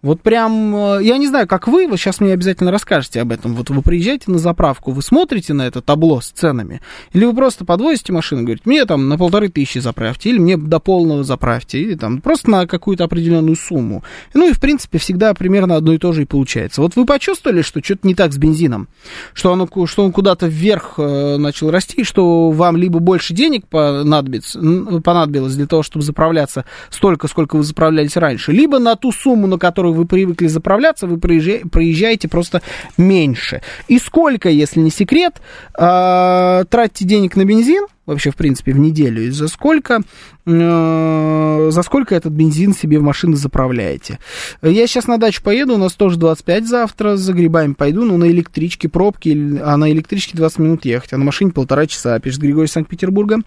Вот 0.03 0.21
прям, 0.21 0.75
э, 0.75 1.05
я 1.05 1.17
не 1.17 1.29
знаю, 1.29 1.47
как 1.47 1.69
вы, 1.69 1.87
вы 1.87 1.97
сейчас 1.97 2.19
мне 2.19 2.33
обязательно 2.33 2.73
расскажете 2.73 3.21
об 3.21 3.31
этом. 3.31 3.55
Вот 3.55 3.71
вы 3.71 3.83
приезжаете 3.83 4.33
на 4.33 4.39
заправку, 4.39 4.91
вы 4.91 5.01
смотрите 5.01 5.53
на 5.53 5.63
это 5.63 5.81
табло 5.81 6.21
с 6.21 6.31
ценами, 6.31 6.81
или 7.13 7.25
вы 7.25 7.33
просто 7.35 7.65
подвозите 7.65 8.13
машину, 8.13 8.43
говорите, 8.43 8.63
мне 8.65 8.85
там 8.85 9.09
на 9.09 9.17
полторы 9.17 9.49
тысячи 9.49 9.79
заправьте, 9.79 10.31
или 10.31 10.39
мне 10.41 10.57
до 10.57 10.81
полного 10.81 11.23
заправьте, 11.23 11.81
или 11.81 11.95
там 11.95 12.21
просто 12.21 12.51
на 12.51 12.67
какую-то 12.67 13.05
определенную 13.05 13.55
сумму. 13.55 14.03
Ну 14.35 14.49
и, 14.49 14.53
в 14.53 14.59
принципе, 14.59 14.99
всегда 14.99 15.35
примерно 15.35 15.77
одно 15.77 15.93
и 15.93 15.99
то 15.99 16.13
же 16.13 16.23
и 16.23 16.27
получается. 16.27 16.81
Вот 16.81 16.97
вы 16.97 17.07
почувствовали, 17.07 17.63
что 17.63 17.81
что-то 17.81 18.05
не 18.09 18.17
так 18.17 18.33
с 18.33 18.39
бензином, 18.39 18.89
что, 19.35 19.53
оно, 19.53 19.69
что 19.87 20.05
он 20.05 20.11
куда-то 20.11 20.49
вверх 20.49 20.95
э, 20.99 21.37
начал 21.37 21.71
расти, 21.71 22.03
что 22.03 22.51
вам 22.51 22.77
либо 22.77 22.99
больше 22.99 23.35
денег 23.35 23.69
понадобится, 23.69 24.59
понадобилось 25.05 25.55
для 25.55 25.67
того, 25.67 25.85
чтобы 25.85 26.05
заправляться 26.05 26.65
столько, 26.91 27.29
сколько 27.29 27.55
вы 27.55 27.63
заправлялись 27.63 28.17
раньше, 28.17 28.51
либо 28.51 28.81
на 28.81 28.97
ту 28.97 29.13
сумму, 29.13 29.47
на 29.47 29.59
которую 29.59 29.92
вы 29.93 30.05
привыкли 30.05 30.47
заправляться, 30.47 31.07
вы 31.07 31.19
проезжаете 31.19 32.29
просто 32.29 32.63
меньше. 32.97 33.63
И 33.89 33.99
сколько, 33.99 34.49
если 34.49 34.81
не 34.81 34.91
секрет, 34.91 35.41
э, 35.79 36.65
тратите 36.69 37.05
денег 37.05 37.37
на 37.37 37.45
бензин, 37.45 37.87
вообще, 38.07 38.31
в 38.31 38.37
принципе, 38.37 38.73
в 38.73 38.79
неделю, 38.79 39.23
и 39.23 39.31
за 39.31 39.49
сколько, 39.49 40.01
э, 40.47 41.69
за 41.71 41.83
сколько 41.83 42.15
этот 42.15 42.33
бензин 42.33 42.75
себе 42.75 42.99
в 42.99 43.03
машину 43.03 43.37
заправляете. 43.37 44.19
Я 44.63 44.87
сейчас 44.87 45.07
на 45.07 45.19
дачу 45.19 45.43
поеду, 45.43 45.75
у 45.75 45.79
нас 45.79 45.95
тоже 45.95 46.19
25 46.19 46.67
завтра, 46.67 47.17
за 47.17 47.33
грибами 47.33 47.75
пойду, 47.75 48.05
но 48.05 48.17
на 48.17 48.31
электричке 48.31 48.89
пробки, 48.89 49.61
а 49.63 49.77
на 49.77 49.91
электричке 49.93 50.37
20 50.37 50.59
минут 50.59 50.85
ехать, 50.85 51.13
а 51.13 51.19
на 51.19 51.25
машине 51.25 51.53
полтора 51.53 51.87
часа, 51.87 52.19
пишет 52.19 52.41
Григорий 52.41 52.69
Санкт-Петербурга. 52.69 53.39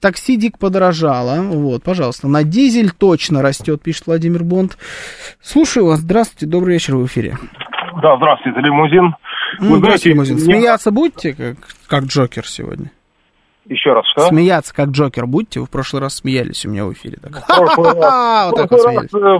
Такси 0.00 0.36
дик 0.36 0.58
подорожало, 0.58 1.40
вот, 1.42 1.82
пожалуйста. 1.82 2.28
На 2.28 2.42
дизель 2.42 2.90
точно 2.90 3.42
растет, 3.42 3.82
пишет 3.82 4.06
Владимир 4.06 4.42
Бонд. 4.42 4.76
Слушаю 5.40 5.86
вас, 5.86 6.00
здравствуйте, 6.00 6.46
добрый 6.46 6.74
вечер 6.74 6.96
в 6.96 7.06
эфире. 7.06 7.38
Да, 8.02 8.16
здравствуйте, 8.16 8.58
это 8.58 8.66
лимузин. 8.66 9.14
Ну, 9.60 9.74
Вы 9.74 9.78
знаете, 9.78 10.08
лимузин. 10.08 10.38
Смеяться 10.38 10.90
будете, 10.90 11.34
как, 11.34 11.56
как 11.86 12.04
Джокер 12.04 12.46
сегодня? 12.46 12.90
Еще 13.66 13.92
раз, 13.92 14.04
что? 14.10 14.22
Смеяться, 14.22 14.74
как 14.74 14.88
Джокер 14.88 15.26
будьте. 15.26 15.60
Вы 15.60 15.66
в 15.66 15.70
прошлый 15.70 16.02
раз 16.02 16.16
смеялись 16.16 16.66
у 16.66 16.70
меня 16.70 16.84
в 16.84 16.92
эфире. 16.92 17.18
Так. 17.22 17.32
В 17.32 17.46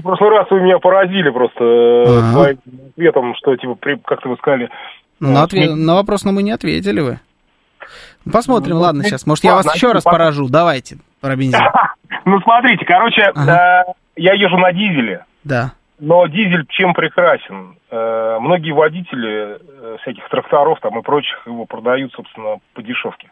прошлый 0.03 0.31
раз 0.31 0.49
вы 0.51 0.61
меня 0.61 0.78
поразили 0.78 1.31
просто 1.31 1.65
э, 1.65 2.32
своим 2.32 2.59
ответом, 2.90 3.35
что, 3.36 3.57
типа, 3.57 3.77
как-то 4.05 4.28
вы 4.28 4.36
сказали... 4.36 4.70
Ну, 5.19 5.32
на 5.32 5.94
вопрос 5.94 6.24
но 6.24 6.32
мы 6.32 6.43
не 6.43 6.53
ответили 6.53 7.01
вы. 7.01 7.20
Посмотрим, 8.32 8.77
ну, 8.77 8.82
ладно, 8.82 9.03
сейчас. 9.03 9.27
Может, 9.27 9.44
я 9.44 9.55
вас 9.55 9.74
еще 9.74 9.93
раз 9.93 10.05
поражу. 10.05 10.49
Давайте 10.49 10.99
про 11.20 11.36
бензин. 11.36 11.61
Ну, 12.24 12.40
смотрите, 12.43 12.85
короче, 12.85 13.23
э, 13.23 13.82
я 14.15 14.35
езжу 14.35 14.57
на 14.57 14.73
дизеле. 14.73 15.24
Да. 15.43 15.73
Но 15.99 16.28
дизель 16.28 16.66
чем 16.69 16.94
прекрасен? 16.94 17.77
Э, 17.90 18.39
многие 18.39 18.70
водители 18.70 19.59
всяких 20.03 20.28
тракторов 20.28 20.78
там 20.81 20.97
и 21.01 21.03
прочих 21.03 21.44
его 21.47 21.65
продают, 21.65 22.12
собственно, 22.12 22.59
по 22.74 22.82
дешевке. 22.82 23.28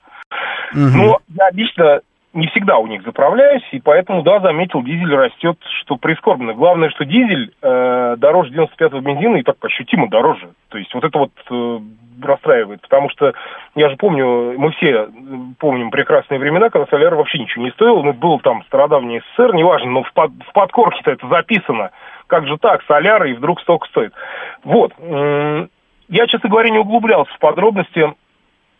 Угу. 0.72 0.96
Но 0.96 1.18
я 1.28 1.50
лично 1.52 2.00
не 2.32 2.46
всегда 2.48 2.78
у 2.78 2.86
них 2.86 3.02
заправляюсь, 3.02 3.66
и 3.72 3.80
поэтому, 3.80 4.22
да, 4.22 4.40
заметил, 4.40 4.82
дизель 4.82 5.14
растет, 5.14 5.58
что 5.80 5.96
прискорбно. 5.96 6.54
Главное, 6.54 6.90
что 6.90 7.04
дизель 7.04 7.52
э, 7.60 8.16
дороже 8.18 8.52
95-го 8.52 9.00
бензина 9.00 9.36
и 9.36 9.42
так 9.42 9.56
ощутимо 9.60 10.08
дороже. 10.08 10.50
То 10.68 10.78
есть 10.78 10.94
вот 10.94 11.02
это 11.02 11.18
вот 11.18 11.32
э, 11.50 11.78
расстраивает, 12.22 12.82
потому 12.82 13.10
что 13.10 13.32
я 13.74 13.88
же 13.88 13.96
помню, 13.96 14.54
мы 14.58 14.70
все 14.72 15.08
помним 15.58 15.90
прекрасные 15.90 16.38
времена, 16.38 16.70
когда 16.70 16.86
соляр 16.86 17.16
вообще 17.16 17.38
ничего 17.38 17.64
не 17.64 17.72
стоил, 17.72 18.02
ну, 18.02 18.12
был 18.12 18.38
там 18.38 18.62
стародавний 18.66 19.22
СССР, 19.32 19.54
неважно, 19.54 19.90
но 19.90 20.02
в, 20.04 20.12
под, 20.12 20.30
в 20.46 20.52
подкорке-то 20.52 21.10
это 21.10 21.26
записано. 21.26 21.90
Как 22.28 22.46
же 22.46 22.58
так, 22.58 22.84
соляр 22.84 23.24
и 23.24 23.32
вдруг 23.32 23.60
столько 23.60 23.88
стоит. 23.88 24.12
Вот. 24.62 24.92
Я, 25.00 26.26
честно 26.28 26.48
говоря, 26.48 26.70
не 26.70 26.78
углублялся 26.78 27.32
в 27.32 27.38
подробности 27.40 28.00
Э, 28.02 28.12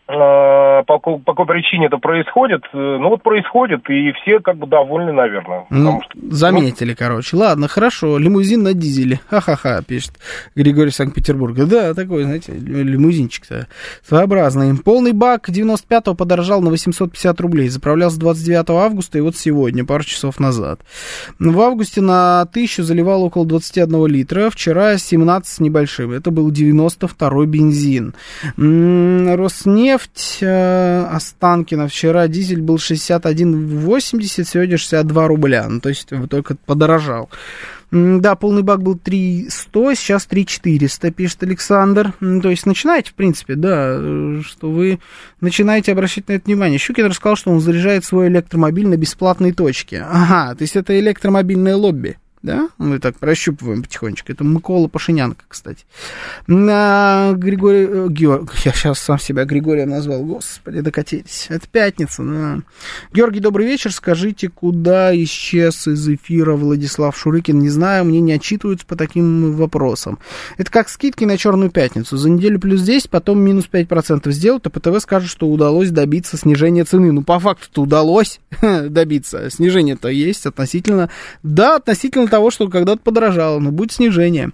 по, 0.07 0.99
по 0.99 1.33
какой 1.33 1.45
причине 1.45 1.85
это 1.87 1.97
происходит, 1.97 2.63
э, 2.73 2.77
ну 2.77 3.09
вот 3.09 3.23
происходит, 3.23 3.89
и 3.89 4.11
все 4.13 4.39
как 4.39 4.57
бы 4.57 4.67
довольны, 4.67 5.11
наверное. 5.11 5.65
Ну, 5.69 6.01
что, 6.01 6.35
заметили, 6.35 6.89
ну... 6.89 6.95
короче. 6.97 7.37
Ладно, 7.37 7.67
хорошо, 7.67 8.17
лимузин 8.17 8.63
на 8.63 8.73
дизеле. 8.73 9.19
Ха-ха-ха, 9.29 9.81
пишет 9.87 10.13
Григорий 10.55 10.91
Санкт-Петербурга. 10.91 11.65
Да, 11.65 11.93
такой, 11.93 12.23
знаете, 12.23 12.53
лимузинчик-то 12.53 13.67
своеобразный. 14.03 14.77
Полный 14.77 15.13
бак 15.13 15.49
95-го 15.49 16.15
подорожал 16.15 16.61
на 16.61 16.69
850 16.69 17.39
рублей. 17.39 17.69
Заправлялся 17.69 18.19
29 18.19 18.69
августа, 18.71 19.17
и 19.17 19.21
вот 19.21 19.35
сегодня, 19.35 19.85
пару 19.85 20.03
часов 20.03 20.39
назад. 20.39 20.81
В 21.39 21.61
августе 21.61 22.01
на 22.01 22.41
1000 22.41 22.83
заливал 22.83 23.23
около 23.23 23.45
21 23.45 24.07
литра, 24.07 24.49
вчера 24.49 24.97
17 24.97 25.51
с 25.51 25.59
небольшим. 25.59 26.11
Это 26.11 26.31
был 26.31 26.51
92-й 26.51 27.45
бензин. 27.45 28.13
Роснефть 28.57 29.90
нефть 29.91 30.37
э, 30.41 31.05
Останкина. 31.11 31.87
Вчера 31.87 32.27
дизель 32.27 32.61
был 32.61 32.75
61,80, 32.77 34.43
сегодня 34.43 34.77
62 34.77 35.27
рубля. 35.27 35.67
Ну, 35.67 35.79
то 35.79 35.89
есть 35.89 36.09
только 36.29 36.55
подорожал. 36.65 37.29
Да, 37.91 38.35
полный 38.35 38.61
бак 38.61 38.81
был 38.81 38.97
300, 38.97 39.95
сейчас 39.95 40.25
3400, 40.25 41.11
пишет 41.11 41.43
Александр. 41.43 42.13
То 42.19 42.49
есть 42.49 42.65
начинаете, 42.65 43.11
в 43.11 43.15
принципе, 43.15 43.55
да, 43.55 43.97
что 44.43 44.71
вы 44.71 44.99
начинаете 45.41 45.91
обращать 45.91 46.29
на 46.29 46.33
это 46.33 46.45
внимание. 46.45 46.79
Щукин 46.79 47.07
рассказал, 47.07 47.35
что 47.35 47.51
он 47.51 47.59
заряжает 47.59 48.05
свой 48.05 48.29
электромобиль 48.29 48.87
на 48.87 48.95
бесплатной 48.95 49.51
точке. 49.51 50.05
Ага, 50.09 50.55
то 50.55 50.61
есть 50.61 50.77
это 50.77 50.97
электромобильное 50.97 51.75
лобби 51.75 52.17
да? 52.43 52.69
Мы 52.77 52.99
так 52.99 53.17
прощупываем 53.17 53.83
потихонечку. 53.83 54.31
Это 54.31 54.43
Микола 54.43 54.87
Пашинянка, 54.87 55.43
кстати. 55.47 55.85
На 56.47 57.33
Григорий... 57.35 57.87
Э, 57.87 58.07
Георг... 58.09 58.53
Я 58.65 58.73
сейчас 58.73 58.99
сам 58.99 59.19
себя 59.19 59.45
Григорием 59.45 59.89
назвал. 59.89 60.23
Господи, 60.23 60.81
докатились. 60.81 61.47
Это 61.49 61.67
пятница, 61.67 62.23
да. 62.23 62.59
Георгий, 63.13 63.39
добрый 63.39 63.67
вечер. 63.67 63.91
Скажите, 63.91 64.49
куда 64.49 65.15
исчез 65.23 65.87
из 65.87 66.07
эфира 66.07 66.55
Владислав 66.55 67.15
Шурыкин? 67.17 67.59
Не 67.59 67.69
знаю, 67.69 68.05
мне 68.05 68.21
не 68.21 68.33
отчитываются 68.33 68.85
по 68.85 68.95
таким 68.95 69.53
вопросам. 69.53 70.19
Это 70.57 70.71
как 70.71 70.89
скидки 70.89 71.25
на 71.25 71.37
Черную 71.37 71.69
пятницу. 71.69 72.17
За 72.17 72.29
неделю 72.29 72.59
плюс 72.59 72.81
10, 72.81 73.09
потом 73.09 73.39
минус 73.39 73.65
5% 73.71 74.31
сделают, 74.31 74.65
а 74.67 74.69
ПТВ 74.69 74.99
скажет, 75.01 75.29
что 75.29 75.47
удалось 75.47 75.91
добиться 75.91 76.37
снижения 76.37 76.85
цены. 76.85 77.11
Ну, 77.11 77.23
по 77.23 77.39
факту-то 77.39 77.83
удалось 77.83 78.39
добиться. 78.61 79.49
Снижение-то 79.49 80.09
есть 80.09 80.45
относительно... 80.45 81.09
Да, 81.43 81.75
относительно 81.75 82.27
того, 82.31 82.49
что 82.49 82.67
когда-то 82.67 83.01
подорожало, 83.01 83.59
но 83.59 83.71
будет 83.71 83.91
снижение. 83.91 84.51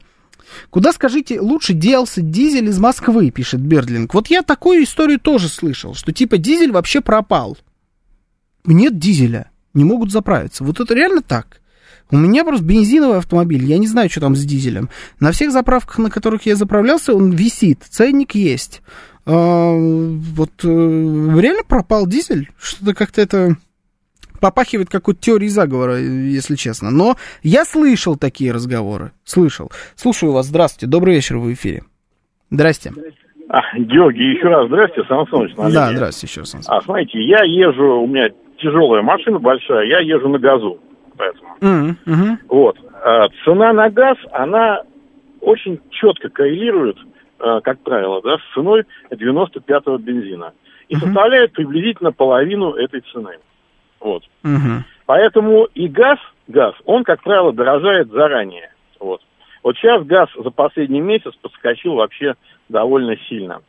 Куда, 0.69 0.91
скажите, 0.91 1.39
лучше 1.39 1.73
делся 1.73 2.21
дизель 2.21 2.67
из 2.67 2.79
Москвы, 2.79 3.31
пишет 3.31 3.61
Бердлинг. 3.61 4.13
Вот 4.13 4.27
я 4.27 4.41
такую 4.41 4.83
историю 4.83 5.19
тоже 5.19 5.47
слышал, 5.47 5.93
что 5.93 6.11
типа 6.11 6.37
дизель 6.37 6.71
вообще 6.71 7.01
пропал. 7.01 7.57
Нет 8.65 8.97
дизеля, 8.97 9.51
не 9.73 9.83
могут 9.83 10.11
заправиться. 10.11 10.63
Вот 10.63 10.79
это 10.79 10.93
реально 10.93 11.21
так. 11.21 11.61
У 12.09 12.17
меня 12.17 12.45
просто 12.45 12.65
бензиновый 12.65 13.17
автомобиль, 13.17 13.65
я 13.65 13.77
не 13.77 13.87
знаю, 13.87 14.09
что 14.09 14.21
там 14.21 14.35
с 14.35 14.43
дизелем. 14.43 14.89
На 15.19 15.31
всех 15.31 15.51
заправках, 15.51 15.97
на 15.97 16.09
которых 16.09 16.45
я 16.45 16.55
заправлялся, 16.55 17.13
он 17.13 17.31
висит, 17.31 17.83
ценник 17.89 18.33
есть. 18.33 18.81
А, 19.25 19.73
вот 19.73 20.51
э, 20.63 20.67
реально 20.67 21.63
пропал 21.67 22.07
дизель? 22.07 22.49
Что-то 22.57 22.93
как-то 22.93 23.21
это 23.21 23.57
попахивает 24.39 24.89
какой-то 24.89 25.19
теорией 25.19 25.49
заговора, 25.49 25.97
если 25.97 26.55
честно. 26.55 26.91
Но 26.91 27.15
я 27.43 27.65
слышал 27.65 28.17
такие 28.17 28.51
разговоры. 28.51 29.11
Слышал. 29.23 29.71
Слушаю 29.95 30.31
вас. 30.31 30.47
Здравствуйте. 30.47 30.91
Добрый 30.91 31.15
вечер 31.15 31.37
в 31.37 31.51
эфире. 31.53 31.83
Здрасте. 32.49 32.91
А, 33.49 33.61
Георгий, 33.77 34.35
еще 34.35 34.47
раз 34.49 34.67
здравствуйте, 34.67 35.07
Сан. 35.07 35.71
Да, 35.71 35.91
здравствуйте 35.93 36.31
еще 36.31 36.41
раз, 36.41 36.49
Сан 36.49 36.61
А, 36.67 36.81
смотрите, 36.81 37.21
я 37.21 37.43
езжу, 37.43 38.01
у 38.01 38.07
меня 38.07 38.29
тяжелая 38.57 39.01
машина 39.01 39.39
большая, 39.39 39.85
я 39.85 39.99
езжу 39.99 40.27
на 40.27 40.37
газу, 40.37 40.79
поэтому. 41.15 41.55
Mm-hmm. 41.61 42.37
Вот. 42.49 42.77
А, 43.03 43.27
цена 43.45 43.71
на 43.71 43.89
газ, 43.89 44.17
она 44.33 44.81
очень 45.39 45.79
четко 45.91 46.29
коррелирует, 46.29 46.97
а, 47.39 47.61
как 47.61 47.79
правило, 47.79 48.21
да, 48.21 48.37
с 48.37 48.53
ценой 48.53 48.83
95-го 49.11 49.97
бензина. 49.97 50.51
И 50.89 50.95
mm-hmm. 50.95 50.99
составляет 50.99 51.53
приблизительно 51.53 52.11
половину 52.11 52.73
этой 52.73 53.01
цены. 53.13 53.37
Вот. 53.99 54.23
Mm-hmm. 54.43 54.81
Поэтому 55.05 55.65
и 55.73 55.87
газ, 55.87 56.19
газ, 56.47 56.75
он, 56.85 57.03
как 57.03 57.23
правило, 57.23 57.53
дорожает 57.53 58.09
заранее. 58.09 58.71
Вот. 58.99 59.21
Вот 59.63 59.75
сейчас 59.77 60.05
газ 60.05 60.29
за 60.37 60.49
последний 60.49 61.01
месяц 61.01 61.33
подскочил 61.41 61.95
вообще 61.95 62.35
довольно 62.69 63.17
сильно. 63.29 63.61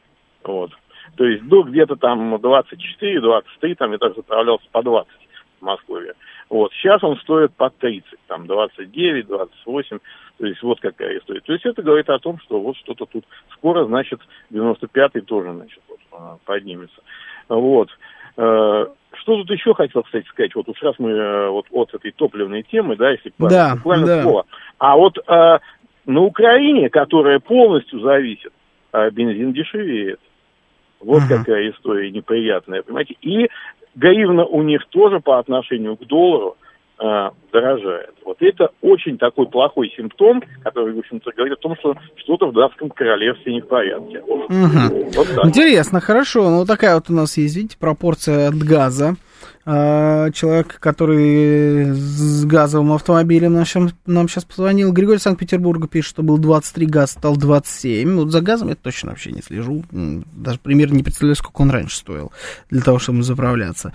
Вот. 0.44 0.72
То 1.16 1.24
есть 1.24 1.46
до 1.46 1.62
где-то 1.62 1.96
там 1.96 2.34
24-23, 2.36 3.74
там 3.76 3.92
я 3.92 3.98
даже 3.98 4.14
заправлялся 4.14 4.66
по 4.70 4.82
20 4.82 5.10
в 5.60 5.64
Москве. 5.64 6.14
Вот. 6.48 6.72
Сейчас 6.74 7.02
он 7.02 7.16
стоит 7.18 7.54
по 7.54 7.70
30, 7.70 8.04
там 8.26 8.46
29, 8.46 9.26
28, 9.26 9.98
то 10.38 10.46
есть 10.46 10.62
вот 10.62 10.80
какая 10.80 11.18
история. 11.18 11.40
То 11.40 11.52
есть 11.52 11.66
это 11.66 11.82
говорит 11.82 12.08
о 12.10 12.18
том, 12.18 12.38
что 12.40 12.60
вот 12.60 12.76
что-то 12.76 13.06
тут 13.06 13.24
скоро, 13.52 13.84
значит, 13.84 14.20
95-й 14.52 15.20
тоже, 15.22 15.52
значит, 15.52 15.80
вот, 15.88 16.40
поднимется. 16.44 17.00
Вот. 17.48 17.90
Что 19.20 19.36
тут 19.36 19.50
еще 19.50 19.74
хотел, 19.74 20.02
кстати, 20.02 20.26
сказать? 20.28 20.54
Вот 20.54 20.68
уж 20.68 20.82
раз 20.82 20.94
мы 20.98 21.10
э, 21.10 21.48
вот 21.48 21.66
от 21.70 21.94
этой 21.94 22.12
топливной 22.12 22.62
темы, 22.62 22.96
да, 22.96 23.10
если 23.10 23.32
да, 23.38 23.74
буквально 23.76 24.06
да. 24.06 24.22
слово. 24.22 24.46
А 24.78 24.96
вот 24.96 25.18
э, 25.18 25.58
на 26.06 26.20
Украине, 26.20 26.88
которая 26.88 27.40
полностью 27.40 28.00
зависит, 28.00 28.52
э, 28.92 29.10
бензин 29.10 29.52
дешевеет. 29.52 30.20
Вот 31.00 31.22
uh-huh. 31.22 31.38
какая 31.38 31.70
история 31.70 32.10
неприятная, 32.10 32.82
понимаете? 32.82 33.16
И 33.20 33.48
гривна 33.94 34.44
у 34.44 34.62
них 34.62 34.86
тоже 34.86 35.20
по 35.20 35.38
отношению 35.38 35.96
к 35.96 36.04
доллару 36.06 36.56
э, 37.00 37.30
дорожает. 37.52 38.14
Вот 38.24 38.36
это 38.40 38.70
очень 38.82 39.18
такой 39.18 39.46
плохой 39.46 39.92
симптом, 39.96 40.42
который, 40.62 40.94
в 40.94 40.98
общем-то, 40.98 41.30
говорит 41.36 41.58
о 41.58 41.60
том, 41.60 41.76
что 41.78 41.94
что-то 42.16 42.46
в 42.46 42.52
датском 42.52 42.90
королевстве 42.90 43.54
не 43.54 43.60
в 43.60 43.68
порядке. 43.68 44.20
Угу. 44.20 45.10
Вот 45.14 45.46
Интересно, 45.46 46.00
хорошо. 46.00 46.50
Ну, 46.50 46.64
такая 46.66 46.94
вот 46.94 47.10
у 47.10 47.14
нас 47.14 47.36
есть, 47.36 47.56
видите, 47.56 47.76
пропорция 47.78 48.48
от 48.48 48.56
газа. 48.56 49.16
А, 49.70 50.30
человек, 50.30 50.78
который 50.80 51.92
с 51.92 52.46
газовым 52.46 52.92
автомобилем 52.92 53.52
нам, 53.52 53.66
нам 54.06 54.26
сейчас 54.26 54.44
позвонил. 54.44 54.92
Григорий 54.92 55.18
Санкт-Петербурга 55.18 55.86
пишет, 55.86 56.08
что 56.08 56.22
был 56.22 56.38
23 56.38 56.86
газ, 56.86 57.10
стал 57.10 57.36
27. 57.36 58.16
Вот 58.16 58.32
за 58.32 58.40
газом 58.40 58.70
я 58.70 58.76
точно 58.76 59.10
вообще 59.10 59.30
не 59.30 59.42
слежу. 59.42 59.84
Даже 59.92 60.58
примерно 60.58 60.94
не 60.94 61.02
представляю, 61.02 61.36
сколько 61.36 61.60
он 61.60 61.70
раньше 61.70 61.96
стоил 61.96 62.32
для 62.70 62.80
того, 62.80 62.98
чтобы 62.98 63.22
заправляться. 63.22 63.92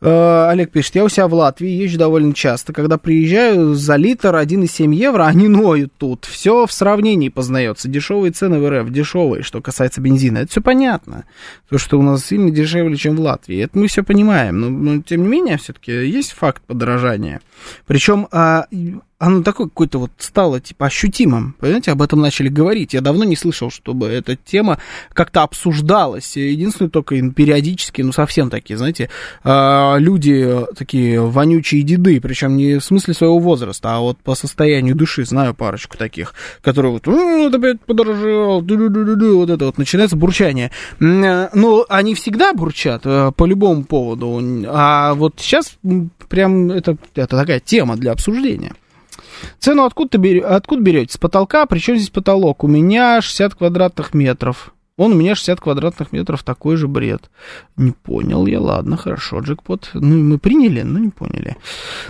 А, 0.00 0.50
Олег 0.50 0.72
пишет, 0.72 0.96
я 0.96 1.04
у 1.04 1.08
себя 1.08 1.28
в 1.28 1.34
Латвии 1.34 1.70
езжу 1.70 1.98
довольно 1.98 2.34
часто. 2.34 2.72
Когда 2.72 2.98
приезжаю, 2.98 3.76
за 3.76 3.94
литр 3.94 4.34
1,7 4.34 4.92
евро, 4.92 5.26
они 5.26 5.46
ноют 5.46 5.92
тут. 5.98 6.24
Все 6.24 6.66
в 6.66 6.72
сравнении 6.72 7.28
познается. 7.28 7.86
Дешевые 7.86 8.32
цены 8.32 8.58
в 8.58 8.68
РФ, 8.68 8.90
дешевые, 8.90 9.44
что 9.44 9.60
касается 9.60 10.00
бензина. 10.00 10.38
Это 10.38 10.50
все 10.50 10.60
понятно. 10.60 11.26
То, 11.68 11.78
что 11.78 11.96
у 11.96 12.02
нас 12.02 12.24
сильно 12.24 12.50
дешевле, 12.50 12.96
чем 12.96 13.14
в 13.14 13.20
Латвии. 13.20 13.62
Это 13.62 13.78
мы 13.78 13.86
все 13.86 14.02
понимаем. 14.02 14.60
Но, 14.60 14.68
но 14.68 15.02
тем 15.12 15.24
не 15.24 15.28
менее, 15.28 15.58
все-таки 15.58 15.92
есть 15.92 16.32
факт 16.32 16.62
подорожания. 16.62 17.42
Причем 17.86 18.28
а, 18.32 18.64
оно 19.22 19.44
такое 19.44 19.68
какое-то 19.68 20.00
вот 20.00 20.10
стало, 20.18 20.58
типа, 20.58 20.86
ощутимым. 20.86 21.54
Понимаете, 21.60 21.92
об 21.92 22.02
этом 22.02 22.20
начали 22.20 22.48
говорить. 22.48 22.92
Я 22.92 23.00
давно 23.00 23.22
не 23.22 23.36
слышал, 23.36 23.70
чтобы 23.70 24.08
эта 24.08 24.34
тема 24.34 24.78
как-то 25.12 25.44
обсуждалась. 25.44 26.36
Единственное, 26.36 26.90
только 26.90 27.14
периодически, 27.30 28.02
ну, 28.02 28.10
совсем 28.10 28.50
такие, 28.50 28.76
знаете, 28.76 29.10
а, 29.44 29.94
люди 29.98 30.66
такие 30.76 31.20
вонючие 31.20 31.82
деды, 31.82 32.20
причем 32.20 32.56
не 32.56 32.80
в 32.80 32.84
смысле 32.84 33.14
своего 33.14 33.38
возраста, 33.38 33.94
а 33.94 34.00
вот 34.00 34.18
по 34.18 34.34
состоянию 34.34 34.96
души, 34.96 35.24
знаю 35.24 35.54
парочку 35.54 35.96
таких, 35.96 36.34
которые 36.60 36.90
вот, 36.90 37.06
вот 37.06 37.54
опять 37.54 37.80
подорожал, 37.82 38.60
вот 38.60 39.50
это 39.50 39.66
вот 39.66 39.78
начинается 39.78 40.16
бурчание. 40.16 40.72
Ну, 40.98 41.84
они 41.88 42.16
всегда 42.16 42.54
бурчат 42.54 43.02
э, 43.04 43.30
по 43.36 43.44
любому 43.44 43.84
поводу, 43.84 44.42
а 44.66 45.14
вот 45.14 45.34
сейчас 45.38 45.76
прям 46.28 46.72
это, 46.72 46.96
это 47.14 47.36
такая 47.36 47.60
тема 47.60 47.96
для 47.96 48.10
обсуждения. 48.10 48.72
Цену 49.58 49.84
откуда, 49.84 50.18
берете, 50.18 50.46
откуда 50.46 50.82
берете? 50.82 51.12
С 51.12 51.18
потолка? 51.18 51.66
Причем 51.66 51.96
здесь 51.96 52.10
потолок? 52.10 52.64
У 52.64 52.68
меня 52.68 53.20
60 53.20 53.54
квадратных 53.54 54.14
метров. 54.14 54.74
Он 54.98 55.12
у 55.12 55.14
меня 55.14 55.34
60 55.34 55.58
квадратных 55.58 56.12
метров, 56.12 56.42
такой 56.42 56.76
же 56.76 56.86
бред. 56.86 57.30
Не 57.78 57.92
понял 57.92 58.46
я, 58.46 58.60
ладно, 58.60 58.98
хорошо, 58.98 59.40
джекпот. 59.40 59.88
Ну, 59.94 60.18
мы 60.18 60.36
приняли, 60.38 60.82
но 60.82 60.98
не 60.98 61.08
поняли. 61.08 61.56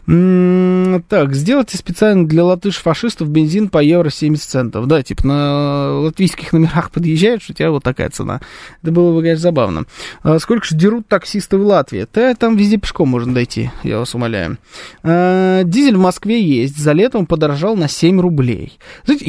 М-м, 0.09 1.02
так, 1.02 1.32
сделайте 1.32 1.78
специально 1.78 2.26
для 2.26 2.44
латыш-фашистов 2.44 3.28
бензин 3.28 3.68
по 3.68 3.78
евро 3.78 4.10
70 4.10 4.50
центов. 4.50 4.88
Да, 4.88 5.00
типа 5.00 5.24
на 5.24 6.00
латвийских 6.00 6.52
номерах 6.52 6.90
подъезжаешь, 6.90 7.48
у 7.48 7.52
тебя 7.52 7.70
вот 7.70 7.84
такая 7.84 8.10
цена. 8.10 8.40
Это 8.82 8.90
было 8.90 9.14
бы, 9.14 9.22
конечно, 9.22 9.42
забавно. 9.42 9.84
А 10.24 10.40
сколько 10.40 10.66
же 10.66 10.74
дерут 10.74 11.06
таксисты 11.06 11.59
в 11.59 11.64
Латвии? 11.64 12.09
Да, 12.12 12.34
там 12.34 12.56
везде 12.56 12.78
пешком 12.78 13.09
можно 13.09 13.32
дойти, 13.32 13.70
я 13.84 14.00
вас 14.00 14.12
умоляю. 14.16 14.59
А, 15.04 15.62
дизель 15.62 15.96
в 15.96 16.00
Москве 16.00 16.42
есть, 16.42 16.76
за 16.76 16.92
летом 16.92 17.26
подорожал 17.26 17.76
на 17.76 17.88
7 17.88 18.20
рублей. 18.20 18.78
Знаете, 19.04 19.24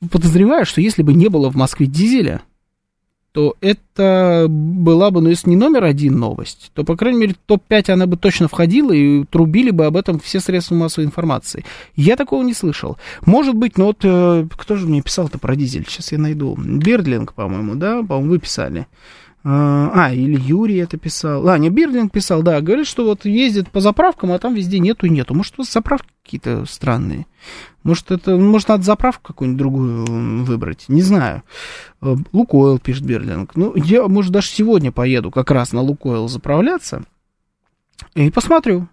я 0.00 0.08
подозреваю, 0.08 0.66
что 0.66 0.80
если 0.80 1.02
бы 1.02 1.14
не 1.14 1.28
было 1.28 1.50
в 1.50 1.56
Москве 1.56 1.86
дизеля, 1.86 2.42
то 3.32 3.56
это 3.60 4.46
была 4.48 5.10
бы, 5.10 5.20
ну, 5.20 5.28
если 5.28 5.50
не 5.50 5.56
номер 5.56 5.84
один 5.84 6.18
новость, 6.18 6.72
то, 6.74 6.84
по 6.84 6.96
крайней 6.96 7.20
мере, 7.20 7.36
топ-5 7.46 7.90
она 7.92 8.06
бы 8.06 8.16
точно 8.16 8.48
входила, 8.48 8.92
и 8.92 9.24
трубили 9.24 9.70
бы 9.70 9.86
об 9.86 9.96
этом 9.96 10.18
все 10.18 10.40
средства 10.40 10.74
массовой 10.74 11.06
информации. 11.06 11.64
Я 11.94 12.16
такого 12.16 12.42
не 12.42 12.54
слышал. 12.54 12.98
Может 13.24 13.54
быть, 13.54 13.78
ну 13.78 13.86
вот, 13.86 13.98
э, 14.02 14.46
кто 14.50 14.76
же 14.76 14.86
мне 14.86 15.02
писал-то 15.02 15.38
про 15.38 15.54
дизель? 15.54 15.86
Сейчас 15.88 16.10
я 16.12 16.18
найду. 16.18 16.56
Бердлинг, 16.56 17.34
по-моему, 17.34 17.76
да? 17.76 18.02
По-моему, 18.02 18.30
вы 18.30 18.38
писали. 18.40 18.86
А, 19.42 19.90
а, 19.94 20.12
или 20.12 20.38
Юрий 20.38 20.76
это 20.76 20.98
писал. 20.98 21.48
А, 21.48 21.56
не, 21.56 21.70
Бирлинг 21.70 22.12
писал, 22.12 22.42
да. 22.42 22.60
Говорит, 22.60 22.86
что 22.86 23.06
вот 23.06 23.24
ездит 23.24 23.70
по 23.70 23.80
заправкам, 23.80 24.32
а 24.32 24.38
там 24.38 24.54
везде 24.54 24.78
нету 24.78 25.06
и 25.06 25.10
нету. 25.10 25.34
Может, 25.34 25.54
у 25.54 25.62
вас 25.62 25.72
заправки 25.72 26.08
какие-то 26.22 26.66
странные? 26.66 27.26
Может, 27.82 28.10
это, 28.10 28.36
может, 28.36 28.68
надо 28.68 28.82
заправку 28.82 29.28
какую-нибудь 29.28 29.58
другую 29.58 30.44
выбрать? 30.44 30.84
Не 30.88 31.00
знаю. 31.00 31.42
Э, 32.02 32.16
Лукойл, 32.32 32.78
пишет 32.78 33.04
Берлинг. 33.04 33.56
Ну, 33.56 33.74
я, 33.76 34.06
может, 34.08 34.30
даже 34.30 34.48
сегодня 34.48 34.92
поеду 34.92 35.30
как 35.30 35.50
раз 35.50 35.72
на 35.72 35.80
Лукойл 35.80 36.28
заправляться 36.28 37.04
и 38.14 38.30
посмотрю. 38.30 38.88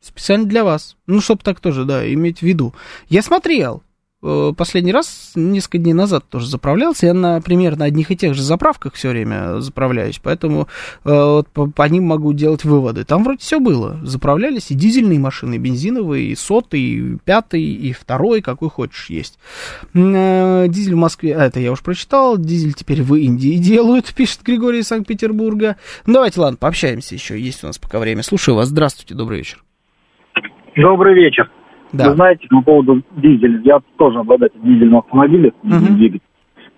Специально 0.00 0.44
для 0.44 0.64
вас. 0.64 0.96
Ну, 1.06 1.20
чтобы 1.20 1.42
так 1.44 1.60
тоже, 1.60 1.84
да, 1.84 2.12
иметь 2.12 2.40
в 2.40 2.42
виду. 2.42 2.74
Я 3.08 3.22
смотрел. 3.22 3.82
Э, 4.26 4.52
последний 4.56 4.92
раз, 4.92 5.32
несколько 5.34 5.76
дней 5.76 5.92
назад 5.92 6.24
тоже 6.30 6.46
заправлялся. 6.46 7.06
Я 7.06 7.14
на 7.14 7.42
примерно 7.42 7.84
одних 7.84 8.10
и 8.10 8.16
тех 8.16 8.34
же 8.34 8.42
заправках 8.42 8.94
все 8.94 9.10
время 9.10 9.60
заправляюсь, 9.60 10.18
поэтому 10.18 10.66
э, 11.04 11.10
вот 11.10 11.48
по, 11.48 11.70
по 11.70 11.82
ним 11.86 12.04
могу 12.04 12.32
делать 12.32 12.64
выводы. 12.64 13.04
Там 13.04 13.22
вроде 13.22 13.40
все 13.40 13.60
было. 13.60 13.98
Заправлялись 14.02 14.70
и 14.70 14.74
дизельные 14.74 15.18
машины, 15.18 15.56
и 15.56 15.58
бензиновые, 15.58 16.28
и 16.28 16.34
сотый, 16.36 16.80
и 16.80 17.18
пятый, 17.22 17.62
и 17.62 17.92
второй, 17.92 18.40
какой 18.40 18.70
хочешь 18.70 19.10
есть. 19.10 19.38
Э, 19.92 20.68
дизель 20.68 20.94
в 20.94 20.98
Москве, 20.98 21.36
а, 21.36 21.44
это 21.44 21.60
я 21.60 21.72
уж 21.72 21.82
прочитал, 21.82 22.38
дизель 22.38 22.72
теперь 22.72 23.02
в 23.02 23.14
Индии 23.16 23.56
делают, 23.58 24.14
пишет 24.14 24.42
Григорий 24.42 24.78
из 24.78 24.88
Санкт-Петербурга. 24.88 25.76
Давайте, 26.06 26.40
ладно, 26.40 26.56
пообщаемся 26.56 27.14
еще, 27.14 27.38
есть 27.38 27.62
у 27.62 27.66
нас 27.66 27.78
пока 27.78 27.98
время. 27.98 28.22
Слушаю 28.22 28.54
вас, 28.54 28.68
здравствуйте, 28.68 29.14
добрый 29.14 29.38
вечер. 29.38 29.62
Добрый 30.76 31.14
вечер. 31.14 31.50
Да. 31.94 32.10
Вы 32.10 32.16
знаете, 32.16 32.46
по 32.50 32.60
поводу 32.60 33.02
дизеля, 33.16 33.60
я 33.64 33.78
тоже 33.96 34.18
обладатель 34.18 34.60
дизельного 34.62 35.02
автомобиля, 35.02 35.52
uh-huh. 35.62 35.94
двигатель. 35.94 36.20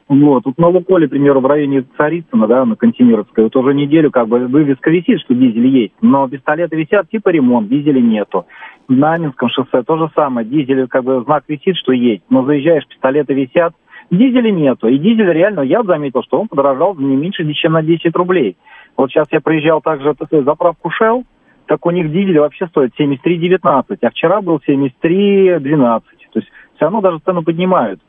Вот, 0.09 0.45
тут 0.45 0.57
на 0.59 0.69
Луколе, 0.69 1.09
к 1.09 1.11
примеру, 1.11 1.41
в 1.41 1.47
районе 1.47 1.85
Царицына, 1.97 2.47
да, 2.47 2.65
на 2.65 2.77
Кантемировской, 2.77 3.45
вот 3.45 3.57
уже 3.57 3.75
неделю 3.75 4.13
как 4.13 4.29
бы 4.29 4.47
вывеска 4.47 4.89
висит, 4.91 5.21
что 5.21 5.35
дизель 5.35 5.67
есть, 5.67 5.95
но 6.01 6.29
пистолеты 6.29 6.77
висят, 6.77 7.11
типа 7.11 7.31
ремонт, 7.31 7.69
дизеля 7.69 8.01
нету. 8.01 8.47
На 8.89 9.15
Аминском 9.15 9.49
шоссе 9.49 9.83
то 9.83 9.97
же 9.97 10.09
самое, 10.15 10.47
дизель 10.47 10.87
как 10.87 11.03
бы 11.03 11.23
знак 11.25 11.43
висит, 11.49 11.77
что 11.77 11.91
есть, 11.91 12.23
но 12.31 12.45
заезжаешь, 12.45 12.87
пистолеты 12.87 13.35
висят, 13.35 13.75
дизеля 14.13 14.53
нету. 14.53 14.87
И 14.87 14.97
дизель 14.99 15.33
реально, 15.33 15.63
я 15.63 15.83
заметил, 15.83 16.23
что 16.23 16.41
он 16.41 16.47
подорожал 16.47 16.95
не 16.95 17.17
меньше, 17.17 17.51
чем 17.55 17.73
на 17.73 17.83
10 17.83 18.15
рублей. 18.15 18.57
Вот 18.97 19.11
сейчас 19.11 19.27
я 19.33 19.41
проезжал 19.41 19.81
также 19.81 20.15
заправку 20.31 20.91
Shell, 20.91 21.25
так 21.67 21.85
у 21.85 21.91
них 21.91 22.11
дизель 22.11 22.39
вообще 22.39 22.67
стоит 22.69 22.93
73,19, 22.99 23.99
а 24.01 24.11
вчера 24.11 24.41
был 24.41 24.61
73,12. 24.67 26.03
То 26.33 26.41
есть 26.41 26.49
все 26.77 26.85
равно 26.85 27.01
даже 27.01 27.19
цену 27.25 27.43
поднимают. 27.43 28.01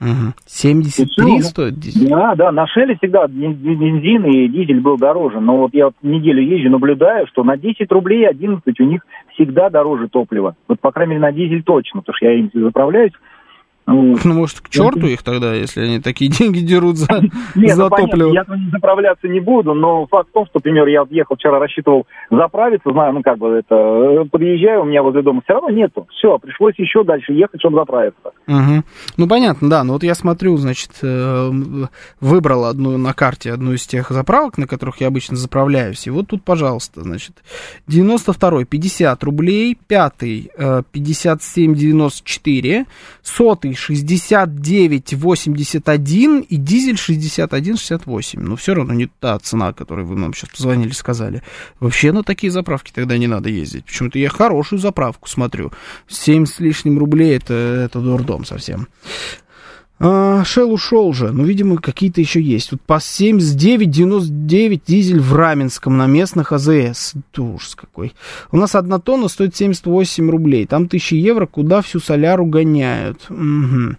Угу. 0.00 0.32
73 0.46 1.32
есть, 1.32 1.48
стоит 1.48 1.78
дизель? 1.78 2.08
Да, 2.08 2.34
да, 2.36 2.52
на 2.52 2.66
Шеле 2.68 2.96
всегда 2.96 3.26
бензин 3.26 4.24
и 4.26 4.48
дизель 4.48 4.80
был 4.80 4.96
дороже. 4.96 5.40
Но 5.40 5.56
вот 5.56 5.74
я 5.74 5.86
вот 5.86 5.94
неделю 6.02 6.40
езжу, 6.40 6.70
наблюдаю, 6.70 7.26
что 7.26 7.42
на 7.42 7.56
10 7.56 7.90
рублей 7.90 8.28
11 8.28 8.80
у 8.80 8.84
них 8.84 9.02
всегда 9.34 9.70
дороже 9.70 10.08
топлива. 10.08 10.54
Вот, 10.68 10.78
по 10.80 10.92
крайней 10.92 11.14
мере, 11.14 11.22
на 11.22 11.32
дизель 11.32 11.64
точно, 11.64 12.00
потому 12.00 12.16
что 12.16 12.26
я 12.26 12.34
им 12.34 12.50
заправляюсь. 12.54 13.12
Ну, 13.88 14.34
может, 14.34 14.60
к 14.60 14.68
черту 14.68 15.06
их 15.06 15.22
тогда, 15.22 15.54
если 15.54 15.80
они 15.80 16.00
такие 16.00 16.30
деньги 16.30 16.60
дерут 16.60 16.98
за, 16.98 17.22
Нет, 17.54 17.74
за 17.74 17.84
ну, 17.84 17.88
топливо? 17.88 18.28
Понятно, 18.28 18.54
я 18.54 18.70
заправляться 18.70 19.28
не 19.28 19.40
буду, 19.40 19.72
но 19.72 20.04
факт 20.06 20.28
в 20.28 20.32
том, 20.32 20.44
что, 20.44 20.58
например, 20.58 20.88
я 20.88 21.06
ехал 21.10 21.36
вчера, 21.36 21.58
рассчитывал 21.58 22.06
заправиться, 22.30 22.92
знаю, 22.92 23.14
ну, 23.14 23.22
как 23.22 23.38
бы 23.38 23.48
это, 23.48 23.74
э, 23.74 24.26
подъезжаю, 24.30 24.82
у 24.82 24.84
меня 24.84 25.02
возле 25.02 25.22
дома 25.22 25.40
все 25.44 25.54
равно 25.54 25.70
нету. 25.70 26.06
Все, 26.10 26.38
пришлось 26.38 26.74
еще 26.76 27.02
дальше 27.02 27.32
ехать, 27.32 27.60
чтобы 27.60 27.78
заправиться. 27.78 28.32
Угу. 28.46 28.82
Ну, 29.16 29.26
понятно, 29.26 29.70
да. 29.70 29.84
Ну, 29.84 29.94
вот 29.94 30.02
я 30.02 30.14
смотрю, 30.14 30.58
значит, 30.58 30.90
э, 31.02 31.50
выбрал 32.20 32.66
одну 32.66 32.98
на 32.98 33.14
карте, 33.14 33.52
одну 33.52 33.72
из 33.72 33.86
тех 33.86 34.10
заправок, 34.10 34.58
на 34.58 34.66
которых 34.66 35.00
я 35.00 35.06
обычно 35.06 35.36
заправляюсь. 35.36 36.06
И 36.06 36.10
вот 36.10 36.26
тут, 36.28 36.44
пожалуйста, 36.44 37.00
значит, 37.00 37.42
92-й 37.88 38.66
50 38.66 39.24
рублей, 39.24 39.78
5-й 39.88 40.50
57,94, 40.58 42.84
сотый 43.22 43.77
69,81 43.78 46.46
и 46.48 46.56
дизель 46.56 46.96
61,68. 46.96 48.40
Но 48.40 48.56
все 48.56 48.74
равно 48.74 48.94
не 48.94 49.06
та 49.06 49.38
цена, 49.38 49.72
которую 49.72 50.06
вы 50.06 50.16
нам 50.16 50.34
сейчас 50.34 50.50
позвонили, 50.50 50.90
сказали. 50.90 51.42
Вообще 51.80 52.12
на 52.12 52.22
такие 52.22 52.50
заправки 52.50 52.92
тогда 52.92 53.16
не 53.18 53.26
надо 53.26 53.48
ездить. 53.48 53.84
Почему-то 53.84 54.18
я 54.18 54.28
хорошую 54.28 54.80
заправку 54.80 55.28
смотрю. 55.28 55.72
7 56.08 56.46
с 56.46 56.60
лишним 56.60 56.98
рублей 56.98 57.36
это, 57.36 57.54
это 57.54 58.00
дурдом 58.00 58.44
совсем. 58.44 58.88
А, 60.00 60.44
Шел 60.44 60.72
ушел 60.72 61.12
же, 61.12 61.32
ну, 61.32 61.44
видимо, 61.44 61.76
какие-то 61.78 62.20
еще 62.20 62.40
есть. 62.40 62.70
Вот 62.72 62.80
по 62.82 62.94
79,99 62.94 64.80
дизель 64.86 65.20
в 65.20 65.34
Раменском 65.34 65.96
на 65.96 66.06
местных 66.06 66.52
АЗС. 66.52 67.14
Ужас 67.36 67.74
какой. 67.74 68.14
У 68.52 68.56
нас 68.56 68.74
одна 68.74 68.98
тонна 68.98 69.28
стоит 69.28 69.56
78 69.56 70.30
рублей. 70.30 70.66
Там 70.66 70.84
1000 70.84 71.16
евро, 71.16 71.46
куда 71.46 71.82
всю 71.82 71.98
соляру 72.00 72.46
гоняют. 72.46 73.26
Угу. 73.28 73.96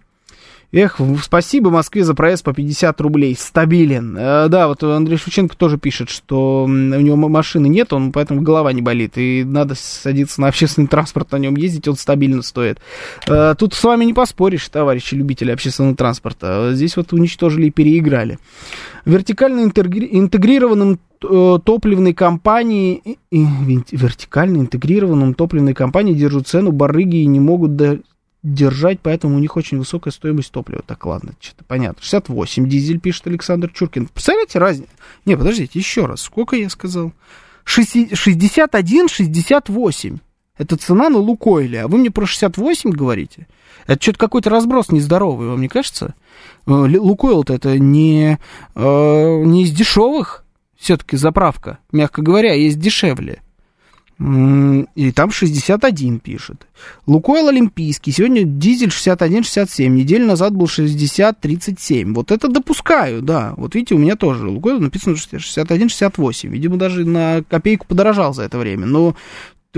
Эх, 0.71 0.99
спасибо 1.23 1.71
Москве 1.71 2.03
за 2.03 2.13
проезд 2.13 2.43
по 2.43 2.53
50 2.53 3.01
рублей. 3.01 3.35
Стабилен. 3.37 4.15
Э, 4.15 4.47
да, 4.49 4.67
вот 4.67 4.83
Андрей 4.83 5.17
Шевченко 5.17 5.57
тоже 5.57 5.79
пишет, 5.79 6.11
что 6.11 6.65
у 6.65 6.67
него 6.67 7.15
машины 7.15 7.67
нет, 7.67 7.91
он 7.91 8.11
поэтому 8.11 8.41
голова 8.41 8.71
не 8.71 8.83
болит. 8.83 9.13
И 9.15 9.43
надо 9.43 9.73
садиться 9.75 10.41
на 10.41 10.47
общественный 10.47 10.87
транспорт, 10.87 11.31
на 11.31 11.37
нем 11.37 11.55
ездить, 11.55 11.87
он 11.87 11.95
стабильно 11.95 12.43
стоит. 12.43 12.79
Э, 13.27 13.55
тут 13.57 13.73
с 13.73 13.83
вами 13.83 14.05
не 14.05 14.13
поспоришь, 14.13 14.69
товарищи 14.69 15.15
любители 15.15 15.49
общественного 15.49 15.95
транспорта. 15.95 16.69
Здесь 16.73 16.97
вот 16.97 17.13
уничтожили 17.13 17.67
и 17.67 17.71
переиграли. 17.71 18.37
Вертикально 19.05 19.61
интегрированным 19.61 20.99
э, 21.27 21.59
топливной 21.65 22.13
компании, 22.13 23.17
вертикально 23.31 24.57
интегрированным 24.57 25.33
топливной 25.33 25.73
компании 25.73 26.13
держат 26.13 26.47
цену 26.47 26.71
барыги 26.71 27.17
и 27.17 27.25
не 27.25 27.39
могут 27.39 27.75
держать, 28.43 28.99
поэтому 29.01 29.35
у 29.35 29.39
них 29.39 29.57
очень 29.57 29.77
высокая 29.77 30.11
стоимость 30.11 30.51
топлива. 30.51 30.81
Так, 30.85 31.05
ладно, 31.05 31.33
что-то 31.39 31.63
понятно. 31.65 32.01
68 32.01 32.67
дизель, 32.67 32.99
пишет 32.99 33.27
Александр 33.27 33.69
Чуркин. 33.69 34.07
Представляете 34.07 34.59
разницу? 34.59 34.91
Не, 35.25 35.37
подождите, 35.37 35.77
еще 35.77 36.05
раз. 36.05 36.21
Сколько 36.21 36.55
я 36.55 36.69
сказал? 36.69 37.11
61, 37.65 39.07
68. 39.09 40.17
Это 40.57 40.75
цена 40.75 41.09
на 41.09 41.17
Лукойле. 41.17 41.81
А 41.81 41.87
вы 41.87 41.97
мне 41.97 42.11
про 42.11 42.25
68 42.25 42.91
говорите? 42.91 43.47
Это 43.87 44.01
что-то 44.01 44.19
какой-то 44.19 44.49
разброс 44.49 44.91
нездоровый, 44.91 45.47
вам 45.49 45.61
не 45.61 45.67
кажется? 45.67 46.15
Э, 46.67 46.71
Лукойл-то 46.71 47.53
это 47.53 47.79
не, 47.79 48.37
э, 48.75 49.43
не 49.45 49.63
из 49.63 49.71
дешевых 49.71 50.45
все-таки 50.77 51.17
заправка. 51.17 51.79
Мягко 51.91 52.21
говоря, 52.21 52.53
есть 52.53 52.79
дешевле. 52.79 53.41
И 54.19 55.11
там 55.13 55.31
61 55.31 56.19
пишет. 56.19 56.67
Лукойл 57.07 57.47
Олимпийский. 57.47 58.11
Сегодня 58.11 58.43
дизель 58.43 58.89
61-67. 58.89 59.87
Неделю 59.87 60.25
назад 60.25 60.53
был 60.53 60.65
60-37. 60.65 62.13
Вот 62.13 62.31
это 62.31 62.49
допускаю, 62.49 63.21
да. 63.21 63.53
Вот 63.55 63.75
видите, 63.75 63.95
у 63.95 63.97
меня 63.97 64.17
тоже 64.17 64.49
Лукойл 64.49 64.81
написано 64.81 65.13
61-68. 65.13 66.49
Видимо, 66.49 66.75
даже 66.75 67.05
на 67.05 67.43
копейку 67.47 67.87
подорожал 67.87 68.33
за 68.33 68.43
это 68.43 68.57
время. 68.57 68.85
Но 68.85 69.15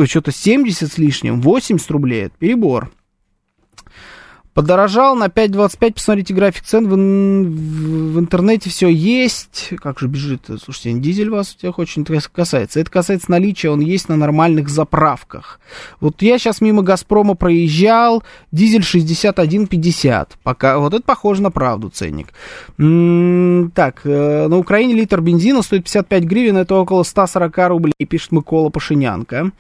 что-то 0.06 0.32
70 0.32 0.92
с 0.92 0.98
лишним, 0.98 1.40
80 1.40 1.92
рублей. 1.92 2.30
Перебор. 2.40 2.92
Подорожал 4.54 5.16
на 5.16 5.28
5.25, 5.28 5.94
посмотрите 5.94 6.34
график 6.34 6.66
цен, 6.66 6.86
в, 6.90 6.92
в, 6.92 8.20
интернете 8.20 8.70
все 8.70 8.90
есть. 8.90 9.70
Как 9.82 10.00
же 10.00 10.08
бежит, 10.08 10.42
слушайте, 10.62 10.92
дизель 11.00 11.30
вас 11.30 11.56
всех 11.56 11.80
очень 11.80 12.04
касается. 12.04 12.82
Это 12.82 12.92
касается 12.92 13.32
наличия, 13.32 13.70
он 13.70 13.80
есть 13.80 14.10
на 14.10 14.18
нормальных 14.18 14.68
заправках. 14.68 15.62
Вот 16.02 16.22
я 16.22 16.38
сейчас 16.38 16.60
мимо 16.60 16.82
Газпрома 16.82 17.36
проезжал, 17.36 18.24
дизель 18.52 18.82
61.50. 18.82 20.28
Пока, 20.44 20.80
вот 20.80 20.94
это 20.94 21.04
похоже 21.04 21.42
на 21.42 21.52
правду 21.52 21.88
ценник. 21.88 22.34
М-м, 22.78 23.72
так, 23.72 24.02
э, 24.04 24.48
на 24.50 24.58
Украине 24.58 24.96
литр 24.96 25.22
бензина 25.22 25.62
стоит 25.62 25.86
55 25.86 26.24
гривен, 26.26 26.58
это 26.58 26.76
около 26.76 27.04
140 27.04 27.58
рублей, 27.70 27.94
пишет 28.06 28.34
Микола 28.34 28.70
Пашинянка. 28.70 29.52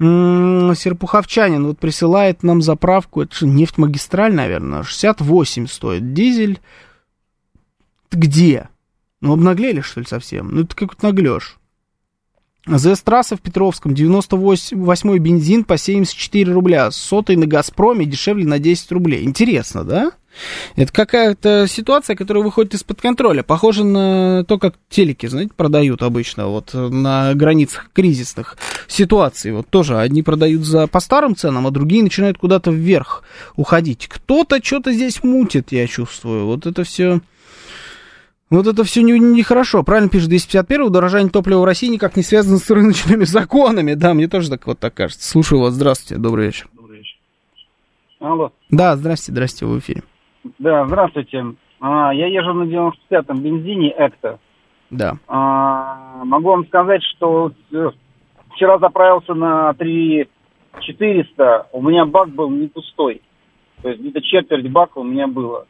Серпуховчанин 0.00 1.66
вот 1.66 1.78
присылает 1.78 2.42
нам 2.42 2.62
заправку, 2.62 3.22
это 3.22 3.46
нефть-магистраль, 3.46 4.32
наверное, 4.32 4.84
68 4.84 5.66
стоит 5.66 6.12
дизель. 6.12 6.60
Где? 8.12 8.68
Ну, 9.20 9.32
обнаглели, 9.32 9.80
что 9.80 10.00
ли, 10.00 10.06
совсем? 10.06 10.54
Ну, 10.54 10.62
это 10.62 10.76
какой-то 10.76 11.04
наглешь. 11.04 11.58
ЗС-трасса 12.66 13.36
в 13.36 13.40
Петровском, 13.40 13.94
98 13.94 15.18
бензин 15.18 15.64
по 15.64 15.76
74 15.76 16.52
рубля, 16.52 16.90
сотый 16.90 17.36
на 17.36 17.46
Газпроме 17.46 18.04
дешевле 18.04 18.46
на 18.46 18.58
10 18.58 18.92
рублей. 18.92 19.24
Интересно, 19.24 19.84
да? 19.84 20.12
Это 20.76 20.92
какая-то 20.92 21.66
ситуация, 21.68 22.16
которая 22.16 22.44
выходит 22.44 22.74
из-под 22.74 23.00
контроля. 23.00 23.42
Похоже 23.42 23.84
на 23.84 24.44
то, 24.44 24.58
как 24.58 24.74
телеки, 24.88 25.26
знаете, 25.26 25.52
продают 25.56 26.02
обычно 26.02 26.48
вот 26.48 26.72
на 26.74 27.34
границах 27.34 27.90
кризисных 27.92 28.56
ситуаций. 28.86 29.52
Вот 29.52 29.68
тоже 29.68 29.98
одни 29.98 30.22
продают 30.22 30.64
за 30.64 30.86
по 30.86 31.00
старым 31.00 31.36
ценам, 31.36 31.66
а 31.66 31.70
другие 31.70 32.02
начинают 32.02 32.38
куда-то 32.38 32.70
вверх 32.70 33.22
уходить. 33.56 34.08
Кто-то 34.08 34.64
что-то 34.64 34.92
здесь 34.92 35.22
мутит, 35.22 35.72
я 35.72 35.86
чувствую. 35.86 36.46
Вот 36.46 36.66
это 36.66 36.84
все... 36.84 37.20
Вот 38.50 38.66
это 38.66 38.82
все 38.82 39.02
нехорошо. 39.02 39.78
Не, 39.78 39.80
не 39.80 39.84
Правильно 39.84 40.08
пишет 40.08 40.30
251 40.30 40.86
удорожание 40.86 41.30
топлива 41.30 41.60
в 41.60 41.64
России 41.64 41.88
никак 41.88 42.16
не 42.16 42.22
связано 42.22 42.58
с 42.58 42.70
рыночными 42.70 43.24
законами. 43.26 43.94
Да, 43.94 44.14
мне 44.14 44.26
тоже 44.26 44.48
так 44.48 44.66
вот 44.66 44.78
так 44.78 44.94
кажется. 44.94 45.28
Слушаю 45.28 45.60
вас. 45.60 45.74
Здравствуйте. 45.74 46.20
Добрый 46.20 46.46
вечер. 46.46 46.68
Добрый 46.72 46.98
вечер. 46.98 47.18
Алло. 48.20 48.52
Да, 48.70 48.96
здрасте, 48.96 49.32
здрасте, 49.32 49.66
в 49.66 49.78
эфире. 49.78 50.02
Да, 50.58 50.86
здравствуйте. 50.86 51.44
А, 51.80 52.12
я 52.12 52.26
езжу 52.26 52.52
на 52.52 52.64
95-м 52.64 53.40
бензине 53.40 53.94
Экто. 53.96 54.38
Да. 54.90 55.14
А, 55.26 56.24
могу 56.24 56.50
вам 56.50 56.66
сказать, 56.66 57.02
что 57.16 57.52
вчера 58.50 58.78
заправился 58.78 59.34
на 59.34 59.74
3 59.74 60.28
400, 60.80 61.68
у 61.72 61.82
меня 61.82 62.04
бак 62.04 62.28
был 62.30 62.50
не 62.50 62.68
пустой. 62.68 63.20
То 63.82 63.88
есть 63.88 64.00
где-то 64.00 64.20
четверть 64.22 64.70
бака 64.70 64.98
у 64.98 65.04
меня 65.04 65.26
было. 65.26 65.66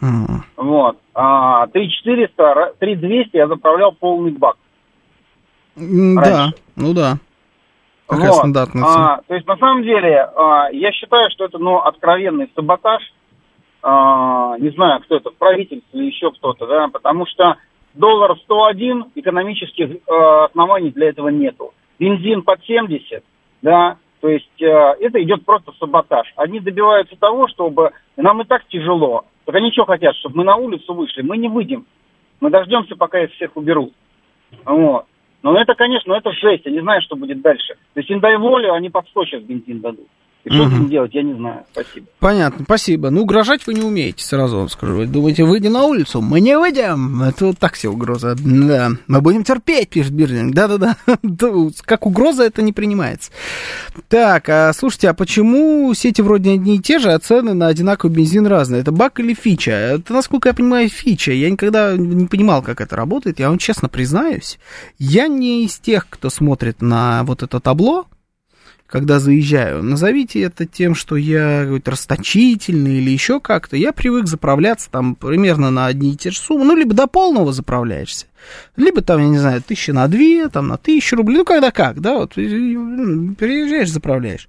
Mm. 0.00 0.40
Вот. 0.56 0.98
А 1.14 1.66
3400, 1.68 2.74
3200 2.78 3.36
я 3.36 3.48
заправлял 3.48 3.92
полный 3.92 4.32
бак. 4.32 4.56
Да, 5.76 6.50
ну 6.76 6.94
да. 6.94 7.18
Какая 8.06 8.28
вот. 8.28 8.38
стандартная 8.38 8.82
цена? 8.82 9.14
А, 9.14 9.20
то 9.26 9.34
есть 9.34 9.46
на 9.46 9.56
самом 9.56 9.82
деле 9.82 10.28
а, 10.34 10.68
я 10.72 10.90
считаю, 10.92 11.30
что 11.30 11.44
это 11.44 11.58
ну, 11.58 11.78
откровенный 11.78 12.50
саботаж 12.54 13.02
не 13.82 14.70
знаю, 14.70 15.00
кто 15.00 15.16
это, 15.16 15.30
правительство 15.30 15.96
или 15.96 16.06
еще 16.06 16.30
кто-то, 16.32 16.66
да, 16.66 16.88
потому 16.88 17.26
что 17.26 17.56
доллар 17.94 18.36
101, 18.38 19.06
экономических 19.14 19.90
э, 19.90 20.44
оснований 20.44 20.90
для 20.90 21.08
этого 21.08 21.28
нету. 21.28 21.72
Бензин 21.98 22.42
под 22.42 22.62
70, 22.64 23.24
да, 23.62 23.96
то 24.20 24.28
есть 24.28 24.62
э, 24.62 24.66
это 24.66 25.22
идет 25.22 25.44
просто 25.44 25.72
саботаж. 25.78 26.32
Они 26.36 26.60
добиваются 26.60 27.16
того, 27.16 27.48
чтобы 27.48 27.92
нам 28.16 28.42
и 28.42 28.44
так 28.44 28.66
тяжело. 28.68 29.24
Так 29.46 29.54
они 29.54 29.72
что 29.72 29.86
хотят, 29.86 30.14
чтобы 30.16 30.38
мы 30.38 30.44
на 30.44 30.56
улицу 30.56 30.94
вышли? 30.94 31.22
Мы 31.22 31.38
не 31.38 31.48
выйдем. 31.48 31.86
Мы 32.40 32.50
дождемся, 32.50 32.96
пока 32.96 33.20
их 33.22 33.32
всех 33.32 33.56
уберут. 33.56 33.92
Вот. 34.64 35.06
Но 35.42 35.56
это, 35.56 35.74
конечно, 35.74 36.12
это 36.12 36.32
жесть. 36.32 36.66
Я 36.66 36.72
не 36.72 36.80
знаю, 36.80 37.00
что 37.02 37.16
будет 37.16 37.40
дальше. 37.40 37.74
То 37.94 38.00
есть 38.00 38.10
им 38.10 38.20
дай 38.20 38.36
волю, 38.36 38.74
они 38.74 38.90
под 38.90 39.08
100 39.08 39.24
сейчас 39.24 39.42
бензин 39.42 39.80
дадут. 39.80 40.06
И 40.44 40.50
что 40.50 40.62
угу. 40.62 40.70
с 40.70 40.72
ним 40.72 40.88
делать, 40.88 41.14
я 41.14 41.22
не 41.22 41.34
знаю. 41.34 41.64
Спасибо. 41.70 42.06
Понятно, 42.18 42.64
спасибо. 42.64 43.10
Ну, 43.10 43.22
угрожать 43.22 43.66
вы 43.66 43.74
не 43.74 43.82
умеете, 43.82 44.24
сразу 44.24 44.56
вам 44.56 44.70
скажу. 44.70 44.94
Вы 44.94 45.06
думаете, 45.06 45.44
выйдем 45.44 45.72
на 45.72 45.84
улицу? 45.84 46.22
Мы 46.22 46.40
не 46.40 46.56
выйдем. 46.56 47.22
Это 47.22 47.46
вот 47.46 47.58
так 47.58 47.74
все 47.74 47.90
угроза. 47.90 48.34
Да. 48.38 48.92
Мы 49.06 49.20
будем 49.20 49.44
терпеть, 49.44 49.90
пишет 49.90 50.12
Бирдинг. 50.12 50.54
Да-да-да. 50.54 50.96
Как 51.84 52.06
угроза 52.06 52.44
это 52.44 52.62
не 52.62 52.72
принимается. 52.72 53.30
Так, 54.08 54.48
а 54.48 54.72
слушайте, 54.72 55.10
а 55.10 55.14
почему 55.14 55.92
сети 55.92 56.22
вроде 56.22 56.52
одни 56.52 56.76
и 56.76 56.80
те 56.80 56.98
же, 56.98 57.12
а 57.12 57.18
цены 57.18 57.52
на 57.52 57.66
одинаковый 57.66 58.16
бензин 58.16 58.46
разные? 58.46 58.80
Это 58.80 58.92
баг 58.92 59.20
или 59.20 59.34
фича? 59.34 59.72
Это, 59.72 60.14
насколько 60.14 60.48
я 60.48 60.54
понимаю, 60.54 60.88
фича. 60.88 61.32
Я 61.32 61.50
никогда 61.50 61.94
не 61.96 62.26
понимал, 62.26 62.62
как 62.62 62.80
это 62.80 62.96
работает. 62.96 63.40
Я 63.40 63.50
вам 63.50 63.58
честно 63.58 63.90
признаюсь. 63.90 64.58
Я 64.98 65.28
не 65.28 65.66
из 65.66 65.78
тех, 65.78 66.06
кто 66.08 66.30
смотрит 66.30 66.80
на 66.80 67.24
вот 67.24 67.42
это 67.42 67.60
табло, 67.60 68.06
когда 68.90 69.20
заезжаю. 69.20 69.82
Назовите 69.82 70.40
это 70.40 70.66
тем, 70.66 70.94
что 70.94 71.16
я 71.16 71.62
какой-то 71.62 71.92
расточительный 71.92 72.98
или 72.98 73.10
еще 73.10 73.40
как-то. 73.40 73.76
Я 73.76 73.92
привык 73.92 74.26
заправляться 74.26 74.90
там 74.90 75.14
примерно 75.14 75.70
на 75.70 75.86
одни 75.86 76.12
и 76.12 76.16
те 76.16 76.30
же 76.30 76.38
суммы. 76.38 76.64
Ну, 76.64 76.76
либо 76.76 76.92
до 76.92 77.06
полного 77.06 77.52
заправляешься, 77.52 78.26
либо 78.76 79.02
там, 79.02 79.20
я 79.20 79.28
не 79.28 79.38
знаю, 79.38 79.62
тысяча 79.62 79.92
на 79.92 80.08
две, 80.08 80.48
там 80.48 80.68
на 80.68 80.76
тысячу 80.76 81.16
рублей, 81.16 81.38
ну, 81.38 81.44
когда 81.44 81.70
как, 81.70 82.00
да, 82.00 82.14
вот, 82.14 82.34
переезжаешь, 82.34 83.90
заправляешь. 83.90 84.48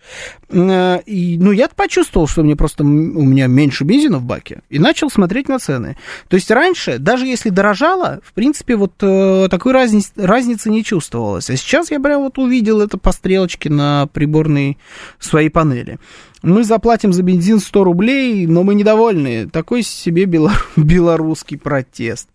Э, 0.49 0.99
и, 1.05 1.38
ну, 1.38 1.51
я 1.51 1.68
почувствовал, 1.69 2.27
что 2.27 2.43
мне 2.43 2.55
просто, 2.55 2.84
у 2.84 2.88
меня 2.88 3.47
меньше 3.47 3.84
бензина 3.84 4.18
в 4.18 4.23
баке, 4.23 4.61
и 4.69 4.80
начал 4.80 5.09
смотреть 5.09 5.49
на 5.49 5.59
цены. 5.59 5.97
То 6.27 6.35
есть 6.35 6.51
раньше, 6.51 6.97
даже 6.97 7.26
если 7.26 7.49
дорожало, 7.49 8.22
в 8.23 8.34
принципе, 8.34 8.76
вот 8.76 8.93
э, 9.01 9.47
такой 9.49 9.73
разницы, 9.73 10.11
разницы 10.15 10.69
не 10.69 10.84
чувствовалось. 10.84 11.49
А 11.49 11.55
сейчас 11.55 11.91
я 11.91 11.99
прям 11.99 12.22
вот 12.22 12.38
увидел 12.38 12.81
это 12.81 12.97
по 12.97 13.11
стрелочке 13.11 13.69
на 13.69 14.07
приборной 14.07 14.77
своей 15.19 15.49
панели 15.49 15.99
мы 16.41 16.63
заплатим 16.63 17.13
за 17.13 17.23
бензин 17.23 17.59
100 17.59 17.84
рублей, 17.84 18.47
но 18.47 18.63
мы 18.63 18.76
недовольны. 18.76 19.47
Такой 19.49 19.84
себе 19.84 20.26
белор... 20.26 20.53
белорусский 20.76 21.57
протест. 21.57 22.30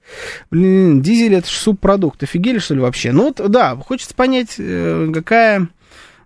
Блин, 0.50 1.02
дизель 1.02 1.34
это 1.34 1.48
же 1.48 1.56
субпродукт. 1.56 2.22
Офигели, 2.22 2.58
что 2.58 2.74
ли, 2.74 2.80
вообще? 2.80 3.12
Ну 3.12 3.24
вот, 3.24 3.50
да, 3.50 3.76
хочется 3.76 4.14
понять, 4.14 4.54
э, 4.58 5.10
какая, 5.12 5.68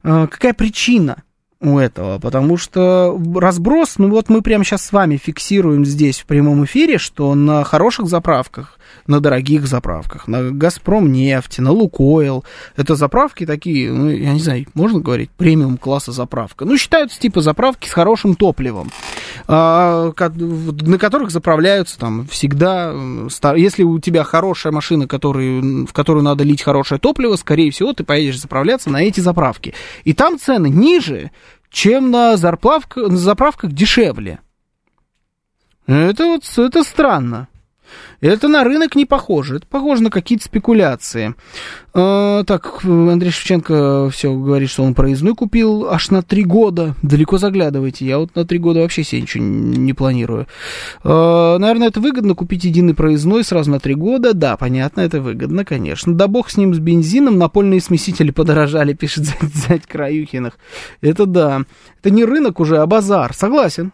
э, 0.03 0.27
какая 0.31 0.53
причина 0.53 1.23
у 1.61 1.79
этого, 1.79 2.19
потому 2.19 2.57
что 2.57 3.21
разброс, 3.37 3.99
ну 3.99 4.09
вот 4.09 4.31
мы 4.31 4.41
прямо 4.41 4.65
сейчас 4.65 4.83
с 4.83 4.93
вами 4.93 5.19
фиксируем 5.19 5.85
здесь 5.85 6.21
в 6.21 6.27
прямом 6.27 6.65
эфире, 6.65 6.97
что 6.97 7.35
на 7.35 7.65
хороших 7.65 8.07
заправках 8.07 8.80
на 9.11 9.21
дорогих 9.21 9.67
заправках, 9.67 10.29
на 10.29 10.51
Газпром 10.51 11.13
нефть, 11.13 11.59
на 11.59 11.73
Лукойл. 11.73 12.45
Это 12.77 12.95
заправки 12.95 13.45
такие, 13.45 13.93
ну, 13.93 14.09
я 14.09 14.33
не 14.33 14.41
знаю, 14.41 14.67
можно 14.75 15.01
говорить, 15.01 15.31
премиум 15.31 15.77
класса 15.77 16.13
заправка. 16.13 16.65
Ну, 16.65 16.79
считаются 16.79 17.21
типа 17.21 17.43
заправки 17.43 17.89
с 17.89 17.93
хорошим 17.93 18.37
топливом, 18.37 18.91
а, 19.47 20.13
на 20.17 20.99
которых 20.99 21.31
заправляются 21.31 21.99
там 21.99 22.27
всегда, 22.29 22.95
если 23.57 23.83
у 23.83 23.99
тебя 23.99 24.25
хорошая 24.25 24.73
машина, 24.73 25.07
который, 25.07 25.85
в 25.85 25.93
которую 25.93 26.23
надо 26.23 26.45
лить 26.45 26.63
хорошее 26.63 27.01
топливо, 27.01 27.37
скорее 27.37 27.71
всего, 27.71 27.93
ты 27.93 28.05
поедешь 28.05 28.41
заправляться 28.41 28.91
на 28.91 29.03
эти 29.03 29.21
заправки. 29.21 29.75
И 30.05 30.15
там 30.15 30.39
цены 30.39 30.69
ниже, 30.69 31.33
чем 31.71 32.11
на, 32.11 32.37
заправках, 32.37 33.09
на 33.09 33.17
заправках 33.17 33.73
дешевле. 33.73 34.39
Это 35.87 36.27
вот 36.27 36.45
это 36.57 36.85
странно. 36.85 37.49
Это 38.21 38.49
на 38.49 38.65
рынок 38.65 38.95
не 38.95 39.07
похоже. 39.07 39.57
Это 39.57 39.67
похоже 39.67 40.03
на 40.03 40.11
какие-то 40.11 40.45
спекуляции. 40.45 41.35
А, 41.93 42.45
так, 42.45 42.85
Андрей 42.85 43.31
Шевченко 43.31 44.11
все 44.11 44.33
говорит, 44.35 44.71
что 44.71 44.85
он 44.85 44.95
проездной 44.95 45.35
купил 45.35 45.89
аж 45.89 46.11
на 46.11 46.23
три 46.23 46.45
года. 46.45 46.95
Далеко 47.03 47.39
заглядывайте. 47.39 48.07
Я 48.07 48.19
вот 48.19 48.35
на 48.37 48.45
три 48.45 48.59
года 48.59 48.81
вообще 48.81 49.03
себе 49.03 49.23
ничего 49.23 49.43
не 49.43 49.93
планирую. 49.93 50.47
А, 51.03 51.59
наверное, 51.59 51.89
это 51.89 52.01
выгодно 52.01 52.35
купить 52.35 52.65
единый 52.65 52.95
проездной 52.95 53.43
сразу 53.43 53.71
на 53.71 53.81
три 53.81 53.95
года. 53.95 54.35
Да, 54.35 54.57
понятно, 54.57 55.01
это 55.01 55.21
выгодно, 55.21 55.65
конечно. 55.65 56.15
Да 56.15 56.29
бог 56.29 56.51
с 56.51 56.57
ним, 56.57 56.75
с 56.75 56.79
бензином. 56.79 57.39
Напольные 57.39 57.81
смесители 57.81 58.31
подорожали, 58.31 58.93
пишет 59.01 59.25
Зять 59.43 59.87
Краюхиных. 59.87 60.59
Это 61.01 61.27
да. 61.27 61.63
Это 62.01 62.11
не 62.11 62.25
рынок 62.25 62.61
уже, 62.61 62.79
а 62.79 62.87
базар. 62.87 63.35
Согласен. 63.35 63.93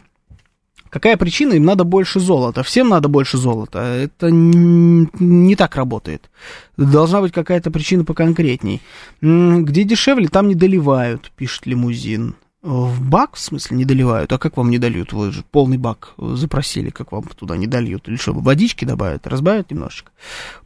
Какая 0.89 1.17
причина? 1.17 1.53
Им 1.53 1.65
надо 1.65 1.83
больше 1.83 2.19
золота. 2.19 2.63
Всем 2.63 2.89
надо 2.89 3.07
больше 3.09 3.37
золота. 3.37 3.79
Это 3.79 4.29
не 4.31 5.55
так 5.55 5.75
работает. 5.75 6.29
Должна 6.77 7.21
быть 7.21 7.33
какая-то 7.33 7.71
причина 7.71 8.03
поконкретней. 8.03 8.81
Где 9.21 9.83
дешевле, 9.83 10.27
там 10.27 10.47
не 10.47 10.55
доливают, 10.55 11.31
пишет 11.35 11.65
лимузин. 11.65 12.35
В 12.63 13.01
бак, 13.01 13.35
в 13.35 13.39
смысле, 13.39 13.77
не 13.77 13.85
доливают? 13.85 14.33
А 14.33 14.37
как 14.37 14.57
вам 14.57 14.71
не 14.71 14.77
дольют? 14.77 15.13
Вы 15.13 15.31
же 15.31 15.43
полный 15.51 15.77
бак 15.77 16.15
запросили, 16.17 16.89
как 16.89 17.11
вам 17.13 17.23
туда 17.23 17.55
не 17.55 17.67
дольют? 17.67 18.09
Или 18.09 18.17
что, 18.17 18.33
водички 18.33 18.83
добавят, 18.83 19.27
разбавят 19.27 19.71
немножечко? 19.71 20.11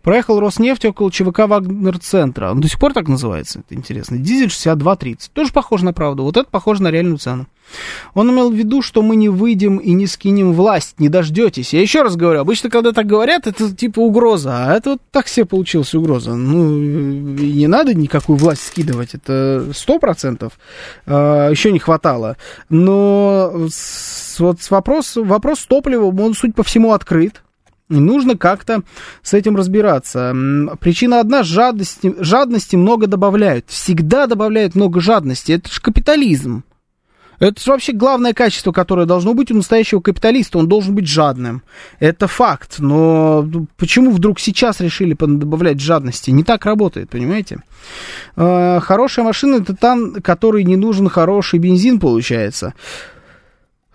Проехал 0.01 0.39
Роснефть 0.39 0.85
около 0.85 1.11
ЧВК 1.11 1.39
Вагнер-центра. 1.39 2.49
Он 2.49 2.61
до 2.61 2.67
сих 2.69 2.79
пор 2.79 2.93
так 2.93 3.07
называется, 3.07 3.59
это 3.59 3.75
интересно. 3.75 4.17
Дизель 4.17 4.47
62.30. 4.47 5.29
Тоже 5.33 5.51
похоже 5.51 5.85
на 5.85 5.93
правду. 5.93 6.23
Вот 6.23 6.37
это 6.37 6.49
похоже 6.49 6.81
на 6.81 6.89
реальную 6.89 7.17
цену. 7.17 7.45
Он 8.13 8.29
имел 8.31 8.51
в 8.51 8.53
виду, 8.53 8.81
что 8.81 9.01
мы 9.01 9.15
не 9.15 9.29
выйдем 9.29 9.77
и 9.77 9.91
не 9.93 10.07
скинем 10.07 10.53
власть, 10.53 10.99
не 10.99 11.09
дождетесь. 11.09 11.73
Я 11.73 11.81
еще 11.81 12.01
раз 12.01 12.15
говорю, 12.15 12.41
обычно, 12.41 12.69
когда 12.69 12.91
так 12.91 13.05
говорят, 13.05 13.47
это 13.47 13.73
типа 13.73 13.99
угроза, 13.99 14.65
а 14.65 14.73
это 14.73 14.91
вот 14.91 15.01
так 15.11 15.27
себе 15.27 15.45
получилась 15.45 15.93
угроза. 15.93 16.35
Ну, 16.35 16.77
не 16.79 17.67
надо 17.67 17.93
никакую 17.93 18.37
власть 18.37 18.67
скидывать, 18.67 19.15
это 19.15 19.67
сто 19.73 19.99
процентов. 19.99 20.53
А, 21.05 21.49
еще 21.49 21.71
не 21.71 21.79
хватало. 21.79 22.37
Но 22.69 23.67
вот 24.39 24.69
вопрос, 24.69 25.15
вопрос 25.15 25.59
с 25.59 25.65
топливом, 25.65 26.19
он, 26.19 26.33
судя 26.33 26.53
по 26.53 26.63
всему, 26.63 26.93
открыт. 26.93 27.41
Нужно 27.89 28.37
как-то 28.37 28.83
с 29.21 29.33
этим 29.33 29.57
разбираться. 29.57 30.33
Причина 30.79 31.19
одна, 31.19 31.43
жадности, 31.43 32.15
жадности 32.19 32.77
много 32.77 33.05
добавляют. 33.07 33.65
Всегда 33.67 34.27
добавляют 34.27 34.75
много 34.75 35.01
жадности. 35.01 35.51
Это 35.53 35.69
же 35.69 35.81
капитализм. 35.81 36.63
Это 37.41 37.59
вообще 37.65 37.91
главное 37.91 38.33
качество, 38.33 38.71
которое 38.71 39.07
должно 39.07 39.33
быть 39.33 39.51
у 39.51 39.55
настоящего 39.55 39.99
капиталиста. 39.99 40.59
Он 40.59 40.67
должен 40.67 40.93
быть 40.93 41.07
жадным. 41.07 41.63
Это 41.99 42.27
факт. 42.27 42.75
Но 42.77 43.43
почему 43.77 44.11
вдруг 44.11 44.39
сейчас 44.39 44.79
решили 44.79 45.17
добавлять 45.19 45.79
жадности? 45.79 46.29
Не 46.29 46.43
так 46.43 46.67
работает, 46.67 47.09
понимаете? 47.09 47.63
А, 48.35 48.79
хорошая 48.79 49.25
машина 49.25 49.55
это 49.55 49.75
та, 49.75 49.97
которой 50.23 50.63
не 50.63 50.75
нужен 50.75 51.09
хороший 51.09 51.57
бензин, 51.57 51.99
получается. 51.99 52.75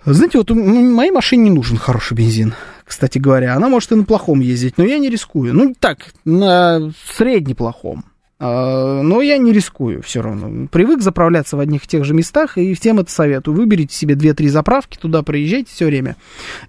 Знаете, 0.04 0.38
вот 0.38 0.50
моей 0.50 1.12
машине 1.12 1.44
не 1.44 1.50
нужен 1.50 1.76
хороший 1.76 2.14
бензин, 2.14 2.52
кстати 2.84 3.18
говоря. 3.18 3.54
Она 3.54 3.68
может 3.68 3.92
и 3.92 3.94
на 3.94 4.02
плохом 4.02 4.40
ездить, 4.40 4.76
но 4.76 4.82
я 4.82 4.98
не 4.98 5.08
рискую. 5.08 5.54
Ну, 5.54 5.72
так, 5.78 5.98
на 6.24 6.92
среднеплохом. 7.16 8.06
А, 8.06 8.15
но 8.38 9.22
я 9.22 9.38
не 9.38 9.52
рискую 9.52 10.02
все 10.02 10.20
равно. 10.20 10.68
Привык 10.68 11.00
заправляться 11.00 11.56
в 11.56 11.60
одних 11.60 11.84
и 11.84 11.88
тех 11.88 12.04
же 12.04 12.12
местах, 12.12 12.58
и 12.58 12.74
всем 12.74 12.98
это 12.98 13.10
советую. 13.10 13.56
Выберите 13.56 13.96
себе 13.96 14.14
2-3 14.14 14.48
заправки, 14.48 14.98
туда 14.98 15.22
проезжайте 15.22 15.70
все 15.72 15.86
время. 15.86 16.16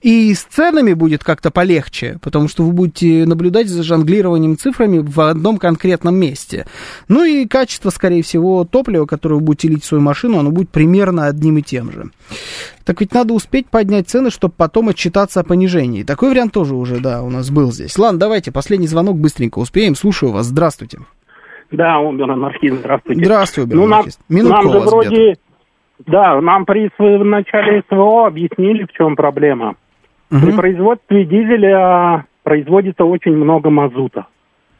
И 0.01 0.33
с 0.33 0.43
ценами 0.43 0.93
будет 0.93 1.25
как-то 1.25 1.51
полегче, 1.51 2.19
потому 2.21 2.47
что 2.47 2.63
вы 2.63 2.71
будете 2.71 3.25
наблюдать 3.25 3.67
за 3.67 3.83
жонглированием 3.83 4.57
цифрами 4.57 4.99
в 4.99 5.19
одном 5.19 5.57
конкретном 5.57 6.15
месте. 6.15 6.67
Ну 7.09 7.25
и 7.25 7.45
качество, 7.45 7.89
скорее 7.89 8.23
всего, 8.23 8.63
топлива, 8.63 9.05
которое 9.05 9.35
вы 9.35 9.41
будете 9.41 9.67
лить 9.67 9.83
в 9.83 9.87
свою 9.87 10.01
машину, 10.01 10.39
оно 10.39 10.51
будет 10.51 10.69
примерно 10.69 11.25
одним 11.25 11.57
и 11.57 11.61
тем 11.61 11.91
же. 11.91 12.11
Так 12.85 13.01
ведь 13.01 13.13
надо 13.13 13.33
успеть 13.33 13.67
поднять 13.67 14.07
цены, 14.07 14.31
чтобы 14.31 14.53
потом 14.55 14.87
отчитаться 14.87 15.41
о 15.41 15.43
понижении. 15.43 16.03
Такой 16.03 16.29
вариант 16.29 16.53
тоже 16.53 16.75
уже, 16.75 17.01
да, 17.01 17.21
у 17.23 17.29
нас 17.29 17.49
был 17.49 17.73
здесь. 17.73 17.97
Ладно, 17.97 18.17
давайте, 18.17 18.53
последний 18.53 18.87
звонок 18.87 19.17
быстренько 19.17 19.59
успеем. 19.59 19.95
Слушаю 19.95 20.31
вас. 20.31 20.45
Здравствуйте. 20.45 20.99
Да, 21.71 21.99
Убер 21.99 22.31
анархист, 22.31 22.79
здравствуйте. 22.79 23.25
Здравствуй, 23.25 23.63
Убер 23.65 23.75
ну, 23.77 23.87
нам, 23.87 24.05
нам 24.29 24.71
же 24.71 24.79
вроде, 24.79 25.35
да, 26.05 26.39
нам 26.41 26.65
при 26.65 26.89
в 26.97 27.25
начале 27.25 27.83
СВО 27.89 28.27
объяснили, 28.27 28.85
в 28.85 28.91
чем 28.93 29.15
проблема. 29.15 29.75
Угу. 30.31 30.39
При 30.45 30.51
производстве 30.55 31.25
дизеля 31.25 32.25
производится 32.43 33.03
очень 33.03 33.35
много 33.35 33.69
мазута. 33.69 34.27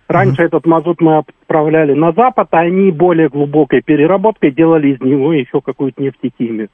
Раньше 0.07 0.41
угу. 0.41 0.47
этот 0.47 0.65
мазут 0.65 1.01
мы 1.01 1.18
отправляли 1.18 1.93
на 1.93 2.14
Запад, 2.14 2.47
а 2.51 2.59
они 2.59 2.91
более 2.91 3.30
глубокой 3.30 3.81
переработкой 3.81 4.51
делали 4.51 4.93
из 4.93 5.01
него 5.01 5.34
еще 5.34 5.61
какую-то 5.61 6.01
нефтехимию. 6.01 6.69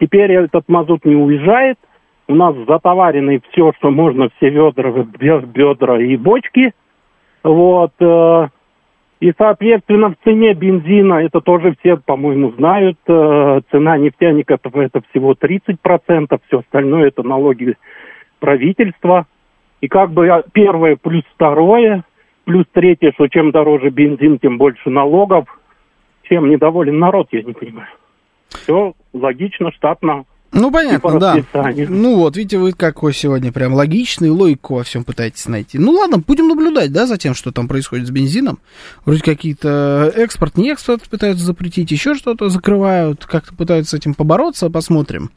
Теперь 0.00 0.32
этот 0.32 0.68
мазут 0.68 1.04
не 1.04 1.14
уезжает, 1.14 1.78
у 2.26 2.34
нас 2.34 2.54
затоварены 2.66 3.40
все, 3.50 3.72
что 3.78 3.90
можно, 3.90 4.28
все 4.36 4.50
ведра, 4.50 4.90
бедра 4.90 6.00
и 6.00 6.16
бочки. 6.16 6.72
Вот, 7.42 7.92
э, 8.00 8.48
и, 9.24 9.32
соответственно, 9.38 10.10
в 10.10 10.16
цене 10.22 10.52
бензина, 10.52 11.14
это 11.14 11.40
тоже 11.40 11.74
все, 11.80 11.96
по-моему, 11.96 12.50
знают, 12.58 12.98
э, 13.06 13.60
цена 13.70 13.96
нефтяников 13.96 14.60
это 14.74 15.00
всего 15.08 15.32
30%, 15.32 16.38
все 16.46 16.58
остальное 16.58 17.08
это 17.08 17.22
налоги 17.22 17.74
правительства. 18.38 19.26
И 19.80 19.88
как 19.88 20.10
бы 20.10 20.28
первое 20.52 20.96
плюс 20.96 21.24
второе, 21.34 22.04
плюс 22.44 22.66
третье, 22.72 23.12
что 23.12 23.26
чем 23.28 23.50
дороже 23.50 23.88
бензин, 23.88 24.38
тем 24.38 24.58
больше 24.58 24.90
налогов. 24.90 25.46
Чем 26.24 26.50
недоволен 26.50 26.98
народ, 26.98 27.28
я 27.32 27.42
не 27.44 27.54
понимаю. 27.54 27.88
Все 28.50 28.92
логично, 29.14 29.72
штатно. 29.72 30.26
Ну, 30.54 30.70
понятно, 30.70 31.18
да. 31.18 31.36
Ну 31.52 32.16
вот, 32.16 32.36
видите, 32.36 32.58
вы 32.58 32.72
какой 32.72 33.12
сегодня 33.12 33.52
прям 33.52 33.74
логичный, 33.74 34.30
логику 34.30 34.76
во 34.76 34.84
всем 34.84 35.04
пытаетесь 35.04 35.46
найти. 35.46 35.78
Ну 35.78 35.92
ладно, 35.92 36.18
будем 36.18 36.48
наблюдать, 36.48 36.92
да, 36.92 37.06
за 37.06 37.18
тем, 37.18 37.34
что 37.34 37.52
там 37.52 37.68
происходит 37.68 38.06
с 38.06 38.10
бензином. 38.10 38.58
Вроде 39.04 39.22
какие-то 39.22 40.12
экспорт, 40.14 40.56
не 40.56 40.70
экспорт 40.70 41.02
пытаются 41.08 41.44
запретить, 41.44 41.90
еще 41.90 42.14
что-то 42.14 42.48
закрывают, 42.48 43.26
как-то 43.26 43.54
пытаются 43.54 43.96
с 43.96 44.00
этим 44.00 44.14
побороться, 44.14 44.70
посмотрим, 44.70 45.30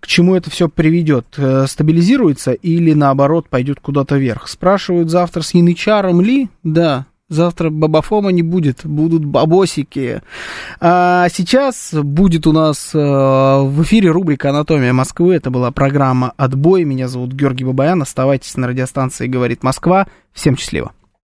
к 0.00 0.06
чему 0.06 0.34
это 0.34 0.50
все 0.50 0.68
приведет. 0.68 1.26
Э, 1.36 1.66
стабилизируется 1.68 2.52
или 2.52 2.92
наоборот 2.94 3.48
пойдет 3.48 3.80
куда-то 3.80 4.16
вверх. 4.16 4.48
Спрашивают 4.48 5.10
завтра 5.10 5.42
с 5.42 5.54
Янычаром 5.54 6.20
ли? 6.20 6.48
Да, 6.62 7.06
Завтра 7.32 7.70
бабафома 7.70 8.30
не 8.30 8.42
будет, 8.42 8.84
будут 8.84 9.24
бабосики. 9.24 10.20
А 10.80 11.28
сейчас 11.30 11.94
будет 11.94 12.46
у 12.46 12.52
нас 12.52 12.94
э, 12.94 12.98
в 12.98 13.82
эфире 13.84 14.10
рубрика 14.10 14.50
«Анатомия 14.50 14.92
Москвы». 14.92 15.34
Это 15.34 15.50
была 15.50 15.70
программа 15.70 16.34
«Отбой». 16.36 16.84
Меня 16.84 17.08
зовут 17.08 17.32
Георгий 17.32 17.64
Бабаян. 17.64 18.02
Оставайтесь 18.02 18.54
на 18.58 18.68
радиостанции 18.68 19.28
«Говорит 19.28 19.62
Москва». 19.62 20.08
Всем 20.34 20.58
счастливо. 20.58 20.92